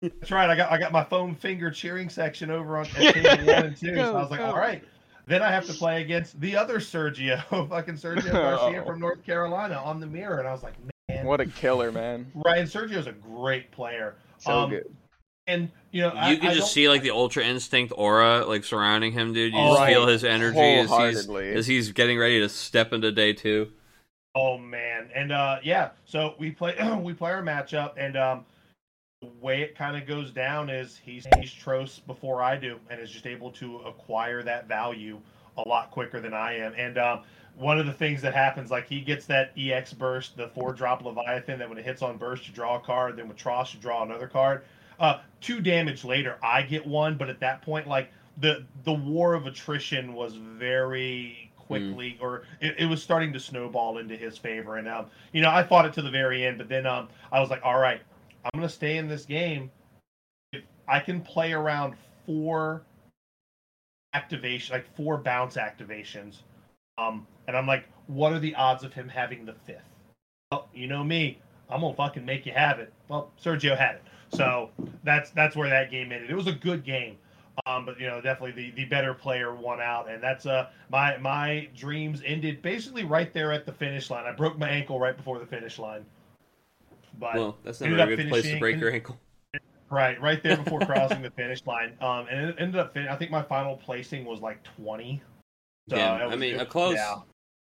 That's 0.02 0.32
right. 0.32 0.50
I 0.50 0.56
got 0.56 0.72
I 0.72 0.80
got 0.80 0.92
my 0.92 1.04
foam 1.04 1.36
finger 1.36 1.70
cheering 1.70 2.10
section 2.10 2.50
over 2.50 2.78
on 2.78 2.88
at 2.98 3.14
table 3.14 3.46
one 3.46 3.66
and 3.66 3.78
two. 3.78 3.94
So 3.96 4.16
I 4.18 4.22
was 4.22 4.32
like, 4.32 4.40
Go, 4.40 4.48
go. 4.48 4.52
all 4.54 4.58
right. 4.58 4.84
Then 5.28 5.44
I 5.44 5.52
have 5.52 5.66
to 5.68 5.74
play 5.74 6.02
against 6.02 6.40
the 6.42 6.56
other 6.56 6.80
Sergio, 6.80 7.44
fucking 7.70 7.94
Sergio 7.96 8.32
Garcia 8.32 8.82
Oh. 8.82 8.86
from 8.86 9.00
North 9.00 9.24
Carolina 9.24 9.76
on 9.76 10.00
the 10.00 10.08
mirror, 10.08 10.40
and 10.40 10.48
I 10.48 10.52
was 10.54 10.64
like, 10.64 10.74
man, 11.16 11.26
what 11.26 11.42
a 11.42 11.46
killer, 11.46 11.92
man. 11.92 12.32
Ryan 12.36 12.66
Sergio's 12.66 13.08
a 13.08 13.12
great 13.12 13.72
player. 13.72 14.16
So 14.38 14.52
Um, 14.52 14.70
good. 14.70 14.96
And 15.48 15.70
you 15.92 16.02
know, 16.02 16.10
I, 16.10 16.32
You 16.32 16.38
can 16.38 16.50
I 16.50 16.54
just 16.54 16.72
see 16.72 16.88
like 16.88 17.02
the 17.02 17.12
ultra 17.12 17.44
instinct 17.44 17.94
aura 17.98 18.46
like 18.46 18.64
surrounding 18.64 19.12
him, 19.12 19.34
dude. 19.34 19.54
You 19.54 19.60
Oh, 19.60 19.76
just 19.76 19.88
feel 19.88 20.08
his 20.08 20.24
energy 20.24 20.60
as 20.60 20.90
he's 20.92 21.30
as 21.30 21.68
he's 21.68 21.92
getting 21.92 22.18
ready 22.18 22.40
to 22.40 22.48
step 22.50 22.94
into 22.94 23.12
day 23.12 23.34
two. 23.34 23.72
Oh 24.36 24.58
man, 24.58 25.10
and 25.14 25.32
uh, 25.32 25.58
yeah. 25.64 25.90
So 26.06 26.36
we 26.40 26.52
play 26.52 26.76
we 27.02 27.14
play 27.14 27.32
our 27.32 27.42
matchup, 27.42 27.94
and 27.98 28.16
um, 28.16 28.46
the 29.22 29.30
way 29.42 29.62
it 29.62 29.76
kind 29.76 29.98
of 29.98 30.08
goes 30.08 30.32
down 30.32 30.70
is 30.70 31.00
he's 31.04 31.26
he's 31.38 31.52
Tros 31.52 32.00
before 32.00 32.42
I 32.42 32.56
do, 32.56 32.80
and 32.90 33.02
is 33.02 33.12
just 33.12 33.26
able 33.28 33.52
to 33.54 33.78
acquire 33.80 34.44
that 34.44 34.68
value 34.68 35.20
a 35.58 35.68
lot 35.68 35.92
quicker 35.92 36.22
than 36.22 36.34
I 36.34 36.56
am. 36.58 36.74
And 36.78 36.98
um, 36.98 37.22
one 37.58 37.80
of 37.80 37.86
the 37.86 37.94
things 37.94 38.22
that 38.22 38.34
happens, 38.34 38.72
like 38.72 38.88
he 38.88 39.02
gets 39.02 39.26
that 39.28 39.52
EX 39.58 39.94
burst, 39.94 40.38
the 40.38 40.48
four 40.50 40.74
drop 40.74 41.04
Leviathan, 41.04 41.60
that 41.60 41.70
when 41.70 41.78
it 41.78 41.86
hits 41.86 42.02
on 42.02 42.18
burst, 42.18 42.48
you 42.48 42.54
draw 42.54 42.78
a 42.78 42.80
card. 42.80 43.18
Then 43.18 43.28
with 43.28 43.38
Tross, 43.38 43.74
you 43.74 43.80
draw 43.80 44.04
another 44.04 44.28
card. 44.28 44.64
Uh, 45.00 45.20
two 45.42 45.62
damage 45.62 46.04
later, 46.04 46.38
I 46.44 46.62
get 46.62 46.86
one, 46.86 47.18
but 47.18 47.30
at 47.30 47.40
that 47.40 47.62
point, 47.62 47.88
like 47.88 48.12
the 48.38 48.66
the 48.84 48.94
war 48.94 49.34
of 49.34 49.48
attrition 49.48 50.14
was 50.14 50.36
very 50.36 51.52
quickly, 51.58 52.18
or 52.22 52.44
it, 52.60 52.76
it 52.80 52.86
was 52.86 53.02
starting 53.02 53.32
to 53.34 53.40
snowball 53.40 53.98
into 53.98 54.16
his 54.16 54.38
favor. 54.38 54.78
And 54.78 54.88
um, 54.88 55.08
you 55.32 55.42
know, 55.42 55.50
I 55.50 55.64
fought 55.64 55.86
it 55.86 55.94
to 55.94 56.02
the 56.02 56.12
very 56.12 56.46
end, 56.46 56.58
but 56.58 56.70
then 56.70 56.86
um, 56.86 57.08
I 57.32 57.40
was 57.40 57.50
like, 57.50 57.62
all 57.64 57.80
right, 57.80 58.02
I'm 58.46 58.60
gonna 58.60 58.70
stay 58.70 58.98
in 58.98 59.08
this 59.08 59.26
game. 59.26 59.72
If 60.54 60.64
I 60.88 61.00
can 61.00 61.22
play 61.22 61.54
around 61.54 61.96
four 62.26 62.84
activation, 64.14 64.74
like 64.74 64.96
four 64.96 65.18
bounce 65.18 65.56
activations, 65.56 66.40
um, 67.02 67.28
and 67.48 67.58
I'm 67.58 67.68
like, 67.68 67.86
what 68.08 68.34
are 68.34 68.40
the 68.40 68.56
odds 68.56 68.84
of 68.84 68.94
him 68.94 69.08
having 69.08 69.46
the 69.46 69.54
fifth? 69.54 69.84
Well, 70.52 70.68
you 70.74 70.88
know 70.88 71.04
me, 71.04 71.40
I'm 71.70 71.82
gonna 71.82 71.94
fucking 71.94 72.26
make 72.26 72.46
you 72.46 72.52
have 72.52 72.80
it. 72.80 72.94
Well, 73.08 73.32
Sergio 73.44 73.78
had 73.78 73.96
it, 73.96 74.04
so 74.34 74.70
that's 75.04 75.32
that's 75.32 75.56
where 75.56 75.70
that 75.70 75.92
game 75.92 76.12
ended. 76.12 76.30
It 76.30 76.36
was 76.36 76.48
a 76.48 76.54
good 76.54 76.84
game. 76.84 77.18
Um, 77.66 77.86
but 77.86 78.00
you 78.00 78.08
know, 78.08 78.22
definitely 78.22 78.70
the, 78.70 78.72
the 78.72 78.86
better 78.86 79.14
player 79.14 79.54
won 79.54 79.82
out, 79.82 80.10
and 80.10 80.22
that's 80.24 80.46
uh 80.46 80.70
my 80.90 81.18
my 81.18 81.70
dreams 81.76 82.22
ended 82.26 82.62
basically 82.62 83.04
right 83.04 83.34
there 83.34 83.52
at 83.52 83.66
the 83.66 83.74
finish 83.74 84.10
line. 84.10 84.26
I 84.26 84.32
broke 84.32 84.58
my 84.58 84.70
ankle 84.70 85.00
right 85.00 85.16
before 85.16 85.40
the 85.40 85.46
finish 85.46 85.78
line, 85.78 86.06
but 87.20 87.36
Well, 87.36 87.58
that's 87.64 87.82
never 87.82 88.14
a 88.14 88.16
good 88.16 88.30
place 88.30 88.46
to 88.46 88.60
break 88.60 88.80
your 88.80 88.92
ankle. 88.92 89.20
right 89.90 90.20
right 90.22 90.42
there 90.42 90.58
before 90.58 90.80
crossing 90.86 91.22
the 91.22 91.32
finish 91.32 91.66
line. 91.66 91.94
Um, 92.02 92.28
and 92.32 92.50
it 92.50 92.56
ended 92.60 92.80
up 92.80 92.94
fin- 92.94 93.10
I 93.10 93.16
think 93.16 93.32
my 93.32 93.42
final 93.44 93.76
placing 93.76 94.26
was 94.26 94.40
like 94.40 94.64
twenty. 94.64 95.22
So 95.92 95.98
Yeah, 95.98 96.16
it 96.16 96.22
I 96.22 96.26
was- 96.28 96.40
mean, 96.40 96.56
it- 96.56 96.62
a 96.62 96.66
close. 96.66 96.96
Yeah, 96.96 97.18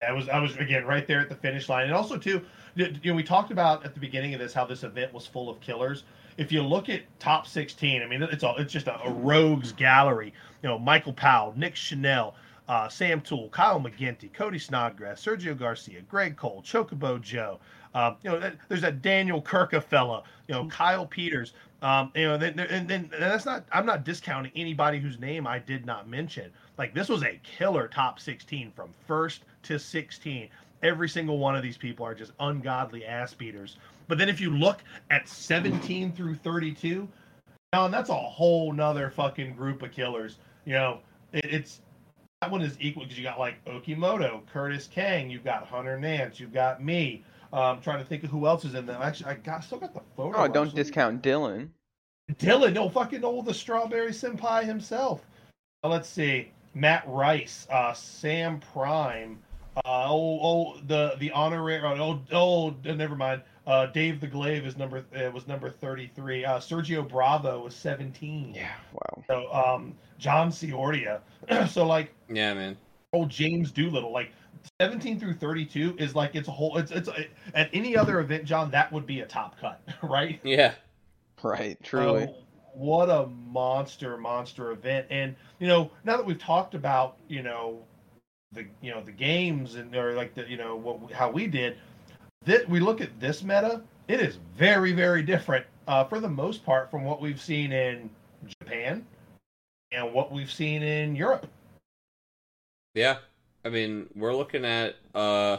I 0.07 0.11
was 0.11 0.27
I 0.29 0.39
was 0.39 0.57
again 0.57 0.83
right 0.83 1.05
there 1.05 1.19
at 1.19 1.29
the 1.29 1.35
finish 1.35 1.69
line, 1.69 1.83
and 1.85 1.93
also 1.93 2.17
too, 2.17 2.41
you 2.73 2.91
know, 3.03 3.13
we 3.13 3.21
talked 3.21 3.51
about 3.51 3.85
at 3.85 3.93
the 3.93 3.99
beginning 3.99 4.33
of 4.33 4.39
this 4.39 4.51
how 4.51 4.65
this 4.65 4.83
event 4.83 5.13
was 5.13 5.27
full 5.27 5.47
of 5.47 5.59
killers. 5.61 6.05
If 6.37 6.51
you 6.51 6.63
look 6.63 6.89
at 6.89 7.01
top 7.19 7.45
sixteen, 7.45 8.01
I 8.01 8.07
mean, 8.07 8.23
it's 8.23 8.43
all 8.43 8.57
it's 8.57 8.73
just 8.73 8.87
a, 8.87 8.99
a 9.03 9.11
rogues 9.11 9.73
gallery. 9.73 10.33
You 10.63 10.69
know, 10.69 10.79
Michael 10.79 11.13
Powell, 11.13 11.53
Nick 11.55 11.75
Chanel. 11.75 12.33
Uh, 12.67 12.89
Sam 12.89 13.21
Toole, 13.21 13.49
Kyle 13.49 13.79
McGinty, 13.79 14.33
Cody 14.33 14.57
Snodgrass, 14.57 15.23
Sergio 15.23 15.55
Garcia, 15.55 16.01
Greg 16.01 16.35
Cole, 16.35 16.63
Chocobo 16.65 17.21
Joe. 17.21 17.59
Um, 17.93 18.15
you 18.23 18.31
know, 18.31 18.39
that- 18.39 18.55
there's 18.67 18.81
that 18.81 19.03
Daniel 19.03 19.39
Kirka 19.39 19.83
fella. 19.83 20.23
You 20.47 20.55
know, 20.55 20.65
Kyle 20.65 21.05
Peters. 21.05 21.53
Um, 21.83 22.11
you 22.15 22.23
know, 22.27 22.37
then 22.39 22.57
and 22.59 22.87
then 22.87 23.11
and 23.13 23.21
that's 23.21 23.45
not. 23.45 23.65
I'm 23.71 23.85
not 23.85 24.03
discounting 24.03 24.51
anybody 24.55 24.97
whose 24.97 25.19
name 25.19 25.45
I 25.45 25.59
did 25.59 25.85
not 25.85 26.07
mention. 26.09 26.51
Like 26.77 26.93
this 26.93 27.09
was 27.09 27.23
a 27.23 27.39
killer 27.43 27.87
top 27.87 28.19
16 28.19 28.71
from 28.75 28.89
first 29.07 29.43
to 29.63 29.79
16. 29.79 30.49
Every 30.83 31.09
single 31.09 31.37
one 31.39 31.55
of 31.55 31.63
these 31.63 31.77
people 31.77 32.05
are 32.05 32.13
just 32.13 32.33
ungodly 32.39 33.05
ass 33.05 33.33
beaters. 33.33 33.77
But 34.07 34.17
then 34.17 34.29
if 34.29 34.39
you 34.39 34.51
look 34.51 34.83
at 35.09 35.27
17 35.27 36.11
through 36.11 36.35
32, 36.35 37.07
now 37.73 37.87
that's 37.87 38.09
a 38.09 38.15
whole 38.15 38.71
nother 38.71 39.09
fucking 39.09 39.55
group 39.55 39.81
of 39.81 39.91
killers. 39.91 40.37
You 40.65 40.73
know, 40.73 40.99
it, 41.33 41.45
it's 41.45 41.81
that 42.41 42.51
one 42.51 42.61
is 42.61 42.77
equal 42.79 43.03
because 43.03 43.17
you 43.17 43.23
got 43.23 43.39
like 43.39 43.63
Okimoto, 43.65 44.41
Curtis 44.51 44.87
Kang, 44.87 45.29
you've 45.29 45.43
got 45.43 45.65
Hunter 45.65 45.99
Nance, 45.99 46.39
you've 46.39 46.53
got 46.53 46.83
me. 46.83 47.23
Um, 47.53 47.79
trying 47.79 47.99
to 47.99 48.05
think 48.05 48.23
of 48.23 48.29
who 48.29 48.47
else 48.47 48.65
is 48.65 48.75
in 48.75 48.85
there. 48.85 48.97
Actually, 49.01 49.31
I 49.31 49.33
got 49.35 49.63
still 49.63 49.77
got 49.77 49.93
the 49.93 50.01
photo. 50.17 50.37
Oh, 50.37 50.47
don't 50.47 50.75
discount 50.75 51.23
Dylan. 51.23 51.69
Dylan, 52.33 52.73
no 52.73 52.89
fucking 52.89 53.23
old 53.23 53.45
the 53.45 53.53
strawberry 53.53 54.11
senpai 54.11 54.65
himself. 54.65 55.25
Uh, 55.83 55.89
let's 55.89 56.09
see, 56.09 56.51
Matt 56.75 57.03
Rice, 57.07 57.65
uh, 57.71 57.93
Sam 57.93 58.59
Prime, 58.59 59.39
uh, 59.77 59.81
oh, 60.09 60.39
oh, 60.41 60.77
the 60.87 61.15
the 61.19 61.31
honorary, 61.31 61.81
oh, 61.83 62.19
oh, 62.31 62.73
oh, 62.85 62.91
never 62.93 63.15
mind. 63.15 63.41
Uh, 63.67 63.87
Dave 63.87 64.21
the 64.21 64.27
Glaive 64.27 64.65
is 64.65 64.77
number 64.77 65.03
uh, 65.15 65.31
was 65.31 65.47
number 65.47 65.69
thirty 65.69 66.11
three. 66.15 66.45
Uh, 66.45 66.59
Sergio 66.59 67.07
Bravo 67.07 67.63
was 67.63 67.75
seventeen. 67.75 68.53
Yeah, 68.53 68.71
wow. 68.93 69.23
So 69.27 69.51
um, 69.53 69.93
John 70.19 70.49
Ciordia. 70.49 71.21
so 71.67 71.85
like 71.85 72.13
Yeah, 72.29 72.53
man. 72.53 72.77
old 73.11 73.29
James 73.29 73.71
Doolittle, 73.71 74.13
like 74.13 74.31
17 74.81 75.19
through 75.19 75.35
32 75.35 75.95
is 75.99 76.15
like 76.15 76.35
it's 76.35 76.47
a 76.47 76.51
whole 76.51 76.77
it's 76.77 76.91
it's 76.91 77.09
at 77.53 77.69
any 77.73 77.95
other 77.97 78.19
event, 78.19 78.45
John, 78.45 78.71
that 78.71 78.91
would 78.91 79.05
be 79.05 79.21
a 79.21 79.25
top 79.25 79.59
cut, 79.59 79.81
right? 80.03 80.39
Yeah. 80.43 80.73
Right, 81.43 81.77
truly. 81.83 82.27
Oh, 82.29 82.35
what 82.75 83.09
a 83.09 83.27
monster, 83.27 84.17
monster 84.17 84.71
event. 84.71 85.07
And 85.09 85.35
you 85.59 85.67
know, 85.67 85.91
now 86.03 86.17
that 86.17 86.25
we've 86.25 86.39
talked 86.39 86.75
about, 86.75 87.17
you 87.27 87.41
know, 87.41 87.83
the 88.51 88.65
you 88.81 88.91
know 88.91 89.01
the 89.01 89.11
games 89.11 89.75
and 89.75 89.93
or 89.95 90.13
like 90.13 90.33
the 90.33 90.47
you 90.47 90.57
know 90.57 90.75
what 90.75 91.11
how 91.11 91.29
we 91.29 91.47
did, 91.47 91.77
that 92.45 92.67
we 92.69 92.79
look 92.79 93.01
at 93.01 93.19
this 93.19 93.43
meta, 93.43 93.81
it 94.07 94.19
is 94.19 94.37
very 94.55 94.91
very 94.91 95.23
different 95.23 95.65
uh, 95.87 96.03
for 96.03 96.19
the 96.19 96.29
most 96.29 96.65
part 96.65 96.89
from 96.91 97.03
what 97.03 97.21
we've 97.21 97.41
seen 97.41 97.71
in 97.71 98.09
Japan 98.59 99.05
and 99.91 100.13
what 100.13 100.31
we've 100.31 100.51
seen 100.51 100.83
in 100.83 101.15
Europe. 101.15 101.47
Yeah. 102.93 103.17
I 103.63 103.69
mean, 103.69 104.07
we're 104.15 104.35
looking 104.35 104.65
at 104.65 104.95
uh 105.13 105.57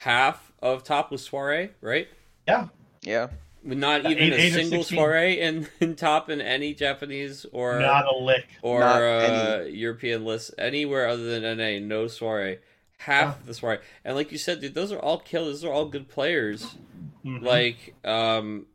half 0.00 0.52
of 0.60 0.84
topless 0.84 1.22
soiree, 1.22 1.70
right? 1.80 2.08
Yeah. 2.46 2.68
Yeah. 3.02 3.28
Not 3.64 4.04
even 4.10 4.18
eight- 4.24 4.32
a 4.32 4.36
eight 4.40 4.52
single 4.52 4.82
16. 4.82 4.98
soiree 4.98 5.40
in, 5.40 5.66
in 5.80 5.96
top 5.96 6.28
in 6.28 6.40
any 6.40 6.74
Japanese 6.74 7.46
or 7.52 7.78
Not 7.80 8.04
a 8.06 8.16
lick. 8.16 8.46
or 8.62 8.80
Not 8.80 9.02
uh, 9.02 9.64
European 9.68 10.24
list 10.24 10.52
anywhere 10.58 11.08
other 11.08 11.40
than 11.40 11.56
NA. 11.58 11.78
No 11.86 12.06
soiree. 12.06 12.58
Half 12.98 13.44
the 13.44 13.52
soiree, 13.54 13.78
and 14.04 14.14
like 14.16 14.32
you 14.32 14.38
said, 14.38 14.60
dude, 14.60 14.74
those 14.74 14.92
are 14.92 14.98
all 14.98 15.18
killers. 15.18 15.60
Those 15.60 15.64
are 15.64 15.72
all 15.72 15.86
good 15.86 16.08
players. 16.08 16.74
Mhm. 17.24 17.42
Like, 17.42 17.94
um, 18.04 18.66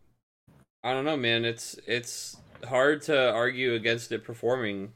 I 0.83 0.93
don't 0.93 1.05
know, 1.05 1.17
man. 1.17 1.45
It's 1.45 1.79
it's 1.87 2.37
hard 2.67 3.01
to 3.03 3.31
argue 3.31 3.73
against 3.73 4.11
it 4.11 4.23
performing 4.23 4.91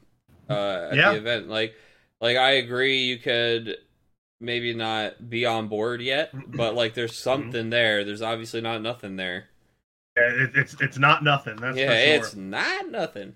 uh, 0.50 0.88
at 0.90 0.96
Yeah. 0.96 1.12
the 1.12 1.18
event. 1.18 1.48
Like, 1.48 1.74
like 2.20 2.36
I 2.36 2.52
agree, 2.52 3.04
you 3.04 3.18
could 3.18 3.76
maybe 4.40 4.74
not 4.74 5.30
be 5.30 5.46
on 5.46 5.68
board 5.68 6.00
yet, 6.02 6.30
but 6.54 6.74
like, 6.74 6.94
there's 6.94 7.16
something 7.16 7.70
there. 7.70 8.04
There's 8.04 8.22
obviously 8.22 8.60
not 8.60 8.82
nothing 8.82 9.16
there. 9.16 9.46
Yeah, 10.16 10.44
it, 10.44 10.50
it's 10.54 10.80
it's 10.80 10.98
not 10.98 11.24
nothing. 11.24 11.56
That's 11.56 11.76
yeah, 11.76 11.88
for 11.88 11.94
sure. 11.94 12.14
it's 12.14 12.36
not 12.36 12.90
nothing. 12.90 13.34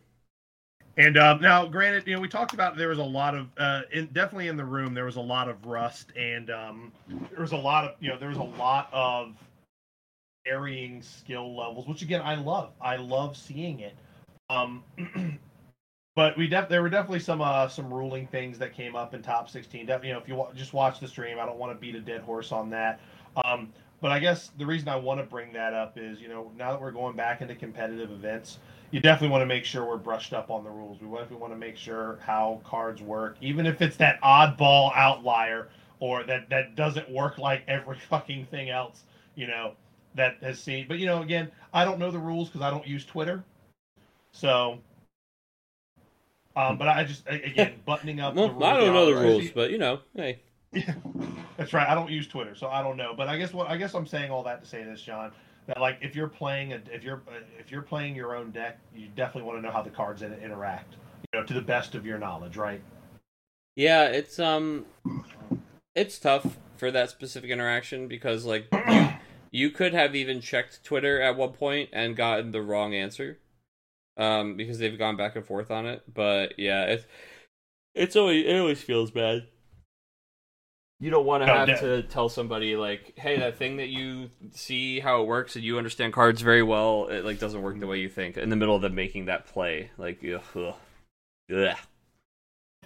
And 0.99 1.17
um, 1.17 1.41
now, 1.41 1.65
granted, 1.65 2.09
you 2.09 2.15
know, 2.15 2.21
we 2.21 2.29
talked 2.29 2.55
about 2.55 2.77
there 2.77 2.89
was 2.89 2.99
a 2.99 3.05
lot 3.05 3.37
of, 3.37 3.47
uh, 3.57 3.83
in, 3.93 4.07
definitely 4.07 4.49
in 4.49 4.57
the 4.57 4.65
room, 4.65 4.95
there 4.95 5.05
was 5.05 5.15
a 5.15 5.21
lot 5.21 5.49
of 5.49 5.65
rust, 5.65 6.09
and 6.17 6.51
um, 6.51 6.93
there 7.31 7.41
was 7.41 7.53
a 7.53 7.57
lot 7.57 7.85
of, 7.85 7.91
you 8.01 8.09
know, 8.09 8.19
there 8.19 8.29
was 8.29 8.39
a 8.39 8.43
lot 8.43 8.89
of 8.93 9.33
varying 10.45 11.01
skill 11.01 11.57
levels, 11.57 11.87
which 11.87 12.03
again, 12.03 12.21
I 12.23 12.35
love. 12.35 12.73
I 12.81 12.97
love 12.97 13.37
seeing 13.37 13.79
it. 13.79 13.95
Um, 14.51 14.83
but 16.17 16.37
we 16.37 16.49
def- 16.49 16.69
there 16.69 16.83
were 16.83 16.91
definitely 16.91 17.21
some 17.21 17.41
uh, 17.41 17.69
some 17.69 17.93
ruling 17.95 18.27
things 18.27 18.59
that 18.59 18.75
came 18.75 18.97
up 18.97 19.15
in 19.15 19.23
top 19.23 19.49
16. 19.49 19.87
Def- 19.87 20.05
you 20.05 20.13
know, 20.13 20.19
if 20.19 20.27
you 20.27 20.45
just 20.57 20.73
watch 20.73 20.99
the 20.99 21.07
stream, 21.07 21.39
I 21.39 21.47
don't 21.47 21.59
want 21.59 21.73
to 21.73 21.79
beat 21.79 21.95
a 21.95 22.01
dead 22.01 22.23
horse 22.23 22.51
on 22.51 22.71
that. 22.71 22.99
Um, 23.45 23.73
but 24.01 24.13
I 24.13 24.19
guess 24.21 24.51
the 24.59 24.67
reason 24.67 24.89
I 24.89 24.97
want 24.97 25.21
to 25.21 25.27
bring 25.27 25.53
that 25.55 25.75
up 25.75 25.99
is, 25.99 26.21
you 26.21 26.29
know, 26.29 26.53
now 26.57 26.71
that 26.71 26.81
we're 26.81 26.93
going 26.93 27.17
back 27.17 27.41
into 27.41 27.55
competitive 27.55 28.11
events, 28.11 28.59
you 28.91 29.01
definitely 29.01 29.31
want 29.31 29.43
to 29.43 29.47
make 29.47 29.65
sure 29.65 29.85
we're 29.85 29.97
brushed 29.97 30.33
up 30.33 30.51
on 30.51 30.63
the 30.65 30.71
rules. 30.71 31.01
We 31.01 31.09
want, 31.09 31.31
we 31.31 31.37
want 31.37 31.53
to 31.53 31.59
make 31.59 31.77
sure 31.77 32.19
how 32.23 32.61
cards 32.65 33.03
work, 33.03 33.37
even 33.41 33.67
if 33.67 33.83
it's 33.83 33.97
that 33.97 34.21
oddball 34.23 34.93
outlier 34.95 35.69
or 36.01 36.23
that 36.25 36.49
that 36.51 36.77
doesn't 36.77 37.11
work 37.11 37.39
like 37.39 37.65
every 37.67 37.99
fucking 38.09 38.47
thing 38.47 38.71
else, 38.71 39.03
you 39.35 39.47
know, 39.47 39.73
that 40.15 40.37
has 40.43 40.61
seen. 40.61 40.87
But 40.89 40.99
you 40.99 41.07
know, 41.07 41.23
again, 41.23 41.51
I 41.73 41.85
don't 41.85 41.99
know 41.99 42.11
the 42.11 42.19
rules 42.19 42.49
because 42.49 42.63
I 42.63 42.71
don't 42.71 42.87
use 42.87 43.05
Twitter, 43.05 43.43
so. 44.33 44.79
Um, 46.57 46.77
but 46.77 46.89
I 46.89 47.05
just 47.05 47.23
again 47.29 47.75
buttoning 47.87 48.19
up. 48.19 48.35
Well, 48.35 48.49
the 48.49 48.55
rules 48.55 48.65
I 48.65 48.77
don't 48.79 48.93
know 48.93 49.07
the 49.07 49.21
rules, 49.21 49.51
but 49.51 49.71
you 49.71 49.79
know, 49.79 50.01
hey. 50.17 50.41
Yeah, 50.73 50.95
that's 51.57 51.73
right. 51.73 51.89
I 51.89 51.95
don't 51.95 52.11
use 52.11 52.27
Twitter, 52.27 52.55
so 52.55 52.69
I 52.69 52.83
don't 52.83 52.97
know. 52.97 53.15
But 53.17 53.29
I 53.29 53.39
guess 53.39 53.53
what 53.53 53.69
I 53.69 53.77
guess 53.77 53.95
I'm 53.95 54.07
saying 54.07 54.31
all 54.31 54.43
that 54.45 54.63
to 54.63 54.69
say 54.69 54.85
this, 54.85 55.01
John, 55.01 55.33
that 55.67 55.81
like 55.81 55.99
if 56.03 56.15
you're 56.15 56.29
playing 56.29 56.73
a, 56.73 56.81
if 56.93 57.03
you're 57.03 57.23
if 57.59 57.71
you're 57.71 57.83
playing 57.83 58.15
your 58.15 58.37
own 58.37 58.51
deck, 58.51 58.79
you 58.95 59.09
definitely 59.17 59.49
want 59.49 59.59
to 59.59 59.63
know 59.63 59.73
how 59.73 59.83
the 59.83 59.91
cards 59.91 60.23
in, 60.23 60.33
interact. 60.35 60.97
You 61.33 61.41
know, 61.41 61.47
to 61.47 61.55
the 61.55 61.63
best 61.63 61.95
of 61.95 62.07
your 62.07 62.19
knowledge, 62.19 62.57
right? 62.57 62.81
Yeah, 63.77 64.07
it's 64.07 64.39
um, 64.39 64.87
it's 65.95 66.19
tough 66.19 66.59
for 66.77 66.91
that 66.91 67.11
specific 67.11 67.51
interaction 67.51 68.09
because 68.09 68.45
like 68.45 68.73
you 69.51 69.71
could 69.71 69.95
have 69.95 70.15
even 70.15 70.41
checked 70.41 70.85
Twitter 70.85 71.21
at 71.21 71.37
one 71.37 71.53
point 71.53 71.91
and 71.93 72.17
gotten 72.17 72.51
the 72.51 72.63
wrong 72.63 72.95
answer, 72.95 73.39
um, 74.17 74.57
because 74.57 74.79
they've 74.79 74.99
gone 74.99 75.17
back 75.17 75.37
and 75.37 75.47
forth 75.47 75.71
on 75.71 75.87
it. 75.87 76.03
But 76.13 76.59
yeah, 76.59 76.85
it's 76.85 77.07
it's 77.95 78.17
always 78.17 78.47
it 78.47 78.59
always 78.59 78.83
feels 78.83 79.11
bad. 79.11 79.47
You 81.01 81.11
don't 81.11 81.27
want 81.27 81.45
to 81.45 81.47
have 81.47 81.81
to 81.81 82.03
tell 82.03 82.29
somebody 82.29 82.75
like, 82.75 83.17
"Hey, 83.17 83.39
that 83.39 83.57
thing 83.57 83.77
that 83.77 83.89
you 83.89 84.31
see 84.51 84.99
how 84.99 85.23
it 85.23 85.27
works 85.27 85.55
and 85.55 85.65
you 85.65 85.79
understand 85.79 86.13
cards 86.13 86.43
very 86.43 86.63
well, 86.63 87.07
it 87.09 87.25
like 87.25 87.39
doesn't 87.39 87.63
work 87.63 87.79
the 87.79 87.87
way 87.87 87.99
you 87.99 88.09
think." 88.09 88.37
In 88.37 88.49
the 88.49 88.57
middle 88.57 88.75
of 88.75 88.83
them 88.83 88.97
making 88.97 89.27
that 89.27 89.47
play, 89.47 89.91
like, 89.97 90.25
ugh, 90.25 90.43
ugh. 90.57 90.75
Ugh. 91.51 91.77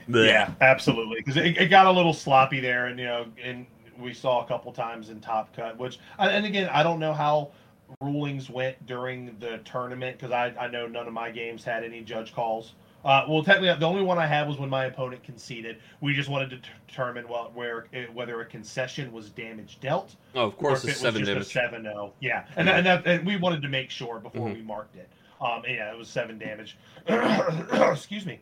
Yeah, 0.08 0.50
absolutely. 0.60 1.16
Because 1.18 1.36
it, 1.36 1.56
it 1.56 1.68
got 1.68 1.86
a 1.86 1.90
little 1.90 2.12
sloppy 2.12 2.60
there, 2.60 2.86
and 2.86 2.98
you 2.98 3.06
know, 3.06 3.26
and 3.42 3.66
we 3.98 4.12
saw 4.12 4.44
a 4.44 4.46
couple 4.46 4.72
times 4.72 5.08
in 5.08 5.20
Top 5.20 5.54
Cut, 5.54 5.78
which, 5.78 5.98
uh, 6.18 6.28
and 6.30 6.44
again, 6.44 6.68
I 6.72 6.82
don't 6.82 6.98
know 6.98 7.12
how 7.12 7.52
rulings 8.00 8.50
went 8.50 8.84
during 8.86 9.36
the 9.38 9.58
tournament 9.64 10.18
because 10.18 10.32
I, 10.32 10.54
I 10.58 10.68
know 10.68 10.86
none 10.86 11.06
of 11.06 11.12
my 11.12 11.30
games 11.30 11.64
had 11.64 11.84
any 11.84 12.02
judge 12.02 12.34
calls. 12.34 12.74
Uh, 13.04 13.24
well, 13.28 13.42
technically, 13.42 13.74
the 13.78 13.86
only 13.86 14.02
one 14.02 14.16
I 14.18 14.26
had 14.26 14.46
was 14.48 14.58
when 14.58 14.70
my 14.70 14.84
opponent 14.84 15.24
conceded. 15.24 15.78
We 16.00 16.14
just 16.14 16.28
wanted 16.28 16.50
to 16.50 16.60
determine 16.86 17.28
well, 17.28 17.50
where 17.54 17.86
whether 18.14 18.40
a 18.40 18.46
concession 18.46 19.12
was 19.12 19.28
damage 19.30 19.80
dealt, 19.80 20.14
Oh, 20.36 20.44
of 20.46 20.56
course, 20.56 20.84
it's 20.84 20.84
it 20.84 20.88
was 20.88 20.98
seven 21.00 21.24
just 21.24 21.52
damage. 21.52 21.74
a 21.74 21.78
7-0. 21.90 22.12
Yeah, 22.20 22.44
and, 22.56 22.68
and, 22.68 22.86
that, 22.86 23.06
and 23.06 23.26
we 23.26 23.36
wanted 23.36 23.60
to 23.62 23.68
make 23.68 23.90
sure 23.90 24.20
before 24.20 24.48
Mhm. 24.48 24.54
we 24.54 24.62
marked 24.62 24.94
it. 24.96 25.08
Um, 25.40 25.62
yeah, 25.66 25.90
it 25.92 25.98
was 25.98 26.08
seven 26.08 26.38
damage. 26.38 26.76
Excuse 27.08 28.24
me, 28.24 28.38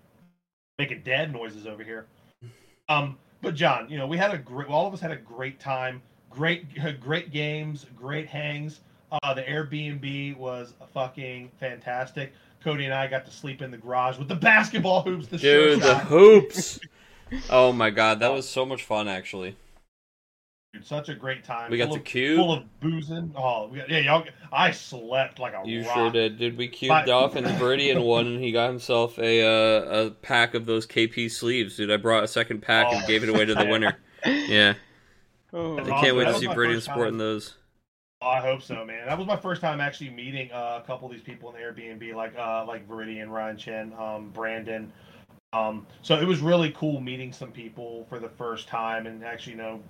making 0.78 1.02
dead 1.02 1.32
noises 1.32 1.66
over 1.66 1.82
here. 1.82 2.06
Um, 2.90 3.16
but 3.40 3.54
John, 3.54 3.88
you 3.88 3.96
know, 3.96 4.06
we 4.06 4.18
had 4.18 4.34
a 4.34 4.38
great. 4.38 4.68
All 4.68 4.86
of 4.86 4.92
us 4.92 5.00
had 5.00 5.10
a 5.10 5.16
great 5.16 5.58
time. 5.58 6.02
Great, 6.28 6.66
great 7.00 7.30
games. 7.32 7.86
Great 7.96 8.26
hangs. 8.28 8.80
Uh, 9.22 9.34
the 9.34 9.42
Airbnb 9.42 10.36
was 10.36 10.74
fucking 10.94 11.50
fantastic. 11.58 12.32
Cody 12.62 12.84
and 12.84 12.94
I 12.94 13.06
got 13.06 13.24
to 13.26 13.30
sleep 13.30 13.62
in 13.62 13.70
the 13.70 13.76
garage 13.78 14.18
with 14.18 14.28
the 14.28 14.34
basketball 14.34 15.02
hoops. 15.02 15.26
The 15.28 15.38
Dude, 15.38 15.80
the 15.80 15.94
shot. 15.98 16.02
hoops. 16.04 16.80
Oh 17.48 17.72
my 17.72 17.90
god, 17.90 18.18
that 18.20 18.32
was 18.32 18.48
so 18.48 18.66
much 18.66 18.82
fun 18.82 19.06
actually. 19.06 19.54
Dude, 20.72 20.84
such 20.84 21.08
a 21.08 21.14
great 21.14 21.44
time. 21.44 21.70
We 21.70 21.78
got 21.78 21.86
full 21.86 21.94
to 21.94 22.00
of, 22.00 22.04
cube. 22.04 22.36
full 22.38 22.52
of 22.52 22.80
boozing. 22.80 23.32
Oh, 23.36 23.68
we 23.68 23.78
got, 23.78 23.88
yeah, 23.88 23.98
y'all. 24.00 24.24
I 24.52 24.72
slept 24.72 25.38
like 25.38 25.52
a 25.54 25.62
You 25.64 25.84
rock. 25.84 25.94
sure 25.94 26.10
did. 26.10 26.38
Did 26.38 26.56
we 26.56 26.66
cubed 26.66 26.88
But- 27.06 27.08
off 27.08 27.36
and 27.36 27.46
Viridian 27.46 28.04
won 28.04 28.26
and 28.26 28.40
he 28.42 28.50
got 28.50 28.68
himself 28.68 29.16
a 29.20 29.42
uh, 29.42 30.06
a 30.06 30.10
pack 30.10 30.54
of 30.54 30.66
those 30.66 30.88
KP 30.88 31.30
sleeves, 31.30 31.76
dude. 31.76 31.90
I 31.92 31.98
brought 31.98 32.24
a 32.24 32.28
second 32.28 32.62
pack 32.62 32.92
and 32.92 33.04
Oh, 33.04 33.06
gave 33.06 33.22
it 33.22 33.28
away 33.28 33.44
to 33.44 33.54
the 33.54 33.66
winner. 33.66 33.96
Yeah. 34.26 34.74
Oh, 35.52 35.78
I 35.78 36.00
can't 36.00 36.16
wait 36.16 36.24
to 36.26 36.34
see 36.38 36.48
my 36.48 36.54
Viridian 36.56 36.74
first 36.74 36.86
sporting 36.86 37.18
those. 37.18 37.54
Oh, 38.22 38.28
I 38.28 38.40
hope 38.40 38.60
so, 38.60 38.84
man. 38.84 39.06
That 39.06 39.16
was 39.16 39.26
my 39.26 39.36
first 39.36 39.62
time 39.62 39.80
actually 39.80 40.10
meeting 40.10 40.50
uh, 40.52 40.80
a 40.82 40.86
couple 40.86 41.06
of 41.08 41.12
these 41.12 41.22
people 41.22 41.50
in 41.50 41.54
the 41.56 41.60
Airbnb, 41.62 42.14
like 42.14 42.36
uh, 42.36 42.66
like 42.66 42.86
Viridian, 42.86 43.30
Ryan 43.30 43.56
Chen, 43.56 43.92
um, 43.98 44.28
Brandon. 44.34 44.92
Um, 45.54 45.86
so 46.02 46.16
it 46.20 46.26
was 46.26 46.40
really 46.40 46.70
cool 46.76 47.00
meeting 47.00 47.32
some 47.32 47.50
people 47.50 48.06
for 48.10 48.18
the 48.18 48.28
first 48.28 48.68
time 48.68 49.06
and 49.06 49.24
actually, 49.24 49.54
you 49.54 49.58
know, 49.58 49.80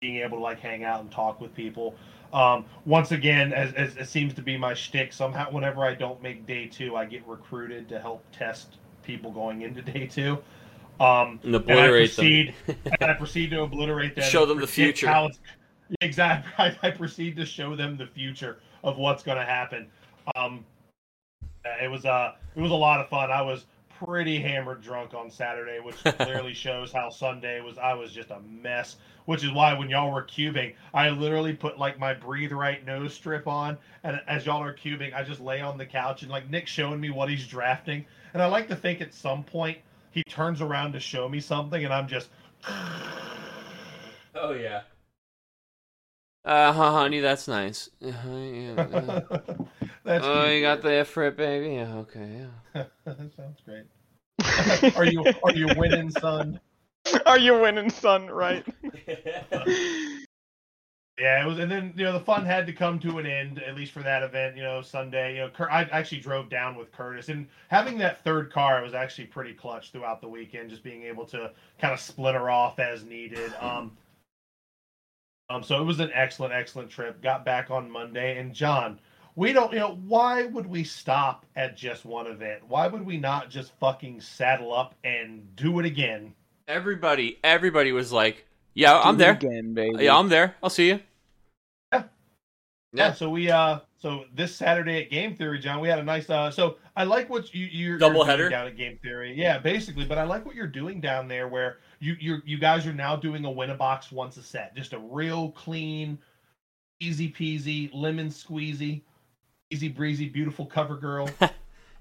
being 0.00 0.16
able 0.16 0.38
to 0.38 0.42
like 0.42 0.60
hang 0.60 0.82
out 0.82 1.02
and 1.02 1.10
talk 1.10 1.40
with 1.42 1.54
people. 1.54 1.94
Um, 2.32 2.64
once 2.86 3.12
again, 3.12 3.52
as, 3.52 3.72
as 3.74 3.96
it 3.96 4.08
seems 4.08 4.32
to 4.34 4.42
be 4.42 4.56
my 4.56 4.72
shtick, 4.74 5.12
somehow 5.12 5.50
whenever 5.52 5.84
I 5.84 5.94
don't 5.94 6.20
make 6.22 6.46
day 6.46 6.66
two, 6.66 6.96
I 6.96 7.04
get 7.04 7.22
recruited 7.28 7.88
to 7.90 8.00
help 8.00 8.24
test 8.32 8.78
people 9.04 9.30
going 9.30 9.60
into 9.62 9.82
day 9.82 10.06
two. 10.06 10.38
Um, 10.98 11.38
And 11.44 11.54
and 11.54 11.56
I 11.56 11.58
obliterate 11.58 12.16
them. 12.16 12.54
and 13.00 13.10
I 13.10 13.14
proceed 13.14 13.50
to 13.50 13.62
obliterate 13.62 14.16
them. 14.16 14.24
Show 14.24 14.46
them 14.46 14.58
the 14.58 14.66
future. 14.66 15.06
how 15.06 15.26
it's- 15.26 15.38
exactly. 16.00 16.52
I, 16.58 16.76
I 16.82 16.90
proceed 16.90 17.36
to 17.36 17.46
show 17.46 17.76
them 17.76 17.96
the 17.96 18.06
future 18.06 18.58
of 18.82 18.98
what's 18.98 19.22
going 19.22 19.38
to 19.38 19.44
happen. 19.44 19.88
Um, 20.36 20.64
it 21.82 21.90
was 21.90 22.04
uh, 22.04 22.32
it 22.54 22.60
was 22.60 22.70
a 22.70 22.76
lot 22.76 23.00
of 23.00 23.08
fun. 23.08 23.30
I 23.30 23.42
was 23.42 23.66
pretty 24.04 24.38
hammered 24.38 24.82
drunk 24.82 25.14
on 25.14 25.30
Saturday, 25.30 25.80
which 25.80 25.96
clearly 26.18 26.52
shows 26.52 26.92
how 26.92 27.10
Sunday 27.10 27.60
was. 27.60 27.78
I 27.78 27.94
was 27.94 28.12
just 28.12 28.30
a 28.30 28.40
mess. 28.40 28.96
Which 29.26 29.42
is 29.42 29.52
why 29.52 29.72
when 29.72 29.88
y'all 29.88 30.12
were 30.12 30.24
cubing, 30.24 30.74
I 30.92 31.08
literally 31.08 31.54
put 31.54 31.78
like 31.78 31.98
my 31.98 32.12
breathe 32.12 32.52
right 32.52 32.84
nose 32.84 33.14
strip 33.14 33.46
on, 33.46 33.78
and 34.02 34.20
as 34.26 34.44
y'all 34.44 34.62
are 34.62 34.74
cubing, 34.74 35.14
I 35.14 35.24
just 35.24 35.40
lay 35.40 35.62
on 35.62 35.78
the 35.78 35.86
couch 35.86 36.20
and 36.20 36.30
like 36.30 36.50
Nick's 36.50 36.70
showing 36.70 37.00
me 37.00 37.08
what 37.08 37.30
he's 37.30 37.46
drafting, 37.46 38.04
and 38.34 38.42
I 38.42 38.46
like 38.46 38.68
to 38.68 38.76
think 38.76 39.00
at 39.00 39.14
some 39.14 39.42
point 39.42 39.78
he 40.10 40.22
turns 40.24 40.60
around 40.60 40.92
to 40.92 41.00
show 41.00 41.26
me 41.26 41.40
something, 41.40 41.84
and 41.84 41.94
I'm 41.94 42.06
just. 42.06 42.28
Oh 44.34 44.52
yeah. 44.52 44.82
Uh 46.44 46.72
huh, 46.72 46.92
honey, 46.92 47.20
that's 47.20 47.48
nice. 47.48 47.88
Uh-huh, 48.06 48.36
yeah, 48.36 48.72
uh, 48.92 49.20
That's 50.04 50.24
oh, 50.26 50.42
cute. 50.42 50.56
you 50.56 50.60
got 50.60 50.82
the 50.82 50.88
Ifrit, 50.88 51.36
baby. 51.36 51.76
Yeah, 51.76 51.94
okay, 51.96 52.46
yeah. 52.74 52.84
that 53.04 53.30
sounds 53.34 53.60
great. 53.64 53.86
are 54.96 55.06
you 55.06 55.24
are 55.42 55.52
you 55.52 55.68
winning, 55.76 56.10
son? 56.10 56.60
Are 57.24 57.38
you 57.38 57.58
winning, 57.58 57.88
son? 57.88 58.26
Right. 58.26 58.66
Yeah, 61.18 61.44
it 61.44 61.46
was, 61.46 61.60
and 61.60 61.70
then 61.70 61.94
you 61.96 62.04
know 62.04 62.12
the 62.12 62.24
fun 62.24 62.44
had 62.44 62.66
to 62.66 62.72
come 62.72 62.98
to 62.98 63.18
an 63.18 63.26
end 63.26 63.62
at 63.62 63.76
least 63.76 63.92
for 63.92 64.02
that 64.02 64.24
event. 64.24 64.56
You 64.56 64.64
know, 64.64 64.82
Sunday. 64.82 65.34
You 65.34 65.42
know, 65.42 65.48
Cur- 65.48 65.70
I 65.70 65.82
actually 65.84 66.18
drove 66.18 66.50
down 66.50 66.76
with 66.76 66.90
Curtis, 66.90 67.28
and 67.28 67.46
having 67.68 67.96
that 67.98 68.24
third 68.24 68.52
car 68.52 68.82
was 68.82 68.94
actually 68.94 69.26
pretty 69.26 69.52
clutch 69.54 69.92
throughout 69.92 70.20
the 70.20 70.28
weekend. 70.28 70.70
Just 70.70 70.82
being 70.82 71.04
able 71.04 71.24
to 71.26 71.52
kind 71.80 71.94
of 71.94 72.00
split 72.00 72.34
her 72.34 72.50
off 72.50 72.80
as 72.80 73.04
needed. 73.04 73.54
Um, 73.60 73.92
um, 75.54 75.62
so 75.62 75.80
it 75.80 75.84
was 75.84 76.00
an 76.00 76.10
excellent, 76.14 76.52
excellent 76.52 76.90
trip. 76.90 77.22
Got 77.22 77.44
back 77.44 77.70
on 77.70 77.90
Monday, 77.90 78.38
and 78.38 78.52
John, 78.52 78.98
we 79.36 79.52
don't, 79.52 79.72
you 79.72 79.78
know, 79.78 79.98
why 80.06 80.44
would 80.46 80.66
we 80.66 80.82
stop 80.84 81.46
at 81.54 81.76
just 81.76 82.04
one 82.04 82.26
event? 82.26 82.62
Why 82.66 82.88
would 82.88 83.04
we 83.06 83.16
not 83.16 83.50
just 83.50 83.72
fucking 83.78 84.20
saddle 84.20 84.74
up 84.74 84.94
and 85.04 85.54
do 85.56 85.78
it 85.78 85.86
again? 85.86 86.34
Everybody, 86.66 87.38
everybody 87.44 87.92
was 87.92 88.10
like, 88.10 88.46
"Yeah, 88.74 88.98
I'm 88.98 89.16
there. 89.18 89.32
again, 89.32 89.74
baby. 89.74 90.04
Yeah, 90.04 90.16
I'm 90.16 90.28
there. 90.28 90.56
I'll 90.62 90.70
see 90.70 90.88
you." 90.88 91.00
Yeah. 91.92 92.04
Yeah. 92.92 93.12
So 93.12 93.28
we 93.28 93.50
uh 93.50 93.80
so 93.98 94.24
this 94.34 94.54
Saturday 94.56 95.02
at 95.02 95.10
Game 95.10 95.36
Theory, 95.36 95.58
John, 95.58 95.80
we 95.80 95.88
had 95.88 95.98
a 95.98 96.04
nice 96.04 96.30
uh 96.30 96.50
so 96.50 96.76
I 96.96 97.04
like 97.04 97.28
what 97.28 97.54
you 97.54 97.66
you're 97.66 97.98
Double 97.98 98.16
you're 98.16 98.24
doing 98.24 98.30
header? 98.30 98.48
down 98.48 98.66
at 98.66 98.76
Game 98.76 98.98
Theory. 99.02 99.34
Yeah, 99.36 99.58
basically, 99.58 100.04
but 100.06 100.16
I 100.16 100.24
like 100.24 100.46
what 100.46 100.54
you're 100.54 100.66
doing 100.66 101.00
down 101.00 101.28
there 101.28 101.48
where 101.48 101.78
you 102.00 102.16
you 102.20 102.42
you 102.44 102.58
guys 102.58 102.86
are 102.86 102.92
now 102.92 103.16
doing 103.16 103.44
a 103.44 103.50
win 103.50 103.70
a 103.70 103.74
box 103.74 104.10
once 104.12 104.36
a 104.36 104.42
set. 104.42 104.74
Just 104.74 104.92
a 104.92 104.98
real 104.98 105.50
clean, 105.50 106.18
easy 107.00 107.30
peasy, 107.30 107.90
lemon 107.92 108.28
squeezy, 108.28 109.02
easy 109.70 109.88
breezy, 109.88 110.28
beautiful 110.28 110.66
cover 110.66 110.96
girl 110.96 111.26
type 111.40 111.52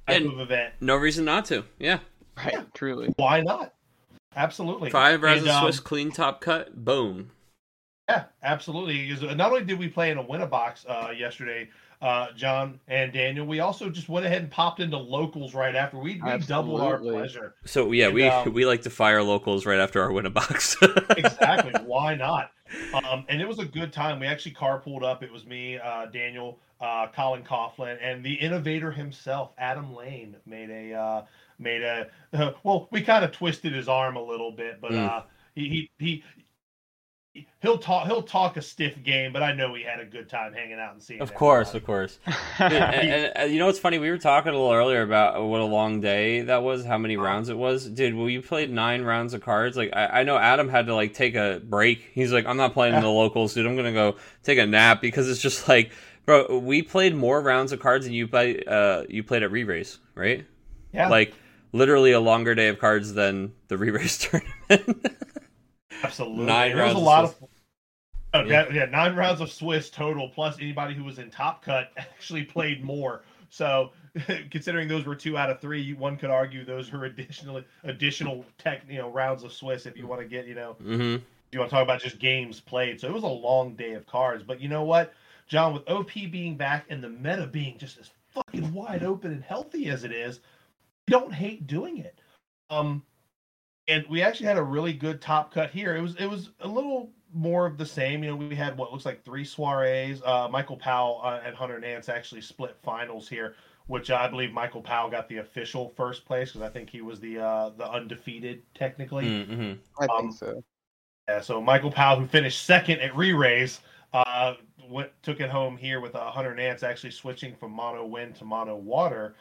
And- 0.08 0.26
of 0.28 0.40
event. 0.40 0.74
No 0.82 0.96
reason 0.96 1.26
not 1.26 1.46
to. 1.46 1.64
Yeah. 1.80 2.00
Right. 2.38 2.74
Truly. 2.74 3.14
Why 3.18 3.42
not? 3.42 3.74
Absolutely. 4.36 4.90
Five 4.90 5.22
rounds 5.22 5.42
And, 5.42 5.50
of 5.50 5.56
um, 5.56 5.64
Swiss 5.64 5.80
clean 5.80 6.12
top 6.12 6.42
cut. 6.42 6.84
Boom. 6.84 7.30
Yeah, 8.10 8.26
absolutely. 8.42 9.08
Because 9.08 9.36
Not 9.38 9.52
only 9.52 9.64
did 9.64 9.78
we 9.78 9.88
play 9.88 10.10
in 10.10 10.18
a 10.18 10.22
win 10.22 10.42
a 10.42 10.48
box 10.48 10.86
uh, 10.90 11.10
yesterday, 11.16 11.70
uh, 12.04 12.28
John 12.36 12.82
and 12.90 13.14
Daniel, 13.14 13.46
we 13.46 13.62
also 13.62 13.90
just 13.90 14.10
went 14.10 14.26
ahead 14.26 14.42
and 14.42 14.52
popped 14.52 14.82
into 14.82 14.98
locals 14.98 15.54
right 15.54 15.74
after. 15.74 15.98
We, 15.98 16.22
we 16.22 16.38
doubled 16.40 16.82
our 16.82 16.98
pleasure. 16.98 17.56
So 17.66 17.94
yeah, 17.94 18.08
And, 18.08 18.16
we 18.16 18.28
um, 18.28 18.54
we 18.54 18.66
like 18.66 18.82
to 18.82 18.90
fire 18.90 19.24
locals 19.24 19.66
right 19.66 19.80
after 19.80 20.02
our 20.02 20.12
win 20.12 20.26
a 20.26 20.30
box. 20.30 20.76
Exactly. 21.18 21.72
Why 21.86 22.16
not? 22.16 22.52
Um, 22.94 23.26
and 23.30 23.42
it 23.42 23.48
was 23.48 23.60
a 23.60 23.66
good 23.66 23.94
time. 23.94 24.20
We 24.20 24.28
actually 24.28 24.54
carpooled 24.54 25.04
up. 25.04 25.24
It 25.24 25.32
was 25.32 25.46
me, 25.46 25.78
uh, 25.78 26.08
Daniel, 26.08 26.60
uh, 26.82 27.08
Colin 27.16 27.44
Coughlin, 27.44 27.98
and 28.02 28.24
the 28.24 28.34
innovator 28.34 28.92
himself, 28.92 29.52
Adam 29.58 29.96
Lane, 29.96 30.36
made 30.46 30.70
a 30.70 30.94
uh, 30.94 31.26
made 31.58 31.84
a. 31.84 32.10
well, 32.64 32.90
we 32.92 33.02
kind 33.02 33.24
of 33.24 33.32
twisted 33.32 33.74
his 33.74 33.88
arm 33.88 34.18
a 34.18 34.22
little 34.24 34.52
bit, 34.52 34.82
but 34.82 34.92
Mm. 34.92 35.08
uh, 35.08 35.22
he, 35.56 35.90
he 36.00 36.04
he 36.06 36.24
he'll 37.62 37.78
talk 37.78 38.06
he'll 38.08 38.22
talk 38.22 38.58
a 38.58 38.62
stiff 38.62 39.02
game, 39.04 39.34
but 39.34 39.42
I 39.42 39.54
know 39.54 39.74
he 39.74 39.84
had 39.84 40.00
a 40.00 40.06
good 40.06 40.30
time 40.30 40.54
hanging 40.54 40.80
out 40.80 40.94
and 40.94 41.02
seeing. 41.02 41.22
Of 41.22 41.34
course, 41.34 41.70
everybody. 41.70 41.84
of 41.84 41.86
course. 41.86 42.20
And, 42.60 42.74
and, 42.74 43.32
and 43.36 43.52
you 43.54 43.60
know 43.60 43.66
what's 43.66 43.80
funny? 43.80 43.98
We 43.98 44.10
were 44.12 44.18
talking 44.18 44.50
a 44.50 44.56
little 44.56 44.72
earlier 44.72 45.02
about 45.02 45.44
what 45.44 45.60
a 45.60 45.66
long 45.66 46.02
day 46.02 46.42
that 46.42 46.62
was, 46.62 46.86
how 46.86 46.98
many 46.98 47.18
rounds 47.18 47.50
it 47.50 47.58
was. 47.58 47.88
Dude, 47.88 48.14
well, 48.16 48.30
you 48.30 48.42
played 48.42 48.70
nine 48.72 49.02
rounds 49.04 49.34
of 49.34 49.42
cards. 49.42 49.76
Like 49.76 49.90
I, 49.94 50.20
I 50.20 50.24
know 50.24 50.38
Adam 50.38 50.70
had 50.70 50.86
to 50.88 50.96
like 50.96 51.14
take 51.14 51.36
a 51.36 51.62
break. 51.64 52.12
He's 52.14 52.32
like, 52.32 52.46
I'm 52.46 52.58
not 52.58 52.74
playing 52.74 52.94
in 52.96 53.02
the 53.02 53.10
locals, 53.24 53.54
dude. 53.54 53.66
I'm 53.66 53.76
gonna 53.76 53.92
go 53.94 54.18
take 54.44 54.60
a 54.60 54.66
nap 54.66 55.02
because 55.02 55.30
it's 55.30 55.42
just 55.42 55.68
like, 55.68 55.92
bro, 56.26 56.60
we 56.60 56.82
played 56.84 57.16
more 57.16 57.42
rounds 57.42 57.72
of 57.72 57.80
cards 57.80 58.06
than 58.06 58.14
you 58.14 58.28
play. 58.28 58.62
Uh, 58.66 59.04
you 59.10 59.24
played 59.24 59.42
at 59.44 59.52
re-raise, 59.52 59.98
right? 60.16 60.46
Yeah, 60.94 61.10
Like 61.10 61.34
literally 61.72 62.12
a 62.12 62.20
longer 62.20 62.54
day 62.54 62.68
of 62.68 62.78
cards 62.78 63.14
than 63.14 63.54
the 63.68 63.78
re-raise 63.80 64.18
tournament. 64.70 65.08
Absolutely. 66.04 66.46
nine 66.46 66.76
There 66.76 66.84
was 66.84 66.94
a 66.94 66.96
rounds 66.96 67.06
lot 67.06 67.24
of. 67.26 67.36
Oh, 68.36 68.44
Yeah. 68.46 68.68
yeah. 68.72 68.86
nine 68.86 69.16
rounds 69.16 69.42
of 69.42 69.52
Swiss 69.52 69.90
total, 69.90 70.30
plus 70.30 70.58
anybody 70.60 70.96
who 70.96 71.04
was 71.04 71.20
in 71.20 71.30
top 71.30 71.64
cut 71.64 71.92
actually 71.98 72.44
played 72.44 72.84
more. 72.84 73.24
So, 73.50 73.92
considering 74.50 74.88
those 74.88 75.06
were 75.06 75.16
two 75.16 75.38
out 75.38 75.50
of 75.50 75.62
three, 75.62 75.94
one 75.94 76.18
could 76.18 76.32
argue 76.32 76.66
those 76.66 76.92
were 76.92 77.06
additionally 77.06 77.64
additional 77.84 78.46
tech, 78.58 78.82
you 78.90 78.98
know, 78.98 79.10
rounds 79.10 79.44
of 79.44 79.54
Swiss. 79.54 79.86
If 79.86 79.98
you 79.98 80.08
want 80.08 80.22
to 80.22 80.28
get, 80.28 80.48
you 80.48 80.56
know, 80.56 80.76
mm-hmm. 80.82 81.24
you 81.52 81.60
want 81.60 81.70
to 81.70 81.76
talk 81.76 81.84
about 81.84 82.02
just 82.02 82.18
games 82.18 82.60
played. 82.60 83.00
So 83.00 83.08
it 83.08 83.14
was 83.14 83.24
a 83.24 83.28
long 83.28 83.76
day 83.76 83.94
of 83.94 84.08
cards. 84.08 84.44
But 84.44 84.60
you 84.60 84.70
know 84.70 84.84
what, 84.84 85.14
John, 85.48 85.74
with 85.74 85.88
OP 85.88 86.14
being 86.14 86.58
back 86.58 86.86
and 86.90 87.04
the 87.04 87.10
meta 87.10 87.46
being 87.46 87.78
just 87.78 88.00
as 88.00 88.10
fucking 88.34 88.74
wide 88.74 89.04
open 89.04 89.32
and 89.32 89.44
healthy 89.44 89.90
as 89.90 90.04
it 90.04 90.12
is, 90.12 90.40
I 91.08 91.12
don't 91.12 91.34
hate 91.34 91.68
doing 91.68 91.98
it. 92.00 92.20
Um, 92.70 93.04
and 93.88 94.06
we 94.10 94.22
actually 94.22 94.48
had 94.48 94.58
a 94.58 94.64
really 94.64 94.94
good 94.94 95.22
top 95.22 95.54
cut 95.54 95.72
here. 95.72 95.96
It 95.96 96.02
was 96.02 96.16
it 96.16 96.26
was 96.28 96.52
a 96.62 96.68
little 96.68 97.12
more 97.34 97.66
of 97.66 97.78
the 97.78 97.86
same. 97.86 98.24
You 98.24 98.32
know, 98.32 98.36
we 98.36 98.56
had 98.56 98.78
what 98.78 98.92
looks 98.92 99.06
like 99.06 99.24
three 99.24 99.44
soirees. 99.44 100.22
Uh, 100.26 100.48
Michael 100.50 100.78
Powell 100.78 101.22
uh, 101.24 101.42
and 101.44 101.56
Hunter 101.56 101.80
Nance 101.80 102.10
actually 102.10 102.42
split 102.42 102.78
finals 102.84 103.28
here, 103.28 103.56
which 103.88 104.12
I 104.12 104.28
believe 104.28 104.52
Michael 104.52 104.82
Powell 104.82 105.10
got 105.10 105.28
the 105.28 105.38
official 105.38 105.90
first 105.90 106.26
place 106.26 106.52
because 106.52 106.62
I 106.68 106.70
think 106.72 106.90
he 106.90 107.02
was 107.02 107.20
the 107.20 107.40
uh, 107.40 107.70
the 107.70 107.90
undefeated 107.90 108.64
technically. 108.76 109.36
hmm 109.46 109.74
I 110.00 110.08
Um, 110.10 110.18
think 110.18 110.34
so. 110.34 110.64
Yeah, 111.28 111.42
so 111.42 111.62
Michael 111.62 111.92
Powell, 111.92 112.20
who 112.20 112.28
finished 112.28 112.66
second 112.66 113.00
at 113.00 113.16
re-raise, 113.16 113.82
uh, 114.14 114.56
went, 114.90 115.12
took 115.24 115.40
it 115.40 115.50
home 115.50 115.78
here 115.78 116.02
with 116.02 116.16
uh, 116.16 116.30
Hunter 116.32 116.54
Nance 116.54 116.84
actually 116.84 117.12
switching 117.12 117.56
from 117.56 117.72
mono 117.72 118.06
wind 118.06 118.36
to 118.36 118.46
mono 118.46 118.76
water. 118.76 119.36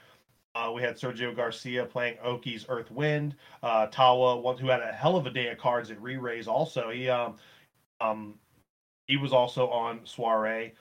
Uh, 0.55 0.71
we 0.75 0.83
had 0.83 0.97
Sergio 0.97 1.35
Garcia 1.35 1.85
playing 1.87 2.17
Oki's 2.23 2.67
Earth 2.69 2.91
Wind. 2.91 3.35
Uh, 3.63 3.87
Tawa, 3.87 4.59
who 4.59 4.69
had 4.69 4.81
a 4.81 4.93
hell 4.93 5.17
of 5.17 5.27
a 5.27 5.31
day 5.31 5.49
of 5.49 5.59
cards 5.59 5.91
at 5.91 6.01
re-raise. 6.03 6.47
Also, 6.47 6.91
he 6.91 7.09
um, 7.09 7.37
um, 8.01 8.35
he 9.07 9.17
was 9.17 9.33
also 9.33 9.69
on 9.71 10.01
soiree. 10.05 10.73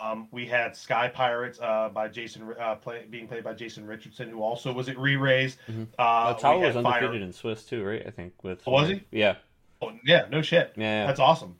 Um, 0.00 0.28
we 0.30 0.46
had 0.46 0.76
Sky 0.76 1.08
Pirates 1.08 1.58
uh, 1.60 1.88
by 1.92 2.08
Jason, 2.08 2.54
uh, 2.60 2.76
play, 2.76 3.06
being 3.10 3.26
played 3.26 3.42
by 3.44 3.54
Jason 3.54 3.86
Richardson, 3.86 4.28
who 4.30 4.42
also 4.42 4.72
was 4.72 4.88
at 4.88 4.96
re-raise. 4.98 5.56
Mhm. 5.68 5.86
Uh, 5.98 6.34
had 6.34 6.34
was 6.34 6.42
Fire- 6.42 6.76
undefeated 6.76 7.22
in 7.22 7.32
Swiss 7.32 7.64
too, 7.64 7.84
right? 7.84 8.04
I 8.06 8.10
think 8.10 8.32
with 8.44 8.62
Oh, 8.66 8.72
was 8.72 8.88
he? 8.88 9.02
Yeah, 9.10 9.36
Oh, 9.82 9.92
yeah, 10.04 10.26
no 10.30 10.42
shit. 10.42 10.72
yeah. 10.76 11.02
yeah. 11.02 11.06
That's 11.06 11.20
awesome. 11.20 11.56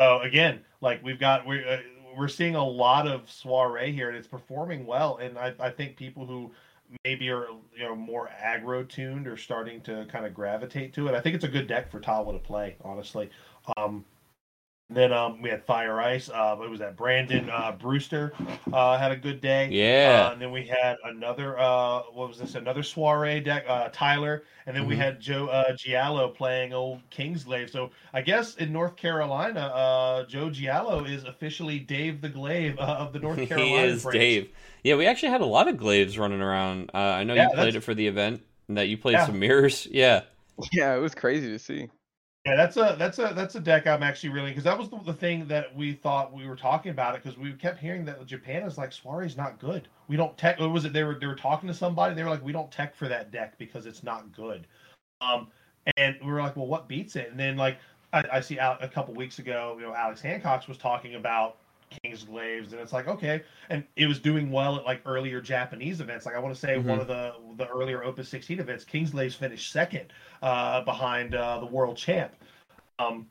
So 0.00 0.20
again, 0.20 0.60
like 0.80 1.02
we've 1.04 1.18
got 1.18 1.46
we 1.46 1.64
uh, 1.64 1.78
we're 2.16 2.28
seeing 2.28 2.54
a 2.56 2.64
lot 2.64 3.06
of 3.06 3.30
soiree 3.30 3.92
here, 3.92 4.08
and 4.08 4.16
it's 4.16 4.26
performing 4.28 4.84
well. 4.86 5.18
And 5.18 5.38
I, 5.38 5.54
I 5.60 5.70
think 5.70 5.96
people 5.96 6.26
who 6.26 6.52
maybe 7.04 7.30
are 7.30 7.46
you 7.76 7.84
know 7.84 7.94
more 7.94 8.30
aggro 8.42 8.88
tuned 8.88 9.26
or 9.26 9.36
starting 9.36 9.80
to 9.82 10.06
kind 10.06 10.26
of 10.26 10.34
gravitate 10.34 10.92
to 10.94 11.08
it. 11.08 11.14
I 11.14 11.20
think 11.20 11.34
it's 11.34 11.44
a 11.44 11.48
good 11.48 11.66
deck 11.66 11.90
for 11.90 12.00
Tawa 12.00 12.32
to 12.32 12.38
play, 12.38 12.76
honestly. 12.82 13.30
Um, 13.76 14.04
then 14.90 15.12
um, 15.12 15.40
we 15.40 15.48
had 15.50 15.64
Fire 15.64 16.00
Ice. 16.00 16.28
Uh, 16.28 16.56
it 16.62 16.68
was 16.68 16.80
that 16.80 16.96
Brandon 16.96 17.48
uh, 17.48 17.72
Brewster 17.78 18.32
uh, 18.72 18.98
had 18.98 19.12
a 19.12 19.16
good 19.16 19.40
day. 19.40 19.68
Yeah. 19.70 20.26
Uh, 20.28 20.32
and 20.32 20.42
then 20.42 20.50
we 20.50 20.66
had 20.66 20.96
another, 21.04 21.58
uh, 21.58 22.00
what 22.12 22.28
was 22.28 22.38
this? 22.38 22.54
Another 22.56 22.82
soiree 22.82 23.40
deck, 23.40 23.64
uh, 23.68 23.88
Tyler. 23.92 24.42
And 24.66 24.76
then 24.76 24.86
we 24.86 24.94
Mhm. 24.94 24.98
had 24.98 25.20
Joe 25.20 25.46
uh, 25.48 25.74
Giallo 25.76 26.28
playing 26.28 26.72
old 26.72 27.00
Kingsglaive. 27.10 27.70
So 27.70 27.90
I 28.12 28.20
guess 28.20 28.56
in 28.56 28.72
North 28.72 28.96
Carolina, 28.96 29.60
uh, 29.60 30.24
Joe 30.26 30.50
Giallo 30.50 31.04
is 31.04 31.24
officially 31.24 31.78
Dave 31.78 32.20
the 32.20 32.28
Glaive 32.28 32.78
uh, 32.78 32.82
of 32.82 33.12
the 33.12 33.18
North 33.26 33.36
Carolina. 33.36 33.62
he 33.64 33.68
Carolina. 33.70 33.92
is 33.94 34.02
branch. 34.02 34.14
Dave. 34.14 34.50
Yeah, 34.84 34.96
we 34.96 35.06
actually 35.06 35.30
had 35.30 35.40
a 35.40 35.46
lot 35.46 35.68
of 35.68 35.76
glaives 35.76 36.18
running 36.18 36.40
around. 36.40 36.90
Uh, 36.94 36.98
I 36.98 37.24
know 37.24 37.34
Yeah, 37.34 37.44
you 37.44 37.48
played 37.50 37.58
that's- 37.58 37.74
it 37.76 37.80
for 37.84 37.94
the 37.94 38.06
event, 38.06 38.42
and 38.68 38.76
that 38.76 38.88
you 38.88 38.96
played 38.98 39.14
Yeah. 39.14 39.26
some 39.26 39.38
mirrors. 39.38 39.86
Yeah. 39.90 40.22
Yeah, 40.72 40.94
it 40.94 40.98
was 41.00 41.14
crazy 41.14 41.48
to 41.48 41.58
see. 41.58 41.88
Yeah, 42.46 42.56
that's 42.56 42.78
a 42.78 42.96
that's 42.98 43.18
a 43.18 43.32
that's 43.36 43.54
a 43.54 43.60
deck 43.60 43.86
I'm 43.86 44.02
actually 44.02 44.30
really 44.30 44.50
because 44.50 44.64
that 44.64 44.78
was 44.78 44.88
the, 44.88 44.98
the 45.04 45.12
thing 45.12 45.46
that 45.48 45.76
we 45.76 45.92
thought 45.92 46.32
we 46.32 46.46
were 46.48 46.56
talking 46.56 46.90
about 46.90 47.14
it 47.14 47.22
because 47.22 47.38
we 47.38 47.52
kept 47.52 47.78
hearing 47.78 48.06
that 48.06 48.24
Japan 48.24 48.62
is 48.62 48.78
like 48.78 48.92
soiree's 48.92 49.36
not 49.36 49.58
good. 49.58 49.88
We 50.08 50.16
don't 50.16 50.36
tech. 50.38 50.58
What 50.58 50.70
was 50.70 50.86
it? 50.86 50.94
They 50.94 51.04
were 51.04 51.16
they 51.16 51.26
were 51.26 51.34
talking 51.34 51.68
to 51.68 51.74
somebody. 51.74 52.14
They 52.14 52.24
were 52.24 52.30
like, 52.30 52.42
we 52.42 52.52
don't 52.52 52.70
tech 52.72 52.96
for 52.96 53.08
that 53.08 53.30
deck 53.30 53.58
because 53.58 53.84
it's 53.84 54.02
not 54.02 54.32
good. 54.32 54.66
Um, 55.20 55.48
and 55.98 56.16
we 56.22 56.32
were 56.32 56.40
like, 56.40 56.56
well, 56.56 56.66
what 56.66 56.88
beats 56.88 57.14
it? 57.14 57.30
And 57.30 57.38
then 57.38 57.58
like 57.58 57.78
I, 58.14 58.24
I 58.32 58.40
see 58.40 58.58
out 58.58 58.82
a 58.82 58.88
couple 58.88 59.12
weeks 59.14 59.38
ago, 59.38 59.76
you 59.78 59.86
know, 59.86 59.94
Alex 59.94 60.22
Hancock 60.22 60.66
was 60.66 60.78
talking 60.78 61.16
about 61.16 61.58
King's 61.90 62.24
Glaives, 62.24 62.72
and 62.72 62.80
it's 62.80 62.92
like 62.92 63.08
okay, 63.08 63.42
and 63.68 63.84
it 63.96 64.06
was 64.06 64.20
doing 64.20 64.50
well 64.50 64.76
at 64.76 64.84
like 64.84 65.02
earlier 65.04 65.40
Japanese 65.40 66.00
events. 66.00 66.24
Like 66.26 66.34
I 66.34 66.38
want 66.38 66.54
to 66.54 66.60
say 66.60 66.78
one 66.78 66.98
Mhm. 66.98 67.02
of 67.02 67.06
the 67.08 67.34
the 67.56 67.68
earlier 67.68 68.04
Opus 68.04 68.28
16 68.28 68.60
events, 68.60 68.84
King's 68.84 69.10
Glaives 69.10 69.34
finished 69.34 69.72
second 69.72 70.12
uh, 70.42 70.82
behind 70.82 71.34
uh, 71.34 71.58
the 71.58 71.66
world 71.66 71.96
champ. 71.96 72.32
Um, 72.98 73.26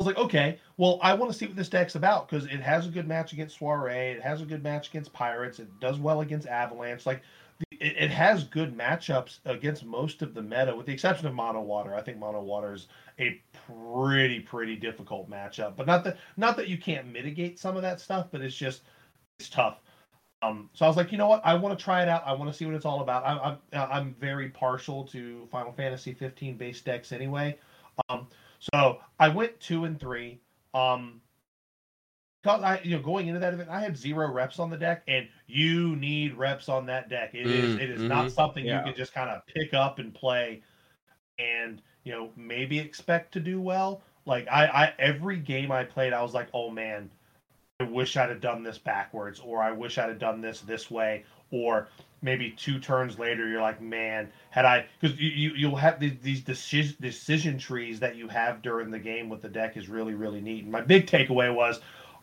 I 0.00 0.04
was 0.04 0.06
like, 0.06 0.24
okay, 0.24 0.58
well, 0.78 0.98
I 1.02 1.14
want 1.14 1.30
to 1.30 1.38
see 1.38 1.46
what 1.46 1.54
this 1.54 1.68
deck's 1.68 1.94
about 1.94 2.28
because 2.28 2.46
it 2.46 2.60
has 2.60 2.86
a 2.86 2.90
good 2.90 3.06
match 3.06 3.32
against 3.32 3.58
Soiree, 3.58 4.12
it 4.12 4.22
has 4.22 4.40
a 4.40 4.44
good 4.44 4.62
match 4.62 4.88
against 4.88 5.12
Pirates, 5.12 5.60
it 5.60 5.68
does 5.80 5.98
well 5.98 6.22
against 6.22 6.48
Avalanche. 6.48 7.06
Like, 7.06 7.22
it, 7.82 7.96
it 7.98 8.10
has 8.10 8.44
good 8.44 8.76
matchups 8.76 9.40
against 9.44 9.84
most 9.84 10.22
of 10.22 10.34
the 10.34 10.42
meta, 10.42 10.74
with 10.74 10.86
the 10.86 10.92
exception 10.92 11.26
of 11.26 11.34
Mono 11.34 11.60
Water. 11.60 11.94
I 11.94 12.00
think 12.00 12.18
Mono 12.18 12.40
Water 12.40 12.74
is 12.74 12.86
a 13.18 13.42
pretty, 13.66 14.40
pretty 14.40 14.76
difficult 14.76 15.28
matchup. 15.28 15.76
But 15.76 15.86
not 15.86 16.04
that 16.04 16.18
not 16.36 16.56
that 16.56 16.68
you 16.68 16.78
can't 16.78 17.12
mitigate 17.12 17.58
some 17.58 17.76
of 17.76 17.82
that 17.82 18.00
stuff, 18.00 18.28
but 18.30 18.40
it's 18.40 18.56
just 18.56 18.82
it's 19.38 19.50
tough. 19.50 19.80
Um, 20.42 20.70
so 20.72 20.84
I 20.84 20.88
was 20.88 20.96
like, 20.96 21.12
you 21.12 21.18
know 21.18 21.28
what? 21.28 21.42
I 21.44 21.54
want 21.54 21.76
to 21.78 21.84
try 21.84 22.02
it 22.02 22.08
out. 22.08 22.22
I 22.26 22.32
want 22.32 22.50
to 22.50 22.56
see 22.56 22.66
what 22.66 22.74
it's 22.74 22.86
all 22.86 23.00
about. 23.02 23.26
I'm 23.26 23.58
I'm, 23.72 23.90
I'm 23.90 24.16
very 24.20 24.48
partial 24.48 25.04
to 25.08 25.46
Final 25.50 25.72
Fantasy 25.72 26.14
15 26.14 26.56
base 26.56 26.80
decks 26.80 27.12
anyway. 27.12 27.58
Um, 28.08 28.28
so 28.58 29.00
I 29.18 29.28
went 29.28 29.58
two 29.60 29.84
and 29.84 29.98
three. 29.98 30.40
Um, 30.72 31.20
because 32.42 32.84
you 32.84 32.96
know, 32.96 33.02
going 33.02 33.28
into 33.28 33.40
that 33.40 33.54
event, 33.54 33.68
I 33.70 33.80
had 33.80 33.96
zero 33.96 34.30
reps 34.30 34.58
on 34.58 34.70
the 34.70 34.76
deck, 34.76 35.02
and 35.08 35.28
you 35.46 35.96
need 35.96 36.34
reps 36.36 36.68
on 36.68 36.86
that 36.86 37.08
deck. 37.08 37.34
It 37.34 37.46
is, 37.50 37.76
Mm, 37.76 37.80
it 37.80 37.90
is 37.90 38.00
mhm. 38.02 38.08
not 38.08 38.30
something 38.32 38.64
Yeah. 38.64 38.78
you 38.78 38.84
can 38.84 38.94
just 38.94 39.14
kind 39.14 39.30
of 39.30 39.46
pick 39.46 39.74
up 39.74 39.98
and 39.98 40.12
play, 40.14 40.62
and 41.38 41.80
you 42.04 42.12
know, 42.12 42.30
maybe 42.36 42.78
expect 42.78 43.32
to 43.34 43.40
do 43.40 43.60
well. 43.60 44.02
Like 44.26 44.46
I, 44.48 44.66
I 44.66 44.94
every 44.98 45.36
game 45.38 45.70
I 45.72 45.84
played, 45.84 46.12
I 46.12 46.22
was 46.22 46.34
like, 46.34 46.48
oh 46.54 46.70
man, 46.70 47.10
I 47.80 47.84
wish 47.84 48.16
I'd 48.16 48.28
have 48.30 48.40
done 48.40 48.62
this 48.62 48.78
backwards, 48.78 49.40
or 49.40 49.62
I 49.62 49.72
wish 49.72 49.98
I'd 49.98 50.08
have 50.08 50.18
done 50.18 50.40
this 50.40 50.60
this 50.60 50.90
way, 50.90 51.24
or 51.50 51.88
maybe 52.22 52.50
two 52.50 52.78
turns 52.78 53.18
later, 53.18 53.48
you're 53.48 53.60
like, 53.60 53.80
man, 53.80 54.30
had 54.50 54.64
I, 54.64 54.86
because 55.00 55.18
you, 55.20 55.30
you 55.30 55.52
you'll 55.56 55.76
have 55.76 55.98
these, 56.00 56.18
these 56.22 56.40
decision 56.42 56.96
decision 57.00 57.58
trees 57.58 58.00
that 58.00 58.16
you 58.16 58.28
have 58.28 58.62
during 58.62 58.90
the 58.90 58.98
game 58.98 59.28
with 59.28 59.42
the 59.42 59.48
deck 59.48 59.76
is 59.76 59.88
really 59.88 60.14
really 60.14 60.40
neat. 60.40 60.62
And 60.64 60.72
my 60.72 60.80
big 60.82 61.06
takeaway 61.06 61.54
was. 61.54 61.80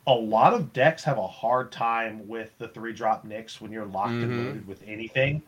A 0.10 0.14
lot 0.14 0.54
of 0.54 0.74
decks 0.74 1.04
have 1.04 1.18
a 1.18 1.28
hard 1.28 1.72
time 1.72 2.28
with 2.28 2.58
the 2.58 2.68
three 2.68 2.94
drop 2.94 3.26
Nyx 3.26 3.62
when 3.62 3.72
you're 3.72 3.86
locked 3.86 4.14
Mhm. 4.14 4.24
and 4.24 4.46
loaded 4.46 4.68
with 4.68 4.84
anything 4.88 5.42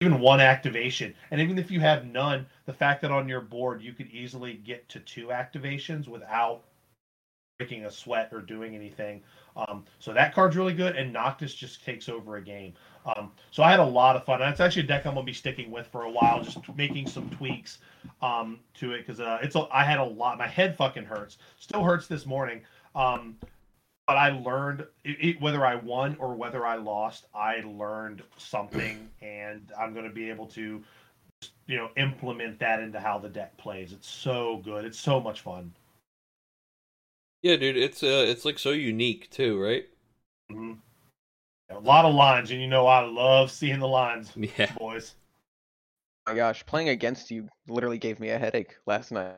even 0.00 0.20
one 0.20 0.40
activation. 0.40 1.14
And 1.30 1.40
even 1.40 1.58
if 1.58 1.70
you 1.70 1.80
have 1.80 2.04
none, 2.04 2.46
the 2.66 2.72
fact 2.72 3.00
that 3.02 3.10
on 3.10 3.28
your 3.28 3.40
board 3.40 3.80
you 3.80 3.92
could 3.94 4.08
easily 4.08 4.54
get 4.54 4.86
to 4.90 5.00
two 5.00 5.28
activations 5.28 6.06
without 6.06 6.64
breaking 7.58 7.86
a 7.86 7.90
sweat 7.90 8.28
or 8.32 8.42
doing 8.42 8.74
anything. 8.74 9.22
Um, 9.56 9.86
so 9.98 10.12
that 10.12 10.34
card's 10.34 10.54
really 10.54 10.74
good, 10.74 10.96
and 10.96 11.10
Noctis 11.10 11.54
just 11.54 11.82
takes 11.82 12.10
over 12.10 12.36
a 12.36 12.42
game. 12.42 12.74
Um, 13.06 13.32
so 13.50 13.62
I 13.62 13.70
had 13.70 13.80
a 13.80 13.84
lot 13.84 14.16
of 14.16 14.24
fun. 14.26 14.40
That's 14.40 14.60
actually 14.60 14.82
a 14.82 14.86
deck 14.86 15.06
I'm 15.06 15.14
gonna 15.14 15.24
be 15.24 15.32
sticking 15.32 15.70
with 15.70 15.86
for 15.86 16.02
a 16.02 16.10
while, 16.10 16.42
just 16.42 16.58
making 16.76 17.06
some 17.06 17.30
tweaks 17.30 17.78
um, 18.20 18.60
to 18.74 18.92
it 18.92 18.98
because 18.98 19.20
uh, 19.20 19.38
it's 19.42 19.56
a, 19.56 19.66
I 19.72 19.84
had 19.84 19.98
a 19.98 20.04
lot. 20.04 20.36
My 20.36 20.46
head 20.46 20.76
fucking 20.76 21.06
hurts. 21.06 21.38
Still 21.58 21.82
hurts 21.82 22.06
this 22.06 22.26
morning. 22.26 22.60
Um, 22.94 23.38
but 24.06 24.16
I 24.16 24.30
learned 24.30 24.80
it, 25.04 25.16
it, 25.20 25.40
whether 25.40 25.64
I 25.66 25.74
won 25.76 26.16
or 26.20 26.34
whether 26.34 26.64
I 26.66 26.76
lost, 26.76 27.26
I 27.34 27.62
learned 27.66 28.22
something, 28.36 29.08
and 29.22 29.72
I'm 29.78 29.92
going 29.92 30.06
to 30.08 30.14
be 30.14 30.30
able 30.30 30.46
to, 30.48 30.82
you 31.66 31.76
know, 31.76 31.90
implement 31.96 32.58
that 32.60 32.80
into 32.80 33.00
how 33.00 33.18
the 33.18 33.28
deck 33.28 33.56
plays. 33.56 33.92
It's 33.92 34.08
so 34.08 34.58
good. 34.64 34.84
It's 34.84 34.98
so 34.98 35.20
much 35.20 35.40
fun. 35.40 35.72
Yeah, 37.42 37.56
dude, 37.56 37.76
it's 37.76 38.02
uh, 38.02 38.24
it's 38.26 38.44
like 38.44 38.58
so 38.58 38.70
unique 38.70 39.30
too, 39.30 39.60
right? 39.62 39.86
Mhm. 40.50 40.78
A 41.70 41.78
lot 41.80 42.04
of 42.04 42.14
lines, 42.14 42.50
and 42.50 42.60
you 42.60 42.66
know 42.68 42.86
I 42.86 43.00
love 43.04 43.50
seeing 43.50 43.80
the 43.80 43.88
lines, 43.88 44.32
Yeah. 44.36 44.72
boys. 44.78 45.14
Oh 46.26 46.32
my 46.32 46.36
gosh, 46.36 46.64
playing 46.66 46.88
against 46.88 47.30
you 47.30 47.48
literally 47.68 47.98
gave 47.98 48.18
me 48.20 48.30
a 48.30 48.38
headache 48.38 48.76
last 48.86 49.12
night. 49.12 49.36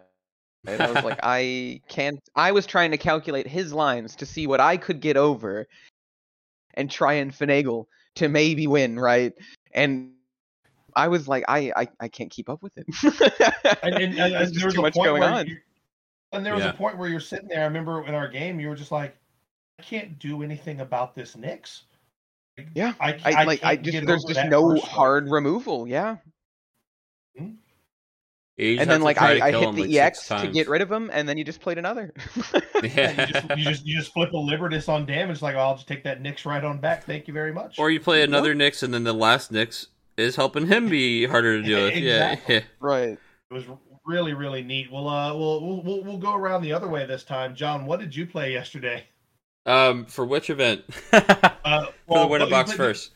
And 0.67 0.83
I 0.83 0.91
was 0.91 1.05
like, 1.05 1.21
I 1.23 1.81
can't. 1.89 2.21
I 2.35 2.53
was 2.53 2.67
trying 2.67 2.91
to 2.91 2.99
calculate 2.99 3.47
his 3.47 3.73
lines 3.73 4.17
to 4.17 4.27
see 4.27 4.47
what 4.47 4.61
I 4.61 4.77
could 4.77 5.01
get 5.01 5.17
over, 5.17 5.67
and 6.75 6.91
try 6.91 7.15
and 7.15 7.33
finagle 7.33 7.87
to 8.17 8.29
maybe 8.29 8.67
win, 8.67 8.99
right? 8.99 9.33
And 9.73 10.13
I 10.97 11.09
was 11.09 11.29
like, 11.29 11.45
I, 11.49 11.73
I, 11.77 11.89
I 12.01 12.09
can't 12.09 12.31
keep 12.31 12.49
up 12.49 12.63
with 12.63 12.73
it. 12.77 12.87
And, 13.83 13.95
and, 13.95 14.03
and, 14.19 14.35
and 14.35 14.53
just 14.53 14.55
there 14.57 14.67
was 14.67 14.75
too 14.75 14.81
a 14.81 14.83
much 14.83 14.95
point 14.95 15.07
going 15.07 15.21
where 15.21 15.33
on. 15.33 15.47
you- 15.47 15.59
and 16.33 16.45
there 16.45 16.55
was 16.55 16.65
Yeah. 16.65 16.71
a 16.71 16.75
point 16.75 16.99
where 16.99 17.09
you're 17.09 17.21
sitting 17.21 17.49
there. 17.49 17.63
I 17.63 17.65
remember 17.65 18.05
in 18.07 18.15
our 18.15 18.29
game, 18.29 18.61
you 18.61 18.69
were 18.69 18.75
just 18.75 18.93
like, 18.93 19.17
I 19.79 19.83
can't 19.83 20.19
do 20.19 20.43
anything 20.43 20.81
about 20.81 21.15
this 21.15 21.35
Nyx. 21.37 21.83
Yeah, 22.75 22.93
I, 23.01 23.13
I, 23.25 23.33
I 23.33 23.45
like 23.45 23.65
I 23.65 23.77
just 23.77 24.05
there's 24.05 24.25
just 24.25 24.45
no 24.47 24.73
first 24.73 24.85
hard 24.85 25.31
removal. 25.31 25.87
Yeah, 25.89 26.17
You 27.37 27.53
just 27.53 27.68
and 28.59 28.91
then 28.91 29.03
like 29.03 29.21
I, 29.21 29.49
I 29.49 29.53
hit 29.53 29.75
the 29.75 29.83
like, 29.83 29.95
EX 29.95 30.29
to 30.29 30.49
get 30.53 30.69
rid 30.69 30.83
of 30.83 30.91
him, 30.91 31.11
and 31.13 31.29
then 31.29 31.39
you 31.39 31.45
just 31.45 31.61
played 31.61 31.79
another. 31.79 32.13
Yeah, 32.83 33.27
you 33.27 33.33
just 33.33 33.51
you 33.51 33.65
just 33.65 33.87
you 33.87 33.97
just 33.97 34.13
flip 34.13 34.33
a 34.33 34.37
Libertus 34.37 34.89
on 34.89 35.07
damage. 35.07 35.43
Like, 35.43 35.55
oh, 35.55 35.61
I'll 35.61 35.75
just 35.77 35.87
take 35.87 36.05
that 36.05 36.23
Nyx 36.23 36.45
right 36.45 36.65
on 36.65 36.79
back. 36.79 37.05
Thank 37.05 37.29
you 37.29 37.35
very 37.35 37.53
much. 37.53 37.79
Or 37.79 37.91
you 37.91 38.01
play 38.01 38.23
another 38.23 38.55
Nyx, 38.55 38.83
and 38.83 38.93
then 38.93 39.05
the 39.05 39.13
last 39.13 39.53
Nyx 39.53 39.87
is 40.17 40.37
helping 40.37 40.67
him 40.67 40.89
be 40.89 41.27
harder 41.27 41.61
to 41.61 41.63
deal 41.63 41.85
with. 41.85 41.95
Exactly. 41.95 42.55
Yeah, 42.57 42.61
right. 42.81 43.19
It 43.51 43.55
was 43.55 43.65
really 44.05 44.35
really 44.35 44.63
neat. 44.63 44.91
Well, 44.91 45.09
uh, 45.09 45.35
we'll, 45.35 45.61
we'll 45.61 45.83
we'll 45.83 46.05
we'll 46.05 46.19
go 46.19 46.35
around 46.35 46.63
the 46.63 46.73
other 46.73 46.89
way 46.89 47.07
this 47.07 47.25
time. 47.25 47.55
John, 47.55 47.87
what 47.87 48.01
did 48.01 48.15
you 48.15 48.27
play 48.27 48.53
yesterday? 48.53 49.05
Um, 49.67 50.07
for 50.07 50.25
which 50.25 50.51
event? 50.51 50.83
Uh, 51.13 51.87
for 52.07 52.21
the 52.21 52.27
winner 52.27 52.45
you 52.47 52.51
box 52.51 52.71
played- 52.71 52.77
first. 52.79 53.11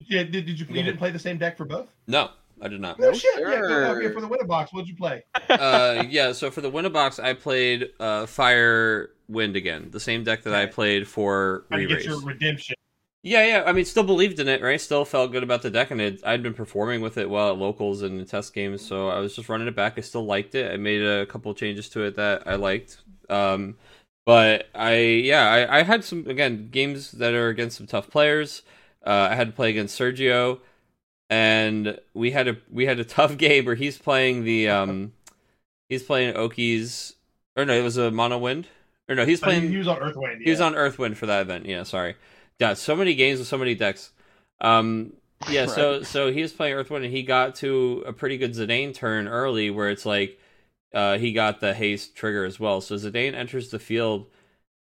Yeah, 0.00 0.24
did, 0.24 0.44
did 0.44 0.60
you 0.60 0.66
you 0.68 0.82
didn't 0.82 0.98
play 0.98 1.10
the 1.10 1.18
same 1.18 1.38
deck 1.38 1.56
for 1.56 1.64
both? 1.64 1.88
No, 2.06 2.30
I 2.60 2.68
did 2.68 2.80
not. 2.80 2.98
No, 2.98 3.08
No, 3.08 3.12
shit. 3.14 3.38
Yeah, 3.38 3.60
go, 3.60 3.68
sir. 3.68 4.02
yeah, 4.02 4.10
for 4.12 4.20
the 4.20 4.28
winner 4.28 4.44
box, 4.44 4.72
what'd 4.72 4.88
you 4.88 4.96
play? 4.96 5.24
uh, 5.50 6.04
yeah, 6.08 6.32
so 6.32 6.50
for 6.50 6.60
the 6.60 6.70
winner 6.70 6.90
box, 6.90 7.18
I 7.18 7.34
played 7.34 7.90
uh, 8.00 8.26
Fire 8.26 9.10
Wind 9.28 9.56
again, 9.56 9.88
the 9.90 10.00
same 10.00 10.24
deck 10.24 10.42
that 10.44 10.54
I 10.54 10.66
played 10.66 11.08
for 11.08 11.64
Trying 11.68 11.88
to 11.88 11.94
get 11.94 12.04
your 12.04 12.20
redemption. 12.20 12.74
Yeah, 13.22 13.46
yeah. 13.46 13.64
I 13.66 13.72
mean, 13.72 13.86
still 13.86 14.02
believed 14.02 14.38
in 14.38 14.48
it, 14.48 14.60
right? 14.60 14.78
Still 14.78 15.06
felt 15.06 15.32
good 15.32 15.42
about 15.42 15.62
the 15.62 15.70
deck, 15.70 15.90
and 15.90 15.98
it, 15.98 16.20
I'd 16.26 16.42
been 16.42 16.52
performing 16.52 17.00
with 17.00 17.16
it 17.16 17.28
well 17.30 17.50
at 17.50 17.58
locals 17.58 18.02
and 18.02 18.20
in 18.20 18.26
test 18.26 18.52
games, 18.52 18.86
so 18.86 19.08
I 19.08 19.18
was 19.18 19.34
just 19.34 19.48
running 19.48 19.66
it 19.66 19.74
back. 19.74 19.94
I 19.96 20.02
still 20.02 20.26
liked 20.26 20.54
it. 20.54 20.70
I 20.70 20.76
made 20.76 21.00
a 21.02 21.24
couple 21.24 21.52
changes 21.54 21.88
to 21.90 22.02
it 22.02 22.16
that 22.16 22.46
I 22.46 22.56
liked. 22.56 22.98
Um, 23.30 23.76
but 24.26 24.68
I, 24.74 24.96
yeah, 24.96 25.50
I, 25.50 25.78
I 25.78 25.82
had 25.84 26.04
some 26.04 26.26
again 26.28 26.68
games 26.70 27.12
that 27.12 27.32
are 27.32 27.48
against 27.48 27.78
some 27.78 27.86
tough 27.86 28.10
players. 28.10 28.60
Uh, 29.06 29.28
I 29.30 29.34
had 29.34 29.48
to 29.48 29.52
play 29.54 29.70
against 29.70 29.98
Sergio, 29.98 30.60
and 31.30 31.98
we 32.12 32.30
had 32.30 32.48
a 32.48 32.56
we 32.70 32.86
had 32.86 32.98
a 32.98 33.04
tough 33.04 33.36
game 33.38 33.64
where 33.64 33.74
he's 33.74 33.98
playing 33.98 34.44
the 34.44 34.68
um, 34.68 35.12
he's 35.88 36.02
playing 36.02 36.36
Oki's, 36.36 37.14
or 37.56 37.64
no, 37.64 37.74
it 37.74 37.82
was 37.82 37.96
a 37.96 38.10
mono 38.10 38.38
wind, 38.38 38.68
or 39.08 39.14
no, 39.14 39.24
he's 39.24 39.40
he, 39.40 39.44
playing 39.44 39.68
he 39.68 39.76
was 39.76 39.88
on 39.88 39.98
Earthwind. 39.98 40.42
he 40.42 40.50
was 40.50 40.60
on 40.60 40.74
Earthwind 40.74 41.16
for 41.16 41.26
that 41.26 41.42
event. 41.42 41.66
Yeah, 41.66 41.82
sorry. 41.82 42.16
Yeah, 42.58 42.74
so 42.74 42.94
many 42.94 43.14
games 43.14 43.38
with 43.38 43.48
so 43.48 43.58
many 43.58 43.74
decks. 43.74 44.12
Um, 44.60 45.14
yeah, 45.48 45.66
so 45.66 46.02
so 46.02 46.30
he 46.30 46.42
was 46.42 46.52
playing 46.52 46.74
Earthwind 46.74 47.04
and 47.04 47.14
he 47.14 47.22
got 47.22 47.56
to 47.56 48.04
a 48.06 48.12
pretty 48.12 48.38
good 48.38 48.52
Zidane 48.52 48.94
turn 48.94 49.28
early, 49.28 49.70
where 49.70 49.90
it's 49.90 50.06
like 50.06 50.38
uh, 50.92 51.18
he 51.18 51.32
got 51.32 51.60
the 51.60 51.74
haste 51.74 52.14
trigger 52.14 52.44
as 52.44 52.60
well. 52.60 52.80
So 52.80 52.96
Zidane 52.96 53.34
enters 53.34 53.70
the 53.70 53.78
field 53.78 54.26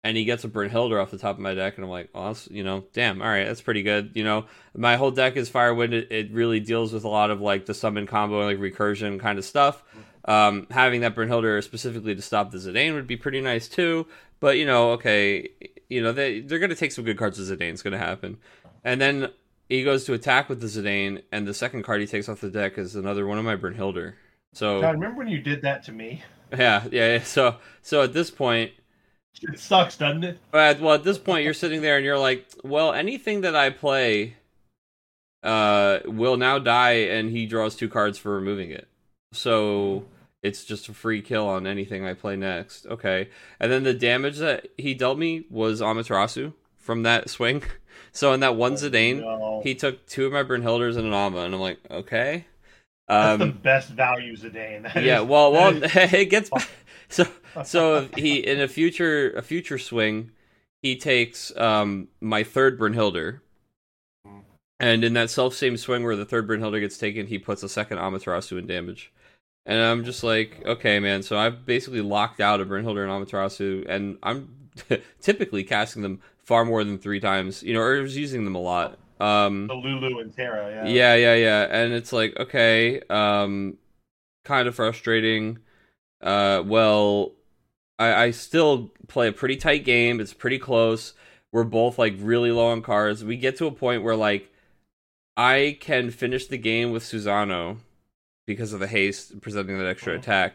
and 0.05 0.17
he 0.17 0.25
gets 0.25 0.45
a 0.45 0.49
Brynhildr 0.49 1.01
off 1.01 1.11
the 1.11 1.19
top 1.19 1.37
of 1.37 1.41
my 1.41 1.55
deck, 1.55 1.77
and 1.77 1.85
I'm 1.85 1.91
like, 1.91 2.11
oh, 2.15 2.29
that's, 2.29 2.49
you 2.51 2.65
know, 2.65 2.85
damn, 2.93 3.23
all 3.23 3.29
right, 3.29 3.45
that's 3.45 3.61
pretty 3.61 3.83
good. 3.83 4.13
You 4.15 4.25
know, 4.25 4.47
my 4.77 4.97
whole 4.97 5.11
deck 5.11 5.37
is 5.37 5.49
Firewind. 5.49 5.93
It, 5.93 6.09
it 6.11 6.33
really 6.33 6.61
deals 6.61 6.93
with 6.93 7.05
a 7.05 7.09
lot 7.09 7.31
of 7.31 7.41
like 7.41 7.67
the 7.67 7.75
summon 7.75 8.07
combo 8.07 8.41
and 8.41 8.61
like 8.61 8.73
recursion 8.73 9.21
kind 9.21 9.39
of 9.39 9.45
stuff. 9.45 9.83
Um, 10.25 10.67
having 10.71 11.01
that 11.01 11.15
Brynhildr 11.15 11.63
specifically 11.63 12.15
to 12.15 12.23
stop 12.23 12.51
the 12.51 12.59
Zidane 12.59 12.95
would 12.95 13.07
be 13.07 13.17
pretty 13.17 13.41
nice 13.41 13.69
too. 13.69 14.07
But 14.41 14.59
you 14.59 14.67
know, 14.67 14.93
okay, 14.93 15.49
you 15.89 16.03
know 16.03 16.13
they 16.13 16.41
they're 16.41 16.59
gonna 16.59 16.75
take 16.75 16.93
some 16.93 17.05
good 17.05 17.19
cards 17.19 17.39
with 17.39 17.49
Zidane. 17.49 17.73
It's 17.73 17.83
gonna 17.83 17.99
happen, 17.99 18.39
and 18.85 19.01
then 19.01 19.31
he 19.69 19.85
goes 19.85 20.05
to 20.05 20.15
attack 20.15 20.49
with 20.49 20.61
the 20.61 20.67
Zidane, 20.67 21.23
and 21.31 21.47
the 21.47 21.55
second 21.55 21.85
card 21.85 22.01
he 22.01 22.07
takes 22.07 22.29
off 22.29 22.41
the 22.41 22.51
deck 22.51 22.77
is 22.77 22.97
another 22.97 23.27
one 23.27 23.39
of 23.39 23.45
my 23.45 23.57
Brynhildr. 23.57 24.15
So 24.53 24.81
God, 24.81 24.95
remember 24.95 25.19
when 25.19 25.29
you 25.29 25.41
did 25.41 25.63
that 25.63 25.85
to 25.85 25.93
me? 25.93 26.23
yeah, 26.53 26.85
yeah, 26.91 27.15
yeah. 27.15 27.23
So 27.23 27.57
so 27.83 28.03
at 28.03 28.13
this 28.13 28.31
point, 28.31 28.73
It 29.41 29.59
sucks, 29.59 29.97
doesn't 29.97 30.25
it? 30.25 30.39
uh, 30.53 30.75
well, 30.81 30.95
at 30.95 31.05
this 31.05 31.19
point, 31.19 31.45
you're 31.45 31.55
sitting 31.55 31.81
there 31.83 31.97
and 31.97 32.05
you're 32.05 32.19
like, 32.19 32.47
well, 32.63 32.93
anything 32.93 33.41
that 33.41 33.57
I 33.57 33.71
play 33.71 34.35
uh, 35.43 36.01
will 36.05 36.37
now 36.37 36.59
die, 36.59 36.93
and 36.93 37.31
he 37.31 37.47
draws 37.47 37.75
two 37.75 37.89
cards 37.89 38.19
for 38.19 38.33
removing 38.35 38.71
it. 38.71 38.87
So 39.33 40.05
it's 40.43 40.65
just 40.65 40.89
a 40.89 40.93
free 40.95 41.23
kill 41.23 41.49
on 41.49 41.67
anything 41.67 42.05
I 42.07 42.15
play 42.15 42.37
next. 42.37 42.87
Okay. 42.87 43.29
And 43.59 43.73
then 43.73 43.83
the 43.83 43.95
damage 43.95 44.39
that 44.39 44.69
he 44.77 44.95
dealt 44.95 45.19
me 45.19 45.45
was 45.51 45.81
Amaterasu 45.81 46.53
from 46.77 47.03
that 47.05 47.31
swing. 47.31 47.63
So 48.15 48.35
in 48.35 48.41
that 48.41 48.57
one 48.57 48.75
Zidane, 48.75 49.21
No. 49.21 49.63
he 49.65 49.75
took 49.75 50.05
two 50.07 50.27
of 50.27 50.33
my 50.33 50.43
Brynhildrs 50.43 50.99
and 50.99 51.07
an 51.07 51.15
Ama, 51.15 51.39
and 51.39 51.55
I'm 51.55 51.61
like, 51.63 51.79
okay. 51.91 52.45
That's 53.09 53.39
the 53.39 53.45
Um, 53.45 53.53
best 53.53 53.89
value 53.89 54.37
Zidane. 54.37 54.83
That 54.93 55.03
yeah, 55.03 55.23
is- 55.23 55.27
well, 55.29 55.51
well, 55.53 55.73
that 55.73 56.13
it 56.13 56.27
gets 56.27 56.51
so 57.09 57.27
so 57.65 58.09
he 58.17 58.39
in 58.39 58.61
a 58.61 58.69
future 58.69 59.31
a 59.33 59.43
future 59.43 59.79
swing, 59.79 60.31
he 60.83 60.97
takes 60.97 61.57
um 61.57 62.09
my 62.21 62.43
third 62.43 62.79
Brynhildr, 62.79 63.41
and 64.81 65.05
in 65.05 65.13
that 65.15 65.31
self 65.31 65.55
same 65.55 65.77
swing 65.77 66.05
where 66.05 66.17
the 66.17 66.25
third 66.25 66.49
Brynhildr 66.49 66.81
gets 66.81 66.99
taken, 66.99 67.27
he 67.27 67.39
puts 67.39 67.63
a 67.63 67.69
second 67.69 67.99
Amaterasu 67.99 68.59
in 68.59 68.67
damage, 68.67 69.13
and 69.67 69.81
I'm 69.81 70.05
just 70.05 70.25
like, 70.25 70.63
okay, 70.67 70.99
man. 70.99 71.23
So 71.23 71.39
I've 71.39 71.65
basically 71.65 72.01
locked 72.01 72.41
out 72.41 72.61
a 72.61 72.65
Brynhildr 72.65 73.03
and 73.05 73.27
Amaterasu, 73.27 73.87
and 73.89 74.19
I'm 74.23 74.71
typically 75.21 75.65
casting 75.65 76.03
them 76.03 76.21
far 76.43 76.65
more 76.65 76.83
than 76.85 76.99
three 76.99 77.21
times, 77.21 77.63
you 77.63 77.75
know, 77.75 77.81
or 77.81 78.05
just 78.05 78.17
using 78.17 78.45
them 78.45 78.55
a 78.55 78.61
lot. 78.61 78.99
Um, 79.21 79.69
the 79.69 79.75
Lulu 79.75 80.19
and 80.19 80.35
Terra. 80.35 80.85
Yeah. 80.85 81.15
yeah, 81.15 81.15
yeah, 81.15 81.35
yeah. 81.35 81.69
And 81.71 81.93
it's 81.93 82.13
like, 82.13 82.37
okay, 82.39 83.01
um 83.09 83.79
kind 84.45 84.67
of 84.67 84.75
frustrating. 84.75 85.59
Uh 86.21 86.63
well, 86.67 87.33
I 88.03 88.25
I 88.25 88.31
still 88.33 88.91
play 89.09 89.29
a 89.29 89.33
pretty 89.33 89.57
tight 89.57 89.85
game. 89.85 90.21
It's 90.21 90.35
pretty 90.35 90.59
close. 90.59 91.15
We're 91.53 91.65
both 91.65 91.99
like 91.99 92.15
really 92.19 92.51
low 92.51 92.69
on 92.69 92.83
cards. 92.83 93.25
We 93.25 93.37
get 93.37 93.57
to 93.59 93.67
a 93.67 93.71
point 93.73 94.03
where 94.03 94.17
like 94.17 94.51
I 95.37 95.77
can 95.81 96.11
finish 96.11 96.47
the 96.47 96.59
game 96.59 96.91
with 96.93 97.03
Susano 97.03 97.79
because 98.47 98.73
of 98.73 98.81
the 98.81 98.87
haste 98.87 99.41
presenting 99.41 99.79
that 99.79 99.87
extra 99.87 100.15
Mhm. 100.15 100.19
attack 100.19 100.55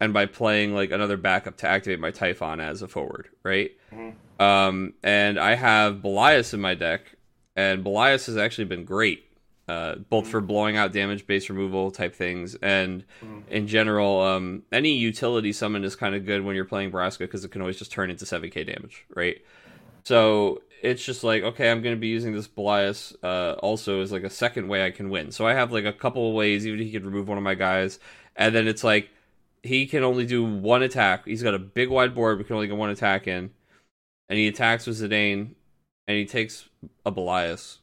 and 0.00 0.12
by 0.12 0.26
playing 0.26 0.74
like 0.74 0.90
another 0.90 1.16
backup 1.16 1.56
to 1.58 1.68
activate 1.68 2.00
my 2.00 2.10
Typhon 2.10 2.60
as 2.60 2.82
a 2.82 2.88
forward, 2.88 3.28
right? 3.42 3.72
Mhm. 3.92 4.14
Um 4.40 4.94
and 5.02 5.38
I 5.38 5.54
have 5.54 5.96
Belias 6.02 6.52
in 6.54 6.60
my 6.60 6.74
deck 6.74 7.12
and 7.56 7.84
Belias 7.84 8.26
has 8.26 8.36
actually 8.36 8.64
been 8.66 8.84
great, 8.84 9.24
uh, 9.68 9.96
both 9.96 10.26
for 10.28 10.40
blowing 10.40 10.76
out 10.76 10.92
damage 10.92 11.26
base 11.26 11.48
removal 11.50 11.90
type 11.90 12.14
things, 12.14 12.54
and 12.56 13.04
Mhm. 13.22 13.48
in 13.48 13.66
general, 13.68 14.20
um, 14.22 14.62
any 14.72 14.92
utility 14.96 15.52
summon 15.52 15.84
is 15.84 15.94
kind 15.94 16.14
of 16.14 16.24
good 16.24 16.42
when 16.44 16.56
you're 16.56 16.64
playing 16.64 16.90
Braska 16.90 17.24
because 17.24 17.44
it 17.44 17.50
can 17.50 17.60
always 17.60 17.78
just 17.78 17.92
turn 17.92 18.10
into 18.10 18.24
7k 18.24 18.64
damage, 18.64 19.04
right? 19.14 19.40
So 20.04 20.62
it's 20.82 21.04
just 21.04 21.24
like, 21.24 21.42
okay, 21.42 21.70
I'm 21.70 21.82
going 21.82 21.94
to 21.94 22.00
be 22.00 22.08
using 22.08 22.32
this 22.32 22.48
Belias 22.48 23.14
uh, 23.22 23.54
also 23.58 24.00
as 24.00 24.12
like 24.12 24.22
a 24.22 24.30
second 24.30 24.68
way 24.68 24.84
I 24.86 24.90
can 24.90 25.10
win. 25.10 25.32
So 25.32 25.46
I 25.46 25.54
have 25.54 25.72
like 25.72 25.84
a 25.84 25.92
couple 25.92 26.28
of 26.28 26.34
ways, 26.34 26.66
even 26.66 26.80
if 26.80 26.86
he 26.86 26.92
could 26.92 27.04
remove 27.04 27.28
one 27.28 27.36
of 27.38 27.44
my 27.44 27.54
guys, 27.54 27.98
and 28.36 28.54
then 28.54 28.66
it's 28.68 28.84
like 28.84 29.10
he 29.62 29.86
can 29.86 30.04
only 30.04 30.24
do 30.24 30.44
one 30.44 30.82
attack. 30.82 31.26
He's 31.26 31.42
got 31.42 31.52
a 31.54 31.58
big 31.58 31.88
wide 31.90 32.14
board, 32.14 32.38
but 32.38 32.46
can 32.46 32.54
only 32.56 32.68
get 32.68 32.76
one 32.76 32.90
attack 32.90 33.26
in, 33.26 33.50
and 34.28 34.38
he 34.38 34.46
attacks 34.46 34.86
with 34.86 34.98
Zidane, 35.00 35.54
and 36.06 36.16
he 36.16 36.24
takes 36.24 36.68
a 37.04 37.10
Belias, 37.12 37.78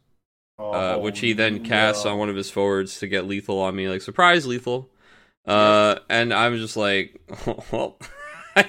uh, 0.60 0.96
Oh, 0.96 1.00
which 1.00 1.20
he 1.20 1.34
then 1.34 1.64
casts 1.64 2.06
no. 2.06 2.12
on 2.12 2.18
one 2.20 2.30
of 2.30 2.36
his 2.36 2.50
forwards 2.50 3.00
to 3.00 3.08
get 3.08 3.26
lethal 3.28 3.60
on 3.60 3.76
me, 3.76 3.88
like 3.90 4.02
surprise 4.02 4.46
lethal. 4.48 4.90
Uh, 5.46 6.00
and 6.10 6.34
I'm 6.34 6.58
just 6.58 6.78
like, 6.78 7.20
well, 7.72 7.98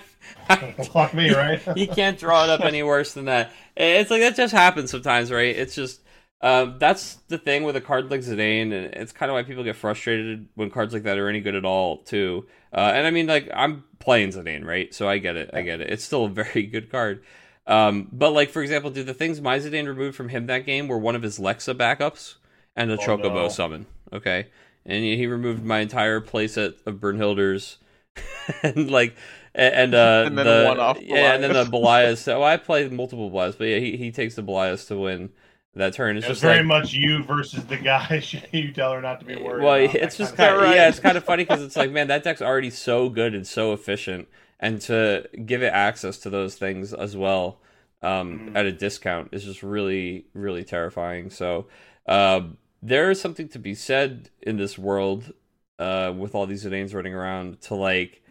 Fuck 0.93 1.13
me, 1.15 1.33
right? 1.35 1.61
you 1.77 1.89
can't 1.89 2.19
draw 2.19 2.45
it 2.45 2.51
up 2.51 2.61
any 2.61 2.83
worse 2.83 3.15
than 3.15 3.25
that. 3.25 3.51
It's 3.77 4.11
like 4.11 4.21
that 4.21 4.37
just 4.37 4.53
happens 4.53 4.91
sometimes, 4.93 5.33
right? 5.33 5.57
It's 5.57 5.75
just 5.75 6.03
um, 6.41 6.77
that's 6.79 7.15
the 7.29 7.39
thing 7.39 7.65
with 7.65 7.75
a 7.77 7.81
card 7.81 8.11
like 8.11 8.21
Zidane, 8.21 8.73
and 8.73 8.95
it's 8.95 9.11
kind 9.11 9.31
of 9.31 9.35
why 9.35 9.43
people 9.43 9.65
get 9.65 9.75
frustrated 9.75 10.49
when 10.55 10.71
cards 10.71 10.95
like 10.95 11.03
that 11.05 11.19
are 11.19 11.29
any 11.29 11.41
good 11.41 11.57
at 11.57 11.65
all, 11.65 11.99
too. 12.05 12.47
Uh, 12.73 12.93
and 12.95 13.07
I 13.07 13.11
mean, 13.11 13.27
like 13.27 13.49
I'm 13.55 13.85
playing 13.99 14.31
Zidane, 14.31 14.65
right? 14.65 14.93
So 14.95 15.09
I 15.09 15.19
get 15.19 15.37
it, 15.37 15.51
I 15.53 15.63
get 15.63 15.81
it. 15.81 15.91
It's 15.91 16.05
still 16.05 16.27
a 16.27 16.29
very 16.29 16.63
good 16.65 16.91
card. 16.93 17.25
Um, 17.67 18.09
but 18.13 18.31
like 18.33 18.51
for 18.51 18.63
example, 18.63 18.91
do 18.91 19.03
the 19.03 19.15
things 19.15 19.41
my 19.41 19.59
Zidane 19.59 19.87
removed 19.89 20.17
from 20.17 20.29
him 20.29 20.47
that 20.47 20.67
game 20.67 20.89
were 20.89 20.99
one 20.99 21.17
of 21.17 21.23
his 21.23 21.39
Lexa 21.39 21.75
backups 21.75 22.37
and 22.77 22.91
a 22.91 22.97
Oh, 22.97 22.97
Chocobo 22.97 23.35
no. 23.45 23.49
summon. 23.51 23.87
Okay, 24.13 24.47
and 24.85 25.03
he 25.05 25.17
he 25.17 25.27
removed 25.27 25.65
my 25.65 25.81
entire 25.81 26.21
playset 26.21 26.75
of 26.87 26.97
Brynhildrs, 26.97 27.79
and 28.63 28.91
like 28.91 29.17
and 29.55 29.95
uh 29.95 30.25
And 30.27 30.39
then 30.39 30.47
the 30.47 30.65
one 30.65 30.79
off 30.81 30.99
yeah, 31.01 31.35
and 31.35 31.43
then 31.43 31.53
the 31.53 31.65
Belias. 31.65 31.71
Belias. 31.71 32.19
So 32.23 32.43
I 32.43 32.57
played 32.57 32.93
multiple 32.93 33.31
Belias, 33.31 33.59
but 33.59 33.65
yeah, 33.69 33.79
he 33.79 33.97
he 33.97 34.11
takes 34.13 34.35
the 34.37 34.43
Belias 34.43 34.87
to 34.89 34.97
win. 34.99 35.31
that 35.75 35.93
turn. 35.95 36.17
It's 36.17 36.27
It 36.27 36.29
just 36.29 36.43
very 36.43 36.63
like 36.63 36.65
much 36.65 36.93
you 36.93 37.23
versus 37.25 37.65
the 37.67 37.77
guy 37.79 38.23
you 38.53 38.73
tell 38.73 38.93
her 38.93 39.03
not 39.03 39.21
to 39.21 39.27
be 39.27 39.37
worried. 39.37 39.63
well, 39.63 39.75
about, 39.75 39.95
it's 39.95 40.17
just 40.17 40.35
kind 40.35 40.55
of 40.55 40.61
Right. 40.61 40.71
yeah, 40.71 40.89
it's 40.89 41.01
kind 41.01 41.17
of 41.17 41.25
funny 41.25 41.45
because 41.45 41.63
it's 41.63 41.77
like 41.77 41.91
man, 41.91 42.09
that 42.09 42.23
deck's 42.25 42.43
already 42.43 42.71
so 42.71 43.09
good 43.09 43.35
and 43.35 43.47
so 43.47 43.73
efficient, 43.73 44.29
and 44.61 44.81
to 44.83 45.29
give 45.45 45.63
it 45.63 45.73
access 45.73 46.19
to 46.19 46.31
those 46.31 46.57
things 46.57 46.93
as 46.95 47.17
well 47.17 47.61
um, 48.03 48.41
Mhm. 48.41 48.57
at 48.57 48.67
a 48.67 48.73
discount 48.73 49.29
is 49.33 49.45
just 49.45 49.63
really 49.63 50.27
really 50.35 50.65
terrifying. 50.65 51.31
So 51.31 51.67
um, 52.07 52.59
there 52.83 53.11
is 53.11 53.21
something 53.21 53.49
to 53.49 53.59
be 53.59 53.75
said 53.75 54.31
in 54.43 54.57
this 54.57 54.79
world 54.79 55.33
uh, 55.79 56.13
with 56.17 56.35
all 56.35 56.47
these 56.47 56.65
Zidanes 56.65 56.95
running 56.95 57.15
around 57.15 57.61
to 57.63 57.75
like 57.75 58.23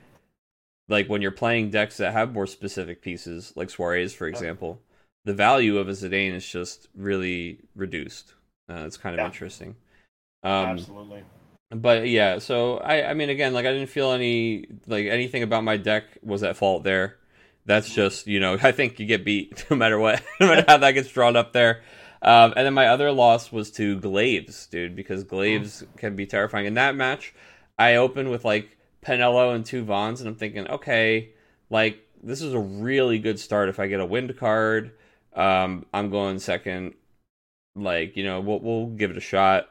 like 0.87 1.07
when 1.09 1.21
you're 1.21 1.31
playing 1.31 1.71
decks 1.71 1.97
that 1.97 2.13
have 2.13 2.33
more 2.33 2.45
specific 2.47 3.01
pieces, 3.01 3.53
like 3.55 3.69
Soirees, 3.69 4.13
for 4.15 4.27
example, 4.27 4.81
the 5.23 5.33
value 5.33 5.77
of 5.79 5.89
a 5.89 5.91
Zidane 5.93 6.33
is 6.33 6.47
just 6.47 6.87
really 6.95 7.59
reduced. 7.75 8.33
Uh, 8.69 8.83
it's 8.85 8.97
kind 8.97 9.15
of 9.15 9.19
Yeah. 9.19 9.25
interesting. 9.25 9.75
Um, 10.43 10.69
Absolutely. 10.69 11.23
But 11.71 12.07
yeah, 12.07 12.39
so 12.39 12.77
I 12.77 13.09
I 13.09 13.13
mean 13.13 13.29
again, 13.29 13.53
like 13.53 13.65
I 13.65 13.71
didn't 13.71 13.89
feel 13.89 14.11
any 14.11 14.67
like 14.87 15.07
anything 15.07 15.43
about 15.43 15.63
my 15.63 15.77
deck 15.77 16.05
was 16.21 16.43
at 16.43 16.57
fault 16.57 16.83
there. 16.83 17.17
That's 17.65 17.93
just 17.93 18.27
you 18.27 18.39
know 18.39 18.57
I 18.63 18.71
think 18.71 18.99
you 18.99 19.05
get 19.05 19.25
beat 19.25 19.65
no 19.71 19.75
matter 19.75 19.99
what, 19.99 20.23
no 20.39 20.47
matter 20.47 20.65
how 20.67 20.77
that 20.77 20.91
gets 20.91 21.09
drawn 21.09 21.35
up 21.35 21.53
there. 21.53 21.81
Um, 22.21 22.53
and 22.55 22.65
then 22.65 22.73
my 22.73 22.87
other 22.87 23.11
loss 23.11 23.51
was 23.51 23.69
to 23.71 23.99
Glaives, 23.99 24.65
dude, 24.67 24.95
because 24.95 25.23
Glaives 25.23 25.83
can 25.97 26.15
be 26.15 26.25
terrifying. 26.25 26.65
In 26.65 26.73
that 26.75 26.95
match, 26.95 27.35
I 27.77 27.95
opened 27.95 28.31
with 28.31 28.43
like 28.43 28.77
Penelo 29.05 29.53
and 29.53 29.65
two 29.65 29.85
Vaans, 29.85 30.19
and 30.19 30.27
I'm 30.27 30.35
thinking, 30.35 30.67
okay, 30.67 31.33
like 31.69 31.99
this 32.23 32.41
is 32.41 32.53
a 32.53 32.59
really 32.59 33.19
good 33.19 33.39
start. 33.39 33.69
If 33.69 33.79
I 33.79 33.87
get 33.87 33.99
a 33.99 34.05
wind 34.05 34.35
card, 34.37 34.91
um, 35.35 35.85
I'm 35.93 36.09
going 36.09 36.39
second. 36.39 36.95
Like 37.75 38.17
you 38.17 38.23
know, 38.23 38.39
we'll 38.41 38.59
we'll 38.59 38.87
give 38.87 39.11
it 39.11 39.17
a 39.17 39.21
shot. 39.21 39.69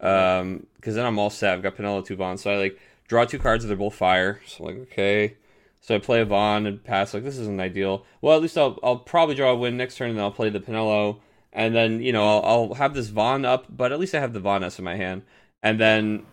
Um, 0.00 0.66
because 0.76 0.94
then 0.94 1.06
I'm 1.06 1.18
all 1.18 1.30
set. 1.30 1.54
I've 1.54 1.62
got 1.62 1.76
Penelo 1.76 2.04
two 2.04 2.16
Vaans, 2.16 2.40
so 2.40 2.50
I 2.50 2.56
like 2.56 2.78
draw 3.08 3.24
two 3.24 3.38
cards. 3.38 3.64
and 3.64 3.70
They're 3.70 3.76
both 3.76 3.94
fire. 3.94 4.40
So 4.46 4.64
like 4.64 4.76
okay. 4.92 5.36
So 5.80 5.94
I 5.94 5.98
play 5.98 6.20
a 6.20 6.26
Vaan 6.26 6.66
and 6.66 6.82
pass. 6.82 7.14
Like 7.14 7.22
this 7.24 7.38
isn't 7.38 7.60
ideal. 7.60 8.04
Well, 8.20 8.36
at 8.36 8.42
least 8.42 8.58
I'll 8.58 8.78
I'll 8.82 8.98
probably 8.98 9.34
draw 9.34 9.50
a 9.52 9.56
win 9.56 9.76
next 9.76 9.96
turn, 9.96 10.10
and 10.10 10.18
then 10.18 10.24
I'll 10.24 10.30
play 10.32 10.50
the 10.50 10.60
Penelo, 10.60 11.18
and 11.52 11.74
then 11.74 12.00
you 12.02 12.12
know 12.12 12.26
I'll, 12.28 12.44
I'll 12.70 12.74
have 12.74 12.94
this 12.94 13.08
Vaan 13.10 13.44
up, 13.44 13.66
but 13.74 13.92
at 13.92 13.98
least 14.00 14.14
I 14.14 14.20
have 14.20 14.32
the 14.32 14.40
Vaan 14.40 14.62
S 14.64 14.78
in 14.78 14.84
my 14.84 14.96
hand, 14.96 15.22
and 15.62 15.80
then 15.80 16.26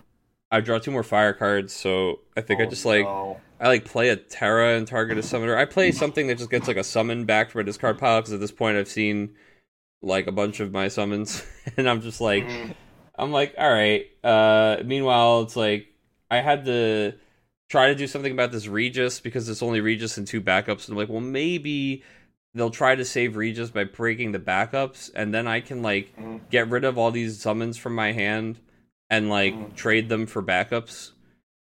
I 0.52 0.60
draw 0.60 0.80
two 0.80 0.91
more 0.91 1.03
fire 1.03 1.34
cards. 1.34 1.73
So 1.73 2.19
I 2.35 2.41
think 2.41 2.60
I 2.61 2.64
Oh, 2.65 2.69
just 2.69 2.85
like 2.85 3.06
no. 3.06 3.40
I 3.60 3.68
like 3.68 3.85
play 3.85 4.10
a 4.10 4.15
Terra 4.18 4.76
and 4.76 4.85
target 4.88 5.18
a 5.18 5.23
summoner. 5.23 5.56
I 5.56 5.65
play 5.65 5.91
something 5.91 6.27
that 6.27 6.38
just 6.38 6.49
gets 6.49 6.68
like 6.68 6.77
a 6.77 6.84
summon 6.84 7.26
back 7.26 7.49
from 7.52 7.61
a 7.61 7.64
discard 7.64 7.98
pile 7.99 8.19
because 8.22 8.34
at 8.34 8.40
this 8.40 8.52
point 8.52 8.77
I've 8.77 8.88
seen 8.90 9.35
like 10.02 10.27
a 10.27 10.31
bunch 10.34 10.60
of 10.60 10.72
my 10.73 10.88
summons, 10.90 11.45
and 11.77 11.88
I'm 11.90 12.02
just 12.02 12.19
like. 12.19 12.45
I'm 13.23 13.31
like, 13.31 13.55
all 13.57 13.71
right. 13.71 14.05
Uh, 14.23 14.83
meanwhile, 14.83 15.41
it's 15.41 15.55
like 15.55 15.87
I 16.29 16.41
had 16.41 16.65
to 16.65 17.13
try 17.69 17.87
to 17.87 17.95
do 17.95 18.05
something 18.07 18.31
about 18.31 18.51
this 18.51 18.67
Regis 18.67 19.19
because 19.19 19.49
it's 19.49 19.63
only 19.63 19.81
Regis 19.81 20.17
and 20.17 20.27
two 20.27 20.41
backups. 20.41 20.87
And 20.87 20.89
I'm 20.89 20.97
like, 20.97 21.09
well, 21.09 21.21
maybe 21.21 22.03
they'll 22.53 22.69
try 22.69 22.95
to 22.95 23.05
save 23.05 23.35
Regis 23.35 23.71
by 23.71 23.83
breaking 23.85 24.31
the 24.31 24.39
backups, 24.39 25.09
and 25.15 25.33
then 25.33 25.47
I 25.47 25.59
can 25.59 25.81
like 25.81 26.15
Mhm. 26.17 26.41
get 26.49 26.69
rid 26.69 26.83
of 26.83 26.97
all 26.97 27.11
these 27.11 27.41
summons 27.41 27.77
from 27.77 27.95
my 27.95 28.11
hand 28.11 28.59
and 29.09 29.29
like 29.29 29.55
Mhm. 29.55 29.75
trade 29.75 30.09
them 30.09 30.27
for 30.27 30.43
backups, 30.43 31.11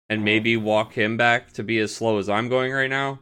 and 0.08 0.20
Mhm. 0.20 0.24
maybe 0.24 0.56
walk 0.56 0.94
him 0.94 1.16
back 1.16 1.52
to 1.52 1.62
be 1.62 1.78
as 1.78 1.94
slow 1.94 2.18
as 2.18 2.28
I'm 2.28 2.48
going 2.48 2.72
right 2.72 2.90
now. 2.90 3.20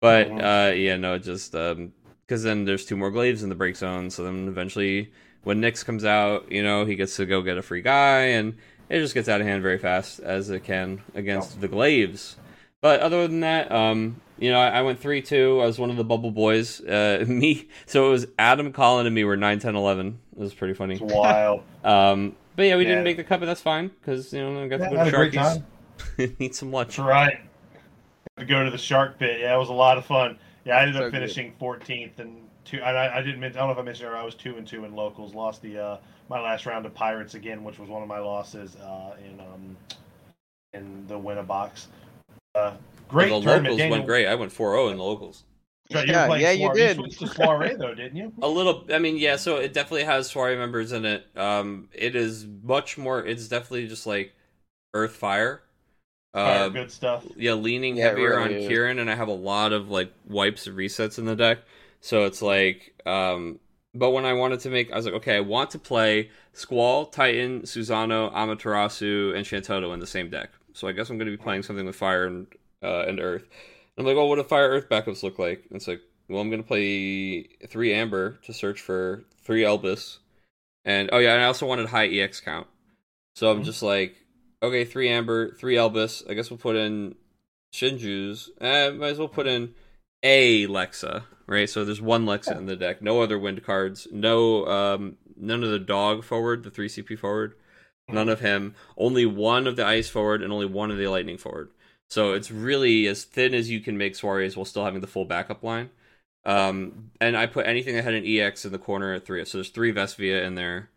But 0.00 0.28
uh, 0.40 0.72
yeah, 0.74 0.96
no, 0.96 1.18
just 1.18 1.54
um, 1.54 1.92
because 2.26 2.42
then 2.42 2.64
there's 2.64 2.86
two 2.86 2.96
more 2.96 3.10
glaives 3.10 3.42
in 3.42 3.50
the 3.50 3.54
break 3.54 3.76
zone, 3.76 4.08
so 4.08 4.24
then 4.24 4.48
eventually 4.48 5.12
when 5.44 5.60
Nyx 5.60 5.84
comes 5.84 6.04
out, 6.04 6.50
you 6.50 6.62
know, 6.62 6.84
he 6.84 6.96
gets 6.96 7.16
to 7.16 7.26
go 7.26 7.42
get 7.42 7.56
a 7.58 7.62
free 7.62 7.82
guy, 7.82 8.20
and 8.26 8.56
it 8.88 9.00
just 9.00 9.14
gets 9.14 9.28
out 9.28 9.40
of 9.40 9.46
hand 9.46 9.62
very 9.62 9.78
fast 9.78 10.20
as 10.20 10.50
it 10.50 10.64
can 10.64 11.02
against 11.14 11.60
the 11.60 11.68
Glaives. 11.68 12.36
But 12.80 13.00
other 13.00 13.26
than 13.28 13.40
that, 13.40 13.70
um, 13.70 14.20
you 14.38 14.50
know, 14.50 14.58
I, 14.58 14.68
I 14.68 14.82
went 14.82 14.98
three 15.00 15.20
two. 15.22 15.60
I 15.62 15.66
was 15.66 15.78
one 15.78 15.90
of 15.90 15.96
the 15.96 16.04
bubble 16.04 16.30
boys. 16.30 16.80
Uh, 16.80 17.24
me, 17.28 17.68
so 17.86 18.08
it 18.08 18.10
was 18.10 18.26
Adam, 18.38 18.72
Colin, 18.72 19.06
and 19.06 19.14
me 19.14 19.24
were 19.24 19.36
9, 19.36 19.58
10, 19.58 19.76
11. 19.76 20.18
It 20.32 20.38
was 20.38 20.54
pretty 20.54 20.74
funny. 20.74 20.94
It's 20.94 21.02
wild. 21.02 21.62
Um, 21.82 22.36
but 22.56 22.64
yeah, 22.64 22.76
we 22.76 22.82
Yeah. 22.82 22.90
didn't 22.90 23.04
make 23.04 23.16
the 23.16 23.24
cup, 23.24 23.40
and 23.40 23.48
that's 23.48 23.62
fine 23.62 23.88
because 23.88 24.34
you 24.34 24.40
know 24.42 24.62
I 24.62 24.68
got 24.68 24.76
to 24.78 24.82
Yeah, 24.82 24.90
go 24.90 24.96
had 24.96 25.02
to 25.04 25.08
a 25.08 25.12
great 25.12 25.32
Sharkies, 25.32 25.62
time. 26.18 26.36
eat 26.38 26.54
some 26.54 26.70
lunch. 26.72 26.96
That's 26.98 27.08
right. 27.08 27.40
To 28.36 28.44
go 28.44 28.64
to 28.64 28.70
the 28.70 28.76
shark 28.76 29.18
pit. 29.18 29.40
Yeah, 29.40 29.54
it 29.54 29.58
was 29.58 29.70
a 29.70 29.72
lot 29.74 29.96
of 29.96 30.04
fun. 30.04 30.38
Yeah, 30.66 30.76
I 30.76 30.80
ended 30.82 30.96
So 30.96 31.04
up 31.04 31.12
good. 31.12 31.20
finishing 31.20 31.54
14th 31.58 32.18
and 32.18 32.36
two. 32.70 32.80
I, 32.82 33.18
I 33.18 33.22
didn't. 33.22 33.40
mention- 33.40 33.58
I 33.58 33.60
don't 33.62 33.68
know 33.68 33.72
if 33.72 33.78
I 33.78 33.82
mentioned. 33.82 34.08
It, 34.10 34.14
I 34.16 34.24
was 34.24 34.34
two 34.34 34.56
and 34.56 34.66
two 34.66 34.84
in 34.84 34.94
locals. 34.94 35.34
Lost 35.34 35.62
the 35.62 35.78
uh, 35.78 35.96
my 36.28 36.40
last 36.40 36.66
round 36.66 36.86
of 36.86 36.94
Pirates 36.94 37.34
again, 37.34 37.64
which 37.64 37.78
was 37.78 37.88
one 37.88 38.02
of 38.02 38.08
my 38.08 38.18
losses 38.18 38.76
uh, 38.76 39.16
in 39.24 39.40
um 39.40 39.76
in 40.72 41.06
the 41.08 41.18
winner 41.18 41.42
box. 41.42 41.88
Uh, 42.54 42.72
great 43.08 43.28
the 43.30 43.40
tournament. 43.40 43.64
locals 43.64 43.78
Daniel, 43.78 43.98
went 43.98 44.06
great. 44.06 44.26
I 44.26 44.34
went 44.34 44.52
4-0 44.52 44.90
in 44.92 44.96
the 44.98 45.02
locals. 45.02 45.44
right, 45.92 46.06
you 46.06 46.12
Yeah, 46.12 46.26
playing 46.26 46.42
yeah, 46.42 46.50
you 46.52 46.66
Soiree. 46.66 46.78
did. 46.78 46.96
switched 46.96 47.18
to 47.20 47.26
soiree 47.28 47.74
though, 47.74 47.94
didn't 47.94 48.16
you? 48.16 48.32
A 48.42 48.48
little. 48.48 48.84
I 48.92 48.98
mean, 48.98 49.16
yeah. 49.16 49.36
So 49.36 49.56
it 49.56 49.72
definitely 49.72 50.04
has 50.04 50.30
soiree 50.30 50.56
members 50.56 50.92
in 50.92 51.04
it. 51.04 51.26
Um, 51.36 51.88
it 51.92 52.14
is 52.16 52.46
much 52.62 52.96
more. 52.98 53.24
It's 53.24 53.48
definitely 53.48 53.88
just 53.88 54.06
like 54.06 54.32
Earth 54.94 55.16
Fire. 55.16 55.62
Fire, 56.34 56.64
Uh, 56.66 56.68
good 56.68 56.90
stuff. 56.92 57.24
yeah, 57.36 57.54
leaning 57.54 57.96
Yeah, 57.96 58.04
heavier 58.10 58.30
really 58.30 58.42
on 58.42 58.50
is. 58.52 58.68
Kieran, 58.68 58.98
and 59.00 59.10
I 59.10 59.16
have 59.16 59.28
a 59.28 59.32
lot 59.32 59.72
of 59.72 59.90
like 59.90 60.12
wipes 60.28 60.66
and 60.68 60.76
resets 60.76 61.18
in 61.18 61.24
the 61.24 61.34
deck. 61.34 61.58
So 62.00 62.24
it's 62.24 62.42
like, 62.42 62.94
um, 63.06 63.58
but 63.94 64.10
when 64.10 64.24
I 64.24 64.32
wanted 64.32 64.60
to 64.60 64.70
make, 64.70 64.92
I 64.92 64.96
was 64.96 65.04
like, 65.04 65.14
okay, 65.14 65.36
I 65.36 65.40
want 65.40 65.70
to 65.72 65.78
play 65.78 66.30
Squall, 66.52 67.06
Titan, 67.06 67.62
Susano, 67.62 68.32
Amaterasu, 68.32 69.34
and 69.34 69.44
Shantotto 69.44 69.92
in 69.92 70.00
the 70.00 70.06
same 70.06 70.30
deck. 70.30 70.50
So 70.72 70.88
I 70.88 70.92
guess 70.92 71.10
I'm 71.10 71.18
going 71.18 71.30
to 71.30 71.36
be 71.36 71.42
playing 71.42 71.62
something 71.62 71.84
with 71.84 71.96
Fire 71.96 72.26
and 72.26 72.46
uh, 72.82 73.04
and 73.06 73.20
Earth. 73.20 73.48
I'm 73.98 74.06
like, 74.06 74.16
oh, 74.16 74.26
what 74.26 74.36
do 74.36 74.42
Fire 74.44 74.68
Earth 74.70 74.88
backups 74.88 75.22
look 75.22 75.38
like? 75.38 75.64
And 75.68 75.76
it's 75.76 75.88
like, 75.88 76.00
well, 76.28 76.40
I'm 76.40 76.48
going 76.48 76.62
to 76.62 76.66
play 76.66 77.42
three 77.68 77.92
Amber 77.92 78.38
to 78.44 78.52
search 78.52 78.80
for 78.80 79.24
three 79.42 79.62
Elvis, 79.62 80.18
and 80.84 81.10
oh 81.12 81.18
yeah, 81.18 81.34
and 81.34 81.42
I 81.42 81.46
also 81.46 81.66
wanted 81.66 81.88
high 81.88 82.06
EX 82.06 82.40
count. 82.40 82.68
So 83.34 83.50
I'm 83.50 83.60
Mhm. 83.62 83.64
just 83.64 83.82
like, 83.82 84.16
okay, 84.62 84.84
three 84.84 85.08
Amber, 85.08 85.50
three 85.56 85.74
Elvis. 85.74 86.28
I 86.30 86.34
guess 86.34 86.50
we'll 86.50 86.58
put 86.58 86.76
in 86.76 87.16
Shinju's. 87.74 88.50
Eh, 88.60 88.90
might 88.90 89.08
as 89.08 89.18
well 89.18 89.28
put 89.28 89.46
in 89.46 89.74
a 90.22 90.66
Lexa, 90.66 91.24
right? 91.46 91.68
So 91.68 91.84
there's 91.84 92.00
one 92.00 92.26
Lexa 92.26 92.56
in 92.56 92.66
the 92.66 92.76
deck. 92.76 93.02
No 93.02 93.20
other 93.20 93.38
wind 93.38 93.62
cards. 93.64 94.06
No, 94.12 94.66
um, 94.66 95.16
none 95.36 95.62
of 95.62 95.70
the 95.70 95.78
dog 95.78 96.24
forward, 96.24 96.62
the 96.62 96.70
three 96.70 96.88
CP 96.88 97.18
forward. 97.18 97.54
None 98.08 98.28
of 98.28 98.40
him. 98.40 98.74
Only 98.96 99.24
one 99.24 99.66
of 99.66 99.76
the 99.76 99.86
ice 99.86 100.08
forward, 100.08 100.42
and 100.42 100.52
only 100.52 100.66
one 100.66 100.90
of 100.90 100.98
the 100.98 101.06
lightning 101.06 101.38
forward. 101.38 101.70
So 102.08 102.32
it's 102.32 102.50
really 102.50 103.06
as 103.06 103.24
thin 103.24 103.54
as 103.54 103.70
you 103.70 103.80
can 103.80 103.96
make 103.96 104.14
Soirees 104.16 104.56
while 104.56 104.64
still 104.64 104.84
having 104.84 105.00
the 105.00 105.06
full 105.06 105.24
backup 105.24 105.62
line. 105.62 105.90
Um, 106.44 107.10
and 107.20 107.36
I 107.36 107.46
put 107.46 107.66
anything 107.66 107.94
that 107.94 108.02
had 108.02 108.14
an 108.14 108.26
EX 108.26 108.64
in 108.64 108.72
the 108.72 108.78
corner 108.78 109.12
at 109.12 109.24
three. 109.24 109.44
So 109.44 109.58
there's 109.58 109.70
three 109.70 109.92
Vesvia 109.92 110.44
in 110.44 110.56
there. 110.56 110.90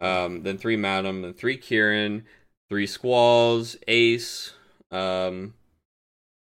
Um, 0.00 0.42
then 0.42 0.58
three 0.58 0.76
Madam, 0.76 1.22
then 1.22 1.32
three 1.32 1.56
Kieran, 1.56 2.24
three 2.68 2.86
Squalls, 2.86 3.76
Ace, 3.88 4.52
um, 4.90 5.54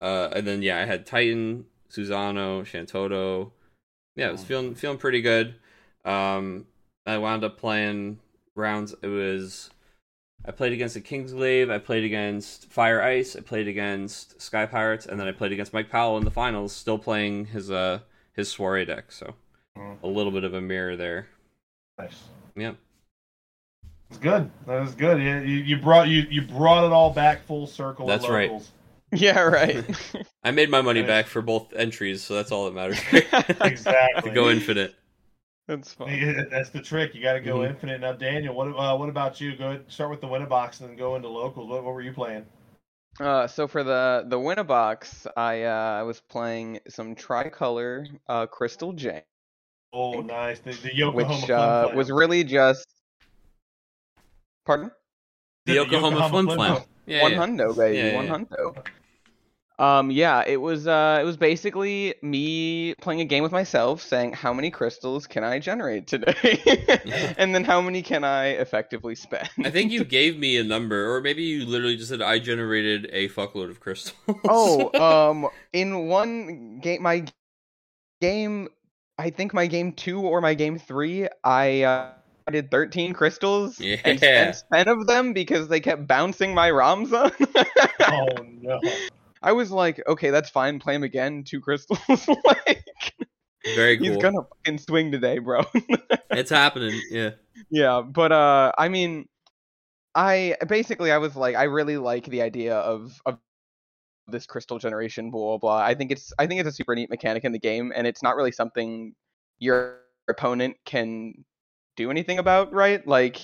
uh, 0.02 0.30
and 0.34 0.48
then 0.48 0.62
yeah, 0.62 0.78
I 0.78 0.86
had 0.86 1.06
Titan, 1.06 1.66
Susano, 1.92 2.62
Shantotto. 2.64 3.52
Yeah, 4.16 4.30
it 4.30 4.32
was 4.34 4.44
feeling 4.44 4.76
feeling 4.76 4.98
pretty 4.98 5.22
good. 5.22 5.56
Um, 6.06 6.66
I 7.06 7.18
wound 7.18 7.44
up 7.44 7.58
playing 7.58 8.20
rounds. 8.56 8.94
It 9.02 9.08
was 9.08 9.70
I 10.46 10.52
played 10.52 10.72
against 10.74 10.96
the 10.96 11.02
Kingsglaive, 11.02 11.70
I 11.72 11.80
played 11.80 12.04
against 12.04 12.70
Fire 12.72 13.02
Ice, 13.02 13.36
I 13.36 13.42
played 13.42 13.68
against 13.68 14.42
Sky 14.42 14.66
Pirates, 14.66 15.06
and 15.06 15.20
then 15.20 15.28
I 15.28 15.32
played 15.32 15.52
against 15.52 15.74
Mike 15.74 15.90
Powell 15.90 16.18
in 16.18 16.24
the 16.26 16.32
finals, 16.32 16.74
still 16.74 16.98
playing 16.98 17.46
his 17.48 17.70
uh 17.72 18.00
his 18.34 18.50
soiree 18.52 18.86
deck. 18.86 19.12
So 19.12 19.36
Mhm. 19.78 20.02
a 20.04 20.08
little 20.08 20.32
bit 20.32 20.44
of 20.44 20.54
a 20.54 20.62
mirror 20.62 20.96
there. 20.96 21.28
Nice. 21.98 22.24
Yeah. 22.56 22.74
It's 24.10 24.18
good. 24.18 24.50
That 24.66 24.80
was 24.82 24.96
good. 24.96 25.22
You, 25.22 25.36
you 25.58 25.78
brought 25.78 26.08
you 26.08 26.26
you 26.30 26.42
brought 26.42 26.86
it 26.86 26.92
all 26.92 27.14
back 27.14 27.44
full 27.46 27.68
circle. 27.68 28.10
at 28.10 28.20
That's 28.20 28.30
right. 28.30 28.52
Locals. 29.12 29.22
Yeah, 29.22 29.42
right. 29.42 29.86
I 30.44 30.52
made 30.52 30.70
my 30.70 30.82
money 30.82 31.02
back 31.02 31.28
for 31.28 31.42
both 31.42 31.74
entries, 31.74 32.24
so 32.24 32.36
that's 32.36 32.52
all 32.52 32.66
that 32.66 32.74
matters. 32.74 33.00
Exactly. 33.62 34.30
to 34.30 34.36
go 34.36 34.50
infinite. 34.50 34.96
That's 35.68 35.94
fun. 35.94 36.48
That's 36.50 36.72
the 36.72 36.82
trick. 36.82 37.14
You 37.14 37.22
got 37.22 37.34
to 37.34 37.42
go 37.42 37.60
Mhm. 37.60 37.70
infinite. 37.70 38.02
Now, 38.02 38.14
Daniel, 38.14 38.56
what 38.56 38.68
uh, 38.70 38.98
what 38.98 39.08
about 39.10 39.40
you? 39.40 39.56
Go 39.56 39.68
ahead, 39.68 39.86
start 39.88 40.10
with 40.10 40.20
the 40.20 40.28
winner 40.28 40.48
box 40.48 40.80
and 40.80 40.90
then 40.90 40.98
go 40.98 41.16
into 41.16 41.28
locals. 41.28 41.70
What, 41.70 41.84
what 41.84 41.94
were 41.94 42.02
you 42.02 42.14
playing? 42.14 42.46
Uh, 43.20 43.46
so 43.46 43.68
for 43.68 43.84
the 43.84 44.26
the 44.28 44.40
winner 44.40 44.64
box, 44.64 45.28
I 45.38 45.64
uh, 45.64 45.98
I 46.00 46.04
was 46.04 46.22
playing 46.22 46.80
some 46.88 47.14
tricolor 47.14 48.08
uh, 48.28 48.48
Crystal 48.48 48.94
J, 48.94 49.24
Oh, 49.92 50.22
nice. 50.22 50.60
The, 50.60 50.72
the 50.72 50.96
Yokohama 50.96 51.42
which 51.42 51.50
uh, 51.50 51.90
was 51.96 52.12
really 52.12 52.44
just. 52.44 52.88
Pardon? 54.66 54.92
The 55.66 55.74
Yokohama 55.74 56.30
Flim 56.30 56.48
Flam. 56.48 56.84
Yeah, 57.06 57.24
one 57.24 57.32
yeah. 57.32 57.38
hundo, 57.38 57.78
baby. 57.78 57.98
Yeah, 57.98 58.16
one 58.16 58.26
yeah. 58.26 58.32
hundo. 58.32 58.86
Um, 59.80 60.12
yeah, 60.12 60.44
it 60.46 60.58
was 60.58 60.88
uh, 60.88 61.20
it 61.22 61.24
was 61.24 61.38
basically 61.38 62.14
me 62.22 62.94
playing 62.96 63.22
a 63.22 63.26
game 63.26 63.44
with 63.44 63.54
myself, 63.54 64.02
saying 64.02 64.34
how 64.34 64.54
many 64.54 64.70
crystals 64.70 65.26
can 65.26 65.46
I 65.46 65.58
generate 65.58 66.06
today, 66.06 67.34
and 67.38 67.56
then 67.56 67.64
how 67.64 67.80
many 67.80 68.02
can 68.02 68.26
I 68.26 68.48
effectively 68.48 69.16
spend. 69.16 69.48
I 69.64 69.70
think 69.70 69.94
you 69.94 70.04
gave 70.04 70.38
me 70.38 70.58
a 70.58 70.66
number, 70.66 71.16
or 71.16 71.22
maybe 71.22 71.44
you 71.44 71.66
literally 71.66 71.96
just 71.96 72.10
said 72.10 72.22
I 72.22 72.40
generated 72.40 73.10
a 73.14 73.30
fuckload 73.30 73.70
of 73.70 73.80
crystals. 73.80 74.18
oh, 74.50 74.92
um, 75.32 75.48
in 75.72 76.08
one 76.08 76.80
game, 76.80 77.02
my 77.02 77.24
game, 78.20 78.68
I 79.18 79.30
think 79.30 79.54
my 79.54 79.66
game 79.66 79.94
two 79.94 80.20
or 80.20 80.42
my 80.42 80.56
game 80.56 80.78
three, 80.78 81.30
I 81.46 81.84
uh, 81.84 82.12
I 82.50 82.52
did 82.52 82.70
13 82.70 83.14
crystals 83.14 83.80
and 83.80 84.20
spent 84.20 84.64
10 84.74 84.88
of 84.90 85.08
them 85.08 85.32
because 85.32 85.70
they 85.70 85.80
kept 85.80 86.06
bouncing 86.06 86.54
my 86.54 86.70
Ramza. 86.70 87.32
Oh 88.02 88.44
no. 88.62 88.82
I 89.42 89.54
was 89.54 89.72
like, 89.72 90.02
okay, 90.08 90.30
that's 90.32 90.50
fine. 90.50 90.80
Play 90.80 90.96
him 90.96 91.04
again. 91.04 91.44
Two 91.44 91.62
crystals. 91.62 92.00
like, 92.46 92.84
Very 93.76 93.98
cool. 93.98 94.08
he's 94.08 94.18
gonna 94.18 94.42
fucking 94.42 94.80
swing 94.80 95.12
today, 95.12 95.40
bro. 95.40 95.62
It's 96.32 96.52
happening. 96.52 97.02
Yeah. 97.10 97.32
yeah, 97.72 98.02
but 98.02 98.32
uh, 98.32 98.72
I 98.78 98.88
mean, 98.88 99.28
I 100.14 100.56
basically 100.68 101.12
I 101.12 101.18
was 101.18 101.36
like, 101.36 101.56
I 101.56 101.64
really 101.64 101.98
like 101.98 102.26
the 102.26 102.44
idea 102.44 102.76
of 102.76 103.20
of 103.26 103.40
this 104.28 104.46
crystal 104.46 104.78
generation, 104.78 105.32
blah 105.32 105.42
blah 105.42 105.58
blah. 105.58 105.78
I 105.84 105.96
think 105.96 106.12
it's 106.12 106.32
I 106.38 106.46
think 106.46 106.60
it's 106.60 106.70
a 106.70 106.72
super 106.72 106.94
neat 106.94 107.10
mechanic 107.10 107.46
in 107.46 107.52
the 107.52 107.60
game, 107.60 107.92
and 107.96 108.06
it's 108.06 108.22
not 108.22 108.36
really 108.36 108.52
something 108.52 109.16
your 109.58 109.98
opponent 110.30 110.78
can 110.86 111.34
do 111.98 112.12
anything 112.12 112.38
about, 112.40 112.72
right? 112.72 113.06
Like 113.08 113.40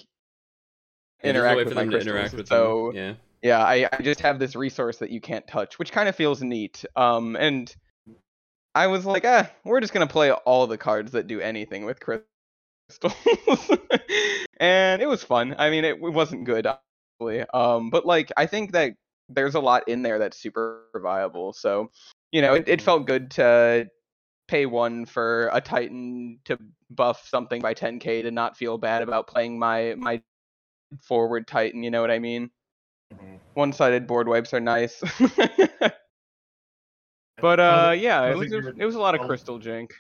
Yeah, 1.24 1.32
interact 1.32 1.58
with 1.58 1.74
my 1.74 1.86
crystals. 1.86 2.08
interact 2.08 2.34
with 2.36 2.48
so 2.48 2.92
them. 2.94 2.96
Yeah. 2.96 3.14
Yeah, 3.41 3.64
I, 3.64 3.88
I 3.91 4.02
just 4.02 4.22
have 4.22 4.40
this 4.40 4.56
resource 4.56 4.98
that 4.98 5.10
you 5.10 5.22
can't 5.22 5.48
touch, 5.48 5.80
which 5.80 5.91
kind 5.91 6.10
of 6.10 6.16
feels 6.16 6.41
neat. 6.41 6.86
Um, 6.95 7.36
and 7.36 7.74
I 8.74 8.88
was 8.88 9.06
like, 9.06 9.24
ah, 9.26 9.49
we're 9.64 9.80
just 9.80 9.94
gonna 9.94 10.07
play 10.07 10.32
all 10.32 10.68
the 10.68 10.78
cards 10.78 11.12
that 11.14 11.28
do 11.28 11.40
anything 11.40 11.86
with 11.86 11.99
crystals, 11.99 12.26
and 14.60 15.02
it 15.02 15.07
was 15.07 15.24
fun. 15.24 15.56
I 15.57 15.70
mean, 15.70 15.86
it, 15.86 15.95
it 15.95 16.14
wasn't 16.14 16.45
good, 16.45 16.68
obviously. 16.68 17.45
Um, 17.53 17.90
but 17.90 18.06
like, 18.06 18.32
I 18.38 18.45
think 18.45 18.74
that 18.74 18.94
there's 19.30 19.56
a 19.56 19.60
lot 19.60 19.88
in 19.88 20.02
there 20.02 20.20
that's 20.20 20.38
super 20.38 20.84
viable. 20.95 21.53
So, 21.53 21.91
you 22.32 22.41
know, 22.41 22.53
it, 22.53 22.68
it 22.68 22.82
felt 22.82 23.07
good 23.07 23.32
to 23.32 23.88
pay 24.48 24.66
one 24.66 25.06
for 25.06 25.49
a 25.53 25.62
Titan 25.62 26.40
to 26.45 26.57
buff 26.90 27.28
something 27.28 27.62
by 27.62 27.74
10k 27.74 28.24
to 28.24 28.32
not 28.32 28.57
feel 28.57 28.78
bad 28.78 29.02
about 29.02 29.28
playing 29.28 29.57
my 29.57 29.95
my 29.98 30.22
forward 31.02 31.48
Titan. 31.48 31.84
You 31.84 31.91
know 31.91 32.02
what 32.02 32.12
I 32.12 32.20
mean? 32.20 32.52
Mhm. 33.14 33.40
one-sided 33.53 34.07
board 34.07 34.27
wipes 34.27 34.53
are 34.53 34.60
nice. 34.60 35.02
but 37.41 37.60
uh, 37.60 37.94
yeah, 37.98 38.30
it 38.32 38.38
was 38.38 38.52
it 38.52 38.86
was 38.86 38.95
a 38.95 38.99
lot 38.99 39.15
of 39.15 39.22
crystal 39.22 39.60
jank. 39.60 39.91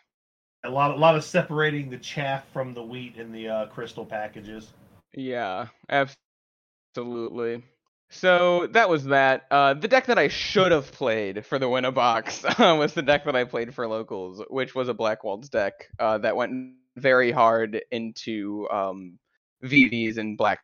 A 0.63 0.69
lot, 0.69 0.91
a 0.91 0.95
lot 0.95 1.15
of 1.15 1.23
separating 1.23 1.89
the 1.89 1.97
chaff 1.97 2.47
from 2.51 2.73
the 2.73 2.81
wheat 2.81 3.17
in 3.17 3.31
the 3.31 3.47
uh, 3.47 3.65
crystal 3.67 4.05
packages. 4.05 4.73
Yeah, 5.13 5.67
absolutely. 5.89 7.63
So 8.09 8.67
that 8.67 8.89
was 8.89 9.05
that. 9.05 9.45
Uh, 9.51 9.73
the 9.73 9.87
deck 9.87 10.07
that 10.07 10.17
I 10.17 10.27
should 10.27 10.71
have 10.71 10.91
played 10.91 11.45
for 11.45 11.59
the 11.59 11.69
winner 11.69 11.91
box 11.91 12.43
uh, 12.59 12.75
was 12.77 12.93
the 12.93 13.01
deck 13.01 13.25
that 13.25 13.35
I 13.35 13.43
played 13.43 13.73
for 13.75 13.87
locals, 13.87 14.41
which 14.49 14.73
was 14.73 14.89
a 14.89 14.93
Black 14.93 15.23
Waltz 15.23 15.49
deck 15.49 15.73
uh, 15.99 16.17
that 16.19 16.35
went 16.35 16.73
very 16.97 17.31
hard 17.31 17.81
into 17.91 18.67
um, 18.71 19.19
VVs 19.63 20.17
and 20.17 20.37
black 20.37 20.61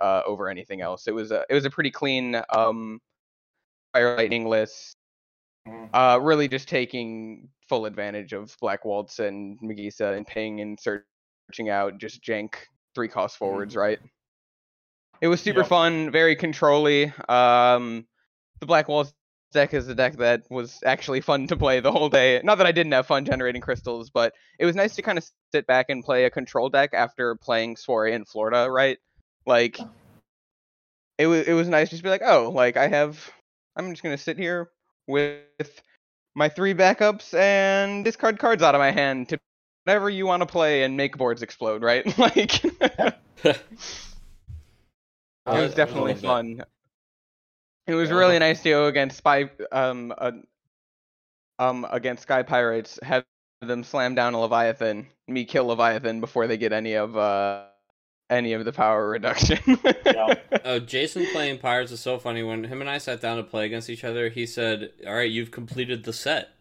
uh, 0.00 0.22
over 0.26 0.48
anything 0.48 0.80
else. 0.80 1.06
It 1.06 1.14
was 1.14 1.30
a 1.30 1.44
it 1.48 1.54
was 1.54 1.64
a 1.64 1.70
pretty 1.70 1.90
clean 1.90 2.40
um, 2.50 3.00
fire 3.92 4.16
lightning 4.16 4.46
list. 4.46 4.96
Mhm. 5.68 5.88
Uh, 5.94 6.18
really 6.20 6.48
just 6.48 6.68
taking 6.68 7.48
full 7.68 7.86
advantage 7.86 8.32
of 8.34 8.54
Black 8.60 8.84
Waltz 8.84 9.18
and 9.18 9.58
Magisa 9.60 10.14
and 10.16 10.26
ping 10.26 10.60
and 10.60 10.78
searching 10.78 11.70
out 11.70 11.98
just 11.98 12.22
jank 12.22 12.54
three 12.94 13.08
cost 13.08 13.38
forwards, 13.38 13.74
right? 13.74 13.98
It 15.20 15.28
was 15.28 15.40
super 15.40 15.60
Yep. 15.60 15.68
fun, 15.68 16.10
very 16.10 16.36
controlly. 16.36 17.12
Um, 17.28 18.06
the 18.60 18.66
Black 18.66 18.88
Waltz 18.88 19.14
deck 19.52 19.72
is 19.72 19.88
a 19.88 19.94
deck 19.94 20.16
that 20.16 20.42
was 20.50 20.82
actually 20.84 21.20
fun 21.20 21.46
to 21.46 21.56
play 21.56 21.80
the 21.80 21.92
whole 21.92 22.08
day. 22.10 22.40
Not 22.44 22.58
that 22.58 22.66
I 22.66 22.72
didn't 22.72 22.92
have 22.92 23.06
fun 23.06 23.24
generating 23.24 23.62
crystals, 23.62 24.10
but 24.10 24.34
it 24.58 24.66
was 24.66 24.76
nice 24.76 24.94
to 24.96 25.02
kind 25.02 25.16
of 25.16 25.24
sit 25.52 25.66
back 25.66 25.86
and 25.88 26.04
play 26.04 26.24
a 26.24 26.30
control 26.30 26.68
deck 26.68 26.90
after 26.92 27.36
playing 27.36 27.76
Soiree 27.76 28.12
in 28.12 28.24
Florida, 28.26 28.70
right? 28.70 28.98
Like, 29.46 29.78
it 31.18 31.26
was 31.26 31.46
it 31.46 31.52
was 31.52 31.68
nice 31.68 31.90
just 31.90 32.00
to 32.00 32.04
be 32.04 32.10
like, 32.10 32.22
oh, 32.24 32.50
like 32.50 32.76
I 32.76 32.88
have, 32.88 33.30
I'm 33.76 33.90
just 33.90 34.02
gonna 34.02 34.18
sit 34.18 34.38
here 34.38 34.70
with 35.06 35.82
my 36.34 36.48
three 36.48 36.74
backups 36.74 37.34
and 37.34 38.04
discard 38.04 38.38
cards 38.38 38.62
out 38.62 38.74
of 38.74 38.80
my 38.80 38.90
hand 38.90 39.28
to 39.28 39.38
whatever 39.84 40.10
you 40.10 40.26
want 40.26 40.40
to 40.40 40.46
play 40.46 40.82
and 40.82 40.96
make 40.96 41.16
boards 41.16 41.42
explode, 41.42 41.82
right? 41.82 42.06
like, 42.18 42.64
it 42.64 43.60
was 45.46 45.74
definitely 45.74 46.14
that. 46.14 46.22
fun. 46.22 46.64
It 47.86 47.94
was 47.94 48.10
really 48.10 48.38
nice 48.38 48.62
to 48.62 48.70
go 48.70 48.86
against 48.86 49.18
spy, 49.18 49.50
um, 49.70 50.14
uh, 50.16 50.32
um, 51.58 51.86
against 51.90 52.22
Sky 52.22 52.42
Pirates, 52.42 52.98
have 53.02 53.24
them 53.60 53.84
slam 53.84 54.14
down 54.14 54.32
a 54.32 54.40
Leviathan, 54.40 55.06
me 55.28 55.44
kill 55.44 55.66
Leviathan 55.66 56.20
before 56.20 56.46
they 56.46 56.56
get 56.56 56.72
any 56.72 56.94
of 56.94 57.16
uh 57.16 57.64
any 58.30 58.52
of 58.52 58.64
the 58.64 58.72
power 58.72 59.08
reduction. 59.08 59.58
Yeah. 60.04 60.34
Oh, 60.66 60.78
Jason 60.78 61.26
playing 61.30 61.58
Pirates 61.58 61.92
is 61.92 62.00
so 62.00 62.18
funny. 62.18 62.42
When 62.42 62.64
him 62.64 62.80
and 62.80 62.88
I 62.88 62.96
sat 62.96 63.20
down 63.20 63.36
to 63.36 63.42
play 63.42 63.66
against 63.66 63.90
each 63.90 64.02
other, 64.02 64.30
he 64.30 64.46
said, 64.46 64.92
"All 65.06 65.14
right, 65.14 65.30
you've 65.30 65.50
completed 65.50 66.04
the 66.04 66.12
set." 66.12 66.54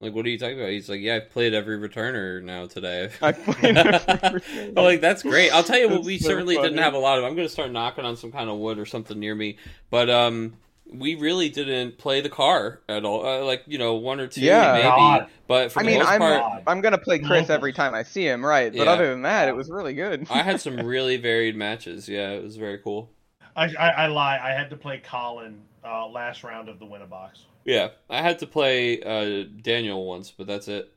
Like, 0.00 0.14
what 0.14 0.24
are 0.24 0.28
you 0.28 0.38
talking 0.38 0.58
about? 0.58 0.70
He's 0.70 0.88
like, 0.88 1.00
"Yeah, 1.00 1.16
I've 1.16 1.30
played 1.30 1.52
every 1.52 1.76
returner 1.76 2.40
now 2.40 2.66
today." 2.66 3.10
I 3.22 3.32
played 3.32 3.76
every 3.76 4.72
like, 4.76 5.00
that's 5.00 5.24
great. 5.24 5.50
I'll 5.50 5.64
tell 5.64 5.80
you 5.80 5.88
what, 5.88 6.04
we 6.04 6.18
so 6.18 6.28
certainly 6.28 6.56
didn't 6.56 6.78
have 6.78 6.94
a 6.94 6.98
lot 6.98 7.18
of. 7.18 7.24
I'm 7.24 7.34
going 7.34 7.48
to 7.48 7.52
start 7.52 7.72
knocking 7.72 8.04
on 8.04 8.16
some 8.16 8.30
kind 8.30 8.48
of 8.48 8.58
wood 8.58 8.78
or 8.78 8.86
something 8.86 9.18
near 9.18 9.34
me, 9.34 9.56
but 9.90 10.08
um, 10.08 10.54
we 10.92 11.14
really 11.14 11.48
didn't 11.48 11.98
play 11.98 12.20
the 12.20 12.28
car 12.28 12.80
at 12.88 13.04
all. 13.04 13.24
Uh, 13.24 13.44
like, 13.44 13.62
you 13.66 13.78
know, 13.78 13.94
one 13.94 14.20
or 14.20 14.26
two, 14.26 14.40
Yeah. 14.40 14.72
maybe. 14.72 14.84
God. 14.86 15.28
But 15.46 15.72
for 15.72 15.80
I 15.80 15.82
the 15.82 15.86
mean, 15.88 15.98
most 16.00 16.08
I'm 16.08 16.20
part, 16.20 16.62
I'm 16.66 16.80
gonna 16.80 16.98
play 16.98 17.18
Chris 17.18 17.48
every 17.50 17.72
time 17.72 17.94
I 17.94 18.02
see 18.02 18.26
him, 18.26 18.44
right? 18.44 18.72
But 18.72 18.86
Yeah. 18.86 18.92
other 18.92 19.10
than 19.10 19.22
that, 19.22 19.48
it 19.48 19.54
was 19.56 19.70
really 19.70 19.94
good. 19.94 20.26
I 20.30 20.42
had 20.42 20.60
some 20.60 20.76
really 20.84 21.16
varied 21.16 21.56
matches. 21.56 22.08
Yeah, 22.08 22.30
it 22.30 22.42
was 22.42 22.56
very 22.56 22.78
cool. 22.78 23.10
I, 23.56 23.64
I, 23.76 23.88
I 23.90 24.06
lie. 24.06 24.38
I 24.42 24.50
had 24.50 24.70
to 24.70 24.76
play 24.76 24.98
Colin 24.98 25.60
uh, 25.84 26.06
last 26.08 26.44
round 26.44 26.68
of 26.68 26.78
the 26.78 26.86
winner 26.86 27.06
box. 27.06 27.44
Yeah, 27.64 27.88
I 28.08 28.22
had 28.22 28.38
to 28.40 28.46
play 28.46 29.02
uh, 29.02 29.44
Daniel 29.62 30.06
once, 30.06 30.30
but 30.30 30.46
that's 30.46 30.68
it. 30.68 30.92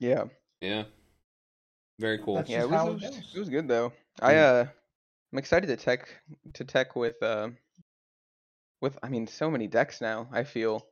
yeah, 0.00 0.24
Yeah, 0.60 0.84
very 1.98 2.18
cool. 2.18 2.36
That's 2.36 2.50
yeah, 2.50 2.62
it 2.62 2.70
was, 2.70 2.84
it 2.84 2.88
it 2.88 2.94
was, 2.94 3.34
it 3.34 3.38
was 3.38 3.48
good 3.48 3.68
though. 3.68 3.92
I 4.20 4.32
Mm. 4.34 4.42
uh, 4.42 4.64
I'm 5.32 5.38
excited 5.38 5.66
to 5.68 5.76
tech 5.76 6.08
to 6.54 6.64
tech 6.64 6.96
with 6.96 7.22
uh, 7.22 7.50
with 8.80 8.98
I 9.02 9.08
mean, 9.08 9.26
so 9.26 9.50
many 9.50 9.66
decks 9.66 10.00
now. 10.00 10.28
I 10.32 10.44
feel. 10.44 10.86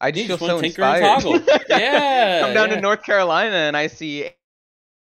I 0.00 0.10
just 0.10 0.26
feel 0.26 0.36
just 0.36 0.46
so 0.46 0.58
inspired. 0.58 1.22
Yeah, 1.70 2.40
come 2.42 2.54
down 2.54 2.68
yeah. 2.68 2.74
to 2.76 2.80
North 2.80 3.02
Carolina 3.02 3.56
and 3.56 3.76
I 3.76 3.86
see 3.86 4.28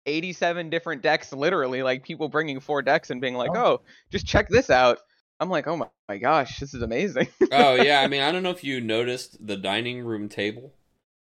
87 0.05 0.69
different 0.69 1.01
decks, 1.01 1.33
literally, 1.33 1.83
like 1.83 2.03
people 2.03 2.29
bringing 2.29 2.59
four 2.61 2.81
decks 2.81 3.09
and 3.09 3.19
being 3.19 3.35
like, 3.35 3.51
Oh. 3.53 3.65
"Oh, 3.65 3.81
just 4.11 4.25
check 4.25 4.47
this 4.49 4.69
out." 4.69 4.99
I'm 5.39 5.49
like, 5.49 5.67
"Oh 5.67 5.75
my, 5.75 5.87
my 6.09 6.17
gosh, 6.17 6.59
this 6.59 6.73
is 6.73 6.81
amazing." 6.81 7.27
oh 7.51 7.75
yeah, 7.75 8.01
I 8.01 8.07
mean, 8.09 8.21
I 8.21 8.31
don't 8.31 8.43
know 8.43 8.51
if 8.51 8.63
you 8.63 8.79
noticed 8.81 9.45
the 9.45 9.57
dining 9.57 10.03
room 10.05 10.29
table, 10.29 10.73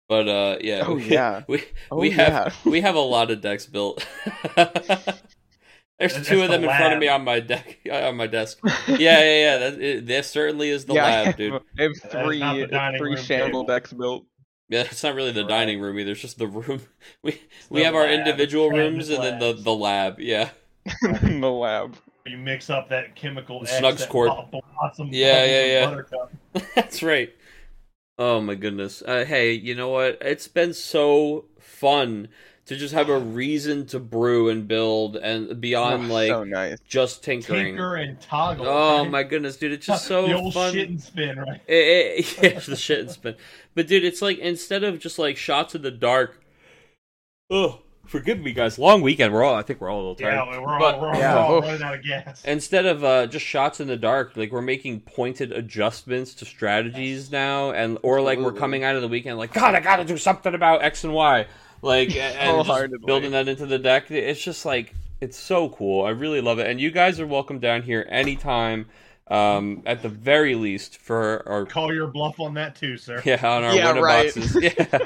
but 0.08 0.28
uh, 0.28 0.58
yeah. 0.60 0.82
Oh, 0.86 0.94
we, 0.94 1.04
yeah. 1.08 1.44
We 1.48 1.62
Oh, 1.90 1.98
we 1.98 2.10
have 2.10 2.54
yeah. 2.64 2.70
we 2.70 2.80
have 2.80 2.96
a 2.96 3.00
lot 3.00 3.30
of 3.30 3.40
decks 3.40 3.66
built. 3.66 4.04
There's 6.08 6.14
That's 6.14 6.28
two 6.28 6.42
of 6.42 6.48
the 6.48 6.58
them 6.58 6.64
in 6.64 6.70
front 6.76 6.92
of 6.94 6.98
me 7.00 7.08
on 7.08 7.24
my 7.24 7.40
deck 7.40 7.78
on 7.92 8.16
my 8.16 8.26
desk. 8.26 8.58
Yeah, 8.86 8.96
yeah, 8.98 9.20
yeah. 9.20 9.58
That 9.58 9.80
it, 9.80 10.06
that 10.06 10.24
certainly 10.26 10.68
is 10.70 10.84
the 10.84 10.94
yeah, 10.94 11.04
I 11.06 11.10
lab, 11.10 11.26
have, 11.26 11.36
dude. 11.36 11.62
I 11.78 11.82
have 11.82 11.92
three 12.10 12.38
not 12.40 12.56
the 12.56 12.66
dining 12.66 12.98
three 12.98 13.16
shamble 13.16 13.62
table. 13.62 13.64
decks 13.64 13.92
built. 13.92 14.26
Yeah, 14.68 14.80
it's 14.82 15.02
not 15.02 15.14
really 15.14 15.32
the 15.32 15.42
Right. 15.42 15.48
dining 15.48 15.80
room 15.80 15.98
either. 15.98 16.12
It's 16.12 16.20
just 16.20 16.38
the 16.38 16.46
room. 16.46 16.82
We 17.22 17.40
we 17.70 17.80
the 17.80 17.84
have 17.86 17.94
our 17.94 18.08
individual 18.08 18.68
Travis 18.70 18.92
rooms 18.92 19.08
and 19.10 19.22
then 19.22 19.38
the 19.38 19.52
the 19.54 19.74
lab. 19.74 20.20
Yeah, 20.20 20.50
the 21.02 21.50
lab. 21.50 21.96
You 22.26 22.38
mix 22.38 22.70
up 22.70 22.88
that 22.88 23.14
chemical 23.14 23.60
The 23.60 23.66
Snugs 23.66 23.98
that 23.98 24.08
Court. 24.08 24.30
blo- 24.50 24.60
Yeah, 25.10 25.44
yeah, 25.44 25.64
yeah. 26.54 26.62
That's 26.74 27.02
right. 27.02 27.34
Oh 28.18 28.40
my 28.40 28.54
goodness. 28.54 29.02
Uh, 29.02 29.24
hey, 29.26 29.52
you 29.52 29.74
know 29.74 29.88
what? 29.90 30.18
It's 30.20 30.48
been 30.48 30.72
so 30.72 31.46
fun 31.58 32.28
to 32.66 32.76
just 32.76 32.94
have 32.94 33.08
a 33.10 33.18
reason 33.18 33.86
to 33.86 33.98
brew 33.98 34.48
and 34.48 34.66
build 34.66 35.16
and 35.16 35.60
beyond 35.60 36.10
Oh, 36.10 36.14
like 36.14 36.28
so 36.28 36.44
nice. 36.44 36.78
just 36.88 37.22
tinkering. 37.22 37.64
Tinker 37.76 37.96
and 37.96 38.20
toggle. 38.20 38.66
Oh 38.66 39.02
right? 39.02 39.10
my 39.10 39.22
goodness, 39.22 39.56
dude! 39.56 39.72
It's 39.72 39.86
just 39.86 40.04
so 40.08 40.26
the 40.26 40.34
old 40.34 40.54
fun. 40.54 40.72
shit 40.72 40.88
and 40.88 41.02
spin, 41.02 41.38
right? 41.38 41.60
It, 41.66 41.74
it, 41.74 42.42
yeah, 42.54 42.58
the 42.60 42.76
shit 42.76 43.00
and 43.00 43.10
spin. 43.10 43.36
But 43.74 43.86
dude, 43.88 44.04
it's 44.04 44.22
like 44.22 44.38
instead 44.38 44.82
of 44.84 44.98
just 44.98 45.18
like 45.18 45.36
shots 45.36 45.74
in 45.74 45.82
the 45.82 45.90
dark. 45.90 46.40
Oh, 47.50 47.80
Forgive 48.06 48.38
me, 48.38 48.52
guys. 48.52 48.78
Long 48.78 49.00
weekend. 49.00 49.32
We're 49.32 49.42
all. 49.42 49.54
I 49.54 49.62
think 49.62 49.80
we're 49.80 49.88
all 49.88 49.96
a 49.96 50.00
little 50.00 50.14
tired. 50.14 50.34
Yeah, 50.34 50.60
we're 50.60 50.68
all, 50.74 50.78
But- 50.78 51.00
we're 51.00 51.08
all, 51.08 51.18
Yeah. 51.18 51.34
we're 51.36 51.40
all 51.54 51.60
running 51.62 51.82
out 51.82 51.94
of 51.94 52.02
gas. 52.04 52.44
Instead 52.44 52.84
of 52.84 53.02
uh, 53.02 53.26
just 53.28 53.46
shots 53.46 53.80
in 53.80 53.88
the 53.88 53.96
dark, 53.96 54.36
like 54.36 54.52
we're 54.52 54.60
making 54.60 55.00
pointed 55.00 55.52
adjustments 55.52 56.34
to 56.34 56.44
strategies 56.44 57.30
now, 57.32 57.70
and 57.70 57.96
or 58.02 58.20
like 58.20 58.38
we're 58.38 58.52
coming 58.52 58.84
out 58.84 58.94
of 58.94 59.00
the 59.00 59.08
weekend 59.08 59.38
like, 59.38 59.54
God, 59.54 59.74
I 59.74 59.80
got 59.80 59.96
to 59.96 60.04
do 60.04 60.18
something 60.18 60.54
about 60.54 60.82
X 60.82 61.02
and 61.04 61.14
Y, 61.14 61.46
like 61.84 62.16
and 62.16 62.66
just 62.66 63.06
building 63.06 63.32
that 63.32 63.46
into 63.48 63.66
the 63.66 63.78
deck. 63.78 64.10
It's 64.10 64.42
just 64.42 64.64
like 64.64 64.94
it's 65.20 65.38
so 65.38 65.68
cool. 65.68 66.04
I 66.04 66.10
really 66.10 66.40
love 66.40 66.58
it, 66.58 66.68
and 66.68 66.80
you 66.80 66.90
guys 66.90 67.20
are 67.20 67.26
welcome 67.26 67.58
down 67.60 67.82
here 67.82 68.06
anytime. 68.08 68.86
Um, 69.26 69.82
at 69.86 70.02
the 70.02 70.10
very 70.10 70.54
least 70.54 70.98
for 70.98 71.42
our 71.48 71.64
Call 71.64 71.94
your 71.94 72.08
bluff 72.08 72.40
on 72.40 72.52
that 72.54 72.76
too, 72.76 72.98
sir. 72.98 73.22
yeah, 73.24 73.36
on 73.42 73.64
our 73.64 73.74
Yeah, 73.74 73.88
winner 73.88 74.02
right. 74.02 74.34
boxes. 74.34 74.54
Yeah. 74.62 74.98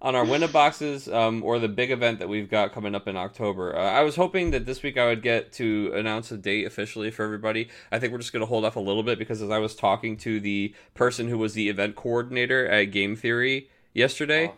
On 0.00 0.14
our 0.14 0.24
winner 0.24 0.46
boxes, 0.46 1.08
um, 1.08 1.42
or 1.42 1.58
the 1.58 1.68
big 1.68 1.90
event 1.90 2.18
that 2.20 2.28
we've 2.28 2.50
got 2.50 2.72
coming 2.72 2.94
up 2.94 3.08
in 3.08 3.16
October. 3.16 3.74
Uh, 3.74 3.80
I 3.80 4.02
was 4.02 4.14
hoping 4.14 4.50
that 4.52 4.66
this 4.66 4.82
week 4.82 4.96
I 4.98 5.06
would 5.06 5.22
get 5.22 5.52
to 5.54 5.90
announce 5.96 6.30
a 6.30 6.36
date 6.36 6.64
officially 6.66 7.10
for 7.10 7.24
everybody. 7.24 7.70
I 7.90 7.98
think 7.98 8.12
we're 8.12 8.18
just 8.18 8.32
going 8.32 8.42
to 8.42 8.46
hold 8.46 8.64
off 8.66 8.76
a 8.76 8.80
little 8.80 9.02
bit 9.02 9.18
because 9.18 9.40
as 9.42 9.50
I 9.50 9.58
was 9.58 9.74
talking 9.74 10.16
to 10.18 10.38
the 10.38 10.74
person 10.94 11.28
who 11.28 11.38
was 11.38 11.54
the 11.54 11.68
event 11.70 11.96
coordinator 11.96 12.68
at 12.68 12.84
Game 12.92 13.16
Theory 13.16 13.68
yesterday, 13.94 14.52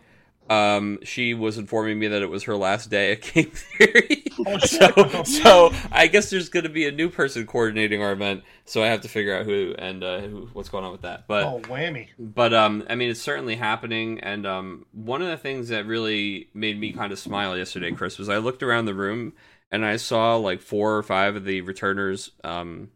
um, 0.49 0.99
she 1.03 1.33
was 1.33 1.57
informing 1.57 1.99
me 1.99 2.07
that 2.07 2.21
it 2.21 2.29
was 2.29 2.43
her 2.43 2.55
last 2.55 2.89
day 2.89 3.11
at 3.13 3.21
Game 3.21 3.51
Theory. 3.53 4.23
Oh, 4.45 4.57
so, 4.59 5.23
so 5.23 5.71
I 5.91 6.07
guess 6.07 6.29
there's 6.29 6.49
going 6.49 6.63
to 6.63 6.69
be 6.69 6.87
a 6.87 6.91
new 6.91 7.09
person 7.09 7.45
coordinating 7.45 8.01
our 8.01 8.11
event. 8.11 8.43
So 8.65 8.83
I 8.83 8.87
have 8.87 9.01
to 9.01 9.07
figure 9.07 9.35
out 9.35 9.45
who 9.45 9.75
and 9.77 10.03
uh, 10.03 10.19
who, 10.19 10.49
what's 10.53 10.69
going 10.69 10.85
on 10.85 10.91
with 10.91 11.01
that. 11.01 11.27
But 11.27 11.43
oh, 11.43 11.59
whammy. 11.69 12.07
but 12.17 12.53
um 12.53 12.83
i 12.89 12.95
mean 12.95 13.09
it's 13.09 13.21
certainly 13.21 13.55
happening 13.55 14.19
and 14.19 14.45
um 14.45 14.85
one 14.91 15.21
of 15.21 15.27
the 15.27 15.37
things 15.37 15.69
that 15.69 15.85
really 15.85 16.49
made 16.53 16.79
me 16.79 16.91
kind 16.91 17.11
of 17.11 17.19
smile 17.19 17.57
yesterday 17.57 17.91
chris 17.91 18.17
was 18.17 18.29
i 18.29 18.37
looked 18.37 18.63
around 18.63 18.85
the 18.85 18.93
room 18.93 19.33
and 19.71 19.85
i 19.85 19.95
saw 19.97 20.35
like 20.35 20.61
four 20.61 20.97
or 20.97 21.03
five 21.03 21.35
of 21.35 21.45
the 21.45 21.61
returners 21.61 22.31
um 22.43 22.89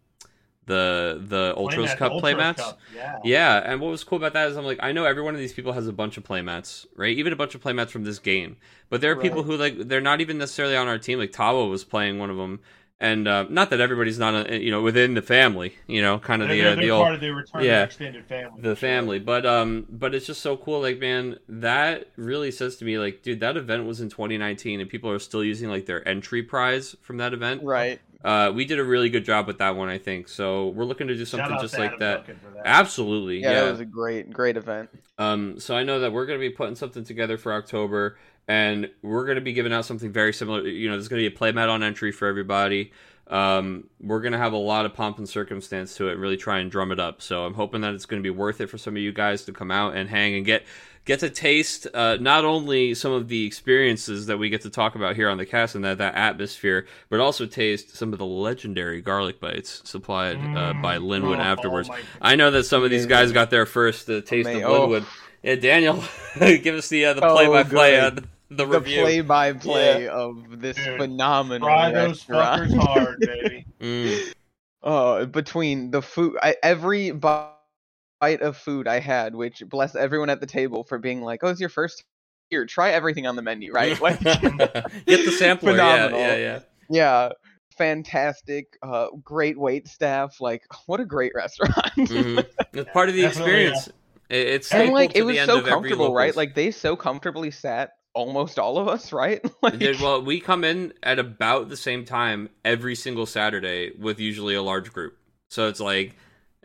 the 0.65 1.22
the 1.26 1.53
ultras 1.57 1.91
Playmat- 1.91 1.98
cup 1.98 2.11
Ultras 2.14 2.34
playmats 2.35 2.57
Cup, 2.57 2.80
Yeah. 2.95 3.19
yeah, 3.23 3.57
and 3.65 3.81
what 3.81 3.91
was 3.91 4.03
cool 4.03 4.18
about 4.18 4.34
that 4.34 4.49
is 4.49 4.56
I'm 4.57 4.65
like, 4.65 4.80
I 4.81 4.91
know 4.91 5.06
every 5.06 5.22
one 5.22 5.34
of 5.34 5.40
these 5.40 5.53
people 5.53 5.73
has 5.73 5.88
a 5.88 5.94
bunch 5.94 6.18
of 6.18 6.23
playmats, 6.23 6.85
right? 6.95 7.15
Even 7.18 7.34
a 7.34 7.35
bunch 7.35 7.53
of 7.56 7.61
playmats 7.61 7.90
from 7.90 8.03
this 8.06 8.19
game. 8.19 8.57
But 8.90 9.02
there 9.02 9.11
are 9.11 9.15
people 9.15 9.44
who 9.44 9.57
like 9.57 9.77
they're 9.77 10.02
not 10.02 10.22
even 10.22 10.38
necessarily 10.38 10.76
on 10.76 10.88
our 10.88 10.98
team. 10.98 11.19
Like 11.19 11.31
Tabo 11.31 11.69
was 11.69 11.84
playing 11.84 12.19
one 12.19 12.30
of 12.30 12.38
them, 12.38 12.60
and 12.99 13.27
uh, 13.27 13.45
not 13.49 13.69
that 13.72 13.81
everybody's 13.81 14.19
not, 14.19 14.49
a, 14.49 14.61
you 14.64 14.72
know, 14.72 14.81
within 14.81 15.15
the 15.15 15.22
family, 15.22 15.76
you 15.88 16.02
know, 16.02 16.19
kind 16.19 16.41
of 16.41 16.48
They're, 16.48 16.57
the 16.57 16.64
they're, 16.64 16.72
uh, 16.72 16.76
the 16.76 16.81
they're 16.81 16.91
old 16.94 17.03
part 17.03 17.15
of 17.15 17.22
the 17.22 17.30
return 17.31 17.64
yeah. 17.65 17.84
extended 17.84 18.26
family. 18.26 18.61
the 18.61 18.76
for 18.76 18.80
sure. 18.80 18.90
family 18.90 19.19
but 19.19 19.45
um 19.45 19.85
but 19.90 20.15
it's 20.15 20.26
just 20.27 20.41
so 20.41 20.56
cool 20.56 20.80
like 20.81 20.99
man 20.99 21.38
that 21.49 22.07
really 22.15 22.52
says 22.52 22.77
to 22.77 22.85
me 22.85 22.98
like 22.99 23.22
dude 23.23 23.40
that 23.41 23.57
event 23.57 23.85
was 23.85 23.99
in 23.99 24.10
2019 24.10 24.80
and 24.80 24.90
people 24.90 25.10
are 25.10 25.19
still 25.19 25.44
using 25.44 25.69
like 25.69 25.85
their 25.85 26.07
entry 26.07 26.44
prize 26.44 26.95
from 27.02 27.18
that 27.18 27.34
event 27.34 27.61
Right. 27.64 27.99
Uh 28.23 28.51
we 28.53 28.65
did 28.65 28.79
a 28.79 28.83
really 28.83 29.09
good 29.09 29.25
job 29.25 29.47
with 29.47 29.57
that 29.57 29.75
one 29.75 29.89
i 29.89 29.97
think. 29.97 30.27
So 30.27 30.69
we're 30.69 30.85
looking 30.85 31.07
to 31.07 31.15
do 31.15 31.25
something 31.25 31.53
out 31.53 31.61
just 31.61 31.77
like 31.77 31.99
that. 31.99 32.25
That. 32.25 32.35
absolutely 32.65 33.41
Yeah, 33.41 33.51
yeah, 33.51 33.63
that 33.63 33.71
was 33.71 33.79
a 33.79 33.85
great, 33.85 34.31
great 34.31 34.57
event. 34.57 34.89
um 35.17 35.59
so 35.59 35.75
i 35.75 35.83
know 35.83 35.99
that 35.99 36.11
we're 36.11 36.25
going 36.25 36.39
to 36.39 36.49
be 36.49 36.53
putting 36.53 36.75
something 36.75 37.03
together 37.03 37.37
for 37.37 37.53
october 37.53 38.17
and 38.47 38.89
we're 39.01 39.25
going 39.25 39.35
to 39.35 39.41
be 39.41 39.53
giving 39.53 39.73
out 39.73 39.85
something 39.85 40.11
very 40.11 40.33
similar. 40.33 40.67
You 40.67 40.89
know 40.89 40.95
there's 40.95 41.07
going 41.07 41.23
to 41.23 41.29
be 41.29 41.35
a 41.35 41.37
playmat 41.37 41.69
on 41.69 41.83
entry 41.83 42.11
for 42.11 42.27
everybody. 42.27 42.91
Um, 43.27 43.85
we're 44.01 44.19
going 44.19 44.33
to 44.33 44.37
have 44.37 44.51
a 44.51 44.57
lot 44.57 44.85
of 44.85 44.93
pomp 44.93 45.17
and 45.17 45.27
circumstance 45.27 45.95
to 45.95 46.09
it 46.09 46.17
really 46.17 46.35
try 46.35 46.59
and 46.59 46.69
drum 46.69 46.91
it 46.91 46.99
up. 46.99 47.21
So 47.21 47.45
i'm 47.45 47.53
hoping 47.53 47.81
that 47.81 47.93
it's 47.93 48.05
going 48.05 48.21
to 48.21 48.25
be 48.25 48.35
worth 48.37 48.59
it 48.61 48.67
for 48.67 48.77
some 48.77 48.95
of 48.95 49.01
you 49.01 49.13
guys 49.13 49.45
to 49.45 49.53
come 49.53 49.71
out 49.71 49.95
and 49.95 50.09
hang 50.09 50.35
and 50.35 50.45
get 50.45 50.65
get 51.05 51.19
to 51.19 51.30
taste 51.30 51.88
uh, 51.93 52.17
not 52.21 52.45
only 52.45 52.93
some 52.93 53.11
of 53.11 53.27
the 53.27 53.45
experiences 53.45 54.25
that 54.27 54.38
we 54.38 54.49
get 54.49 54.61
to 54.61 54.69
talk 54.69 54.95
about 54.95 55.15
here 55.15 55.30
on 55.30 55.38
the 55.38 55.45
cast 55.45 55.75
and 55.75 55.84
that, 55.84 55.97
that 55.97 56.15
atmosphere 56.15 56.85
but 57.09 57.19
also 57.19 57.45
taste 57.45 57.95
some 57.95 58.13
of 58.13 58.19
the 58.19 58.25
legendary 58.25 59.01
garlic 59.01 59.39
bites 59.39 59.81
supplied 59.84 60.38
uh, 60.55 60.73
by 60.81 60.97
linwood 60.97 61.39
Oh, 61.39 61.41
afterwards 61.41 61.89
my- 61.89 61.99
i 62.21 62.35
know 62.35 62.51
that 62.51 62.63
some 62.63 62.84
of 62.84 62.89
these 62.89 63.05
guys 63.05 63.31
got 63.31 63.49
their 63.49 63.65
first 63.65 64.09
uh, 64.09 64.21
taste 64.21 64.47
Ama- 64.49 64.59
of 64.59 64.71
oh. 64.71 64.81
linwood 64.81 65.05
yeah 65.41 65.55
daniel 65.55 66.03
give 66.39 66.75
us 66.75 66.88
the 66.89 67.05
uh, 67.05 67.13
the 67.13 67.25
Oh, 67.25 67.34
play-by-play 67.35 67.91
good. 67.99 68.03
on 68.19 68.30
the 68.49 68.65
The 68.67 68.81
play-by-play 68.81 70.07
of 70.07 70.61
this 70.61 70.77
Dude, 70.77 70.99
phenomenal 70.99 71.67
Fry 71.67 71.91
those 71.91 72.27
restaurant. 72.30 72.71
fuckers 72.71 72.77
hard, 72.88 73.19
baby. 73.19 73.65
Mm. 73.81 74.34
Oh, 74.85 75.25
between 75.25 75.91
the 75.91 76.01
food, 76.01 76.35
I, 76.43 76.55
every 76.61 77.11
bite 77.11 77.51
of 78.29 78.57
food 78.57 78.87
I 78.87 78.99
had, 78.99 79.35
which 79.35 79.61
bless 79.67 79.95
everyone 79.95 80.29
at 80.29 80.39
the 80.39 80.45
table 80.47 80.83
for 80.83 80.97
being 80.97 81.21
like, 81.21 81.41
"Oh, 81.43 81.49
it's 81.49 81.59
your 81.59 81.69
first 81.69 82.03
here. 82.49 82.65
Try 82.65 82.91
everything 82.91 83.27
on 83.27 83.35
the 83.35 83.41
menu, 83.41 83.71
right?" 83.71 83.99
Like, 84.01 84.19
Get 84.21 84.39
the 85.07 85.35
sampler. 85.37 85.75
Yeah, 85.75 86.07
Phenomenal. 86.07 86.19
yeah, 86.19 86.35
yeah. 86.35 86.59
yeah, 86.89 87.29
fantastic. 87.77 88.77
Uh, 88.81 89.07
great 89.23 89.57
wait 89.59 89.87
staff. 89.87 90.39
Like, 90.39 90.63
what 90.85 90.99
a 90.99 91.05
great 91.05 91.33
restaurant. 91.35 91.75
Mhm. 91.97 92.45
It's 92.73 92.89
part 92.91 93.09
of 93.09 93.15
the 93.15 93.21
Definitely, 93.23 93.51
experience. 93.65 93.87
It, 94.29 94.47
it's 94.47 94.71
and 94.73 94.91
like, 94.93 95.13
to 95.13 95.19
it 95.19 95.21
was 95.23 95.37
so 95.39 95.61
comfortable, 95.61 96.13
right? 96.13 96.35
Like, 96.35 96.55
they 96.55 96.71
so 96.71 96.95
comfortably 96.95 97.51
sat 97.51 97.91
almost 98.15 98.59
all 98.59 98.77
of 98.77 98.87
us, 98.87 99.11
right? 99.11 99.43
like, 99.61 99.81
well, 100.01 100.21
we 100.23 100.39
come 100.39 100.63
in 100.63 100.93
at 101.03 101.19
about 101.19 101.69
the 101.69 101.77
same 101.77 102.05
time 102.05 102.49
every 102.63 102.95
single 102.95 103.25
Saturday 103.25 103.91
with 103.99 104.19
usually 104.19 104.55
a 104.55 104.61
large 104.61 104.91
group. 104.93 105.17
So 105.49 105.67
it's 105.67 105.79
like 105.79 106.15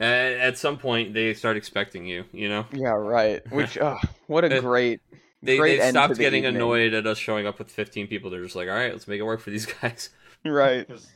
at 0.01 0.59
some 0.59 0.79
point 0.79 1.15
they 1.15 1.35
start 1.35 1.57
expecting 1.57 2.07
you. 2.07 2.25
You 2.33 2.49
know, 2.49 2.67
yeah, 2.73 2.91
right. 2.91 3.43
Which, 3.53 3.77
uh, 3.79 3.97
what 4.27 4.45
a 4.45 4.61
great, 4.61 5.01
they 5.43 5.57
great 5.57 5.79
they 5.79 5.83
end 5.85 5.95
stopped 5.95 6.15
the 6.15 6.21
getting 6.21 6.45
evening. 6.45 6.57
annoyed 6.57 6.95
at 6.95 7.07
us 7.07 7.19
showing 7.19 7.47
up 7.47 7.59
with 7.59 7.71
15 7.71 8.07
people. 8.07 8.31
They're 8.31 8.43
just 8.45 8.57
like, 8.57 8.69
all 8.69 8.75
right, 8.75 8.93
let's 8.93 9.09
make 9.09 9.19
it 9.21 9.25
work 9.25 9.41
for 9.41 9.51
these 9.51 9.67
guys. 9.83 10.11
right. 10.45 10.87
Because 10.87 11.09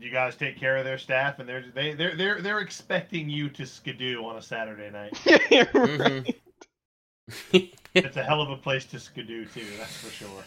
you 0.00 0.10
guys 0.10 0.34
take 0.36 0.58
care 0.58 0.76
of 0.76 0.84
their 0.84 0.98
staff, 0.98 1.38
and 1.38 1.48
they're 1.48 1.64
they 1.74 1.94
they're 1.94 2.16
they're 2.16 2.40
they're 2.42 2.60
expecting 2.60 3.28
you 3.30 3.48
to 3.50 3.64
skidoo 3.64 4.24
on 4.24 4.36
a 4.36 4.42
Saturday 4.42 4.90
night. 4.90 5.12
Yeah, 5.50 5.64
Mhm. 5.66 6.34
right. 7.52 7.70
It's 7.94 8.16
a 8.16 8.22
hell 8.24 8.40
of 8.42 8.50
a 8.50 8.56
place 8.56 8.84
to 8.86 8.98
skidoo 8.98 9.46
too. 9.46 9.64
That's 9.78 9.96
for 9.96 10.10
sure. 10.10 10.44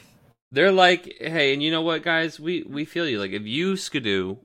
They're 0.52 0.72
like, 0.72 1.16
hey, 1.20 1.54
and 1.54 1.64
you 1.64 1.72
know 1.72 1.82
what, 1.82 2.04
guys? 2.04 2.40
We 2.40 2.64
we 2.64 2.86
feel 2.86 3.08
you. 3.08 3.20
Like 3.20 3.32
if 3.32 3.44
you 3.44 3.78
skidoo, 3.78 4.38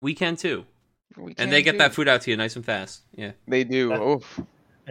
we 0.00 0.14
can 0.14 0.36
too, 0.36 0.58
We 0.60 0.66
and 1.38 1.52
they 1.52 1.62
get 1.62 1.72
do. 1.72 1.78
that 1.78 1.94
food 1.94 2.08
out 2.08 2.22
to 2.22 2.30
you 2.30 2.36
nice 2.36 2.56
and 2.56 2.64
fast. 2.64 3.02
Yeah, 3.14 3.32
They 3.48 3.64
do. 3.64 3.88
That- 3.90 4.00
Oof. 4.00 4.40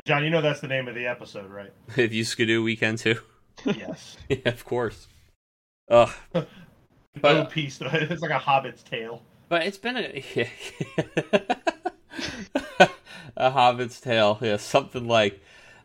John, 0.06 0.24
you 0.24 0.32
know 0.32 0.42
that's 0.42 0.60
the 0.60 0.68
name 0.68 0.88
of 0.88 0.96
the 0.96 1.06
episode, 1.06 1.52
right? 1.52 1.72
if 1.98 2.14
you 2.14 2.24
skidoo, 2.24 2.64
we 2.64 2.76
can 2.76 2.96
too. 2.96 3.20
Yes. 3.66 4.18
yeah, 4.30 4.38
of 4.46 4.66
course. 4.66 5.08
Ugh. 5.90 6.10
But- 7.22 7.34
no 7.34 7.46
piece. 7.46 7.80
It's 7.80 8.22
like 8.24 8.32
a 8.32 8.40
Hobbit's 8.40 8.82
tale. 8.82 9.22
But 9.48 9.68
it's 9.68 9.78
been 9.78 9.98
a 9.98 10.48
a 13.38 13.52
Hobbit's 13.52 14.00
tale, 14.02 14.40
yeah, 14.42 14.58
something 14.58 15.08
like. 15.08 15.40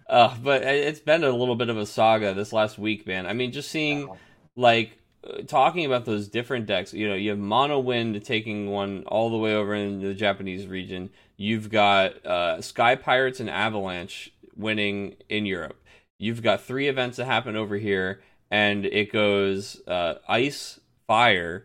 Uh, 0.09 0.35
but 0.43 0.63
it- 0.63 0.87
it's 0.87 1.01
been 1.01 1.23
a 1.25 1.31
little 1.31 1.55
bit 1.57 1.69
of 1.69 1.77
a 1.77 1.85
saga 1.85 2.33
this 2.33 2.53
last 2.53 2.79
week, 2.79 3.07
man. 3.07 3.27
I 3.27 3.35
mean, 3.35 3.53
just 3.53 3.71
seeing 3.71 4.09
like 4.57 4.93
uh, 4.93 4.98
talking 5.47 5.85
about 5.85 6.05
those 6.05 6.29
different 6.29 6.67
decks. 6.67 6.93
You 6.93 7.09
know, 7.09 7.15
you 7.15 7.31
have 7.31 7.39
Mono 7.39 7.79
Wind 7.79 8.25
taking 8.25 8.71
one 8.71 9.05
all 9.07 9.31
the 9.31 9.37
way 9.37 9.55
over 9.55 9.75
in 9.75 10.01
the 10.01 10.15
Japanese 10.15 10.67
region. 10.67 11.11
You've 11.37 11.71
got 11.71 12.25
uh, 12.27 12.61
Sky 12.61 12.95
Pirates 12.97 13.41
and 13.41 13.49
Avalanche 13.51 14.33
winning 14.57 15.17
in 15.29 15.47
Europe. 15.47 15.81
You've 16.19 16.43
got 16.43 16.63
three 16.63 16.89
events 16.89 17.17
that 17.19 17.27
happen 17.27 17.55
over 17.57 17.77
here, 17.77 18.21
and 18.51 18.85
it 18.87 19.13
goes 19.13 19.81
uh, 19.87 20.15
ice, 20.29 20.81
fire. 21.07 21.65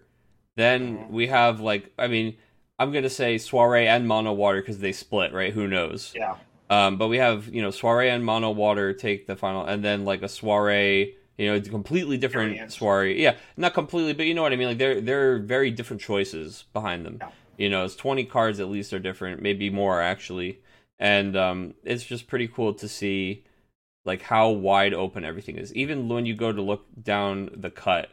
Then 0.56 0.98
Mhm. 0.98 1.10
we 1.10 1.28
have 1.28 1.60
like, 1.60 1.92
I 1.98 2.08
mean, 2.08 2.38
I'm 2.78 2.92
gonna 2.92 3.10
say 3.10 3.38
Soiree 3.38 3.88
and 3.88 4.08
Mono 4.08 4.34
Water 4.34 4.62
because 4.62 4.80
they 4.80 4.92
split, 4.92 5.34
right? 5.34 5.54
Who 5.54 5.68
knows? 5.68 6.14
Yeah. 6.16 6.36
Um, 6.70 6.98
but 6.98 7.08
we 7.08 7.18
have 7.18 7.48
you 7.54 7.62
know 7.62 7.72
Soiree 7.72 8.10
and 8.10 8.24
Mono 8.26 8.52
Water 8.52 8.94
take 8.94 9.26
the 9.26 9.36
final, 9.36 9.66
and 9.66 9.84
then 9.84 10.06
like 10.06 10.22
a 10.22 10.28
Soiree, 10.30 11.16
you 11.38 11.48
know, 11.48 11.56
it's 11.56 11.70
completely 11.70 12.18
different 12.18 12.52
Variants. 12.52 12.78
Soiree. 12.78 13.22
Yeah, 13.22 13.36
not 13.58 13.74
completely, 13.74 14.14
but 14.14 14.26
you 14.26 14.34
know 14.34 14.42
what 14.44 14.54
I 14.54 14.56
mean. 14.56 14.68
Like 14.68 14.78
they're 14.78 15.02
they're 15.02 15.40
very 15.40 15.72
different 15.72 16.02
choices 16.02 16.66
behind 16.74 17.06
them. 17.06 17.18
Yeah. 17.22 17.30
You 17.58 17.70
know, 17.70 17.86
it's 17.86 17.96
20 17.96 18.26
cards 18.26 18.60
at 18.60 18.68
least 18.70 18.94
are 18.94 19.00
different, 19.00 19.42
maybe 19.42 19.70
more 19.70 20.02
actually, 20.02 20.60
and 21.00 21.36
um, 21.38 21.74
it's 21.84 22.04
just 22.04 22.28
pretty 22.28 22.48
cool 22.48 22.74
to 22.76 22.88
see 22.88 23.44
like 24.06 24.24
how 24.24 24.50
wide 24.50 24.94
open 24.94 25.24
everything 25.24 25.58
is. 25.58 25.74
Even 25.76 26.08
when 26.10 26.26
you 26.26 26.36
go 26.36 26.52
to 26.52 26.62
look 26.62 26.86
down 27.02 27.50
the 27.56 27.70
cut, 27.70 28.10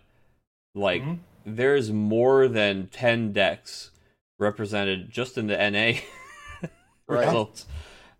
like 0.74 1.02
Mhm. 1.02 1.18
there's 1.44 1.90
more 1.90 2.48
than 2.48 2.88
10 2.88 3.32
decks 3.32 3.90
represented 4.38 5.10
just 5.10 5.36
in 5.36 5.46
the 5.46 5.56
NA 5.60 6.00
Right. 7.08 7.26
results. 7.26 7.66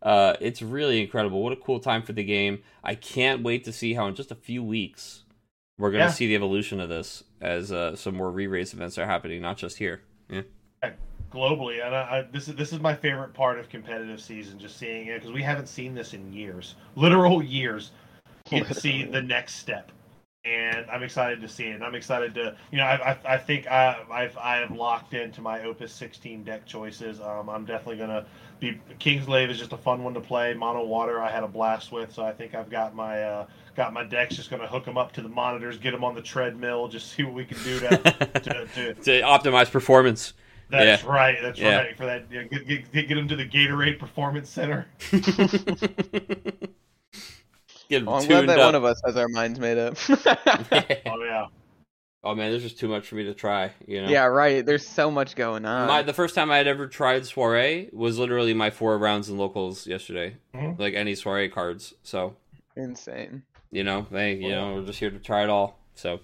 Uh, 0.03 0.35
it's 0.41 0.63
really 0.63 1.01
incredible. 1.03 1.43
What 1.43 1.53
a 1.53 1.57
cool 1.57 1.81
time 1.81 2.03
for 2.03 2.13
the 2.13 2.25
game. 2.25 2.63
I 2.83 2.95
can't 2.95 3.43
wait 3.43 3.65
to 3.65 3.73
see 3.73 3.95
how 3.95 4.07
in 4.07 4.15
just 4.15 4.31
a 4.31 4.35
few 4.35 4.63
weeks 4.63 5.25
we're 5.79 5.91
going 5.91 6.01
to 6.01 6.07
Yeah. 6.07 6.13
see 6.13 6.27
the 6.27 6.35
evolution 6.35 6.81
of 6.81 6.89
this 6.89 7.25
as 7.41 7.71
uh, 7.73 7.97
some 7.97 8.15
more 8.17 8.31
re-raise 8.31 8.73
events 8.73 8.99
are 8.99 9.07
happening, 9.07 9.43
not 9.43 9.57
just 9.57 9.79
here. 9.79 10.01
Yeah. 10.29 10.43
globally, 11.33 11.85
and 11.85 11.95
I, 11.95 12.01
I, 12.01 12.23
this 12.33 12.49
is 12.49 12.55
this 12.57 12.73
is 12.73 12.81
my 12.81 12.95
favorite 12.95 13.35
part 13.35 13.59
of 13.59 13.69
competitive 13.69 14.21
season, 14.21 14.59
just 14.59 14.77
seeing 14.79 15.07
it 15.09 15.15
because 15.21 15.33
we 15.33 15.43
haven't 15.43 15.69
seen 15.69 15.95
this 15.95 16.13
in 16.15 16.33
years, 16.33 16.75
literal 16.97 17.43
years. 17.43 17.93
Get 18.49 18.67
to 18.67 18.75
see 18.75 19.05
the 19.05 19.23
next 19.23 19.57
step. 19.57 19.93
And 20.45 20.87
I'm 20.91 21.03
excited 21.03 21.41
to 21.43 21.49
see 21.49 21.65
it. 21.67 21.75
And 21.75 21.85
I'm 21.85 21.95
excited 21.95 22.35
to, 22.35 22.57
you 22.71 22.79
know, 22.79 22.85
I, 22.85 23.13
I, 23.13 23.19
I 23.35 23.39
think 23.39 23.67
I, 23.67 24.03
I've 24.11 24.37
I 24.39 24.57
have 24.57 24.71
locked 24.71 25.13
into 25.13 25.43
my 25.43 25.63
Opus 25.65 25.93
16 25.93 26.45
deck 26.45 26.65
choices. 26.67 27.21
Um, 27.21 27.51
I'm 27.51 27.67
definitely 27.67 27.99
gonna 27.99 28.27
be 28.59 28.81
Kingsglaive 28.99 29.51
is 29.51 29.59
just 29.59 29.73
a 29.73 29.77
fun 29.77 30.03
one 30.03 30.15
to 30.15 30.21
play. 30.21 30.55
Mono 30.55 30.85
Water 30.85 31.21
I 31.21 31.31
had 31.31 31.43
a 31.43 31.49
blast 31.49 31.93
with, 31.93 32.13
so 32.15 32.25
I 32.25 32.33
think 32.33 32.55
I've 32.55 32.71
got 32.71 32.95
my 32.95 33.23
uh, 33.23 33.47
got 33.77 33.93
my 33.93 34.03
decks. 34.05 34.35
Just 34.37 34.51
gonna 34.51 34.67
hook 34.67 34.87
them 34.87 34.97
up 34.97 35.13
to 35.13 35.23
the 35.23 35.29
monitors, 35.29 35.77
get 35.77 35.91
them 35.91 36.05
on 36.05 36.15
the 36.15 36.23
treadmill, 36.23 36.89
just 36.89 37.13
see 37.13 37.23
what 37.23 37.35
we 37.35 37.45
can 37.45 37.63
do 37.63 37.79
to 37.81 37.89
to, 38.43 38.67
to 38.75 38.95
to 39.03 39.21
optimize 39.21 39.71
performance. 39.71 40.33
That's 40.71 41.03
Yeah. 41.03 41.11
right. 41.11 41.37
That's 41.43 41.59
Yeah. 41.59 41.79
right. 41.79 41.97
For 41.97 42.07
that, 42.07 42.31
you 42.31 42.43
know, 42.43 42.49
get, 42.49 42.67
get, 42.67 42.93
get, 42.93 43.09
get 43.09 43.15
them 43.17 43.29
to 43.29 43.37
the 43.37 43.45
Gatorade 43.47 43.99
Performance 43.99 44.49
Center. 44.49 44.87
Get 47.91 48.07
Well, 48.07 48.15
I'm 48.17 48.21
tuned 48.23 48.47
glad 48.47 48.49
that 48.49 48.59
up. 48.61 48.67
one 48.69 48.75
of 48.77 48.85
us 48.85 49.01
has 49.05 49.17
our 49.17 49.29
minds 49.29 49.59
made 49.59 49.77
up. 49.77 49.97
Oh 51.07 51.23
yeah. 51.25 51.47
oh 52.25 52.35
man, 52.35 52.51
there's 52.51 52.63
just 52.63 52.79
too 52.79 52.89
much 52.89 53.07
for 53.09 53.17
me 53.17 53.25
to 53.25 53.35
try. 53.35 53.73
You 53.87 54.03
know. 54.03 54.09
yeah, 54.09 54.25
right. 54.27 54.65
There's 54.65 54.87
so 54.87 55.11
much 55.11 55.35
going 55.37 55.65
on. 55.67 55.89
My 55.89 56.03
the 56.03 56.13
first 56.15 56.35
time 56.35 56.51
I 56.51 56.57
had 56.59 56.67
ever 56.69 56.87
tried 56.87 57.27
soiree 57.27 57.91
was 57.93 58.19
literally 58.19 58.55
my 58.55 58.71
four 58.71 58.97
rounds 58.97 59.29
in 59.29 59.37
locals 59.39 59.87
yesterday. 59.87 60.37
Mhm. 60.55 60.79
Like 60.79 60.95
any 60.95 61.15
soiree 61.17 61.49
cards. 61.49 61.95
So 62.03 62.37
Insane. 62.77 63.43
you 63.73 63.83
know, 63.85 64.07
they 64.11 64.35
you 64.35 64.51
know 64.51 64.75
we're 64.77 64.87
just 64.87 65.01
here 65.01 65.11
to 65.11 65.19
try 65.19 65.43
it 65.43 65.51
all. 65.51 65.79
So 65.95 66.21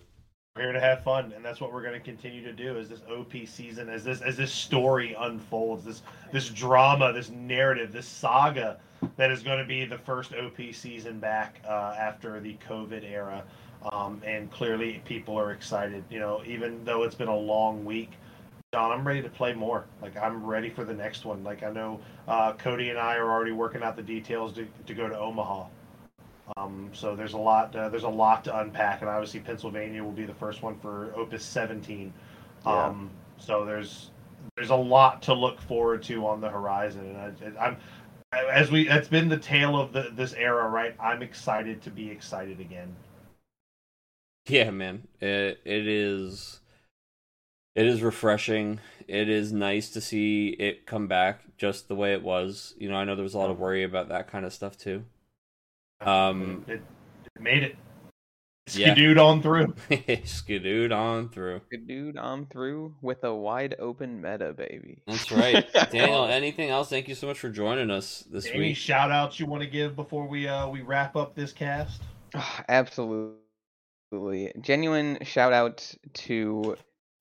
We're 0.56 0.62
here 0.62 0.72
to 0.72 0.80
have 0.80 1.04
fun, 1.04 1.34
and 1.36 1.44
that's 1.44 1.60
what 1.60 1.70
we're 1.70 1.82
going 1.82 1.92
to 1.92 2.00
continue 2.00 2.42
to 2.42 2.52
do. 2.52 2.78
As 2.78 2.88
this 2.88 3.00
OP 3.10 3.32
season, 3.46 3.90
as 3.90 4.04
this 4.04 4.22
as 4.22 4.38
this 4.38 4.50
story 4.50 5.14
unfolds, 5.18 5.84
this 5.84 6.02
this 6.32 6.48
drama, 6.48 7.12
this 7.12 7.28
narrative, 7.28 7.92
this 7.92 8.08
saga 8.08 8.78
that 9.16 9.30
is 9.30 9.42
going 9.42 9.58
to 9.58 9.66
be 9.66 9.84
the 9.84 9.98
first 9.98 10.32
OP 10.32 10.56
season 10.72 11.18
back 11.20 11.60
uh, 11.68 11.94
after 11.98 12.40
the 12.40 12.56
COVID 12.66 13.04
era, 13.04 13.44
um, 13.92 14.22
and 14.24 14.50
clearly 14.50 15.02
people 15.04 15.38
are 15.38 15.52
excited. 15.52 16.02
You 16.08 16.20
know, 16.20 16.40
even 16.46 16.82
though 16.86 17.02
it's 17.02 17.14
been 17.14 17.28
a 17.28 17.36
long 17.36 17.84
week. 17.84 18.12
John, 18.74 18.90
I'm 18.90 19.06
ready 19.06 19.22
to 19.22 19.28
play 19.28 19.52
more. 19.52 19.84
Like 20.00 20.16
I'm 20.16 20.44
ready 20.44 20.70
for 20.70 20.84
the 20.84 20.94
next 20.94 21.26
one. 21.26 21.44
Like 21.44 21.62
I 21.62 21.70
know 21.70 22.00
uh, 22.26 22.54
Cody 22.54 22.88
and 22.88 22.98
I 22.98 23.16
are 23.16 23.30
already 23.30 23.52
working 23.52 23.82
out 23.82 23.94
the 23.94 24.02
details 24.02 24.54
to, 24.54 24.66
to 24.86 24.94
go 24.94 25.06
to 25.06 25.18
Omaha. 25.18 25.66
Um, 26.56 26.90
so 26.92 27.16
there's 27.16 27.32
a 27.32 27.38
lot. 27.38 27.74
Uh, 27.74 27.88
there's 27.88 28.04
a 28.04 28.08
lot 28.08 28.44
to 28.44 28.58
unpack, 28.58 29.00
and 29.00 29.10
obviously 29.10 29.40
Pennsylvania 29.40 30.02
will 30.04 30.12
be 30.12 30.24
the 30.24 30.34
first 30.34 30.62
one 30.62 30.78
for 30.78 31.12
Opus 31.16 31.44
17. 31.44 32.12
Um, 32.64 33.10
So 33.38 33.64
there's 33.64 34.10
there's 34.56 34.70
a 34.70 34.76
lot 34.76 35.22
to 35.22 35.34
look 35.34 35.60
forward 35.60 36.02
to 36.04 36.26
on 36.26 36.40
the 36.40 36.48
horizon, 36.48 37.16
and 37.16 37.56
I, 37.58 37.66
I'm 37.66 37.76
as 38.32 38.70
we. 38.70 38.88
It's 38.88 39.08
been 39.08 39.28
the 39.28 39.38
tale 39.38 39.78
of 39.80 39.92
the, 39.92 40.10
this 40.12 40.34
era, 40.34 40.68
right? 40.68 40.94
I'm 41.00 41.22
excited 41.22 41.82
to 41.82 41.90
be 41.90 42.10
excited 42.10 42.60
again. 42.60 42.94
yeah, 44.48 44.70
man, 44.70 45.08
it 45.20 45.60
it 45.64 45.86
is. 45.88 46.60
It 47.76 47.86
is 47.86 48.02
refreshing. 48.02 48.80
It 49.06 49.28
is 49.28 49.52
nice 49.52 49.90
to 49.90 50.00
see 50.00 50.48
it 50.58 50.84
come 50.84 51.06
back 51.06 51.42
just 51.56 51.86
the 51.86 51.94
way 51.94 52.12
it 52.12 52.22
was. 52.22 52.74
You 52.78 52.88
know, 52.88 52.96
I 52.96 53.04
know 53.04 53.14
there 53.14 53.22
was 53.22 53.34
a 53.34 53.38
lot 53.38 53.50
of 53.50 53.58
worry 53.60 53.84
about 53.84 54.08
that 54.08 54.26
kind 54.28 54.44
of 54.44 54.52
stuff 54.52 54.76
too. 54.76 55.04
Um, 56.00 56.64
it, 56.68 56.82
it 57.34 57.40
made 57.40 57.62
it. 57.62 57.76
Yeah. 58.72 58.94
Skidooed 58.94 59.24
on 59.24 59.42
through. 59.42 59.74
Skidooed 59.90 60.92
on 60.92 61.28
through. 61.28 61.60
Good 61.70 62.16
on 62.18 62.46
through 62.46 62.96
with 63.00 63.22
a 63.22 63.32
wide 63.32 63.76
open 63.78 64.20
meta, 64.20 64.52
baby. 64.52 65.02
That's 65.06 65.30
right, 65.30 65.64
Daniel. 65.92 66.24
Anything 66.24 66.70
else? 66.70 66.88
Thank 66.88 67.06
you 67.06 67.14
so 67.14 67.28
much 67.28 67.38
for 67.38 67.48
joining 67.48 67.92
us 67.92 68.24
this 68.28 68.46
Any 68.46 68.58
week. 68.58 68.64
Any 68.64 68.74
shout 68.74 69.12
outs 69.12 69.38
you 69.38 69.46
want 69.46 69.62
to 69.62 69.68
give 69.68 69.94
before 69.94 70.26
we 70.26 70.48
uh 70.48 70.68
we 70.68 70.82
wrap 70.82 71.14
up 71.14 71.36
this 71.36 71.52
cast? 71.52 72.02
Absolutely. 72.68 73.38
Genuine 74.60 75.18
shout 75.22 75.52
out 75.52 75.94
to 76.14 76.76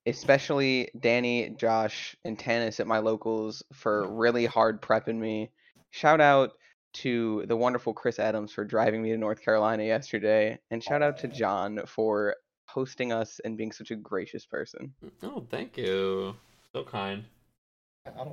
especially 0.07 0.89
Danny, 0.99 1.49
Josh, 1.49 2.15
and 2.25 2.37
Tanis 2.39 2.79
at 2.79 2.87
my 2.87 2.99
locals 2.99 3.63
for 3.71 4.07
really 4.07 4.45
hard 4.45 4.81
prepping 4.81 5.17
me. 5.17 5.51
Shout 5.91 6.21
out 6.21 6.53
to 6.95 7.43
the 7.47 7.55
wonderful 7.55 7.93
Chris 7.93 8.19
Adams 8.19 8.51
for 8.51 8.63
driving 8.63 9.01
me 9.01 9.11
to 9.11 9.17
North 9.17 9.41
Carolina 9.41 9.83
yesterday. 9.83 10.57
And 10.71 10.83
shout 10.83 11.01
out 11.01 11.17
to 11.19 11.27
John 11.27 11.81
for 11.85 12.35
hosting 12.67 13.11
us 13.11 13.39
and 13.45 13.57
being 13.57 13.71
such 13.71 13.91
a 13.91 13.95
gracious 13.95 14.45
person. 14.45 14.93
Oh, 15.23 15.45
thank 15.49 15.77
you. 15.77 16.35
So 16.73 16.83
kind. 16.83 17.23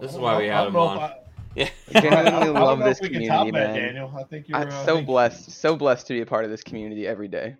This 0.01 0.13
I 0.13 0.15
is 0.15 0.19
why 0.19 0.39
we 0.39 0.51
I 0.51 0.57
had 0.59 0.65
don't 0.65 0.75
him 0.75 0.77
on. 0.81 0.99
I- 0.99 1.17
Yeah. 1.55 1.69
I 1.95 2.01
genuinely 2.01 2.49
love 2.49 2.79
this 2.79 2.97
if 2.99 3.03
we 3.03 3.09
community, 3.11 3.51
that, 3.51 3.53
man. 3.53 3.75
Daniel. 3.75 4.15
I 4.19 4.23
think 4.25 4.49
you're 4.49 4.57
I'm 4.57 4.69
uh, 4.69 4.85
so 4.87 4.95
think- 4.97 5.07
blessed, 5.07 5.51
so 5.51 5.77
blessed 5.77 6.07
to 6.07 6.15
be 6.15 6.23
a 6.23 6.27
part 6.27 6.47
of 6.47 6.51
this 6.51 6.63
community 6.63 7.07
every 7.07 7.29
day. 7.29 7.57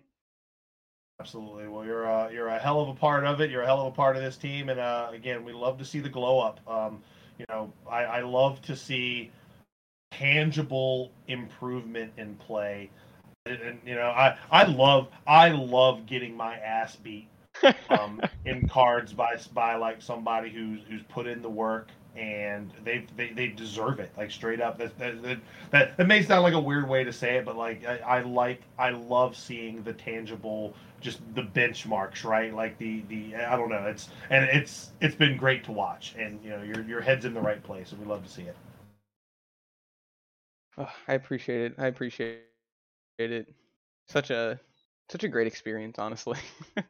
Absolutely. 1.19 1.67
Well, 1.67 1.85
you're 1.85 2.11
uh, 2.11 2.29
you're 2.29 2.47
a 2.47 2.57
hell 2.57 2.81
of 2.81 2.89
a 2.89 2.95
part 2.95 3.23
of 3.23 3.39
it. 3.39 3.51
You're 3.51 3.61
a 3.61 3.65
hell 3.67 3.81
of 3.81 3.93
a 3.93 3.95
part 3.95 4.15
of 4.17 4.23
this 4.23 4.35
team, 4.35 4.69
and 4.69 4.79
uh, 4.79 5.09
again, 5.13 5.45
we 5.45 5.53
love 5.53 5.77
to 5.77 5.85
see 5.85 5.99
the 5.99 6.09
glow 6.09 6.39
up. 6.39 6.59
Um, 6.67 7.03
you 7.37 7.45
know, 7.49 7.71
I, 7.89 8.03
I 8.03 8.21
love 8.21 8.61
to 8.63 8.75
see 8.75 9.31
tangible 10.17 11.11
improvement 11.27 12.11
in 12.17 12.35
play, 12.35 12.89
and, 13.45 13.59
and, 13.61 13.79
you 13.85 13.95
know, 13.95 14.07
I 14.07 14.37
I 14.51 14.63
love 14.63 15.07
I 15.27 15.49
love 15.49 16.05
getting 16.05 16.35
my 16.35 16.55
ass 16.57 16.95
beat 16.95 17.27
um, 17.89 18.21
in 18.45 18.67
cards 18.67 19.13
by 19.13 19.37
by 19.53 19.75
like 19.75 20.01
somebody 20.01 20.49
who's 20.49 20.81
who's 20.89 21.03
put 21.03 21.27
in 21.27 21.41
the 21.41 21.49
work 21.49 21.89
and 22.15 22.71
they 22.83 23.05
they, 23.17 23.29
they 23.29 23.47
deserve 23.47 23.99
it 23.99 24.11
like 24.17 24.31
straight 24.31 24.61
up. 24.61 24.77
That 24.77 24.97
that, 24.99 25.39
that 25.71 25.97
that 25.97 26.07
may 26.07 26.21
sound 26.21 26.43
like 26.43 26.53
a 26.53 26.59
weird 26.59 26.87
way 26.87 27.03
to 27.03 27.11
say 27.11 27.37
it 27.37 27.45
but 27.45 27.57
like 27.57 27.85
I, 27.85 27.97
I 27.97 28.21
like 28.21 28.61
I 28.77 28.91
love 28.91 29.35
seeing 29.35 29.83
the 29.83 29.93
tangible 29.93 30.73
just 31.01 31.19
the 31.35 31.43
benchmarks 31.43 32.23
right? 32.23 32.53
Like 32.53 32.77
the 32.77 33.03
the 33.09 33.35
I 33.35 33.55
don't 33.55 33.69
know 33.69 33.87
it's 33.87 34.09
and 34.29 34.45
it's 34.45 34.91
it's 35.01 35.15
been 35.15 35.37
great 35.37 35.63
to 35.65 35.71
watch. 35.71 36.15
And 36.17 36.39
you 36.43 36.51
know 36.51 36.61
your 36.61 36.81
your 36.83 37.01
head's 37.01 37.25
in 37.25 37.33
the 37.33 37.41
right 37.41 37.63
place 37.63 37.91
and 37.91 37.99
we 37.99 38.07
love 38.07 38.23
to 38.23 38.29
see 38.29 38.43
it 38.43 38.55
Oh, 40.77 40.89
I 41.07 41.13
appreciate 41.13 41.61
it. 41.61 41.75
I 41.77 41.87
appreciate 41.87 42.39
it. 43.19 43.53
Such 44.07 44.29
a 44.31 44.59
such 45.09 45.23
a 45.23 45.27
great 45.27 45.47
experience, 45.47 45.99
honestly. 45.99 46.37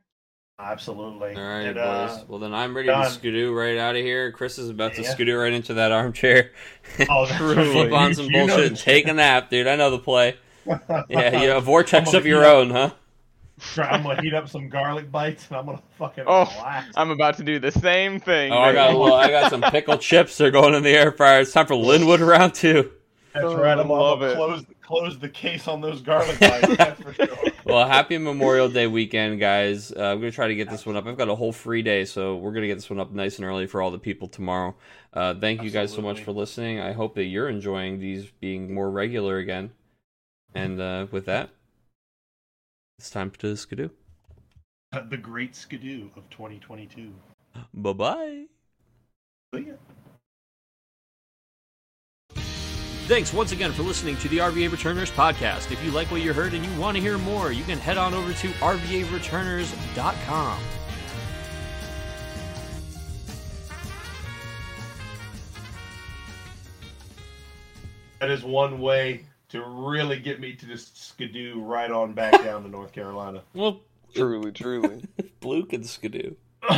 absolutely 0.59 1.35
All 1.35 1.41
right, 1.43 1.65
and, 1.65 1.75
boys. 1.75 1.83
uh, 1.83 2.23
well, 2.27 2.39
then 2.39 2.53
I'm 2.53 2.75
ready 2.75 2.87
done. 2.87 3.03
to 3.05 3.11
skidoo 3.11 3.51
right 3.53 3.77
out 3.77 3.95
of 3.95 4.01
here. 4.03 4.31
Chris 4.31 4.57
is 4.59 4.69
about 4.69 4.93
to 4.95 5.01
Yeah. 5.01 5.09
skidoo 5.11 5.35
right 5.37 5.51
into 5.53 5.73
that 5.75 5.91
armchair. 5.91 6.51
oh 7.09 7.25
that's 7.25 7.37
Truly. 7.37 7.71
Flip 7.71 7.91
on 7.91 8.13
some 8.13 8.25
you 8.25 8.31
bullshit 8.39 8.57
the 8.57 8.65
and 8.67 8.77
take 8.77 9.07
a 9.07 9.13
nap, 9.13 9.49
dude. 9.49 9.67
I 9.67 9.75
know 9.75 9.89
the 9.91 9.99
play. 9.99 10.37
Yeah, 11.09 11.41
you 11.41 11.49
have 11.49 11.57
a 11.57 11.61
vortex 11.65 12.13
of 12.13 12.25
your 12.25 12.41
heat 12.41 12.47
up- 12.47 12.55
own, 12.55 12.69
huh? 12.69 12.89
I'm 13.77 14.01
gonna 14.03 14.21
heat 14.21 14.33
up 14.33 14.49
some 14.49 14.67
garlic 14.69 15.11
bites 15.11 15.47
and 15.47 15.57
I'm 15.57 15.65
gonna 15.65 15.81
fucking 15.97 16.23
Oh, 16.25 16.45
relax. 16.57 16.91
I'm 16.95 17.11
about 17.11 17.37
to 17.37 17.43
do 17.43 17.59
the 17.59 17.71
same 17.71 18.19
thing. 18.19 18.51
Oh, 18.51 18.57
I 18.57 18.73
got 18.73 18.93
a 18.93 18.97
little, 18.97 19.13
I 19.15 19.29
got 19.29 19.49
some 19.51 19.61
pickled 19.61 20.01
chips. 20.01 20.37
They're 20.37 20.51
going 20.51 20.73
in 20.73 20.83
the 20.83 20.89
air 20.89 21.11
fryer. 21.11 21.41
It's 21.41 21.51
time 21.51 21.67
for 21.67 21.75
Linwood 21.75 22.19
round 22.21 22.55
two. 22.55 22.91
That's 23.33 23.45
Oh, 23.45 23.57
right. 23.57 23.77
I'm, 23.77 23.79
I 23.91 23.95
I'm 23.95 23.99
love 23.99 24.21
it. 24.21 24.35
close 24.35 24.65
close 24.81 25.17
the 25.19 25.29
case 25.29 25.67
on 25.67 25.81
those 25.81 26.01
garlic 26.01 26.39
bites. 26.39 26.77
that's 26.77 27.01
for 27.01 27.13
sure. 27.13 27.27
Well, 27.65 27.87
happy 27.87 28.17
Memorial 28.17 28.67
Day 28.67 28.87
weekend, 28.87 29.39
guys. 29.39 29.91
Uh, 29.93 30.11
I'm 30.11 30.19
gonna 30.19 30.31
try 30.31 30.49
to 30.49 30.53
get 30.55 30.69
this 30.69 30.85
one 30.85 30.97
up. 30.97 31.07
I've 31.07 31.17
got 31.17 31.29
a 31.29 31.35
whole 31.35 31.53
free 31.53 31.81
day, 31.81 32.03
so 32.03 32.35
we're 32.35 32.51
gonna 32.51 32.67
get 32.67 32.75
this 32.75 32.89
one 32.89 32.99
up 32.99 33.11
nice 33.13 33.37
and 33.37 33.45
early 33.45 33.67
for 33.67 33.81
all 33.81 33.89
the 33.89 33.97
people 33.97 34.27
tomorrow. 34.27 34.75
Uh, 35.13 35.33
thank 35.33 35.63
you 35.63 35.69
guys 35.71 35.93
so 35.93 36.01
much 36.01 36.19
for 36.21 36.33
listening. 36.33 36.81
I 36.81 36.91
hope 36.91 37.15
that 37.15 37.23
you're 37.23 37.47
enjoying 37.47 37.99
these 37.99 38.29
being 38.41 38.73
more 38.73 38.91
regular 38.91 39.37
again. 39.37 39.71
And 40.53 40.79
uh, 40.81 41.07
with 41.09 41.25
that, 41.27 41.51
it's 42.99 43.09
time 43.09 43.31
to 43.39 43.55
skidoo. 43.55 43.89
the 45.09 45.17
great 45.17 45.55
skidoo 45.55 46.09
of 46.17 46.29
2022. 46.31 47.13
Bye 47.73 47.93
bye. 47.93 48.43
See 49.55 49.61
ya. 49.67 49.73
Thanks 53.05 53.33
once 53.33 53.51
again 53.51 53.73
for 53.73 53.83
listening 53.83 54.15
to 54.17 54.29
the 54.29 54.37
RVA 54.37 54.71
Returners 54.71 55.11
podcast. 55.11 55.71
If 55.71 55.83
you 55.83 55.91
like 55.91 56.09
what 56.09 56.21
you 56.21 56.31
heard 56.31 56.53
and 56.53 56.65
you 56.65 56.79
want 56.79 56.95
to 56.95 57.01
hear 57.01 57.17
more, 57.17 57.51
you 57.51 57.65
can 57.65 57.77
head 57.77 57.97
on 57.97 58.13
over 58.13 58.31
to 58.31 58.47
RVAReturners.com. 58.47 60.59
That 68.19 68.31
is 68.31 68.43
one 68.45 68.79
way 68.79 69.25
to 69.49 69.61
really 69.65 70.17
get 70.19 70.39
me 70.39 70.53
to 70.53 70.65
just 70.65 71.09
skidoo 71.09 71.61
right 71.61 71.91
on 71.91 72.13
back 72.13 72.41
down 72.41 72.63
to 72.63 72.69
North 72.69 72.93
Carolina. 72.93 73.43
Well, 73.53 73.81
Truly, 74.15 74.51
truly. 74.51 75.03
Blue 75.39 75.65
can 75.65 75.83
skidoo. 75.83 76.35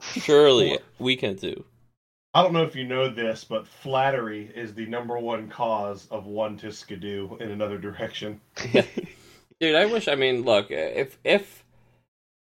Surely 0.00 0.78
we 0.98 1.16
can 1.16 1.36
too. 1.36 1.64
I 2.34 2.42
don't 2.42 2.52
know 2.52 2.64
if 2.64 2.74
you 2.74 2.84
know 2.84 3.08
this, 3.08 3.44
but 3.44 3.66
flattery 3.66 4.50
is 4.56 4.74
the 4.74 4.86
number 4.86 5.16
one 5.18 5.48
cause 5.48 6.08
of 6.10 6.26
one 6.26 6.56
to 6.58 6.72
skidoo 6.72 7.36
in 7.36 7.52
another 7.52 7.78
direction. 7.78 8.40
Dude, 9.60 9.76
I 9.76 9.86
wish. 9.86 10.08
I 10.08 10.16
mean, 10.16 10.42
look, 10.42 10.66
if 10.70 11.16
if 11.22 11.64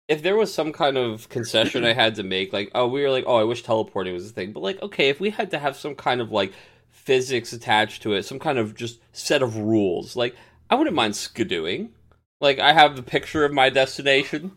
if 0.07 0.23
there 0.23 0.37
was 0.37 0.53
some 0.53 0.71
kind 0.71 0.97
of 0.97 1.27
concession 1.27 1.83
I 1.83 1.91
had 1.93 2.15
to 2.15 2.23
make, 2.23 2.53
like, 2.53 2.71
oh, 2.73 2.87
we 2.87 3.01
were 3.01 3.09
like, 3.09 3.25
oh, 3.27 3.35
I 3.35 3.43
wish 3.43 3.63
teleporting 3.63 4.13
was 4.13 4.29
a 4.29 4.33
thing, 4.33 4.53
but 4.53 4.63
like, 4.63 4.81
okay, 4.81 5.09
if 5.09 5.19
we 5.19 5.29
had 5.29 5.51
to 5.51 5.59
have 5.59 5.75
some 5.75 5.95
kind 5.95 6.21
of 6.21 6.31
like 6.31 6.53
physics 6.89 7.51
attached 7.51 8.01
to 8.03 8.13
it, 8.13 8.23
some 8.23 8.39
kind 8.39 8.57
of 8.57 8.75
just 8.75 8.99
set 9.11 9.41
of 9.41 9.57
rules, 9.57 10.15
like, 10.15 10.35
I 10.69 10.75
wouldn't 10.75 10.95
mind 10.95 11.15
skidooing. 11.15 11.89
Like 12.39 12.59
I 12.59 12.71
have 12.71 12.95
the 12.95 13.03
picture 13.03 13.43
of 13.43 13.51
my 13.51 13.69
destination. 13.69 14.53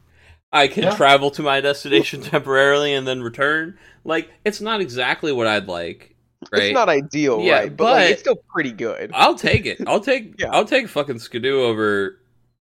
I 0.55 0.68
can 0.68 0.85
Yeah. 0.85 0.94
travel 0.97 1.31
to 1.32 1.43
my 1.43 1.60
destination 1.60 2.22
temporarily 2.35 2.94
and 2.94 3.06
then 3.06 3.22
return. 3.22 3.76
Like 4.05 4.31
it's 4.44 4.60
not 4.60 4.81
exactly 4.81 5.32
what 5.32 5.47
I'd 5.47 5.66
like, 5.68 6.14
right? 6.52 6.62
It's 6.62 6.74
not 6.74 6.89
ideal, 6.89 7.40
Yeah, 7.40 7.59
right? 7.60 7.76
But, 7.76 7.85
like, 7.93 8.10
it's 8.12 8.20
still 8.20 8.36
pretty 8.48 8.72
good. 8.72 9.10
I'll 9.12 9.35
take 9.35 9.66
it. 9.66 9.78
I'll 9.86 10.01
take 10.01 10.35
Yeah. 10.39 10.51
I'll 10.52 10.64
take 10.64 10.89
fucking 10.89 11.18
Skidoo 11.18 11.60
over 11.62 12.20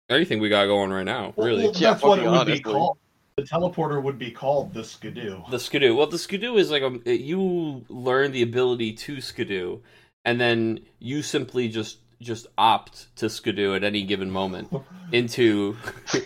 anything 0.10 0.40
we 0.40 0.49
got 0.49 0.65
going 0.65 0.91
right 0.91 1.06
now. 1.06 1.34
Well, 1.36 1.48
Really. 1.48 1.64
well, 1.64 1.74
Yeah, 1.76 1.91
that's 1.91 2.03
what 2.03 2.20
it 2.20 2.24
would 2.24 2.30
honestly. 2.32 2.56
be 2.56 2.60
called. 2.61 2.98
The 3.38 3.44
teleporter 3.44 4.02
would 4.03 4.20
be 4.20 4.30
called 4.30 4.74
the 4.76 4.84
Skidoo. 4.84 5.41
The 5.49 5.60
skidoo. 5.60 5.95
Well, 5.95 6.06
the 6.06 6.20
skidoo 6.20 6.56
is 6.57 6.70
like 6.70 6.84
a 6.84 7.15
you 7.15 7.84
learn 7.90 8.32
the 8.32 8.44
ability 8.44 8.94
to 8.94 9.22
skidoo, 9.22 9.80
and 10.24 10.40
then 10.40 10.82
you 10.99 11.24
simply 11.24 11.68
just 11.68 11.98
just 12.22 12.45
opt 12.60 13.07
to 13.18 13.30
skidoo 13.30 13.74
at 13.76 13.84
any 13.84 14.03
given 14.03 14.30
moment 14.30 14.72
into 15.11 15.76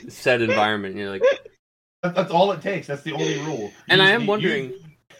said 0.09 0.41
environment. 0.41 0.95
And 0.95 1.01
you're 1.01 1.09
like, 1.09 1.23
That- 2.07 2.15
That's 2.15 2.31
all 2.31 2.51
it 2.51 2.61
takes. 2.61 2.87
That's 2.87 3.01
the 3.03 3.13
only 3.13 3.37
rule. 3.39 3.57
You 3.59 3.71
and 3.89 4.01
I 4.01 4.11
am 4.11 4.21
need- 4.21 4.27
wondering, 4.29 4.73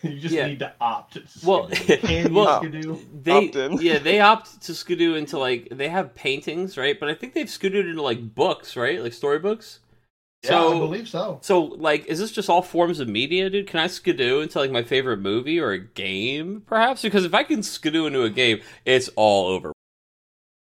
You, 0.04 0.20
just 0.20 0.34
Yeah. 0.36 0.46
need 0.48 0.60
to 0.60 0.72
opt. 0.80 1.14
To 1.14 1.24
Well, 1.44 1.70
skidoo. 1.72 1.98
Can 2.08 2.34
well, 2.34 2.62
skidoo? 2.62 2.98
they 3.24 3.48
Opt 3.48 3.56
in. 3.56 3.74
yeah 3.82 3.98
they 3.98 4.20
opt 4.20 4.62
to 4.62 4.76
skidoo 4.76 5.16
into 5.16 5.40
like 5.40 5.70
they 5.72 5.90
have 5.90 6.14
paintings 6.14 6.78
right, 6.78 7.00
but 7.00 7.10
I 7.10 7.16
think 7.16 7.34
they've 7.34 7.48
skidooed 7.48 7.90
into 7.90 8.02
like 8.04 8.36
books 8.36 8.76
right, 8.76 9.02
like 9.02 9.14
storybooks. 9.14 9.80
Yeah, 10.44 10.50
So 10.52 10.76
I 10.76 10.80
believe 10.80 11.08
so. 11.10 11.40
So, 11.42 11.62
like, 11.64 12.06
is 12.06 12.20
this 12.20 12.32
just 12.32 12.48
all 12.48 12.62
forms 12.62 13.00
of 13.00 13.08
media, 13.10 13.50
dude? 13.50 13.66
Can 13.66 13.80
I 13.80 13.88
skidoo 13.88 14.40
into 14.42 14.60
like 14.60 14.70
my 14.70 14.84
favorite 14.84 15.18
movie 15.18 15.60
or 15.60 15.72
a 15.72 15.80
game, 15.80 16.62
perhaps? 16.68 17.02
Because 17.02 17.26
if 17.26 17.34
I 17.34 17.42
can 17.42 17.64
skidoo 17.64 18.06
into 18.06 18.22
a 18.22 18.30
game, 18.30 18.62
it's 18.86 19.10
all 19.16 19.48
over 19.48 19.72